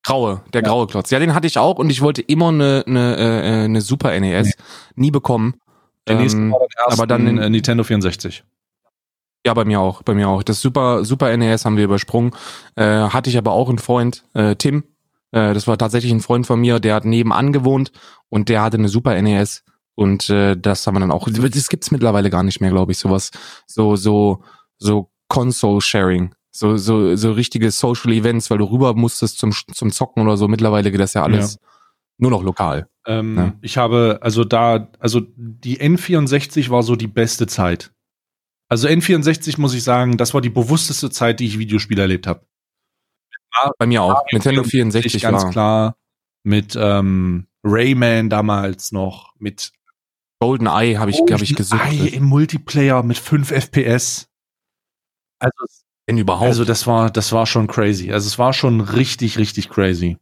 Graue, 0.04 0.44
der 0.54 0.62
ja. 0.62 0.68
graue 0.68 0.86
Klotz. 0.86 1.10
Ja, 1.10 1.18
den 1.18 1.34
hatte 1.34 1.48
ich 1.48 1.58
auch 1.58 1.78
und 1.78 1.90
ich 1.90 2.02
wollte 2.02 2.22
immer 2.22 2.50
eine, 2.50 2.84
eine, 2.86 3.18
äh, 3.18 3.64
eine 3.66 3.82
Super 3.82 4.18
NES. 4.20 4.48
Nee. 4.48 4.54
Nie 4.96 5.12
bekommen. 5.12 5.56
Der 6.08 6.18
nächste 6.18 6.40
ähm, 6.40 6.52
war 6.52 6.60
der 6.60 6.94
aber 6.94 7.08
dann 7.08 7.26
in, 7.26 7.38
äh, 7.40 7.50
Nintendo 7.50 7.84
64. 7.84 8.44
Ja, 9.46 9.54
bei 9.54 9.66
mir 9.66 9.80
auch, 9.80 10.04
bei 10.04 10.14
mir 10.14 10.30
auch. 10.30 10.44
Das 10.44 10.62
Super, 10.62 11.04
Super 11.04 11.36
NES 11.36 11.66
haben 11.66 11.78
wir 11.78 11.86
übersprungen. 11.86 12.32
Äh, 12.76 12.84
hatte 12.86 13.32
ich 13.32 13.38
aber 13.38 13.52
auch 13.52 13.70
einen 13.70 13.80
Freund, 13.80 14.24
äh, 14.34 14.56
Tim. 14.56 14.84
Äh, 15.36 15.54
das 15.54 15.68
war 15.68 15.78
tatsächlich 15.78 16.14
ein 16.14 16.22
Freund 16.22 16.48
von 16.48 16.60
mir, 16.62 16.80
der 16.80 16.96
hat 16.96 17.06
nebenan 17.06 17.52
gewohnt 17.52 17.92
und 18.30 18.48
der 18.48 18.64
hatte 18.64 18.78
eine 18.78 18.88
Super 18.88 19.22
NES. 19.22 19.64
Und 19.94 20.30
äh, 20.30 20.58
das 20.58 20.88
haben 20.88 20.96
wir 20.96 21.02
dann 21.02 21.12
auch. 21.12 21.28
Das 21.30 21.70
gibt's 21.70 21.92
mittlerweile 21.92 22.30
gar 22.30 22.44
nicht 22.44 22.62
mehr, 22.62 22.72
glaube 22.72 22.94
ich, 22.94 22.98
sowas. 22.98 23.32
So, 23.68 23.96
so, 23.96 24.44
so 24.78 25.10
Console-Sharing. 25.28 26.34
So, 26.52 26.78
so, 26.78 27.16
so 27.18 27.34
richtige 27.34 27.70
Social 27.72 28.14
Events, 28.14 28.50
weil 28.50 28.58
du 28.58 28.66
rüber 28.66 28.94
musstest 28.94 29.40
zum, 29.40 29.52
zum 29.52 29.92
Zocken 29.92 30.24
oder 30.24 30.38
so. 30.38 30.48
Mittlerweile 30.48 30.90
geht 30.90 31.02
das 31.02 31.14
ja 31.14 31.24
alles 31.24 31.56
ja. 31.56 31.68
nur 32.18 32.32
noch 32.32 32.44
lokal. 32.44 32.88
Ähm, 33.06 33.38
ja. 33.38 33.54
Ich 33.62 33.78
habe, 33.78 34.20
also 34.22 34.46
da, 34.46 34.90
also 35.00 35.22
die 35.36 35.80
N64 35.80 36.70
war 36.70 36.84
so 36.84 36.96
die 36.96 37.08
beste 37.08 37.46
Zeit. 37.48 37.92
Also 38.70 38.88
N64 38.88 39.60
muss 39.60 39.74
ich 39.74 39.84
sagen, 39.84 40.18
das 40.18 40.34
war 40.34 40.42
die 40.42 40.50
bewussteste 40.50 41.10
Zeit, 41.10 41.42
die 41.42 41.46
ich 41.46 41.60
Videospiele 41.60 42.02
erlebt 42.02 42.26
habe. 42.26 42.42
Bei 43.78 43.86
mir 43.86 44.04
auch. 44.04 44.24
Nintendo 44.32 44.64
64 44.64 45.22
ganz 45.22 45.44
war. 45.44 45.52
klar. 45.52 45.98
Mit 46.44 46.76
ähm, 46.80 47.48
Rayman 47.64 48.30
damals 48.30 48.92
noch, 48.92 49.34
mit 49.40 49.72
Golden 50.40 50.68
Eye 50.68 50.98
habe 50.98 51.10
ich, 51.10 51.20
hab 51.32 51.42
ich 51.42 51.56
gesucht. 51.56 51.82
Eye 51.84 52.10
im 52.10 52.26
Multiplayer 52.26 53.02
mit 53.04 53.18
5 53.18 53.52
FPS. 53.52 54.28
Also, 55.40 55.54
Wenn 56.06 56.18
überhaupt. 56.18 56.48
Also 56.48 56.66
das 56.66 56.86
war, 56.86 57.10
das 57.10 57.32
war 57.32 57.46
schon 57.46 57.68
crazy. 57.68 58.12
Also 58.12 58.28
es 58.28 58.38
war 58.38 58.54
schon 58.54 58.82
richtig, 58.82 59.38
richtig 59.38 59.70
crazy. 59.70 60.18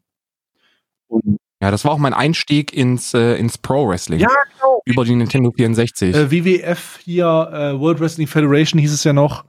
Und 1.07 1.37
ja, 1.61 1.71
das 1.71 1.85
war 1.85 1.91
auch 1.91 1.97
mein 1.97 2.13
Einstieg 2.13 2.73
ins, 2.73 3.13
äh, 3.13 3.35
ins 3.35 3.57
Pro 3.57 3.87
Wrestling. 3.87 4.19
Ja, 4.19 4.29
genau. 4.53 4.81
Über 4.85 5.05
die 5.05 5.15
Nintendo 5.15 5.51
64. 5.51 6.13
Äh, 6.13 6.31
WWF 6.31 6.99
hier, 7.03 7.25
äh, 7.25 7.79
World 7.79 7.99
Wrestling 7.99 8.27
Federation 8.27 8.79
hieß 8.79 8.91
es 8.91 9.03
ja 9.03 9.13
noch. 9.13 9.45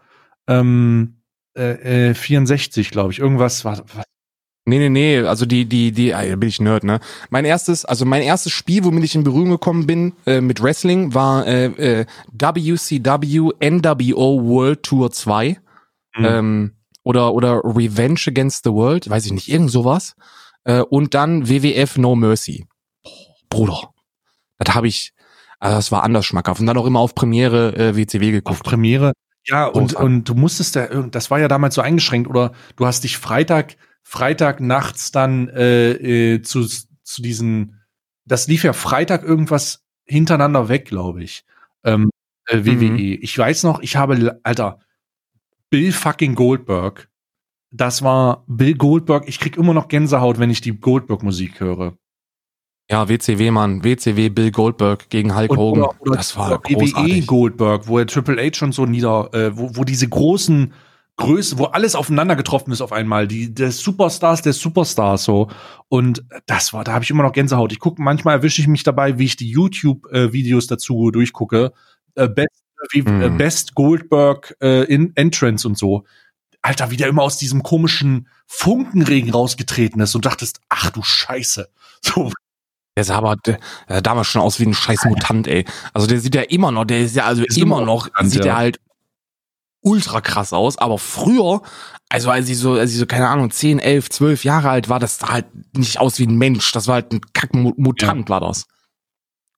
Ähm, 0.46 1.16
äh, 1.54 2.14
64, 2.14 2.86
äh, 2.86 2.90
glaube 2.90 3.12
ich. 3.12 3.18
Irgendwas 3.18 3.64
war. 3.64 3.78
Was? 3.94 4.04
Nee, 4.66 4.78
nee, 4.78 4.88
nee, 4.88 5.18
also 5.18 5.44
die, 5.44 5.66
die, 5.66 5.92
die, 5.92 6.10
äh, 6.10 6.36
bin 6.36 6.48
ich 6.48 6.58
Nerd, 6.58 6.84
ne? 6.84 6.98
Mein 7.28 7.44
erstes, 7.44 7.84
also 7.84 8.06
mein 8.06 8.22
erstes 8.22 8.52
Spiel, 8.52 8.84
womit 8.84 9.04
ich 9.04 9.14
in 9.14 9.22
Berührung 9.22 9.50
gekommen 9.50 9.86
bin 9.86 10.14
äh, 10.24 10.40
mit 10.40 10.62
Wrestling, 10.62 11.12
war 11.12 11.46
äh, 11.46 11.66
äh, 11.66 12.06
WCW 12.32 13.50
NWO 13.60 14.42
World 14.42 14.82
Tour 14.82 15.10
2. 15.10 15.58
Mhm. 16.16 16.24
Ähm, 16.24 16.72
oder, 17.02 17.34
oder 17.34 17.60
Revenge 17.62 18.20
Against 18.26 18.64
the 18.64 18.70
World, 18.70 19.10
weiß 19.10 19.26
ich 19.26 19.32
nicht, 19.32 19.48
irgend 19.48 19.70
sowas. 19.70 20.16
Äh, 20.64 20.80
und 20.80 21.12
dann 21.12 21.46
WWF 21.48 21.98
No 21.98 22.16
Mercy. 22.16 22.66
Bruder, 23.50 23.90
das 24.58 24.74
habe 24.74 24.88
ich, 24.88 25.12
also 25.60 25.76
das 25.76 25.92
war 25.92 26.02
anders 26.02 26.24
schmackhaft. 26.24 26.60
Und 26.60 26.66
dann 26.66 26.78
auch 26.78 26.86
immer 26.86 27.00
auf 27.00 27.14
Premiere 27.14 27.76
äh, 27.76 27.96
WCW 27.96 28.30
geguckt. 28.30 28.60
Auf 28.60 28.62
Premiere, 28.62 29.12
ja, 29.46 29.66
und, 29.66 29.94
und 29.94 30.24
du 30.24 30.34
musstest 30.34 30.76
da, 30.76 30.86
das 30.86 31.30
war 31.30 31.38
ja 31.38 31.48
damals 31.48 31.74
so 31.74 31.80
eingeschränkt, 31.80 32.28
oder 32.28 32.52
du 32.76 32.86
hast 32.86 33.04
dich 33.04 33.18
Freitag, 33.18 33.76
Freitag 34.02 34.60
nachts 34.60 35.12
dann 35.12 35.48
äh, 35.48 35.92
äh, 35.92 36.42
zu, 36.42 36.66
zu 36.66 37.22
diesen, 37.22 37.80
das 38.24 38.46
lief 38.46 38.64
ja 38.64 38.72
Freitag 38.72 39.22
irgendwas 39.22 39.84
hintereinander 40.04 40.68
weg, 40.68 40.86
glaube 40.86 41.22
ich. 41.22 41.44
Ähm, 41.84 42.10
äh, 42.46 42.64
WWE. 42.64 42.90
Mhm. 42.90 43.18
Ich 43.20 43.36
weiß 43.36 43.62
noch, 43.64 43.80
ich 43.80 43.96
habe, 43.96 44.40
Alter, 44.42 44.80
Bill 45.70 45.92
fucking 45.92 46.34
Goldberg 46.34 47.08
das 47.74 48.02
war 48.02 48.44
Bill 48.46 48.74
Goldberg. 48.74 49.28
Ich 49.28 49.40
krieg 49.40 49.56
immer 49.56 49.74
noch 49.74 49.88
Gänsehaut, 49.88 50.38
wenn 50.38 50.50
ich 50.50 50.60
die 50.60 50.78
Goldberg-Musik 50.78 51.58
höre. 51.58 51.98
Ja, 52.90 53.08
WCW, 53.08 53.50
Mann. 53.50 53.82
WCW 53.82 54.28
Bill 54.28 54.50
Goldberg 54.50 55.08
gegen 55.08 55.34
Hulk 55.34 55.56
Hogan. 55.56 55.84
Oder, 55.84 56.00
oder 56.00 56.16
das 56.16 56.36
war 56.36 56.60
WWE 56.64 57.22
Goldberg, 57.22 57.86
wo 57.88 57.98
er 57.98 58.06
Triple 58.06 58.36
H 58.36 58.56
schon 58.56 58.72
so 58.72 58.84
nieder, 58.84 59.32
äh, 59.32 59.56
wo, 59.56 59.76
wo 59.76 59.84
diese 59.84 60.08
großen 60.08 60.72
Größe, 61.16 61.58
wo 61.58 61.66
alles 61.66 61.94
aufeinander 61.94 62.34
getroffen 62.34 62.72
ist 62.72 62.80
auf 62.80 62.92
einmal, 62.92 63.28
die 63.28 63.54
der 63.54 63.70
Superstars 63.70 64.42
der 64.42 64.52
Superstars 64.52 65.22
so 65.22 65.48
und 65.88 66.24
das 66.46 66.72
war, 66.72 66.82
da 66.82 66.92
habe 66.92 67.04
ich 67.04 67.10
immer 67.10 67.22
noch 67.22 67.32
Gänsehaut. 67.32 67.70
Ich 67.70 67.78
gucke 67.78 68.02
manchmal 68.02 68.36
erwische 68.36 68.60
ich 68.60 68.66
mich 68.66 68.82
dabei, 68.82 69.16
wie 69.16 69.26
ich 69.26 69.36
die 69.36 69.48
YouTube 69.48 70.12
äh, 70.12 70.32
Videos 70.32 70.66
dazu 70.66 71.12
durchgucke, 71.12 71.72
äh, 72.16 72.28
Best, 72.28 72.64
wie, 72.90 73.02
mm. 73.02 73.38
Best 73.38 73.74
Goldberg 73.76 74.56
äh, 74.60 74.84
in 74.92 75.12
Entrance 75.14 75.66
und 75.66 75.78
so. 75.78 76.04
Alter, 76.62 76.90
wie 76.90 76.96
der 76.96 77.08
immer 77.08 77.22
aus 77.22 77.38
diesem 77.38 77.62
komischen 77.62 78.28
Funkenregen 78.46 79.30
rausgetreten 79.30 80.00
ist 80.00 80.16
und 80.16 80.24
dachtest, 80.24 80.60
ach 80.68 80.90
du 80.90 81.02
Scheiße. 81.02 81.68
So. 82.02 82.32
Der 82.96 83.04
sah 83.04 83.16
aber 83.16 83.36
der, 83.36 83.58
der 83.88 84.02
damals 84.02 84.28
schon 84.28 84.40
aus 84.42 84.60
wie 84.60 84.66
ein 84.66 84.74
scheiß 84.74 85.04
Mutant, 85.06 85.48
ey. 85.48 85.64
Also 85.92 86.06
der 86.06 86.20
sieht 86.20 86.34
ja 86.34 86.42
immer 86.42 86.70
noch, 86.70 86.84
der 86.84 87.00
ist 87.00 87.16
ja 87.16 87.24
also 87.24 87.42
ist 87.42 87.58
immer 87.58 87.80
noch, 87.84 88.04
Mutant, 88.06 88.30
sieht 88.30 88.44
ja. 88.44 88.52
er 88.52 88.56
halt 88.58 88.80
ultra 89.80 90.20
krass 90.20 90.52
aus, 90.52 90.78
aber 90.78 90.98
früher, 90.98 91.60
also 92.08 92.30
als 92.30 92.48
ich 92.48 92.56
so, 92.56 92.72
als 92.74 92.92
ich 92.92 92.98
so, 92.98 93.06
keine 93.06 93.28
Ahnung, 93.28 93.50
10, 93.50 93.80
11, 93.80 94.10
12 94.10 94.44
Jahre 94.44 94.70
alt 94.70 94.88
war, 94.88 94.98
das 94.98 95.18
sah 95.18 95.28
halt 95.30 95.46
nicht 95.76 95.98
aus 95.98 96.18
wie 96.18 96.26
ein 96.26 96.36
Mensch, 96.36 96.72
das 96.72 96.86
war 96.86 96.94
halt 96.94 97.12
ein 97.12 97.20
Kackmutant, 97.32 98.28
ja. 98.28 98.28
war 98.28 98.40
das. 98.40 98.66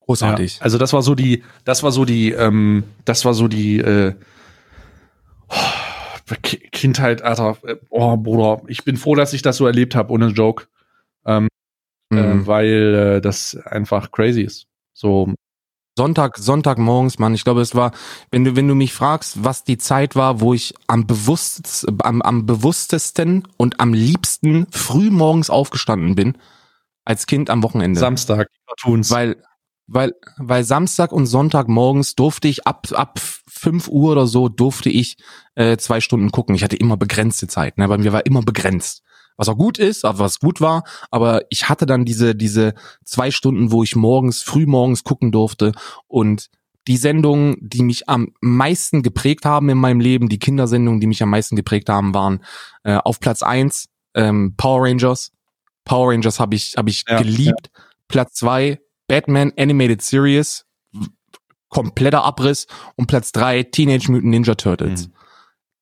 Großartig. 0.01 0.57
Ja, 0.57 0.63
also 0.63 0.79
das 0.79 0.93
war 0.93 1.03
so 1.03 1.15
die, 1.15 1.45
das 1.65 1.83
war 1.83 1.93
so 1.93 2.05
die, 2.05 2.33
ähm, 2.33 2.85
das 3.05 3.25
war 3.25 3.35
so 3.35 3.49
die, 3.49 3.79
äh, 3.79 4.15
Ki- 6.43 6.69
Kindheit, 6.73 7.23
Alter, 7.23 7.57
äh, 7.65 7.77
oh 7.91 8.17
Bruder, 8.17 8.63
ich 8.67 8.85
bin 8.85 8.97
froh, 8.97 9.15
dass 9.15 9.33
ich 9.33 9.43
das 9.43 9.59
so 9.59 9.67
erlebt 9.67 9.95
habe, 9.95 10.13
ohne 10.13 10.29
Joke, 10.29 10.67
ähm, 11.25 11.49
Mhm. 12.11 12.19
äh, 12.19 12.47
weil 12.47 12.95
äh, 12.95 13.21
das 13.21 13.57
einfach 13.57 14.13
crazy 14.13 14.43
ist. 14.43 14.67
So, 14.93 15.35
Sonntag, 15.99 16.37
Sonntagmorgens, 16.37 17.19
Mann. 17.19 17.35
Ich 17.35 17.45
glaube, 17.45 17.63
es 17.63 17.75
war, 17.75 17.93
wenn 18.31 18.45
du, 18.45 18.55
wenn 18.55 18.69
du 18.69 18.75
mich 18.75 18.93
fragst, 18.93 19.43
was 19.45 19.65
die 19.65 19.79
Zeit 19.79 20.15
war, 20.15 20.41
wo 20.41 20.53
ich 20.53 20.75
am 20.87 21.07
bewusst, 21.07 21.87
am, 22.03 22.21
am 22.21 22.45
bewusstesten 22.45 23.49
und 23.57 23.81
am 23.81 23.95
liebsten 23.95 24.67
früh 24.71 25.11
morgens 25.11 25.49
aufgestanden 25.49 26.15
bin, 26.15 26.37
als 27.07 27.27
Kind 27.27 27.49
am 27.49 27.63
Wochenende. 27.63 27.99
Samstag, 27.99 28.51
Cartoons. 28.67 29.11
weil, 29.11 29.37
weil, 29.87 30.13
weil 30.37 30.65
Samstag 30.65 31.13
und 31.13 31.27
Sonntag 31.27 31.67
morgens 31.67 32.15
durfte 32.15 32.47
ich 32.49 32.67
ab, 32.67 32.89
ab 32.93 33.19
5 33.19 33.89
Uhr 33.89 34.13
oder 34.13 34.27
so 34.27 34.51
durfte 34.51 34.91
ich 34.91 35.17
äh, 35.55 35.79
zwei 35.79 36.01
Stunden 36.03 36.31
gucken. 36.31 36.55
Ich 36.55 36.63
hatte 36.63 36.77
immer 36.77 36.99
begrenzte 36.99 37.47
Zeit, 37.47 37.79
ne? 37.79 37.89
Bei 37.89 37.97
mir 37.97 38.13
war 38.13 38.27
immer 38.27 38.43
begrenzt. 38.43 39.03
Was 39.37 39.49
auch 39.49 39.57
gut 39.57 39.79
ist, 39.79 40.05
aber 40.05 40.21
was 40.21 40.41
gut 40.41 40.61
war, 40.61 40.85
aber 41.11 41.43
ich 41.51 41.69
hatte 41.69 41.85
dann 41.87 42.05
diese, 42.05 42.35
diese 42.35 42.75
zwei 43.05 43.31
Stunden, 43.31 43.71
wo 43.71 43.83
ich 43.83 43.95
morgens, 43.95 44.43
früh 44.43 44.67
morgens 44.67 45.05
gucken 45.05 45.31
durfte 45.31 45.73
und 46.07 46.49
die 46.87 46.97
Sendungen, 46.97 47.57
die 47.61 47.83
mich 47.83 48.09
am 48.09 48.33
meisten 48.41 49.03
geprägt 49.03 49.45
haben 49.45 49.69
in 49.69 49.79
meinem 49.79 50.01
Leben, 50.01 50.29
die 50.29 50.39
Kindersendungen, 50.39 51.01
die 51.01 51.07
mich 51.07 51.23
am 51.23 51.31
meisten 51.31 51.57
geprägt 51.57 51.89
haben, 51.89 52.15
waren 52.15 52.45
äh, 52.85 52.97
auf 52.97 53.21
Platz 53.21 53.43
eins 53.43 53.89
ähm, 54.15 54.55
Power 54.57 54.85
Rangers. 54.85 55.33
Power 55.85 56.13
Rangers 56.13 56.41
habe 56.41 56.55
ich, 56.55 56.75
hab 56.77 56.89
ich 56.89 57.05
Ja, 57.09 57.19
geliebt. 57.19 57.71
Platz 58.09 58.35
zwei 58.35 58.81
Batman 59.09 59.53
Animated 59.57 60.03
Series, 60.03 60.65
kompletter 61.69 62.25
Abriss. 62.25 62.67
Und 62.95 63.07
Platz 63.07 63.33
drei 63.33 63.65
Teenage 63.65 64.11
Mutant 64.11 64.31
Ninja 64.31 64.55
Turtles. 64.55 65.09
Mhm. 65.09 65.13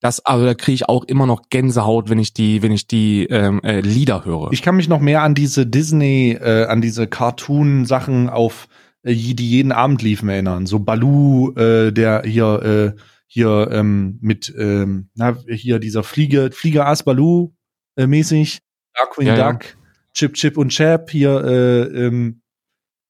Das, 0.05 0.23
aber 0.27 0.45
da 0.45 0.53
kriege 0.53 0.75
ich 0.75 0.87
auch 0.87 1.05
immer 1.05 1.25
noch 1.25 1.49
Gänsehaut, 1.49 2.11
wenn 2.11 2.19
ich 2.19 2.35
die, 2.35 2.61
wenn 2.61 2.73
ich 2.73 2.87
die 2.87 3.25
ähm, 3.25 3.63
äh, 3.63 3.81
Lieder 3.81 4.27
höre. 4.27 4.53
Ich 4.53 4.61
kann 4.61 4.77
mich 4.77 4.87
noch 4.87 5.01
mehr 5.01 5.23
an 5.23 5.35
diese 5.35 5.65
Disney, 5.67 6.33
äh, 6.33 6.67
an 6.67 6.83
diese 6.83 7.07
Cartoon-Sachen 7.07 8.29
auf, 8.29 8.69
äh, 9.03 9.15
die 9.15 9.49
jeden 9.49 9.73
Abend 9.73 10.03
liefen 10.03 10.29
erinnern. 10.29 10.67
So 10.67 10.79
Baloo, 10.79 11.53
äh, 11.57 11.91
der 11.91 12.21
hier, 12.27 12.95
äh, 12.95 13.01
hier 13.29 13.71
ähm, 13.73 14.19
mit, 14.21 14.55
ähm, 14.59 15.09
na, 15.15 15.39
hier 15.49 15.79
dieser 15.79 16.03
Fliege, 16.03 16.51
Fliegerass 16.53 17.05
Baloo 17.05 17.55
äh, 17.97 18.07
mäßig, 18.07 18.61
Darkwing 18.93 19.29
Ja, 19.29 19.37
ja. 19.39 19.53
Duck, 19.53 19.65
Chip 20.13 20.35
Chip 20.35 20.59
und 20.59 20.69
Chap 20.69 21.09
hier, 21.09 21.43
äh, 21.43 21.83
ähm, 22.05 22.43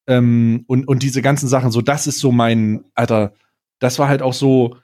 ähm, 0.06 0.62
und, 0.68 0.86
und 0.86 1.02
diese 1.02 1.22
ganzen 1.22 1.48
Sachen. 1.48 1.72
So, 1.72 1.80
das 1.80 2.06
ist 2.06 2.20
so 2.20 2.30
mein, 2.30 2.84
Alter, 2.94 3.32
das 3.80 3.98
war 3.98 4.06
halt 4.06 4.22
auch 4.22 4.32
so, 4.32 4.76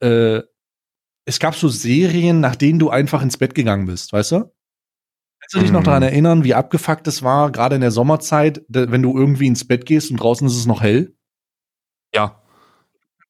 äh, 0.00 0.40
es 1.24 1.38
gab 1.38 1.54
so 1.54 1.68
Serien, 1.68 2.40
nach 2.40 2.56
denen 2.56 2.78
du 2.78 2.90
einfach 2.90 3.22
ins 3.22 3.36
Bett 3.36 3.54
gegangen 3.54 3.86
bist, 3.86 4.12
weißt 4.12 4.32
du? 4.32 4.38
Kannst 5.40 5.54
du 5.54 5.60
dich 5.60 5.70
noch 5.72 5.80
Mhm. 5.80 5.84
daran 5.84 6.02
erinnern, 6.02 6.44
wie 6.44 6.54
abgefuckt 6.54 7.06
es 7.08 7.22
war, 7.22 7.50
gerade 7.50 7.74
in 7.74 7.80
der 7.80 7.90
Sommerzeit, 7.90 8.62
wenn 8.68 9.02
du 9.02 9.16
irgendwie 9.16 9.46
ins 9.46 9.66
Bett 9.66 9.86
gehst 9.86 10.10
und 10.10 10.18
draußen 10.18 10.46
ist 10.46 10.56
es 10.56 10.66
noch 10.66 10.80
hell? 10.82 11.14
ja. 12.14 12.36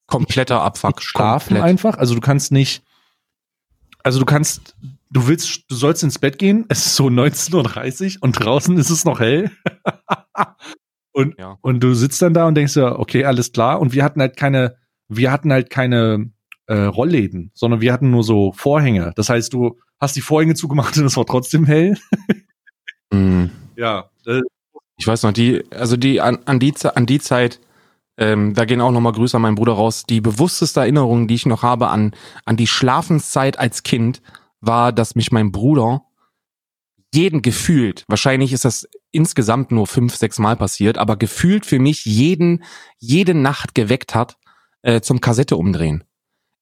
Kompletter 0.06 0.60
Abfuck. 0.62 1.00
Schlafen 1.02 1.50
Komplett. 1.54 1.62
einfach. 1.64 1.96
Also 1.98 2.16
du 2.16 2.20
kannst 2.20 2.50
nicht, 2.50 2.82
also 4.02 4.18
du 4.18 4.24
kannst, 4.24 4.74
du 5.10 5.28
willst, 5.28 5.70
du 5.70 5.76
sollst 5.76 6.02
ins 6.02 6.18
Bett 6.18 6.36
gehen, 6.36 6.64
es 6.68 6.84
ist 6.84 6.96
so 6.96 7.06
19.30 7.06 8.16
Uhr 8.16 8.22
und 8.24 8.32
draußen 8.32 8.76
ist 8.76 8.90
es 8.90 9.04
noch 9.04 9.20
hell. 9.20 9.52
und, 11.12 11.38
Ja. 11.38 11.58
und 11.60 11.78
du 11.80 11.94
sitzt 11.94 12.20
dann 12.22 12.34
da 12.34 12.46
und 12.48 12.56
denkst 12.56 12.74
dir, 12.74 12.98
okay, 12.98 13.24
alles 13.24 13.52
klar. 13.52 13.80
Und 13.80 13.92
wir 13.92 14.02
hatten 14.02 14.20
halt 14.20 14.36
keine, 14.36 14.76
wir 15.08 15.30
hatten 15.30 15.52
halt 15.52 15.70
keine 15.70 16.32
äh, 16.70 16.84
Rollläden, 16.84 17.50
sondern 17.52 17.80
wir 17.80 17.92
hatten 17.92 18.10
nur 18.10 18.22
so 18.22 18.52
Vorhänge. 18.52 19.12
Das 19.16 19.28
heißt, 19.28 19.52
du 19.52 19.80
hast 19.98 20.14
die 20.14 20.20
Vorhänge 20.20 20.54
zugemacht 20.54 20.96
und 20.96 21.04
es 21.04 21.16
war 21.16 21.26
trotzdem 21.26 21.66
hell. 21.66 21.96
Mhm. 23.12 23.50
Ja, 23.74 24.10
äh, 24.24 24.40
Ich 24.96 25.04
weiß 25.04 25.24
noch, 25.24 25.32
die, 25.32 25.64
also 25.72 25.96
die 25.96 26.20
an, 26.20 26.38
an 26.44 26.60
die 26.60 26.72
an 26.84 27.06
die 27.06 27.18
Zeit, 27.18 27.58
ähm, 28.16 28.54
da 28.54 28.66
gehen 28.66 28.80
auch 28.80 28.92
nochmal 28.92 29.14
Grüße 29.14 29.36
an 29.36 29.42
meinen 29.42 29.56
Bruder 29.56 29.72
raus. 29.72 30.04
Die 30.08 30.20
bewussteste 30.20 30.78
Erinnerung, 30.78 31.26
die 31.26 31.34
ich 31.34 31.44
noch 31.44 31.64
habe 31.64 31.88
an 31.88 32.12
an 32.44 32.56
die 32.56 32.68
Schlafenszeit 32.68 33.58
als 33.58 33.82
Kind, 33.82 34.22
war, 34.60 34.92
dass 34.92 35.16
mich 35.16 35.32
mein 35.32 35.50
Bruder 35.50 36.04
jeden 37.12 37.42
gefühlt, 37.42 38.04
wahrscheinlich 38.06 38.52
ist 38.52 38.64
das 38.64 38.88
insgesamt 39.10 39.72
nur 39.72 39.88
fünf, 39.88 40.14
sechs 40.14 40.38
Mal 40.38 40.54
passiert, 40.54 40.98
aber 40.98 41.16
gefühlt 41.16 41.66
für 41.66 41.80
mich 41.80 42.04
jeden 42.04 42.62
jede 42.98 43.34
Nacht 43.34 43.74
geweckt 43.74 44.14
hat 44.14 44.36
äh, 44.82 45.00
zum 45.00 45.20
Kassette 45.20 45.56
umdrehen. 45.56 46.04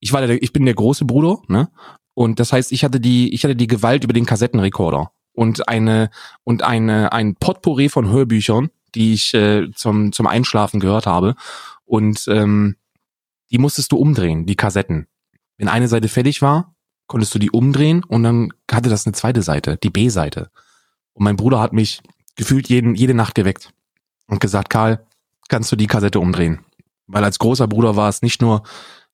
Ich 0.00 0.12
war 0.12 0.26
der, 0.26 0.42
ich 0.42 0.52
bin 0.52 0.64
der 0.64 0.74
große 0.74 1.04
Bruder, 1.04 1.38
ne? 1.48 1.68
Und 2.14 2.40
das 2.40 2.52
heißt, 2.52 2.72
ich 2.72 2.84
hatte 2.84 3.00
die 3.00 3.32
ich 3.32 3.44
hatte 3.44 3.56
die 3.56 3.66
Gewalt 3.66 4.04
über 4.04 4.12
den 4.12 4.26
Kassettenrekorder 4.26 5.12
und 5.32 5.68
eine 5.68 6.10
und 6.44 6.62
eine 6.62 7.12
ein 7.12 7.36
Potpourri 7.36 7.88
von 7.88 8.08
Hörbüchern, 8.08 8.70
die 8.94 9.14
ich 9.14 9.34
äh, 9.34 9.70
zum 9.74 10.12
zum 10.12 10.26
Einschlafen 10.26 10.80
gehört 10.80 11.06
habe 11.06 11.36
und 11.84 12.26
ähm, 12.28 12.76
die 13.50 13.58
musstest 13.58 13.92
du 13.92 13.96
umdrehen, 13.96 14.46
die 14.46 14.56
Kassetten. 14.56 15.06
Wenn 15.56 15.68
eine 15.68 15.88
Seite 15.88 16.08
fertig 16.08 16.42
war, 16.42 16.74
konntest 17.06 17.34
du 17.34 17.38
die 17.38 17.50
umdrehen 17.50 18.04
und 18.04 18.22
dann 18.22 18.52
hatte 18.70 18.90
das 18.90 19.06
eine 19.06 19.14
zweite 19.14 19.42
Seite, 19.42 19.78
die 19.82 19.90
B-Seite. 19.90 20.50
Und 21.14 21.24
mein 21.24 21.36
Bruder 21.36 21.58
hat 21.58 21.72
mich 21.72 22.00
gefühlt 22.36 22.68
jeden, 22.68 22.94
jede 22.94 23.14
Nacht 23.14 23.34
geweckt 23.34 23.72
und 24.26 24.40
gesagt, 24.40 24.70
Karl, 24.70 25.06
kannst 25.48 25.72
du 25.72 25.76
die 25.76 25.86
Kassette 25.86 26.20
umdrehen? 26.20 26.60
Weil 27.06 27.24
als 27.24 27.38
großer 27.38 27.66
Bruder 27.66 27.96
war 27.96 28.08
es 28.08 28.22
nicht 28.22 28.42
nur 28.42 28.62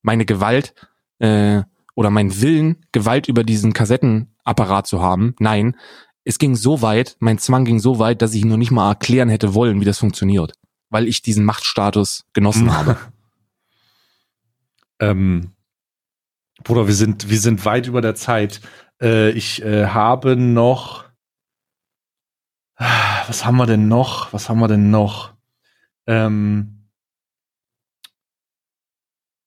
meine 0.05 0.25
Gewalt 0.25 0.75
äh, 1.19 1.63
oder 1.97 2.11
mein 2.11 2.41
Willen, 2.41 2.85
Gewalt 2.93 3.27
über 3.27 3.43
diesen 3.43 3.73
Kassettenapparat 3.73 4.87
zu 4.87 5.03
haben. 5.03 5.35
Nein, 5.41 5.77
es 6.25 6.39
ging 6.39 6.55
so 6.55 6.83
weit, 6.83 7.17
mein 7.19 7.39
Zwang 7.39 7.65
ging 7.65 7.81
so 7.81 7.99
weit, 7.99 8.23
dass 8.23 8.35
ich 8.35 8.45
noch 8.45 8.57
nicht 8.57 8.71
mal 8.71 8.91
erklären 8.91 9.29
hätte 9.29 9.55
wollen, 9.55 9.81
wie 9.81 9.85
das 9.85 9.99
funktioniert. 9.99 10.53
Weil 10.91 11.09
ich 11.09 11.23
diesen 11.23 11.45
Machtstatus 11.45 12.25
genossen 12.33 12.73
habe. 12.73 12.97
Ähm, 15.01 15.51
Bruder, 16.63 16.87
wir 16.87 16.95
sind, 16.95 17.29
wir 17.29 17.41
sind 17.41 17.65
weit 17.65 17.89
über 17.89 18.01
der 18.01 18.15
Zeit. 18.15 18.61
Äh, 19.03 19.31
ich 19.31 19.61
äh, 19.61 19.89
habe 19.89 20.37
noch. 20.37 21.05
Ah, 22.77 23.25
Was 23.27 23.45
haben 23.45 23.57
wir 23.57 23.67
denn 23.67 23.89
noch? 23.89 24.33
Was 24.33 24.49
haben 24.49 24.61
wir 24.61 24.69
denn 24.69 24.89
noch? 24.91 25.35
Ähm, 26.07 26.84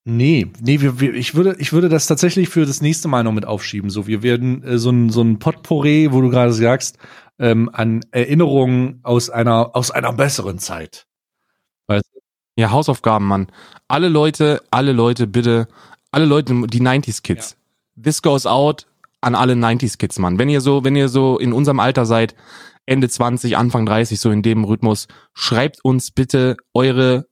nee, 0.08 0.48
nee, 0.62 0.82
wir, 0.82 1.00
wir, 1.00 1.14
ich, 1.14 1.36
würde, 1.36 1.56
ich 1.60 1.74
würde 1.74 1.90
das 1.90 2.08
tatsächlich 2.08 2.50
für 2.50 2.66
das 2.66 2.82
nächste 2.82 3.08
Mal 3.08 3.24
noch 3.24 3.34
mit 3.34 3.46
aufschieben. 3.46 3.90
So, 3.90 4.08
wir 4.08 4.24
werden 4.24 4.64
äh, 4.64 4.78
so 4.78 4.90
ein, 4.90 5.10
so 5.10 5.22
ein 5.22 5.40
Potpourri, 5.40 6.12
wo 6.12 6.22
du 6.22 6.30
gerade 6.30 6.54
sagst, 6.54 6.98
ähm, 7.40 7.70
an 7.72 8.06
Erinnerungen 8.12 9.00
aus 9.04 9.30
einer, 9.30 9.76
aus 9.76 9.92
einer 9.92 10.14
besseren 10.14 10.60
Zeit. 10.60 11.08
Ja, 12.58 12.72
Hausaufgaben, 12.72 13.28
Mann. 13.28 13.48
Alle 13.88 14.10
Leute, 14.10 14.64
alle 14.72 14.92
Leute, 14.92 15.28
bitte, 15.28 15.68
alle 16.12 16.26
Leute, 16.26 16.66
die 16.68 16.82
90s 16.82 17.22
Kids. 17.22 17.56
This 18.02 18.24
goes 18.24 18.48
out 18.48 18.88
an 19.22 19.36
alle 19.36 19.54
90s 19.54 20.00
Kids, 20.00 20.18
Mann. 20.18 20.40
Wenn 20.40 20.50
ihr 20.50 20.60
so, 20.60 20.84
wenn 20.84 20.96
ihr 20.96 21.08
so 21.08 21.38
in 21.38 21.54
unserem 21.54 21.80
Alter 21.80 22.08
seid, 22.08 22.36
Ende 22.88 23.10
20, 23.10 23.58
Anfang 23.58 23.86
30, 23.86 24.20
so 24.20 24.32
in 24.32 24.42
dem 24.42 24.64
Rhythmus, 24.64 25.08
schreibt 25.36 25.86
uns 25.86 26.10
bitte 26.10 26.58
eure 26.74 27.28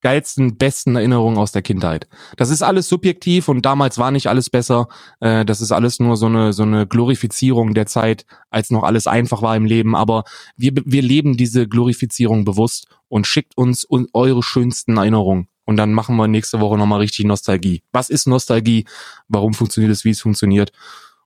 geilsten, 0.00 0.56
besten 0.56 0.96
Erinnerungen 0.96 1.38
aus 1.38 1.52
der 1.52 1.62
Kindheit. 1.62 2.08
Das 2.36 2.50
ist 2.50 2.62
alles 2.62 2.88
subjektiv 2.88 3.48
und 3.48 3.64
damals 3.66 3.98
war 3.98 4.10
nicht 4.10 4.28
alles 4.28 4.50
besser. 4.50 4.88
Äh, 5.20 5.44
das 5.44 5.60
ist 5.60 5.72
alles 5.72 6.00
nur 6.00 6.16
so 6.16 6.26
eine, 6.26 6.52
so 6.52 6.62
eine 6.62 6.86
Glorifizierung 6.86 7.74
der 7.74 7.86
Zeit, 7.86 8.26
als 8.50 8.70
noch 8.70 8.82
alles 8.82 9.06
einfach 9.06 9.42
war 9.42 9.56
im 9.56 9.64
Leben. 9.64 9.94
Aber 9.94 10.24
wir, 10.56 10.72
wir 10.84 11.02
leben 11.02 11.36
diese 11.36 11.68
Glorifizierung 11.68 12.44
bewusst 12.44 12.86
und 13.08 13.26
schickt 13.26 13.56
uns 13.56 13.84
un 13.88 14.08
eure 14.12 14.42
schönsten 14.42 14.96
Erinnerungen. 14.96 15.48
Und 15.64 15.76
dann 15.76 15.92
machen 15.92 16.16
wir 16.16 16.26
nächste 16.26 16.60
Woche 16.60 16.76
nochmal 16.76 17.00
richtig 17.00 17.26
Nostalgie. 17.26 17.82
Was 17.92 18.10
ist 18.10 18.26
Nostalgie? 18.26 18.86
Warum 19.28 19.54
funktioniert 19.54 19.92
es, 19.92 20.04
wie 20.04 20.10
es 20.10 20.20
funktioniert? 20.20 20.72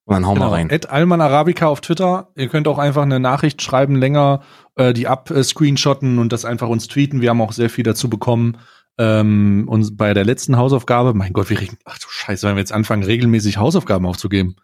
Und 0.07 0.15
dann 0.15 0.27
hauen 0.27 0.39
wir 0.39 0.53
rein. 0.53 0.69
Ed 0.69 0.91
Alman 0.91 1.23
Arabica 1.23 1.67
auf 1.67 1.81
Twitter. 1.81 2.29
Ihr 2.37 2.49
könnt 2.49 2.69
auch 2.69 2.79
einfach 2.79 3.03
eine 3.03 3.21
Nachricht 3.21 3.63
schreiben, 3.63 3.97
länger 3.97 4.43
äh, 4.77 4.93
die 4.93 5.09
ab 5.09 5.31
äh, 5.31 5.43
screenshotten 5.43 6.19
und 6.19 6.33
das 6.33 6.45
einfach 6.45 6.69
uns 6.69 6.89
tweeten. 6.89 7.23
Wir 7.23 7.31
haben 7.31 7.41
auch 7.41 7.53
sehr 7.53 7.71
viel 7.71 7.85
dazu 7.85 8.11
bekommen. 8.11 8.59
Ähm, 8.99 9.65
und 9.67 9.97
bei 9.97 10.15
der 10.15 10.25
letzten 10.25 10.57
Hausaufgabe, 10.57 11.15
mein 11.15 11.33
Gott, 11.33 11.51
wir 11.51 11.61
regen, 11.61 11.79
ach 11.85 11.99
du 11.99 12.07
Scheiße, 12.09 12.47
wenn 12.47 12.57
wir 12.57 12.61
jetzt 12.61 12.73
anfangen, 12.73 13.03
regelmäßig 13.03 13.57
Hausaufgaben 13.57 14.07
aufzugeben. 14.07 14.57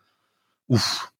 Uff. 0.68 1.10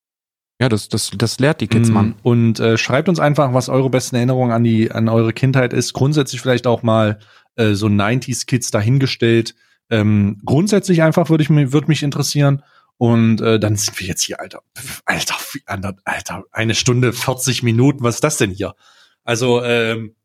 Ja, 0.61 0.69
das, 0.69 0.91
das, 0.91 1.11
das 1.17 1.39
lehrt 1.39 1.63
die 1.63 1.69
Kids, 1.69 1.89
Mm, 1.89 1.93
Mann. 1.93 2.15
Und 2.23 2.61
äh, 2.61 2.77
schreibt 2.77 3.09
uns 3.09 3.19
einfach, 3.19 3.55
was 3.55 3.71
eure 3.71 3.89
besten 3.89 4.17
Erinnerungen 4.17 4.53
an 4.53 4.63
die 4.63 4.93
an 4.93 5.09
eure 5.09 5.33
Kindheit 5.33 5.73
ist. 5.73 5.95
Grundsätzlich 5.95 6.43
vielleicht 6.43 6.67
auch 6.67 6.83
mal 6.83 7.19
äh, 7.57 7.73
so 7.73 7.87
90s 7.87 8.47
Kids 8.47 8.71
dahingestellt. 8.71 9.55
Ähm, 9.89 10.39
grundsätzlich 10.45 11.03
einfach 11.03 11.31
würde 11.31 11.43
ich 11.43 11.51
mir 11.51 11.73
würde 11.73 11.89
mich 11.89 12.03
interessieren. 12.03 12.63
Und 13.01 13.41
äh, 13.41 13.59
dann 13.59 13.77
sind 13.77 13.99
wir 13.99 14.07
jetzt 14.07 14.25
hier, 14.25 14.41
Alter, 14.41 14.61
Alter, 15.07 15.37
Alter, 16.05 16.45
eine 16.53 16.75
Stunde 16.75 17.15
40 17.15 17.63
Minuten. 17.63 18.05
Was 18.05 18.17
ist 18.17 18.25
das 18.25 18.37
denn 18.37 18.51
hier? 18.51 18.75
Also 19.25 19.65
ähm, 19.65 20.17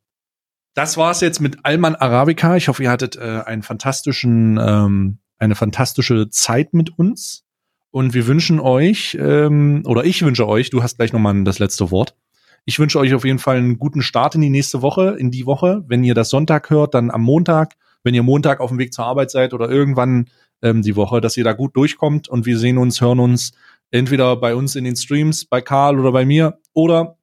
das 0.73 0.97
war's 0.97 1.21
jetzt 1.21 1.39
mit 1.39 1.59
Alman 1.63 1.95
Arabica. 1.95 2.57
Ich 2.57 2.67
hoffe, 2.67 2.83
ihr 2.83 2.91
hattet 2.91 3.15
äh, 3.15 3.43
einen 3.45 3.63
fantastischen, 3.63 4.59
ähm, 4.61 5.19
eine 5.37 5.55
fantastische 5.55 6.29
Zeit 6.29 6.73
mit 6.73 6.99
uns. 6.99 7.45
Und 7.91 8.13
wir 8.13 8.27
wünschen 8.27 8.59
euch, 8.59 9.17
ähm, 9.21 9.83
oder 9.85 10.03
ich 10.03 10.21
wünsche 10.23 10.45
euch, 10.45 10.69
du 10.69 10.83
hast 10.83 10.97
gleich 10.97 11.13
nochmal 11.13 11.45
das 11.45 11.59
letzte 11.59 11.91
Wort. 11.91 12.17
Ich 12.65 12.77
wünsche 12.77 12.99
euch 12.99 13.13
auf 13.13 13.23
jeden 13.23 13.39
Fall 13.39 13.55
einen 13.55 13.79
guten 13.79 14.01
Start 14.01 14.35
in 14.35 14.41
die 14.41 14.49
nächste 14.49 14.81
Woche, 14.81 15.15
in 15.17 15.31
die 15.31 15.45
Woche. 15.45 15.85
Wenn 15.87 16.03
ihr 16.03 16.13
das 16.13 16.29
Sonntag 16.29 16.69
hört, 16.69 16.93
dann 16.93 17.09
am 17.09 17.21
Montag. 17.21 17.75
Wenn 18.03 18.15
ihr 18.15 18.23
Montag 18.23 18.59
auf 18.59 18.69
dem 18.69 18.79
Weg 18.79 18.93
zur 18.93 19.05
Arbeit 19.05 19.31
seid 19.31 19.53
oder 19.53 19.69
irgendwann 19.69 20.27
ähm, 20.65 20.81
die 20.81 20.95
Woche, 20.95 21.21
dass 21.21 21.37
ihr 21.37 21.43
da 21.43 21.53
gut 21.53 21.75
durchkommt 21.75 22.27
und 22.27 22.45
wir 22.45 22.57
sehen 22.57 22.77
uns, 22.77 22.99
hören 22.99 23.19
uns 23.19 23.53
entweder 23.91 24.35
bei 24.35 24.55
uns 24.55 24.75
in 24.75 24.83
den 24.83 24.95
Streams, 24.95 25.45
bei 25.45 25.61
Karl 25.61 25.99
oder 25.99 26.11
bei 26.11 26.25
mir 26.25 26.59
oder 26.73 27.17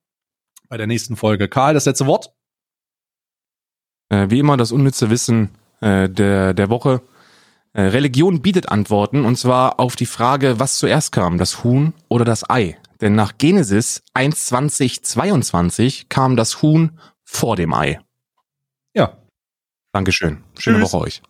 bei 0.69 0.77
der 0.77 0.87
nächsten 0.87 1.17
Folge. 1.17 1.49
Karl, 1.49 1.75
das 1.75 1.85
letzte 1.85 2.07
Wort. 2.07 2.33
Äh, 4.09 4.31
wie 4.31 4.39
immer 4.39 4.57
das 4.57 4.71
unnütze 4.71 5.11
Wissen 5.11 5.51
äh, 5.81 6.09
der, 6.09 6.55
der 6.55 6.71
Woche. 6.71 7.03
Äh, 7.73 7.83
Religion 7.83 8.43
bietet 8.43 8.69
Antworten 8.69 9.25
und 9.25 9.37
zwar 9.37 9.81
auf 9.81 9.97
die 9.97 10.07
Frage, 10.07 10.61
was 10.61 10.79
zuerst 10.79 11.11
kam, 11.11 11.37
das 11.37 11.65
Huhn 11.65 11.95
oder 12.09 12.25
das 12.25 12.49
Ei. 12.49 12.79
Denn 13.01 13.17
nach 13.17 13.37
Genesis 13.39 14.05
1.2022 14.15 16.05
kam 16.09 16.37
das 16.37 16.63
Huhn 16.63 16.97
vor 17.25 17.57
dem 17.57 17.75
Ei. 17.75 17.99
Ja. 18.95 19.19
Dankeschön. 19.93 20.45
Schöne 20.57 20.79
Tschüss. 20.79 20.93
Woche 20.93 21.03
euch. 21.03 21.23